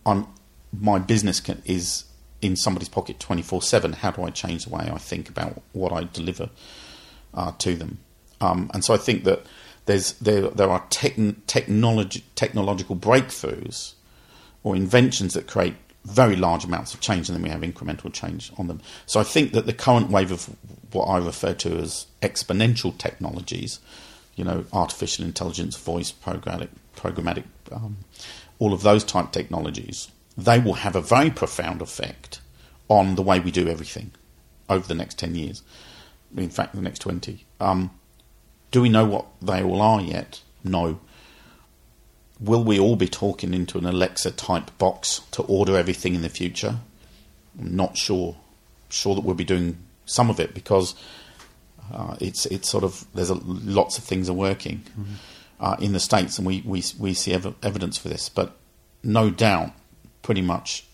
I'm, 0.06 0.26
my 0.72 0.98
business 0.98 1.40
can, 1.40 1.62
is 1.64 2.04
in 2.40 2.56
somebody's 2.56 2.88
pocket 2.88 3.18
twenty 3.18 3.42
four 3.42 3.62
seven. 3.62 3.92
How 3.92 4.10
do 4.10 4.22
I 4.22 4.30
change 4.30 4.64
the 4.64 4.70
way 4.70 4.90
I 4.92 4.98
think 4.98 5.28
about 5.28 5.62
what 5.72 5.92
I 5.92 6.04
deliver 6.04 6.50
uh, 7.32 7.52
to 7.58 7.74
them? 7.74 7.98
Um, 8.40 8.70
and 8.74 8.84
so 8.84 8.94
I 8.94 8.98
think 8.98 9.24
that 9.24 9.46
there's 9.86 10.12
there 10.14 10.42
there 10.42 10.70
are 10.70 10.80
techn 10.90 11.36
technology 11.46 12.24
technological 12.34 12.96
breakthroughs 12.96 13.94
or 14.62 14.76
inventions 14.76 15.34
that 15.34 15.46
create 15.46 15.74
very 16.04 16.36
large 16.36 16.64
amounts 16.64 16.92
of 16.92 17.00
change, 17.00 17.28
and 17.28 17.36
then 17.36 17.42
we 17.42 17.48
have 17.48 17.62
incremental 17.62 18.12
change 18.12 18.52
on 18.58 18.66
them. 18.66 18.80
So 19.06 19.20
I 19.20 19.24
think 19.24 19.52
that 19.52 19.66
the 19.66 19.72
current 19.72 20.10
wave 20.10 20.30
of 20.30 20.50
what 20.92 21.06
I 21.06 21.18
refer 21.18 21.54
to 21.54 21.78
as 21.78 22.06
exponential 22.20 22.96
technologies, 22.96 23.80
you 24.36 24.44
know, 24.44 24.64
artificial 24.72 25.24
intelligence, 25.24 25.76
voice 25.76 26.12
programmatic, 26.12 26.68
programmatic, 26.96 27.44
um, 27.72 27.98
all 28.58 28.72
of 28.72 28.82
those 28.82 29.04
type 29.04 29.32
technologies, 29.32 30.08
they 30.36 30.58
will 30.58 30.74
have 30.74 30.96
a 30.96 31.00
very 31.00 31.30
profound 31.30 31.82
effect 31.82 32.40
on 32.88 33.14
the 33.14 33.22
way 33.22 33.40
we 33.40 33.50
do 33.50 33.68
everything 33.68 34.10
over 34.68 34.86
the 34.86 34.94
next 34.94 35.18
ten 35.18 35.34
years. 35.34 35.62
In 36.36 36.50
fact, 36.50 36.74
the 36.74 36.82
next 36.82 37.00
twenty. 37.00 37.46
Um, 37.60 37.90
do 38.70 38.82
we 38.82 38.88
know 38.88 39.04
what 39.04 39.26
they 39.40 39.62
all 39.62 39.80
are 39.80 40.00
yet? 40.00 40.40
No 40.64 40.98
will 42.40 42.64
we 42.64 42.78
all 42.78 42.96
be 42.96 43.08
talking 43.08 43.54
into 43.54 43.78
an 43.78 43.86
Alexa 43.86 44.30
type 44.32 44.76
box 44.78 45.20
to 45.30 45.42
order 45.42 45.76
everything 45.76 46.14
in 46.14 46.22
the 46.22 46.28
future? 46.28 46.76
I'm 47.58 47.76
not 47.76 47.96
sure. 47.96 48.36
Sure 48.88 49.14
that 49.14 49.22
we'll 49.22 49.34
be 49.34 49.44
doing 49.44 49.78
some 50.06 50.30
of 50.30 50.40
it 50.40 50.54
because 50.54 50.94
uh, 51.92 52.16
it's 52.20 52.46
it's 52.46 52.68
sort 52.68 52.84
of 52.84 53.06
there's 53.14 53.30
a, 53.30 53.34
lots 53.34 53.98
of 53.98 54.04
things 54.04 54.28
are 54.28 54.34
working 54.34 54.82
uh, 55.60 55.76
in 55.80 55.92
the 55.92 56.00
states, 56.00 56.38
and 56.38 56.46
we 56.46 56.62
we 56.64 56.82
we 56.98 57.14
see 57.14 57.32
ev- 57.32 57.54
evidence 57.62 57.98
for 57.98 58.08
this. 58.08 58.28
But 58.28 58.56
no 59.02 59.30
doubt, 59.30 59.72
pretty 60.22 60.42
much 60.42 60.86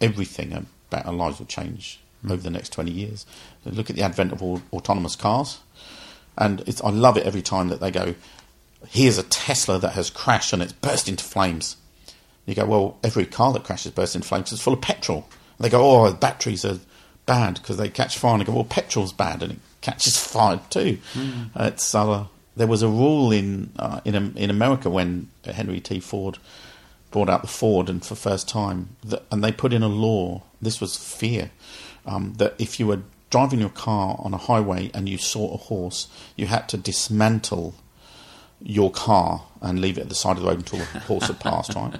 everything 0.00 0.66
about 0.90 1.06
our 1.06 1.12
lives 1.12 1.38
will 1.38 1.46
change 1.46 2.00
over 2.24 2.42
the 2.42 2.50
next 2.50 2.72
twenty 2.72 2.92
years. 2.92 3.26
Look 3.64 3.90
at 3.90 3.96
the 3.96 4.02
advent 4.02 4.32
of 4.32 4.42
au- 4.42 4.62
autonomous 4.72 5.16
cars, 5.16 5.60
and 6.36 6.60
it's, 6.66 6.82
I 6.82 6.90
love 6.90 7.16
it 7.16 7.26
every 7.26 7.42
time 7.42 7.68
that 7.68 7.80
they 7.80 7.90
go 7.90 8.14
here's 8.88 9.18
a 9.18 9.22
Tesla 9.22 9.78
that 9.78 9.92
has 9.92 10.10
crashed 10.10 10.52
and 10.52 10.62
it's 10.62 10.72
burst 10.72 11.08
into 11.08 11.24
flames. 11.24 11.76
You 12.46 12.54
go, 12.54 12.66
well, 12.66 12.98
every 13.02 13.24
car 13.24 13.52
that 13.52 13.64
crashes 13.64 13.92
bursts 13.92 14.14
into 14.14 14.28
flames 14.28 14.52
It's 14.52 14.60
full 14.62 14.74
of 14.74 14.80
petrol. 14.80 15.28
And 15.58 15.64
they 15.64 15.70
go, 15.70 15.82
oh, 15.82 16.10
the 16.10 16.16
batteries 16.16 16.64
are 16.64 16.78
bad 17.26 17.54
because 17.54 17.76
they 17.76 17.88
catch 17.88 18.18
fire. 18.18 18.34
And 18.34 18.42
I 18.42 18.46
go, 18.46 18.52
well, 18.52 18.64
petrol's 18.64 19.12
bad 19.12 19.42
and 19.42 19.52
it 19.52 19.58
catches 19.84 20.16
fire 20.16 20.60
too. 20.70 20.98
Uh, 21.54 21.70
it's 21.72 21.94
uh, 21.94 22.26
there 22.56 22.66
was 22.66 22.82
a 22.82 22.88
rule 22.88 23.30
in 23.30 23.70
uh, 23.78 24.00
in 24.04 24.36
in 24.36 24.50
America 24.50 24.90
when 24.90 25.28
Henry 25.44 25.80
T. 25.80 26.00
Ford 26.00 26.38
brought 27.10 27.28
out 27.28 27.42
the 27.42 27.48
Ford 27.48 27.88
and 27.88 28.02
for 28.04 28.14
the 28.14 28.20
first 28.20 28.48
time, 28.48 28.96
that, 29.04 29.22
and 29.30 29.44
they 29.44 29.52
put 29.52 29.72
in 29.72 29.84
a 29.84 29.88
law. 29.88 30.42
This 30.60 30.80
was 30.80 30.96
fear 30.96 31.52
um, 32.06 32.34
that 32.38 32.54
if 32.58 32.80
you 32.80 32.88
were 32.88 33.02
driving 33.30 33.60
your 33.60 33.68
car 33.68 34.16
on 34.18 34.34
a 34.34 34.36
highway 34.36 34.90
and 34.94 35.08
you 35.08 35.18
saw 35.18 35.54
a 35.54 35.56
horse, 35.56 36.08
you 36.34 36.46
had 36.46 36.68
to 36.70 36.76
dismantle 36.76 37.74
your 38.60 38.90
car 38.90 39.42
and 39.60 39.80
leave 39.80 39.98
it 39.98 40.02
at 40.02 40.08
the 40.08 40.14
side 40.14 40.36
of 40.36 40.42
the 40.42 40.48
road 40.48 40.58
until 40.58 40.78
the 40.78 41.00
horse 41.00 41.26
had 41.26 41.38
passed, 41.38 41.74
right? 41.74 41.92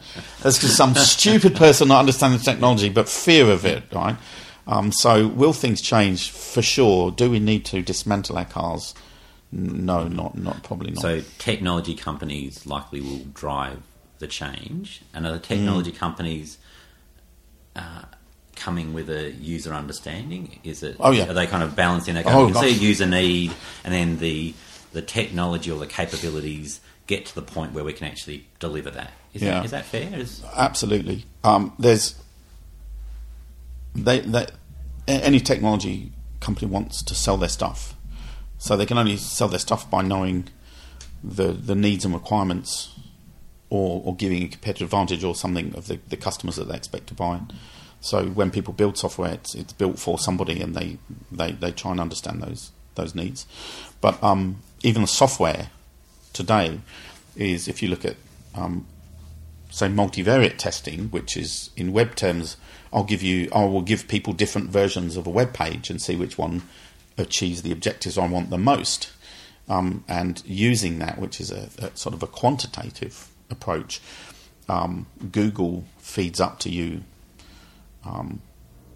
That's 0.43 0.59
because 0.59 0.77
some 0.77 0.95
stupid 0.97 1.55
person 1.55 1.89
not 1.89 2.01
understanding 2.01 2.39
the 2.39 2.45
technology, 2.45 2.89
but 2.89 3.09
fear 3.09 3.51
of 3.51 3.65
it, 3.67 3.85
right? 3.93 4.17
Um, 4.67 4.93
so, 4.93 5.29
will 5.29 5.53
things 5.53 5.81
change? 5.83 6.31
For 6.31 6.63
sure. 6.63 7.11
Do 7.11 7.31
we 7.31 7.39
need 7.41 7.65
to 7.67 7.83
dismantle 7.83 8.39
our 8.39 8.45
cars? 8.47 8.95
No, 9.53 10.09
not 10.09 10.37
not 10.37 10.63
probably 10.65 10.91
not. 10.93 11.03
So 11.03 11.23
technology 11.39 11.95
companies 11.95 12.67
likely 12.67 13.01
will 13.01 13.21
drive 13.33 13.83
the 14.19 14.27
change, 14.27 15.03
and 15.13 15.27
are 15.27 15.33
the 15.33 15.39
technology 15.39 15.93
Mm. 15.93 15.97
companies 15.97 16.59
uh, 17.77 18.03
coming 18.57 18.93
with 18.95 19.11
a 19.11 19.31
user 19.33 19.73
understanding? 19.73 20.59
Is 20.65 20.83
it? 20.83 20.97
Oh, 20.99 21.11
yeah. 21.13 21.29
Are 21.31 21.35
they 21.35 21.47
kind 21.47 21.63
of 21.63 21.77
balancing 21.77 22.15
that? 22.15 22.27
Oh, 22.27 22.47
you 22.49 22.53
can 22.53 22.63
see 22.63 22.71
a 22.71 22.89
user 22.89 23.07
need, 23.07 23.53
and 23.85 23.93
then 23.95 24.19
the 24.19 24.55
the 24.93 25.03
technology 25.03 25.71
or 25.71 25.79
the 25.79 25.87
capabilities 25.87 26.81
get 27.07 27.27
to 27.27 27.35
the 27.35 27.43
point 27.43 27.73
where 27.75 27.85
we 27.85 27.93
can 27.93 28.07
actually 28.07 28.47
deliver 28.61 28.91
that. 28.91 29.11
Is, 29.35 29.43
Yeah. 29.43 29.55
that, 29.55 29.65
is 29.67 29.71
that 29.73 29.85
fair? 29.85 30.09
Is, 30.19 30.41
Absolutely. 30.57 31.27
Um, 31.43 31.73
there's 31.79 32.15
they, 33.95 34.21
they 34.21 34.47
any 35.07 35.41
technology 35.41 36.13
company 36.41 36.71
wants 36.71 37.03
to 37.03 37.15
sell 37.15 37.37
their 37.37 37.49
stuff, 37.49 37.95
so 38.59 38.77
they 38.77 38.87
can 38.87 38.99
only 38.99 39.17
sell 39.17 39.49
their 39.49 39.59
stuff 39.59 39.91
by 39.91 40.03
knowing 40.03 40.49
the 41.23 41.53
the 41.53 41.75
needs 41.75 42.05
and 42.05 42.15
requirements, 42.15 42.95
or 43.71 44.03
or 44.05 44.15
giving 44.17 44.43
a 44.43 44.49
competitive 44.49 44.87
advantage 44.87 45.25
or 45.25 45.35
something 45.35 45.75
of 45.75 45.87
the, 45.87 45.99
the 46.09 46.17
customers 46.17 46.57
that 46.57 46.69
they 46.69 46.77
expect 46.77 47.07
to 47.09 47.15
buy. 47.15 47.41
So 48.01 48.27
when 48.27 48.51
people 48.51 48.75
build 48.75 48.99
software, 48.99 49.33
it's, 49.33 49.55
it's 49.55 49.73
built 49.73 49.99
for 49.99 50.19
somebody, 50.19 50.61
and 50.61 50.75
they, 50.75 50.99
they, 51.33 51.53
they 51.53 51.73
try 51.73 51.91
and 51.93 52.01
understand 52.01 52.43
those 52.43 52.71
those 52.97 53.15
needs. 53.15 53.47
But 54.01 54.23
um, 54.23 54.59
even 54.83 55.03
the 55.03 55.09
software 55.09 55.71
today 56.35 56.81
is, 57.35 57.67
if 57.67 57.83
you 57.83 57.89
look 57.89 58.05
at 58.05 58.17
um, 58.55 58.87
say 59.71 59.89
multivariate 59.89 60.59
testing, 60.59 61.09
which 61.11 61.37
is 61.37 61.71
in 61.77 61.93
web 61.93 62.15
terms, 62.15 62.57
I'll 62.95 63.05
give 63.05 63.23
you, 63.23 63.49
I 63.53 63.65
will 63.65 63.83
give 63.83 64.07
people 64.07 64.33
different 64.33 64.71
versions 64.71 65.17
of 65.17 65.27
a 65.27 65.31
web 65.31 65.53
page 65.53 65.91
and 65.91 66.01
see 66.01 66.15
which 66.15 66.39
one 66.39 66.63
achieves 67.19 67.63
the 67.63 67.73
objectives 67.73 68.17
I 68.17 68.29
want 68.29 68.51
the 68.51 68.59
most. 68.59 69.13
Um, 69.69 70.05
and 70.07 70.43
using 70.47 71.01
that, 71.01 71.19
which 71.19 71.41
is 71.41 71.51
a, 71.51 71.69
a, 71.79 71.97
sort 71.97 72.15
of 72.15 72.23
a 72.23 72.27
quantitative 72.29 73.29
approach, 73.51 74.01
um, 74.69 75.07
Google 75.33 75.85
feeds 75.99 76.41
up 76.41 76.61
to 76.61 76.71
you. 76.71 77.03
Um, 78.05 78.41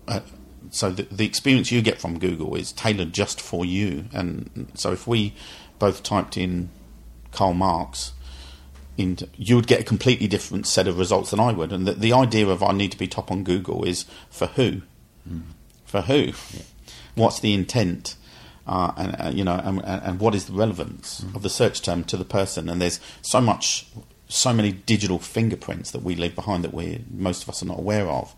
uh, 0.06 0.20
so 0.70 0.90
the, 0.90 1.02
the 1.04 1.24
experience 1.24 1.72
you 1.72 1.82
get 1.82 2.00
from 2.00 2.18
Google 2.18 2.54
is 2.54 2.70
tailored 2.70 3.12
just 3.12 3.40
for 3.40 3.64
you. 3.64 4.04
And 4.12 4.70
so 4.74 4.92
if 4.92 5.06
we 5.06 5.34
both 5.78 6.02
typed 6.02 6.36
in 6.36 6.68
Karl 7.32 7.54
Marx, 7.54 8.12
into, 8.98 9.28
you 9.36 9.56
would 9.56 9.68
get 9.68 9.80
a 9.80 9.84
completely 9.84 10.26
different 10.26 10.66
set 10.66 10.88
of 10.88 10.98
results 10.98 11.30
than 11.30 11.40
I 11.40 11.52
would. 11.52 11.72
And 11.72 11.86
the, 11.86 11.92
the 11.92 12.12
idea 12.12 12.48
of 12.48 12.62
I 12.62 12.72
need 12.72 12.92
to 12.92 12.98
be 12.98 13.06
top 13.06 13.30
on 13.30 13.44
Google 13.44 13.84
is 13.84 14.04
for 14.28 14.48
who? 14.48 14.82
Mm. 15.28 15.42
For 15.86 16.02
who? 16.02 16.32
Yeah. 16.52 16.62
What's 17.14 17.40
the 17.40 17.54
intent? 17.54 18.16
Uh, 18.66 18.92
and 18.96 19.16
uh, 19.18 19.30
you 19.32 19.44
know, 19.44 19.60
and, 19.64 19.82
and, 19.84 20.20
what 20.20 20.34
is 20.34 20.44
the 20.44 20.52
relevance 20.52 21.22
mm. 21.22 21.34
of 21.34 21.42
the 21.42 21.48
search 21.48 21.80
term 21.80 22.04
to 22.04 22.18
the 22.18 22.24
person? 22.24 22.68
And 22.68 22.82
there's 22.82 23.00
so 23.22 23.40
much, 23.40 23.86
so 24.28 24.52
many 24.52 24.72
digital 24.72 25.18
fingerprints 25.18 25.90
that 25.92 26.02
we 26.02 26.14
leave 26.14 26.34
behind 26.34 26.64
that 26.64 26.74
we 26.74 27.04
most 27.10 27.44
of 27.44 27.48
us 27.48 27.62
are 27.62 27.66
not 27.66 27.78
aware 27.78 28.06
of. 28.08 28.34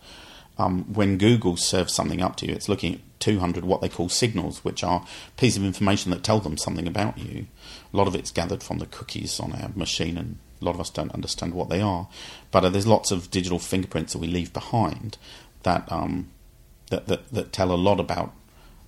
Um, 0.57 0.93
when 0.93 1.17
Google 1.17 1.57
serves 1.57 1.93
something 1.93 2.21
up 2.21 2.35
to 2.37 2.45
you, 2.45 2.53
it's 2.53 2.69
looking 2.69 2.95
at 2.95 3.01
200 3.19 3.65
what 3.65 3.81
they 3.81 3.89
call 3.89 4.09
signals, 4.09 4.63
which 4.63 4.83
are 4.83 5.05
pieces 5.35 5.57
of 5.57 5.65
information 5.65 6.11
that 6.11 6.23
tell 6.23 6.39
them 6.39 6.57
something 6.57 6.87
about 6.87 7.17
you. 7.17 7.47
A 7.93 7.97
lot 7.97 8.07
of 8.07 8.15
it's 8.15 8.31
gathered 8.31 8.63
from 8.63 8.79
the 8.79 8.85
cookies 8.85 9.39
on 9.39 9.53
our 9.53 9.71
machine, 9.75 10.17
and 10.17 10.37
a 10.61 10.65
lot 10.65 10.75
of 10.75 10.81
us 10.81 10.89
don't 10.89 11.13
understand 11.13 11.53
what 11.53 11.69
they 11.69 11.81
are. 11.81 12.07
But 12.51 12.65
uh, 12.65 12.69
there's 12.69 12.87
lots 12.87 13.11
of 13.11 13.31
digital 13.31 13.59
fingerprints 13.59 14.13
that 14.13 14.19
we 14.19 14.27
leave 14.27 14.53
behind 14.53 15.17
that, 15.63 15.91
um, 15.91 16.29
that, 16.89 17.07
that 17.07 17.29
that 17.31 17.51
tell 17.51 17.71
a 17.71 17.75
lot 17.75 17.99
about 17.99 18.33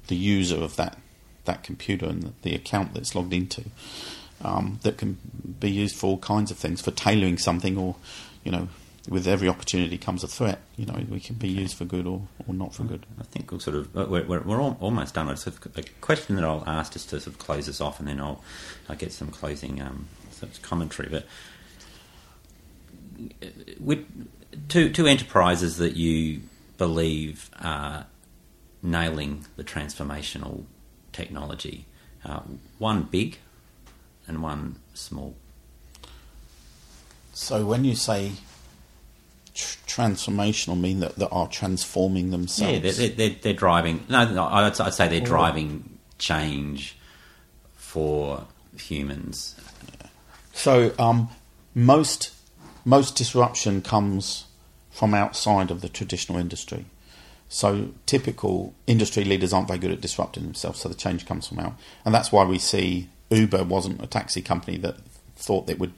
the 0.08 0.16
user 0.16 0.58
of 0.58 0.76
that 0.76 0.98
that 1.46 1.64
computer 1.64 2.06
and 2.06 2.34
the 2.42 2.56
account 2.56 2.94
that's 2.94 3.16
logged 3.16 3.34
into. 3.34 3.64
Um, 4.44 4.80
that 4.84 4.98
can 4.98 5.18
be 5.60 5.72
used 5.72 5.96
for 5.96 6.08
all 6.08 6.18
kinds 6.18 6.52
of 6.52 6.58
things, 6.58 6.82
for 6.82 6.92
tailoring 6.92 7.38
something, 7.38 7.78
or 7.78 7.96
you 8.44 8.52
know, 8.52 8.68
with 9.08 9.26
every 9.26 9.48
opportunity 9.48 9.98
comes 9.98 10.24
a 10.24 10.28
threat. 10.28 10.60
You 10.76 10.86
know, 10.86 11.02
we 11.10 11.22
can 11.22 11.36
be 11.36 11.48
used 11.48 11.78
for 11.78 11.86
good 11.86 12.06
or, 12.06 12.28
or 12.48 12.54
not 12.54 12.74
for 12.74 12.84
good. 12.84 13.06
I 13.20 13.24
think 13.24 13.52
we'll 13.52 13.62
sort 13.62 13.78
of 13.78 13.94
we're, 13.96 14.24
we're, 14.24 14.42
we're 14.42 14.62
almost 14.62 15.14
done. 15.14 15.30
It's 15.30 15.48
a 15.48 15.52
question 16.02 16.36
that 16.36 16.44
I'll 16.44 16.64
ask 16.68 16.94
just 16.94 17.10
to 17.12 17.22
sort 17.22 17.36
of 17.36 17.40
close 17.40 17.70
us 17.70 17.80
off, 17.80 18.00
and 18.00 18.08
then 18.08 18.20
I'll 18.20 18.42
I'll 18.90 18.98
get 18.98 19.14
some 19.14 19.30
closing 19.30 19.82
um, 19.82 20.08
sort 20.32 20.52
of 20.52 20.62
commentary. 20.62 21.08
But 21.10 21.24
uh, 21.24 21.28
with 23.80 24.06
two 24.70 24.90
two 24.92 25.08
enterprises 25.08 25.78
that 25.78 25.96
you 25.96 26.42
believe 26.78 27.50
are 27.60 28.06
nailing 28.82 29.46
the 29.56 29.64
transformational 29.64 30.66
technology, 31.12 31.86
uh, 32.26 32.42
one 32.80 33.04
big 33.04 33.38
and 34.28 34.42
one 34.42 34.78
small. 34.94 35.36
So 37.34 37.66
when 37.66 37.84
you 37.84 37.96
say 37.96 38.34
transformational 39.54 40.80
mean 40.80 41.00
that, 41.00 41.16
that 41.16 41.30
are 41.30 41.48
transforming 41.48 42.32
themselves? 42.32 42.74
Yeah, 42.74 42.92
they're, 42.92 43.10
they're, 43.10 43.36
they're 43.42 43.54
driving. 43.54 44.04
No, 44.10 44.30
no 44.32 44.46
I'd, 44.46 44.80
I'd, 44.80 44.94
say 44.94 45.08
they're 45.08 45.22
driving 45.22 45.98
change 46.18 46.98
for 47.76 48.46
humans. 48.78 49.56
So 50.54 50.92
um, 50.98 51.30
most 51.76 52.33
most 52.86 53.16
disruption 53.16 53.82
comes 53.82 54.46
from 54.92 55.14
outside 55.14 55.72
of 55.72 55.82
the 55.82 55.90
traditional 55.90 56.38
industry. 56.38 56.86
So 57.50 57.92
typical 58.06 58.74
industry 58.88 59.24
leaders 59.24 59.54
aren't 59.54 59.68
very 59.68 59.80
good 59.80 59.92
at 59.92 60.02
disrupting 60.02 60.44
themselves, 60.44 60.80
so 60.80 60.90
the 60.90 60.96
change 60.96 61.26
comes 61.26 61.48
from 61.48 61.60
out, 61.60 61.74
and 62.04 62.14
that's 62.14 62.32
why 62.32 62.44
we 62.46 62.58
see 62.58 63.10
Uber 63.30 63.64
wasn't 63.64 64.04
a 64.04 64.08
taxi 64.08 64.42
company 64.42 64.78
that 64.78 64.98
thought 65.36 65.70
it 65.70 65.80
would 65.80 65.94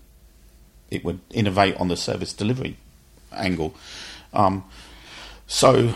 it 0.92 1.04
would 1.04 1.20
innovate 1.32 1.76
on 1.78 1.88
the 1.88 1.98
service 1.98 2.32
delivery 2.32 2.78
angle. 3.32 3.74
Um, 4.34 4.66
so, 5.48 5.96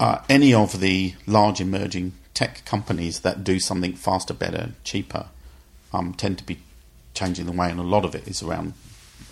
uh, 0.00 0.18
any 0.28 0.54
of 0.54 0.80
the 0.80 1.14
large 1.26 1.60
emerging 1.60 2.12
tech 2.34 2.64
companies 2.64 3.20
that 3.20 3.44
do 3.44 3.60
something 3.60 3.94
faster, 3.94 4.34
better, 4.34 4.70
cheaper 4.84 5.26
um, 5.92 6.14
tend 6.14 6.38
to 6.38 6.44
be 6.44 6.58
changing 7.14 7.46
the 7.46 7.52
way, 7.52 7.70
and 7.70 7.78
a 7.78 7.84
lot 7.84 8.04
of 8.04 8.14
it 8.14 8.26
is 8.26 8.42
around 8.42 8.74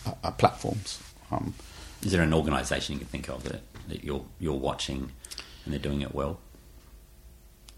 uh, 0.06 0.12
uh, 0.22 0.31
platforms. 0.32 1.02
Um, 1.31 1.55
is 2.02 2.12
there 2.12 2.22
an 2.22 2.32
organisation 2.32 2.94
you 2.94 3.01
can 3.01 3.09
think 3.09 3.28
of 3.28 3.44
that, 3.44 3.60
that 3.89 4.05
you're 4.05 4.24
you're 4.39 4.55
watching 4.55 5.12
and 5.64 5.72
they're 5.72 5.81
doing 5.81 6.02
it 6.02 6.14
well? 6.14 6.40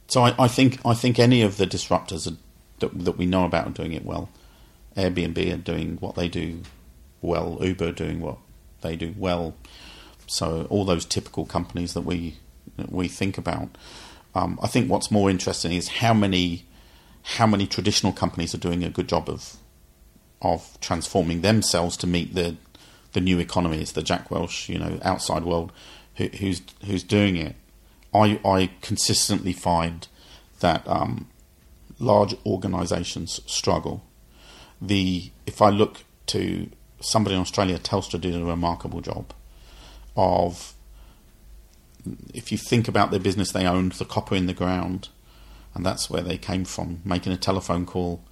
So 0.09 0.23
I, 0.23 0.35
I 0.39 0.49
think 0.49 0.78
I 0.85 0.94
think 0.94 1.19
any 1.19 1.43
of 1.43 1.57
the 1.57 1.66
disruptors 1.66 2.31
are, 2.31 2.36
that, 2.81 3.05
that 3.05 3.19
we 3.19 3.27
know 3.27 3.44
about 3.44 3.66
are 3.66 3.70
doing 3.70 3.93
it 3.93 4.05
well. 4.05 4.28
Airbnb 4.97 5.53
are 5.53 5.57
doing 5.57 5.97
what 6.01 6.15
they 6.15 6.28
do 6.28 6.61
well. 7.20 7.59
Uber 7.61 7.89
are 7.89 7.93
doing 7.93 8.20
what 8.20 8.39
they 8.82 8.97
do 8.97 9.15
well. 9.16 9.55
So 10.27 10.66
all 10.70 10.85
those 10.85 11.05
typical 11.05 11.47
companies 11.47 11.94
that 11.94 12.03
we 12.03 12.39
we 12.89 13.09
think 13.09 13.39
about. 13.39 13.69
Um, 14.35 14.59
I 14.62 14.66
think 14.66 14.90
what's 14.90 15.11
more 15.11 15.28
interesting 15.31 15.73
is 15.73 15.89
how 15.89 16.15
many 16.15 16.65
how 17.23 17.47
many 17.47 17.66
traditional 17.66 18.12
companies 18.12 18.55
are 18.55 18.59
doing 18.59 18.82
a 18.82 18.90
good 18.90 19.09
job 19.09 19.28
of 19.28 19.57
of 20.43 20.78
transforming 20.81 21.40
themselves 21.40 21.97
to 21.98 22.06
meet 22.06 22.35
the 22.35 22.56
the 23.12 23.20
new 23.20 23.39
economy. 23.39 23.81
It's 23.81 23.93
the 23.93 24.02
Jack 24.02 24.31
Welch, 24.31 24.69
you 24.69 24.78
know, 24.78 24.98
outside 25.02 25.44
world 25.44 25.73
who, 26.16 26.27
who's 26.27 26.62
who's 26.85 27.02
doing 27.02 27.36
it. 27.36 27.56
I 28.14 28.40
I 28.44 28.70
consistently 28.81 29.52
find 29.52 30.06
that 30.60 30.86
um, 30.86 31.28
large 31.98 32.35
organisations 32.44 33.40
struggle. 33.47 34.05
The 34.81 35.31
if 35.47 35.62
I 35.62 35.70
look 35.70 36.05
to 36.27 36.70
somebody 37.01 37.35
in 37.35 37.40
Australia, 37.40 37.78
Telstra, 37.78 38.20
did 38.20 38.35
a 38.35 38.44
remarkable 38.44 39.01
job 39.01 39.32
of. 40.16 40.74
If 42.35 42.51
you 42.51 42.59
think 42.59 42.89
about 42.89 43.12
their 43.12 43.20
business, 43.20 43.52
they 43.52 43.64
owned 43.64 43.93
the 43.93 44.05
copper 44.05 44.35
in 44.35 44.47
the 44.47 44.52
ground, 44.52 45.09
and 45.73 45.86
that's 45.86 46.10
where 46.10 46.23
they 46.23 46.36
came 46.36 46.64
from, 46.64 47.01
making 47.05 47.32
a 47.32 47.36
telephone 47.36 47.86
call, 47.86 48.24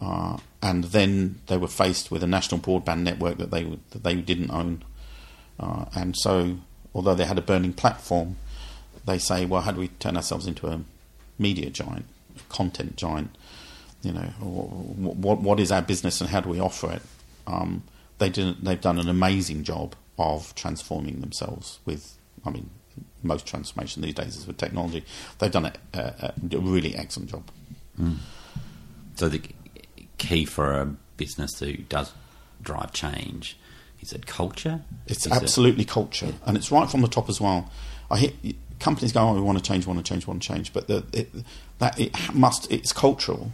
uh, 0.00 0.38
and 0.62 0.84
then 0.84 1.40
they 1.46 1.56
were 1.56 1.68
faced 1.68 2.10
with 2.10 2.22
a 2.22 2.26
national 2.26 2.60
broadband 2.60 3.00
network 3.00 3.38
that 3.38 3.50
they 3.50 3.64
that 3.90 4.02
they 4.02 4.14
didn't 4.14 4.50
own, 4.50 4.82
uh, 5.58 5.84
and 5.94 6.16
so 6.16 6.58
although 6.94 7.14
they 7.14 7.24
had 7.24 7.38
a 7.38 7.42
burning 7.42 7.72
platform, 7.72 8.36
they 9.06 9.18
say, 9.18 9.46
well, 9.46 9.62
how 9.62 9.72
do 9.72 9.80
we 9.80 9.88
turn 9.88 10.16
ourselves 10.16 10.46
into 10.46 10.66
a 10.66 10.80
media 11.38 11.70
giant, 11.70 12.06
a 12.36 12.52
content 12.52 12.96
giant? 12.96 13.36
You 14.02 14.12
know, 14.12 14.20
what 14.40 15.40
what 15.40 15.60
is 15.60 15.70
our 15.70 15.82
business 15.82 16.20
and 16.20 16.30
how 16.30 16.40
do 16.40 16.48
we 16.48 16.60
offer 16.60 16.92
it? 16.92 17.02
Um, 17.46 17.82
they 18.18 18.30
didn't. 18.30 18.64
they've 18.64 18.80
done 18.80 18.98
an 18.98 19.08
amazing 19.08 19.64
job 19.64 19.94
of 20.18 20.54
transforming 20.54 21.20
themselves 21.20 21.78
with, 21.86 22.18
I 22.44 22.50
mean, 22.50 22.68
most 23.22 23.46
transformation 23.46 24.02
these 24.02 24.14
days 24.14 24.36
is 24.36 24.46
with 24.46 24.58
technology. 24.58 25.04
They've 25.38 25.50
done 25.50 25.66
a, 25.66 25.72
a, 25.94 26.32
a 26.52 26.58
really 26.58 26.94
excellent 26.94 27.30
job. 27.30 27.50
Mm. 27.98 28.16
So 29.16 29.28
the 29.28 29.42
key 30.20 30.44
for 30.44 30.72
a 30.72 30.86
business 31.16 31.58
who 31.58 31.72
does 31.76 32.12
drive 32.62 32.92
change 32.92 33.58
is 34.00 34.12
it 34.12 34.26
culture? 34.26 34.80
It's 35.06 35.26
is 35.26 35.32
absolutely 35.32 35.82
it? 35.82 35.88
culture, 35.88 36.26
yeah. 36.26 36.32
and 36.46 36.56
it's 36.56 36.72
right 36.72 36.90
from 36.90 37.02
the 37.02 37.08
top 37.08 37.28
as 37.28 37.38
well. 37.38 37.70
I 38.10 38.18
hear 38.18 38.30
companies 38.78 39.12
go, 39.12 39.20
"Oh, 39.20 39.34
we 39.34 39.42
want 39.42 39.58
to 39.58 39.64
change, 39.64 39.86
want 39.86 39.98
to 39.98 40.02
change, 40.02 40.26
want 40.26 40.42
to 40.42 40.48
change," 40.48 40.72
but 40.72 40.86
the, 40.86 41.04
it, 41.12 41.28
that 41.80 42.00
it 42.00 42.14
must 42.32 42.70
it's 42.72 42.94
cultural 42.94 43.52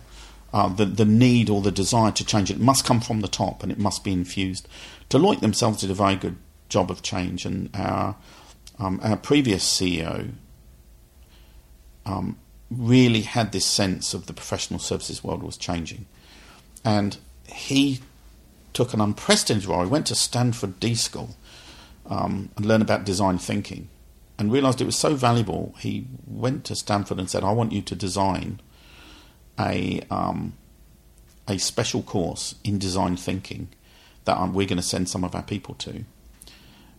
uh, 0.53 0.69
the, 0.69 0.85
the 0.85 1.05
need 1.05 1.51
or 1.51 1.61
the 1.61 1.73
desire 1.73 2.13
to 2.13 2.25
change 2.25 2.51
it 2.51 2.59
must 2.59 2.85
come 2.85 3.01
from 3.01 3.21
the 3.21 3.29
top 3.29 3.63
and 3.63 3.73
it 3.73 3.79
must 3.79 4.05
be 4.05 4.13
infused. 4.13 4.69
Deloitte 5.11 5.41
themselves 5.41 5.81
did 5.81 5.91
a 5.91 5.95
very 5.95 6.17
good 6.17 6.37
job 6.69 6.91
of 6.91 7.03
change, 7.03 7.45
and 7.45 7.69
our, 7.75 8.17
um, 8.79 9.01
our 9.03 9.17
previous 9.17 9.65
CEO 9.69 10.33
um, 12.05 12.39
really 12.71 13.23
had 13.23 13.53
this 13.53 13.67
sense 13.67 14.15
of 14.15 14.27
the 14.27 14.33
professional 14.33 14.81
services 14.81 15.23
world 15.23 15.43
was 15.43 15.57
changing. 15.57 16.07
And 16.87 17.19
he 17.45 18.01
took 18.73 18.95
an 18.95 19.01
unprecedented 19.01 19.69
role. 19.69 19.83
He 19.83 19.91
went 19.91 20.07
to 20.07 20.15
Stanford 20.15 20.79
D 20.79 20.95
School 20.95 21.37
um, 22.09 22.51
and 22.57 22.65
learned 22.65 22.85
about 22.85 23.05
design 23.05 23.39
thinking 23.39 23.89
and 24.39 24.53
realized 24.53 24.81
it 24.81 24.85
was 24.85 24.97
so 24.97 25.15
valuable. 25.15 25.75
He 25.81 26.07
went 26.27 26.65
to 26.67 26.77
Stanford 26.77 27.19
and 27.19 27.29
said, 27.29 27.43
I 27.43 27.51
want 27.53 27.73
you 27.73 27.83
to 27.83 27.95
design 27.97 28.61
a 29.59 30.03
um, 30.11 30.53
a 31.49 31.59
special 31.59 32.03
course 32.03 32.55
in 32.63 32.79
design 32.79 33.17
thinking 33.17 33.69
that 34.25 34.39
we're 34.53 34.67
going 34.67 34.77
to 34.77 34.83
send 34.83 35.09
some 35.09 35.25
of 35.25 35.35
our 35.35 35.43
people 35.43 35.75
to. 35.75 36.05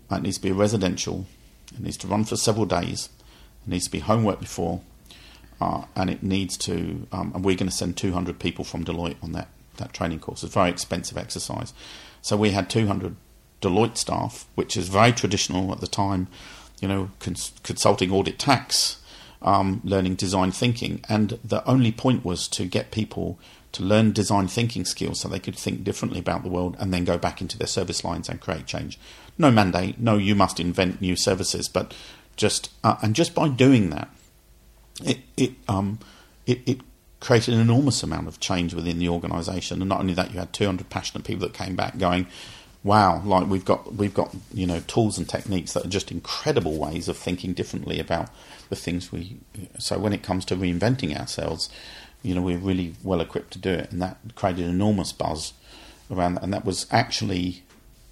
It 0.10 0.22
needs 0.22 0.38
to 0.38 0.44
be 0.44 0.52
residential. 0.52 1.26
It 1.74 1.82
needs 1.82 1.98
to 1.98 2.08
run 2.08 2.24
for 2.24 2.38
several 2.38 2.66
days. 2.66 3.10
It 3.66 3.72
needs 3.72 3.86
to 3.86 3.92
be 3.92 4.00
homework 4.00 4.40
before, 4.40 4.82
uh, 5.60 5.84
and 5.96 6.10
it 6.10 6.24
needs 6.24 6.58
to. 6.60 7.08
Um, 7.12 7.32
and 7.36 7.46
we're 7.46 7.58
going 7.58 7.70
to 7.70 7.76
send 7.76 7.98
200 7.98 8.40
people 8.40 8.64
from 8.64 8.86
Deloitte 8.86 9.22
on 9.22 9.34
that 9.34 9.50
that 9.78 9.94
training 9.94 10.20
course. 10.20 10.44
It's 10.44 10.54
very 10.54 10.70
expensive 10.70 11.18
exercise. 11.18 11.74
So 12.22 12.36
we 12.38 12.52
had 12.52 12.70
200 12.70 13.16
Deloitte 13.62 13.98
staff, 13.98 14.45
which 14.56 14.78
is 14.78 14.90
very 14.90 15.12
traditional 15.12 15.72
at 15.72 15.80
the 15.80 15.88
time, 15.88 16.28
you 16.82 16.88
know, 16.88 17.10
cons- 17.20 17.54
consulting, 17.64 18.12
audit, 18.12 18.38
tax, 18.38 18.98
um, 19.41 19.82
learning 19.84 20.16
design 20.16 20.52
thinking, 20.52 21.02
and 21.08 21.40
the 21.44 21.66
only 21.68 21.91
point 21.91 22.26
was 22.26 22.48
to 22.49 22.66
get 22.66 22.91
people 22.91 23.40
to 23.74 23.84
learn 23.84 24.12
design 24.12 24.48
thinking 24.48 24.86
skills 24.86 25.20
so 25.20 25.28
they 25.28 25.40
could 25.40 25.56
think 25.56 25.84
differently 25.84 26.20
about 26.20 26.44
the 26.44 26.49
world 26.49 26.76
and 26.80 26.94
then 26.94 27.04
go 27.04 27.18
back 27.18 27.41
into 27.41 27.58
their 27.58 27.68
service 27.68 28.04
lines 28.04 28.30
and 28.30 28.41
create 28.41 28.66
change. 28.66 28.99
No 29.38 29.52
mandate, 29.52 29.99
no, 29.99 30.18
you 30.18 30.34
must 30.34 30.60
invent 30.60 31.02
new 31.02 31.16
services, 31.16 31.68
but 31.68 31.94
just 32.36 32.72
uh, 32.84 32.95
and 33.02 33.16
just 33.16 33.36
by 33.36 33.49
doing 33.49 33.90
that, 33.91 34.10
it 35.04 35.20
it 35.36 35.52
um 35.68 35.99
it, 36.45 36.62
it 36.66 36.82
created 37.19 37.53
an 37.53 37.60
enormous 37.60 38.03
amount 38.03 38.27
of 38.27 38.39
change 38.39 38.73
within 38.73 38.99
the 38.99 39.10
organisation. 39.10 39.81
And 39.81 39.89
not 39.89 39.99
only 39.99 40.14
that, 40.14 40.31
you 40.34 40.39
had 40.39 40.53
200 40.53 40.89
passionate 40.89 41.26
people 41.26 41.48
that 41.48 41.53
came 41.53 41.76
back 41.76 41.98
going, 41.98 42.27
"Wow! 42.84 43.22
Like 43.23 43.48
we've 43.48 43.65
got 43.65 43.95
we've 43.95 44.14
got 44.14 44.35
you 44.53 44.68
know 44.68 44.81
tools 44.81 45.18
and 45.18 45.27
techniques 45.27 45.73
that 45.73 45.85
are 45.85 45.89
just 45.89 46.11
incredible 46.11 46.77
ways 46.77 47.07
of 47.07 47.18
thinking 47.18 47.53
differently 47.53 47.99
about 47.99 48.30
the 48.69 48.76
things 48.76 49.11
we." 49.11 49.38
So 49.80 49.98
when 49.98 50.14
it 50.14 50.23
comes 50.23 50.45
to 50.45 50.56
reinventing 50.56 51.18
ourselves, 51.18 51.69
you 52.22 52.35
know 52.35 52.41
we're 52.41 52.57
really 52.57 52.95
well 53.03 53.22
equipped 53.22 53.52
to 53.53 53.60
do 53.60 53.72
it, 53.72 53.91
and 53.91 54.02
that 54.02 54.18
created 54.35 54.65
an 54.65 54.72
enormous 54.72 55.11
buzz 55.11 55.53
around 56.11 56.35
that. 56.35 56.44
And 56.44 56.53
that 56.53 56.65
was 56.65 56.85
actually 56.91 57.64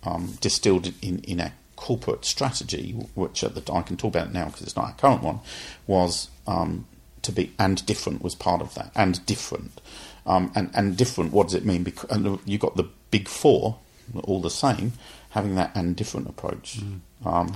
um, 0.03 0.37
distilled 0.41 0.93
in 1.01 1.19
in 1.19 1.39
a 1.39 1.53
corporate 1.75 2.25
strategy, 2.25 2.91
which 3.13 3.43
at 3.43 3.53
the 3.53 3.73
I 3.73 3.81
can 3.81 3.97
talk 3.97 4.15
about 4.15 4.27
it 4.27 4.33
now 4.33 4.45
because 4.45 4.61
it's 4.61 4.75
not 4.75 4.85
our 4.85 4.93
current 4.93 5.21
one, 5.21 5.41
was 5.87 6.29
um, 6.47 6.87
to 7.25 7.31
be 7.31 7.53
and 7.59 7.85
different 7.85 8.21
was 8.23 8.35
part 8.35 8.61
of 8.61 8.73
that 8.75 8.91
and 8.95 9.25
different 9.25 9.81
um, 10.25 10.51
and 10.55 10.71
and 10.73 10.97
different. 10.97 11.31
What 11.31 11.47
does 11.47 11.53
it 11.53 11.65
mean? 11.65 11.83
Because 11.83 12.39
you 12.45 12.57
got 12.57 12.75
the 12.75 12.89
big 13.11 13.27
four, 13.27 13.77
all 14.23 14.41
the 14.41 14.49
same, 14.49 14.93
having 15.29 15.55
that 15.55 15.71
and 15.75 15.95
different 15.95 16.27
approach. 16.27 16.79
Mm. 16.79 16.99
Um, 17.25 17.55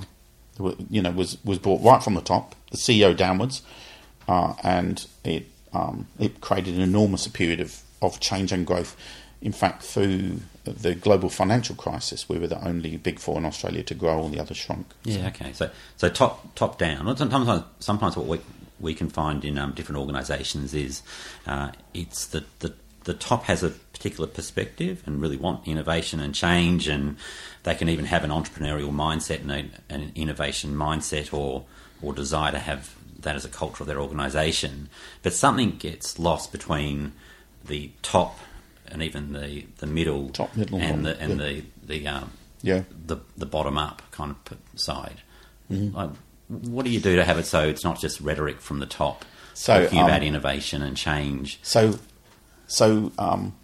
you 0.90 1.02
know, 1.02 1.10
was 1.10 1.38
was 1.44 1.58
brought 1.58 1.82
right 1.82 2.02
from 2.02 2.14
the 2.14 2.20
top, 2.20 2.54
the 2.70 2.76
CEO 2.76 3.16
downwards, 3.16 3.62
uh, 4.28 4.54
and 4.62 5.06
it 5.24 5.46
um, 5.72 6.06
it 6.18 6.40
created 6.40 6.74
an 6.74 6.82
enormous 6.82 7.26
period 7.28 7.60
of, 7.60 7.82
of 8.02 8.20
change 8.20 8.52
and 8.52 8.66
growth. 8.66 8.96
In 9.40 9.52
fact, 9.52 9.82
through 9.82 10.40
the 10.64 10.94
global 10.94 11.30
financial 11.30 11.74
crisis, 11.74 12.28
we 12.28 12.38
were 12.38 12.46
the 12.46 12.62
only 12.62 12.98
big 12.98 13.18
four 13.18 13.38
in 13.38 13.46
Australia 13.46 13.82
to 13.84 13.94
grow; 13.94 14.18
all 14.18 14.28
the 14.28 14.38
others 14.38 14.58
shrunk. 14.58 14.86
Yeah, 15.04 15.28
okay. 15.28 15.52
So, 15.54 15.70
so 15.96 16.08
top 16.10 16.54
top 16.54 16.78
down. 16.78 17.16
Sometimes, 17.16 17.64
sometimes 17.80 18.16
what 18.16 18.26
we 18.26 18.38
we 18.80 18.94
can 18.94 19.08
find 19.08 19.44
in 19.44 19.58
um, 19.58 19.72
different 19.72 19.98
organisations 19.98 20.74
is 20.74 21.02
uh, 21.46 21.72
it's 21.94 22.26
the, 22.26 22.44
the 22.60 22.74
the 23.04 23.14
top 23.14 23.44
has 23.44 23.62
a 23.62 23.70
particular 23.70 24.26
perspective 24.26 25.02
and 25.06 25.20
really 25.20 25.36
want 25.36 25.66
innovation 25.66 26.20
and 26.20 26.34
change, 26.34 26.86
and 26.88 27.16
they 27.62 27.74
can 27.74 27.88
even 27.88 28.04
have 28.04 28.24
an 28.24 28.30
entrepreneurial 28.30 28.92
mindset 28.92 29.40
and 29.40 29.50
a, 29.50 29.64
an 29.92 30.12
innovation 30.14 30.74
mindset 30.74 31.32
or 31.32 31.64
or 32.02 32.12
desire 32.12 32.52
to 32.52 32.58
have 32.58 32.94
that 33.20 33.36
as 33.36 33.44
a 33.44 33.48
culture 33.48 33.82
of 33.82 33.86
their 33.86 34.00
organisation. 34.00 34.88
But 35.22 35.32
something 35.32 35.76
gets 35.76 36.18
lost 36.18 36.52
between 36.52 37.12
the 37.64 37.90
top 38.02 38.38
and 38.86 39.02
even 39.02 39.32
the 39.32 39.66
the 39.78 39.86
middle, 39.86 40.30
top 40.30 40.56
middle, 40.56 40.80
and 40.80 41.04
the 41.04 41.18
and 41.20 41.38
yeah. 41.38 41.46
the 41.46 41.64
the 41.86 42.06
um, 42.08 42.30
yeah 42.62 42.82
the 43.06 43.18
the 43.36 43.46
bottom 43.46 43.78
up 43.78 44.02
kind 44.10 44.34
of 44.50 44.58
side. 44.80 45.22
Mm-hmm. 45.70 45.96
Like, 45.96 46.10
what 46.50 46.84
do 46.84 46.90
you 46.90 47.00
do 47.00 47.16
to 47.16 47.24
have 47.24 47.38
it 47.38 47.46
so 47.46 47.66
it's 47.66 47.84
not 47.84 48.00
just 48.00 48.20
rhetoric 48.20 48.60
from 48.60 48.80
the 48.80 48.86
top, 48.86 49.24
so, 49.54 49.84
talking 49.84 50.00
um, 50.00 50.04
about 50.06 50.22
innovation 50.22 50.82
and 50.82 50.96
change? 50.96 51.60
So, 51.62 51.98
so 52.66 53.12
um, 53.18 53.54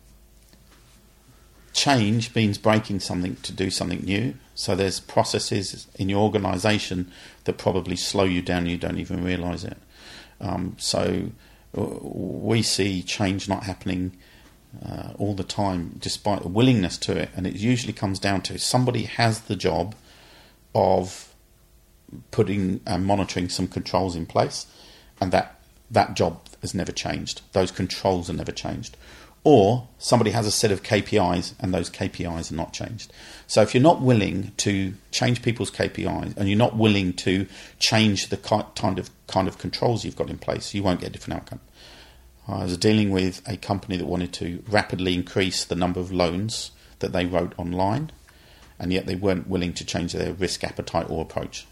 change 1.73 2.35
means 2.35 2.59
breaking 2.59 3.01
something 3.01 3.37
to 3.37 3.53
do 3.53 3.71
something 3.71 4.01
new. 4.01 4.35
So 4.55 4.75
there's 4.75 5.01
processes 5.01 5.89
in 5.97 6.09
your 6.09 6.21
organisation 6.21 7.11
that 7.45 7.59
probably 7.59 7.97
slow 7.97 8.25
you 8.25 8.41
down. 8.41 8.67
You 8.67 8.79
don't 8.79 8.99
even 8.99 9.23
realise 9.23 9.65
it. 9.65 9.77
Um, 10.41 10.77
so 10.79 11.31
uh, 11.77 11.85
we 12.03 12.63
see 12.63 13.03
change 13.03 13.49
not 13.49 13.65
happening 13.65 14.17
uh, 14.85 15.13
all 15.19 15.35
the 15.35 15.45
time, 15.45 15.97
despite 15.99 16.45
a 16.45 16.49
willingness 16.49 16.99
to 16.99 17.17
it, 17.17 17.31
and 17.35 17.47
it 17.47 17.57
usually 17.57 17.93
comes 17.93 18.19
down 18.19 18.43
to 18.43 18.59
somebody 18.59 19.05
has 19.05 19.41
the 19.41 19.57
job 19.57 19.95
of 20.75 21.35
putting 22.31 22.81
and 22.87 23.07
monitoring 23.07 23.49
some 23.49 23.69
controls 23.69 24.17
in 24.17 24.27
place, 24.27 24.67
and 25.21 25.33
that 25.33 25.61
that 25.91 26.15
job 26.15 26.41
has 26.63 26.75
never 26.75 26.93
changed. 26.93 27.43
Those 27.53 27.71
controls 27.71 28.29
are 28.29 28.35
never 28.35 28.53
changed. 28.53 28.97
Or 29.45 29.87
somebody 29.99 30.33
has 30.33 30.45
a 30.45 30.51
set 30.51 30.73
of 30.73 30.83
KPIs 30.83 31.55
and 31.61 31.73
those 31.73 31.89
KPIs 31.89 32.51
are 32.51 32.57
not 32.57 32.73
changed. 32.73 33.13
So 33.47 33.63
if 33.63 33.75
you're 33.75 33.83
not 33.83 34.03
willing 34.03 34.51
to 34.57 34.95
change 35.13 35.41
people's 35.41 35.71
KPIs 35.71 36.37
and 36.37 36.49
you're 36.49 36.59
not 36.59 36.77
willing 36.77 37.13
to 37.13 37.47
change 37.79 38.29
the 38.29 38.37
kind 38.37 38.99
of 38.99 39.11
kind 39.29 39.47
of 39.47 39.59
controls 39.59 40.05
you've 40.05 40.17
got 40.17 40.31
in 40.31 40.39
place, 40.39 40.75
you 40.75 40.83
won't 40.83 41.01
get 41.01 41.11
a 41.11 41.13
different 41.13 41.41
outcome. 41.41 41.61
I 42.49 42.65
was 42.65 42.77
dealing 42.77 43.11
with 43.11 43.41
a 43.49 43.57
company 43.57 43.97
that 43.97 44.07
wanted 44.07 44.33
to 44.35 44.65
rapidly 44.69 45.15
increase 45.15 45.65
the 45.65 45.77
number 45.77 46.01
of 46.01 46.11
loans 46.11 46.73
that 46.99 47.13
they 47.13 47.25
wrote 47.25 47.55
online, 47.57 48.11
and 48.81 48.93
yet 48.93 49.07
they 49.07 49.15
weren't 49.15 49.49
willing 49.49 49.73
to 49.75 49.85
change 49.85 50.13
their 50.13 50.33
risk 50.33 50.65
appetite 50.65 51.07
or 51.09 51.23
approach. 51.23 51.67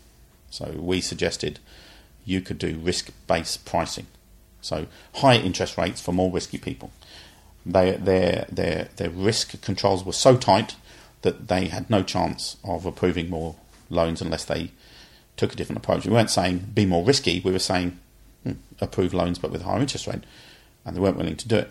So 0.54 0.72
we 0.78 1.00
suggested 1.00 1.58
you 2.24 2.40
could 2.40 2.58
do 2.58 2.78
risk 2.78 3.10
based 3.26 3.64
pricing. 3.64 4.06
So 4.60 4.86
higher 5.16 5.40
interest 5.40 5.76
rates 5.76 6.00
for 6.00 6.12
more 6.12 6.30
risky 6.30 6.58
people. 6.58 6.92
They, 7.66 7.96
their, 7.96 8.46
their, 8.48 8.88
their 8.94 9.10
risk 9.10 9.60
controls 9.62 10.04
were 10.04 10.12
so 10.12 10.36
tight 10.36 10.76
that 11.22 11.48
they 11.48 11.66
had 11.66 11.90
no 11.90 12.04
chance 12.04 12.56
of 12.62 12.86
approving 12.86 13.28
more 13.28 13.56
loans 13.90 14.22
unless 14.22 14.44
they 14.44 14.70
took 15.36 15.52
a 15.52 15.56
different 15.56 15.78
approach. 15.78 16.06
We 16.06 16.12
weren't 16.12 16.30
saying 16.30 16.70
be 16.72 16.86
more 16.86 17.02
risky, 17.02 17.40
we 17.40 17.50
were 17.50 17.58
saying 17.58 17.98
hmm, 18.44 18.52
approve 18.80 19.12
loans 19.12 19.40
but 19.40 19.50
with 19.50 19.62
a 19.62 19.64
higher 19.64 19.80
interest 19.80 20.06
rate, 20.06 20.22
and 20.84 20.94
they 20.94 21.00
weren't 21.00 21.16
willing 21.16 21.36
to 21.36 21.48
do 21.48 21.56
it. 21.56 21.70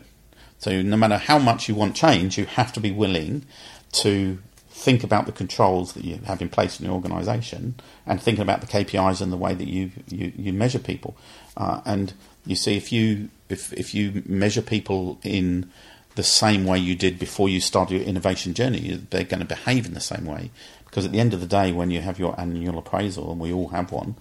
So 0.59 0.81
no 0.81 0.97
matter 0.97 1.17
how 1.17 1.39
much 1.39 1.69
you 1.69 1.75
want 1.75 1.95
change, 1.95 2.37
you 2.37 2.45
have 2.47 2.73
to 2.73 2.81
be 2.81 2.91
willing 2.91 3.45
to 3.93 4.39
think 4.73 5.03
about 5.03 5.27
the 5.27 5.31
controls 5.31 5.93
that 5.93 6.03
you 6.03 6.17
have 6.25 6.41
in 6.41 6.49
place 6.49 6.79
in 6.79 6.85
your 6.87 6.95
organisation 6.95 7.75
and 8.07 8.19
thinking 8.19 8.41
about 8.41 8.59
the 8.59 8.67
KPIs 8.67 9.21
and 9.21 9.31
the 9.31 9.37
way 9.37 9.53
that 9.53 9.67
you 9.67 9.91
you, 10.09 10.33
you 10.35 10.51
measure 10.51 10.79
people. 10.79 11.15
Uh, 11.55 11.81
and 11.85 12.13
you 12.45 12.55
see, 12.55 12.75
if 12.75 12.91
you 12.91 13.29
if 13.49 13.71
if 13.73 13.93
you 13.93 14.23
measure 14.25 14.63
people 14.63 15.19
in 15.23 15.69
the 16.15 16.23
same 16.23 16.65
way 16.65 16.77
you 16.79 16.95
did 16.95 17.19
before 17.19 17.47
you 17.47 17.61
started 17.61 17.95
your 17.95 18.03
innovation 18.03 18.53
journey, 18.53 18.99
they're 19.11 19.23
going 19.23 19.39
to 19.39 19.45
behave 19.45 19.85
in 19.85 19.93
the 19.93 19.99
same 19.99 20.25
way. 20.25 20.49
Because 20.85 21.05
at 21.05 21.11
the 21.11 21.19
end 21.19 21.33
of 21.33 21.39
the 21.39 21.47
day, 21.47 21.71
when 21.71 21.91
you 21.91 22.01
have 22.01 22.19
your 22.19 22.39
annual 22.39 22.77
appraisal, 22.79 23.31
and 23.31 23.39
we 23.39 23.53
all 23.53 23.69
have 23.69 23.91
one, 23.91 24.15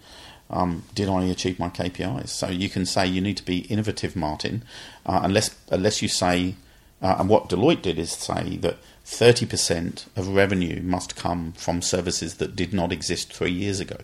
um, 0.50 0.84
did 0.94 1.08
I 1.08 1.24
achieve 1.24 1.58
my 1.58 1.68
KPIs? 1.70 2.28
So 2.28 2.48
you 2.48 2.68
can 2.68 2.84
say 2.86 3.06
you 3.06 3.20
need 3.22 3.38
to 3.38 3.44
be 3.44 3.60
innovative, 3.60 4.14
Martin, 4.14 4.64
uh, 5.06 5.20
unless 5.22 5.54
unless 5.70 6.02
you 6.02 6.08
say, 6.08 6.56
uh, 7.00 7.16
and 7.18 7.28
what 7.30 7.48
Deloitte 7.48 7.82
did 7.82 7.98
is 7.98 8.12
say 8.12 8.58
that 8.58 8.76
30% 9.12 10.06
of 10.16 10.28
revenue 10.28 10.80
must 10.82 11.16
come 11.16 11.52
from 11.52 11.82
services 11.82 12.36
that 12.36 12.56
did 12.56 12.72
not 12.72 12.92
exist 12.92 13.32
three 13.32 13.52
years 13.52 13.78
ago. 13.78 13.98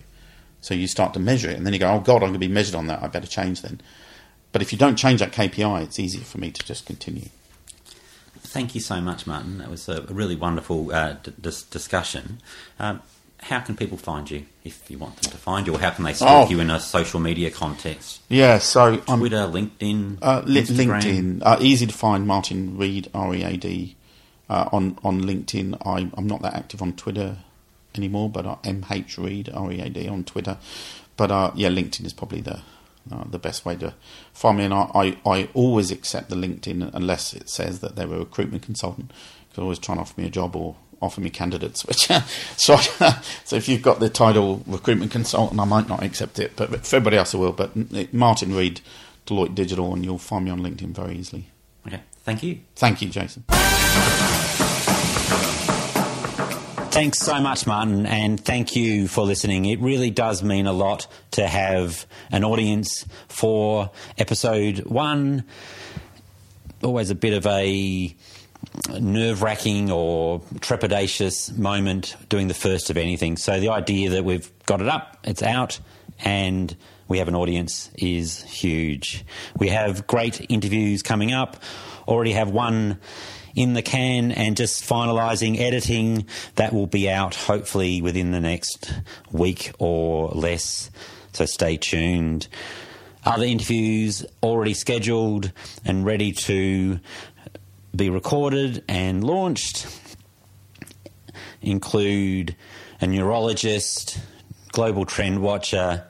So 0.60 0.74
you 0.74 0.86
start 0.86 1.14
to 1.14 1.20
measure 1.20 1.48
it, 1.48 1.56
and 1.56 1.64
then 1.64 1.72
you 1.72 1.78
go, 1.78 1.90
oh 1.90 2.00
God, 2.00 2.16
I'm 2.16 2.30
going 2.30 2.34
to 2.34 2.38
be 2.38 2.48
measured 2.48 2.74
on 2.74 2.88
that. 2.88 3.02
I 3.02 3.06
better 3.06 3.26
change 3.26 3.62
then. 3.62 3.80
But 4.52 4.60
if 4.60 4.70
you 4.70 4.78
don't 4.78 4.96
change 4.96 5.20
that 5.20 5.32
KPI, 5.32 5.82
it's 5.82 5.98
easier 5.98 6.24
for 6.24 6.38
me 6.38 6.50
to 6.50 6.64
just 6.64 6.84
continue. 6.84 7.28
Thank 8.40 8.74
you 8.74 8.80
so 8.80 9.00
much, 9.00 9.26
Martin. 9.26 9.58
That 9.58 9.70
was 9.70 9.88
a 9.88 10.02
really 10.02 10.36
wonderful 10.36 10.92
uh, 10.92 11.14
d- 11.22 11.32
discussion. 11.40 12.40
Um, 12.78 13.00
how 13.40 13.60
can 13.60 13.76
people 13.76 13.96
find 13.96 14.30
you 14.30 14.46
if 14.64 14.90
you 14.90 14.98
want 14.98 15.16
them 15.16 15.30
to 15.30 15.38
find 15.38 15.66
you, 15.66 15.74
or 15.74 15.78
how 15.78 15.90
can 15.90 16.04
they 16.04 16.12
stalk 16.12 16.48
oh. 16.48 16.50
you 16.50 16.60
in 16.60 16.70
a 16.70 16.80
social 16.80 17.20
media 17.20 17.50
context? 17.50 18.20
Yeah, 18.28 18.58
so 18.58 18.96
Twitter, 18.96 19.38
um, 19.38 19.52
LinkedIn, 19.52 20.18
uh, 20.20 20.42
LinkedIn, 20.42 21.42
uh, 21.42 21.56
easy 21.60 21.86
to 21.86 21.94
find. 21.94 22.26
Martin 22.26 22.76
Read, 22.76 23.08
R 23.14 23.34
E 23.34 23.44
A 23.44 23.56
D 23.56 23.96
uh, 24.48 24.68
on 24.72 24.98
on 25.04 25.22
LinkedIn. 25.22 25.76
I, 25.86 26.10
I'm 26.16 26.26
not 26.26 26.42
that 26.42 26.54
active 26.54 26.82
on 26.82 26.94
Twitter 26.94 27.38
anymore, 27.94 28.28
but 28.30 28.46
uh, 28.46 28.56
MH 28.64 29.22
Read 29.22 29.50
R 29.52 29.72
E 29.72 29.80
A 29.80 29.88
D 29.88 30.08
on 30.08 30.24
Twitter. 30.24 30.58
But 31.16 31.30
uh, 31.30 31.50
yeah, 31.54 31.68
LinkedIn 31.68 32.06
is 32.06 32.12
probably 32.12 32.40
the 32.40 32.60
uh, 33.10 33.24
the 33.28 33.38
best 33.38 33.64
way 33.64 33.76
to 33.76 33.94
find 34.32 34.58
me. 34.58 34.64
And 34.64 34.74
I, 34.74 34.90
I, 34.94 35.16
I, 35.26 35.48
always 35.54 35.90
accept 35.90 36.28
the 36.28 36.36
LinkedIn 36.36 36.90
unless 36.92 37.32
it 37.32 37.48
says 37.48 37.80
that 37.80 37.96
they're 37.96 38.06
a 38.06 38.18
recruitment 38.18 38.62
consultant. 38.62 39.12
Because 39.48 39.62
always 39.62 39.78
try 39.78 39.94
and 39.94 40.00
offer 40.00 40.20
me 40.20 40.26
a 40.26 40.30
job 40.30 40.54
or 40.54 40.76
offer 41.00 41.20
me 41.20 41.30
candidates. 41.30 41.84
Which 41.86 42.08
so 42.56 42.76
so 43.44 43.56
if 43.56 43.68
you've 43.68 43.82
got 43.82 44.00
the 44.00 44.08
title 44.08 44.62
recruitment 44.66 45.10
consultant, 45.10 45.60
I 45.60 45.64
might 45.64 45.88
not 45.88 46.02
accept 46.02 46.38
it, 46.38 46.54
but 46.56 46.86
for 46.86 46.96
everybody 46.96 47.16
else 47.16 47.34
I 47.34 47.38
will. 47.38 47.52
But 47.52 48.12
Martin 48.12 48.54
Read, 48.54 48.80
Deloitte 49.26 49.54
Digital, 49.54 49.92
and 49.94 50.04
you'll 50.04 50.18
find 50.18 50.44
me 50.44 50.50
on 50.50 50.60
LinkedIn 50.60 50.94
very 50.94 51.16
easily. 51.16 51.48
Okay, 51.86 52.00
thank 52.24 52.42
you. 52.42 52.60
Thank 52.76 53.02
you, 53.02 53.08
Jason. 53.08 53.44
Thanks 56.98 57.20
so 57.20 57.40
much, 57.40 57.64
Martin, 57.64 58.06
and 58.06 58.44
thank 58.44 58.74
you 58.74 59.06
for 59.06 59.24
listening. 59.24 59.66
It 59.66 59.78
really 59.78 60.10
does 60.10 60.42
mean 60.42 60.66
a 60.66 60.72
lot 60.72 61.06
to 61.30 61.46
have 61.46 62.04
an 62.32 62.42
audience 62.42 63.06
for 63.28 63.92
episode 64.18 64.84
one. 64.84 65.44
Always 66.82 67.10
a 67.10 67.14
bit 67.14 67.34
of 67.34 67.46
a 67.46 68.16
nerve 68.98 69.42
wracking 69.42 69.92
or 69.92 70.40
trepidatious 70.56 71.56
moment 71.56 72.16
doing 72.28 72.48
the 72.48 72.54
first 72.54 72.90
of 72.90 72.96
anything. 72.96 73.36
So 73.36 73.60
the 73.60 73.68
idea 73.68 74.10
that 74.10 74.24
we've 74.24 74.50
got 74.66 74.80
it 74.80 74.88
up, 74.88 75.18
it's 75.22 75.44
out, 75.44 75.78
and 76.18 76.76
we 77.06 77.18
have 77.18 77.28
an 77.28 77.36
audience 77.36 77.92
is 77.94 78.42
huge. 78.42 79.24
We 79.56 79.68
have 79.68 80.08
great 80.08 80.50
interviews 80.50 81.04
coming 81.04 81.32
up. 81.32 81.62
Already 82.08 82.32
have 82.32 82.50
one 82.50 82.98
in 83.54 83.74
the 83.74 83.82
can 83.82 84.32
and 84.32 84.56
just 84.56 84.82
finalising 84.84 85.58
editing. 85.58 86.26
That 86.56 86.72
will 86.72 86.86
be 86.86 87.10
out 87.10 87.34
hopefully 87.34 88.02
within 88.02 88.32
the 88.32 88.40
next 88.40 88.92
week 89.32 89.72
or 89.78 90.28
less. 90.28 90.90
So 91.32 91.44
stay 91.46 91.76
tuned. 91.76 92.48
Other 93.24 93.44
interviews 93.44 94.24
already 94.42 94.74
scheduled 94.74 95.52
and 95.84 96.04
ready 96.04 96.32
to 96.32 97.00
be 97.94 98.10
recorded 98.10 98.84
and 98.88 99.24
launched 99.24 99.86
include 101.60 102.54
a 103.00 103.06
neurologist, 103.06 104.20
global 104.72 105.04
trend 105.04 105.40
watcher, 105.40 106.04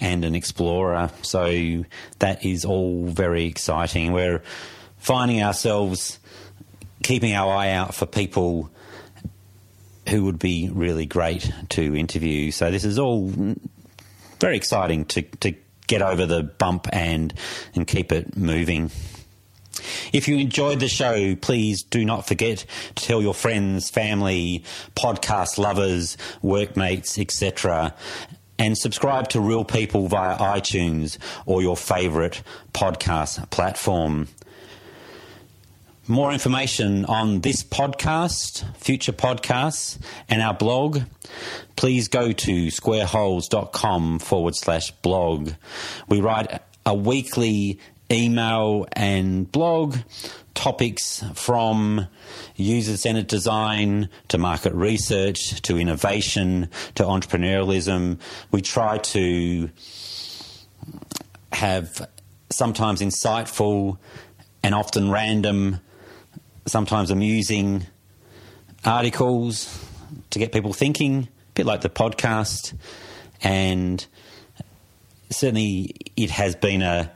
and 0.00 0.24
an 0.24 0.34
explorer. 0.34 1.10
So 1.22 1.84
that 2.18 2.44
is 2.44 2.64
all 2.64 3.06
very 3.06 3.44
exciting. 3.44 4.12
We're 4.12 4.42
finding 4.96 5.42
ourselves 5.42 6.18
keeping 7.02 7.34
our 7.34 7.52
eye 7.52 7.70
out 7.70 7.94
for 7.94 8.06
people 8.06 8.70
who 10.08 10.24
would 10.24 10.38
be 10.38 10.70
really 10.72 11.06
great 11.06 11.52
to 11.70 11.96
interview. 11.96 12.50
So 12.50 12.70
this 12.70 12.84
is 12.84 12.98
all 12.98 13.32
very 14.40 14.56
exciting 14.56 15.04
to, 15.06 15.22
to 15.22 15.54
get 15.86 16.02
over 16.02 16.26
the 16.26 16.42
bump 16.42 16.86
and 16.92 17.34
and 17.74 17.86
keep 17.86 18.12
it 18.12 18.36
moving. 18.36 18.90
If 20.12 20.28
you 20.28 20.36
enjoyed 20.36 20.80
the 20.80 20.88
show, 20.88 21.36
please 21.36 21.82
do 21.82 22.04
not 22.04 22.26
forget 22.26 22.64
to 22.94 23.04
tell 23.06 23.22
your 23.22 23.34
friends, 23.34 23.90
family, 23.90 24.64
podcast 24.94 25.58
lovers, 25.58 26.16
workmates, 26.42 27.18
etc. 27.18 27.94
And 28.58 28.76
subscribe 28.76 29.28
to 29.30 29.40
Real 29.40 29.64
People 29.64 30.08
via 30.08 30.36
iTunes 30.36 31.18
or 31.46 31.62
your 31.62 31.76
favourite 31.76 32.42
podcast 32.72 33.50
platform. 33.50 34.28
More 36.10 36.32
information 36.32 37.04
on 37.04 37.42
this 37.42 37.62
podcast, 37.62 38.64
future 38.78 39.12
podcasts, 39.12 39.96
and 40.28 40.42
our 40.42 40.52
blog, 40.52 41.02
please 41.76 42.08
go 42.08 42.32
to 42.32 42.66
squareholes.com 42.66 44.18
forward 44.18 44.56
slash 44.56 44.90
blog. 44.90 45.52
We 46.08 46.20
write 46.20 46.62
a 46.84 46.94
weekly 46.94 47.78
email 48.10 48.88
and 48.90 49.52
blog 49.52 49.98
topics 50.54 51.22
from 51.34 52.08
user 52.56 52.96
centered 52.96 53.28
design 53.28 54.08
to 54.30 54.38
market 54.38 54.74
research 54.74 55.62
to 55.62 55.78
innovation 55.78 56.70
to 56.96 57.04
entrepreneurialism. 57.04 58.18
We 58.50 58.62
try 58.62 58.98
to 58.98 59.70
have 61.52 62.08
sometimes 62.50 63.00
insightful 63.00 63.98
and 64.64 64.74
often 64.74 65.12
random, 65.12 65.78
sometimes 66.70 67.10
amusing 67.10 67.86
articles 68.84 69.84
to 70.30 70.38
get 70.38 70.52
people 70.52 70.72
thinking, 70.72 71.24
a 71.24 71.52
bit 71.54 71.66
like 71.66 71.80
the 71.80 71.90
podcast. 71.90 72.74
And 73.42 74.04
certainly 75.30 75.94
it 76.16 76.30
has 76.30 76.54
been 76.54 76.82
a 76.82 77.10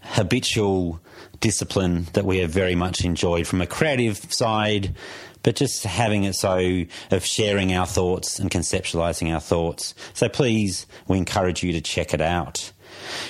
habitual 0.00 1.00
discipline 1.40 2.06
that 2.12 2.24
we 2.24 2.38
have 2.38 2.50
very 2.50 2.74
much 2.74 3.04
enjoyed 3.04 3.46
from 3.46 3.60
a 3.60 3.66
creative 3.66 4.18
side, 4.32 4.94
but 5.42 5.56
just 5.56 5.84
having 5.84 6.24
it 6.24 6.34
so 6.34 6.84
of 7.10 7.24
sharing 7.24 7.72
our 7.72 7.86
thoughts 7.86 8.38
and 8.38 8.50
conceptualizing 8.50 9.32
our 9.32 9.40
thoughts. 9.40 9.94
So 10.12 10.28
please, 10.28 10.86
we 11.08 11.16
encourage 11.16 11.62
you 11.62 11.72
to 11.72 11.80
check 11.80 12.12
it 12.12 12.20
out. 12.20 12.72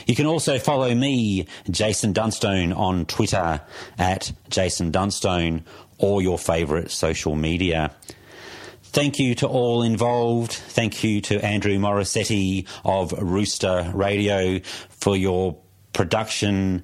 You 0.07 0.15
can 0.15 0.27
also 0.27 0.59
follow 0.59 0.95
me, 0.95 1.47
Jason 1.71 2.13
Dunstone, 2.13 2.73
on 2.73 3.07
Twitter 3.07 3.61
at 3.99 4.33
Jason 4.49 4.91
Dunstone 4.91 5.65
or 5.99 6.23
your 6.23 6.39
favourite 6.39 6.91
social 6.91 7.37
media. 7.37 7.93
Thank 8.83 9.19
you 9.19 9.35
to 9.37 9.47
all 9.47 9.83
involved. 9.83 10.53
Thank 10.53 11.05
you 11.05 11.21
to 11.23 11.45
Andrew 11.45 11.79
Morissetti 11.79 12.67
of 12.85 13.13
Rooster 13.13 13.91
Radio 13.95 14.59
for 14.89 15.17
your 15.17 15.57
production 15.93 16.83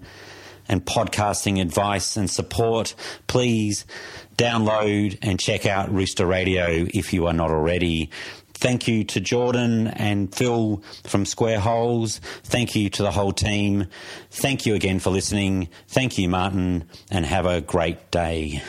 and 0.68 0.84
podcasting 0.84 1.60
advice 1.60 2.16
and 2.16 2.30
support, 2.30 2.94
please 3.26 3.84
download 4.36 5.18
and 5.22 5.40
check 5.40 5.66
out 5.66 5.92
Rooster 5.92 6.26
Radio 6.26 6.86
if 6.92 7.12
you 7.12 7.26
are 7.26 7.32
not 7.32 7.50
already. 7.50 8.10
Thank 8.58 8.88
you 8.88 9.04
to 9.04 9.20
Jordan 9.20 9.88
and 9.88 10.34
Phil 10.34 10.82
from 11.04 11.26
Square 11.26 11.60
Holes. 11.60 12.20
Thank 12.42 12.74
you 12.74 12.88
to 12.90 13.02
the 13.02 13.10
whole 13.10 13.32
team. 13.32 13.86
Thank 14.30 14.64
you 14.64 14.74
again 14.74 14.98
for 14.98 15.10
listening. 15.10 15.68
Thank 15.88 16.16
you, 16.16 16.28
Martin, 16.28 16.88
and 17.10 17.26
have 17.26 17.44
a 17.44 17.60
great 17.60 18.10
day. 18.10 18.62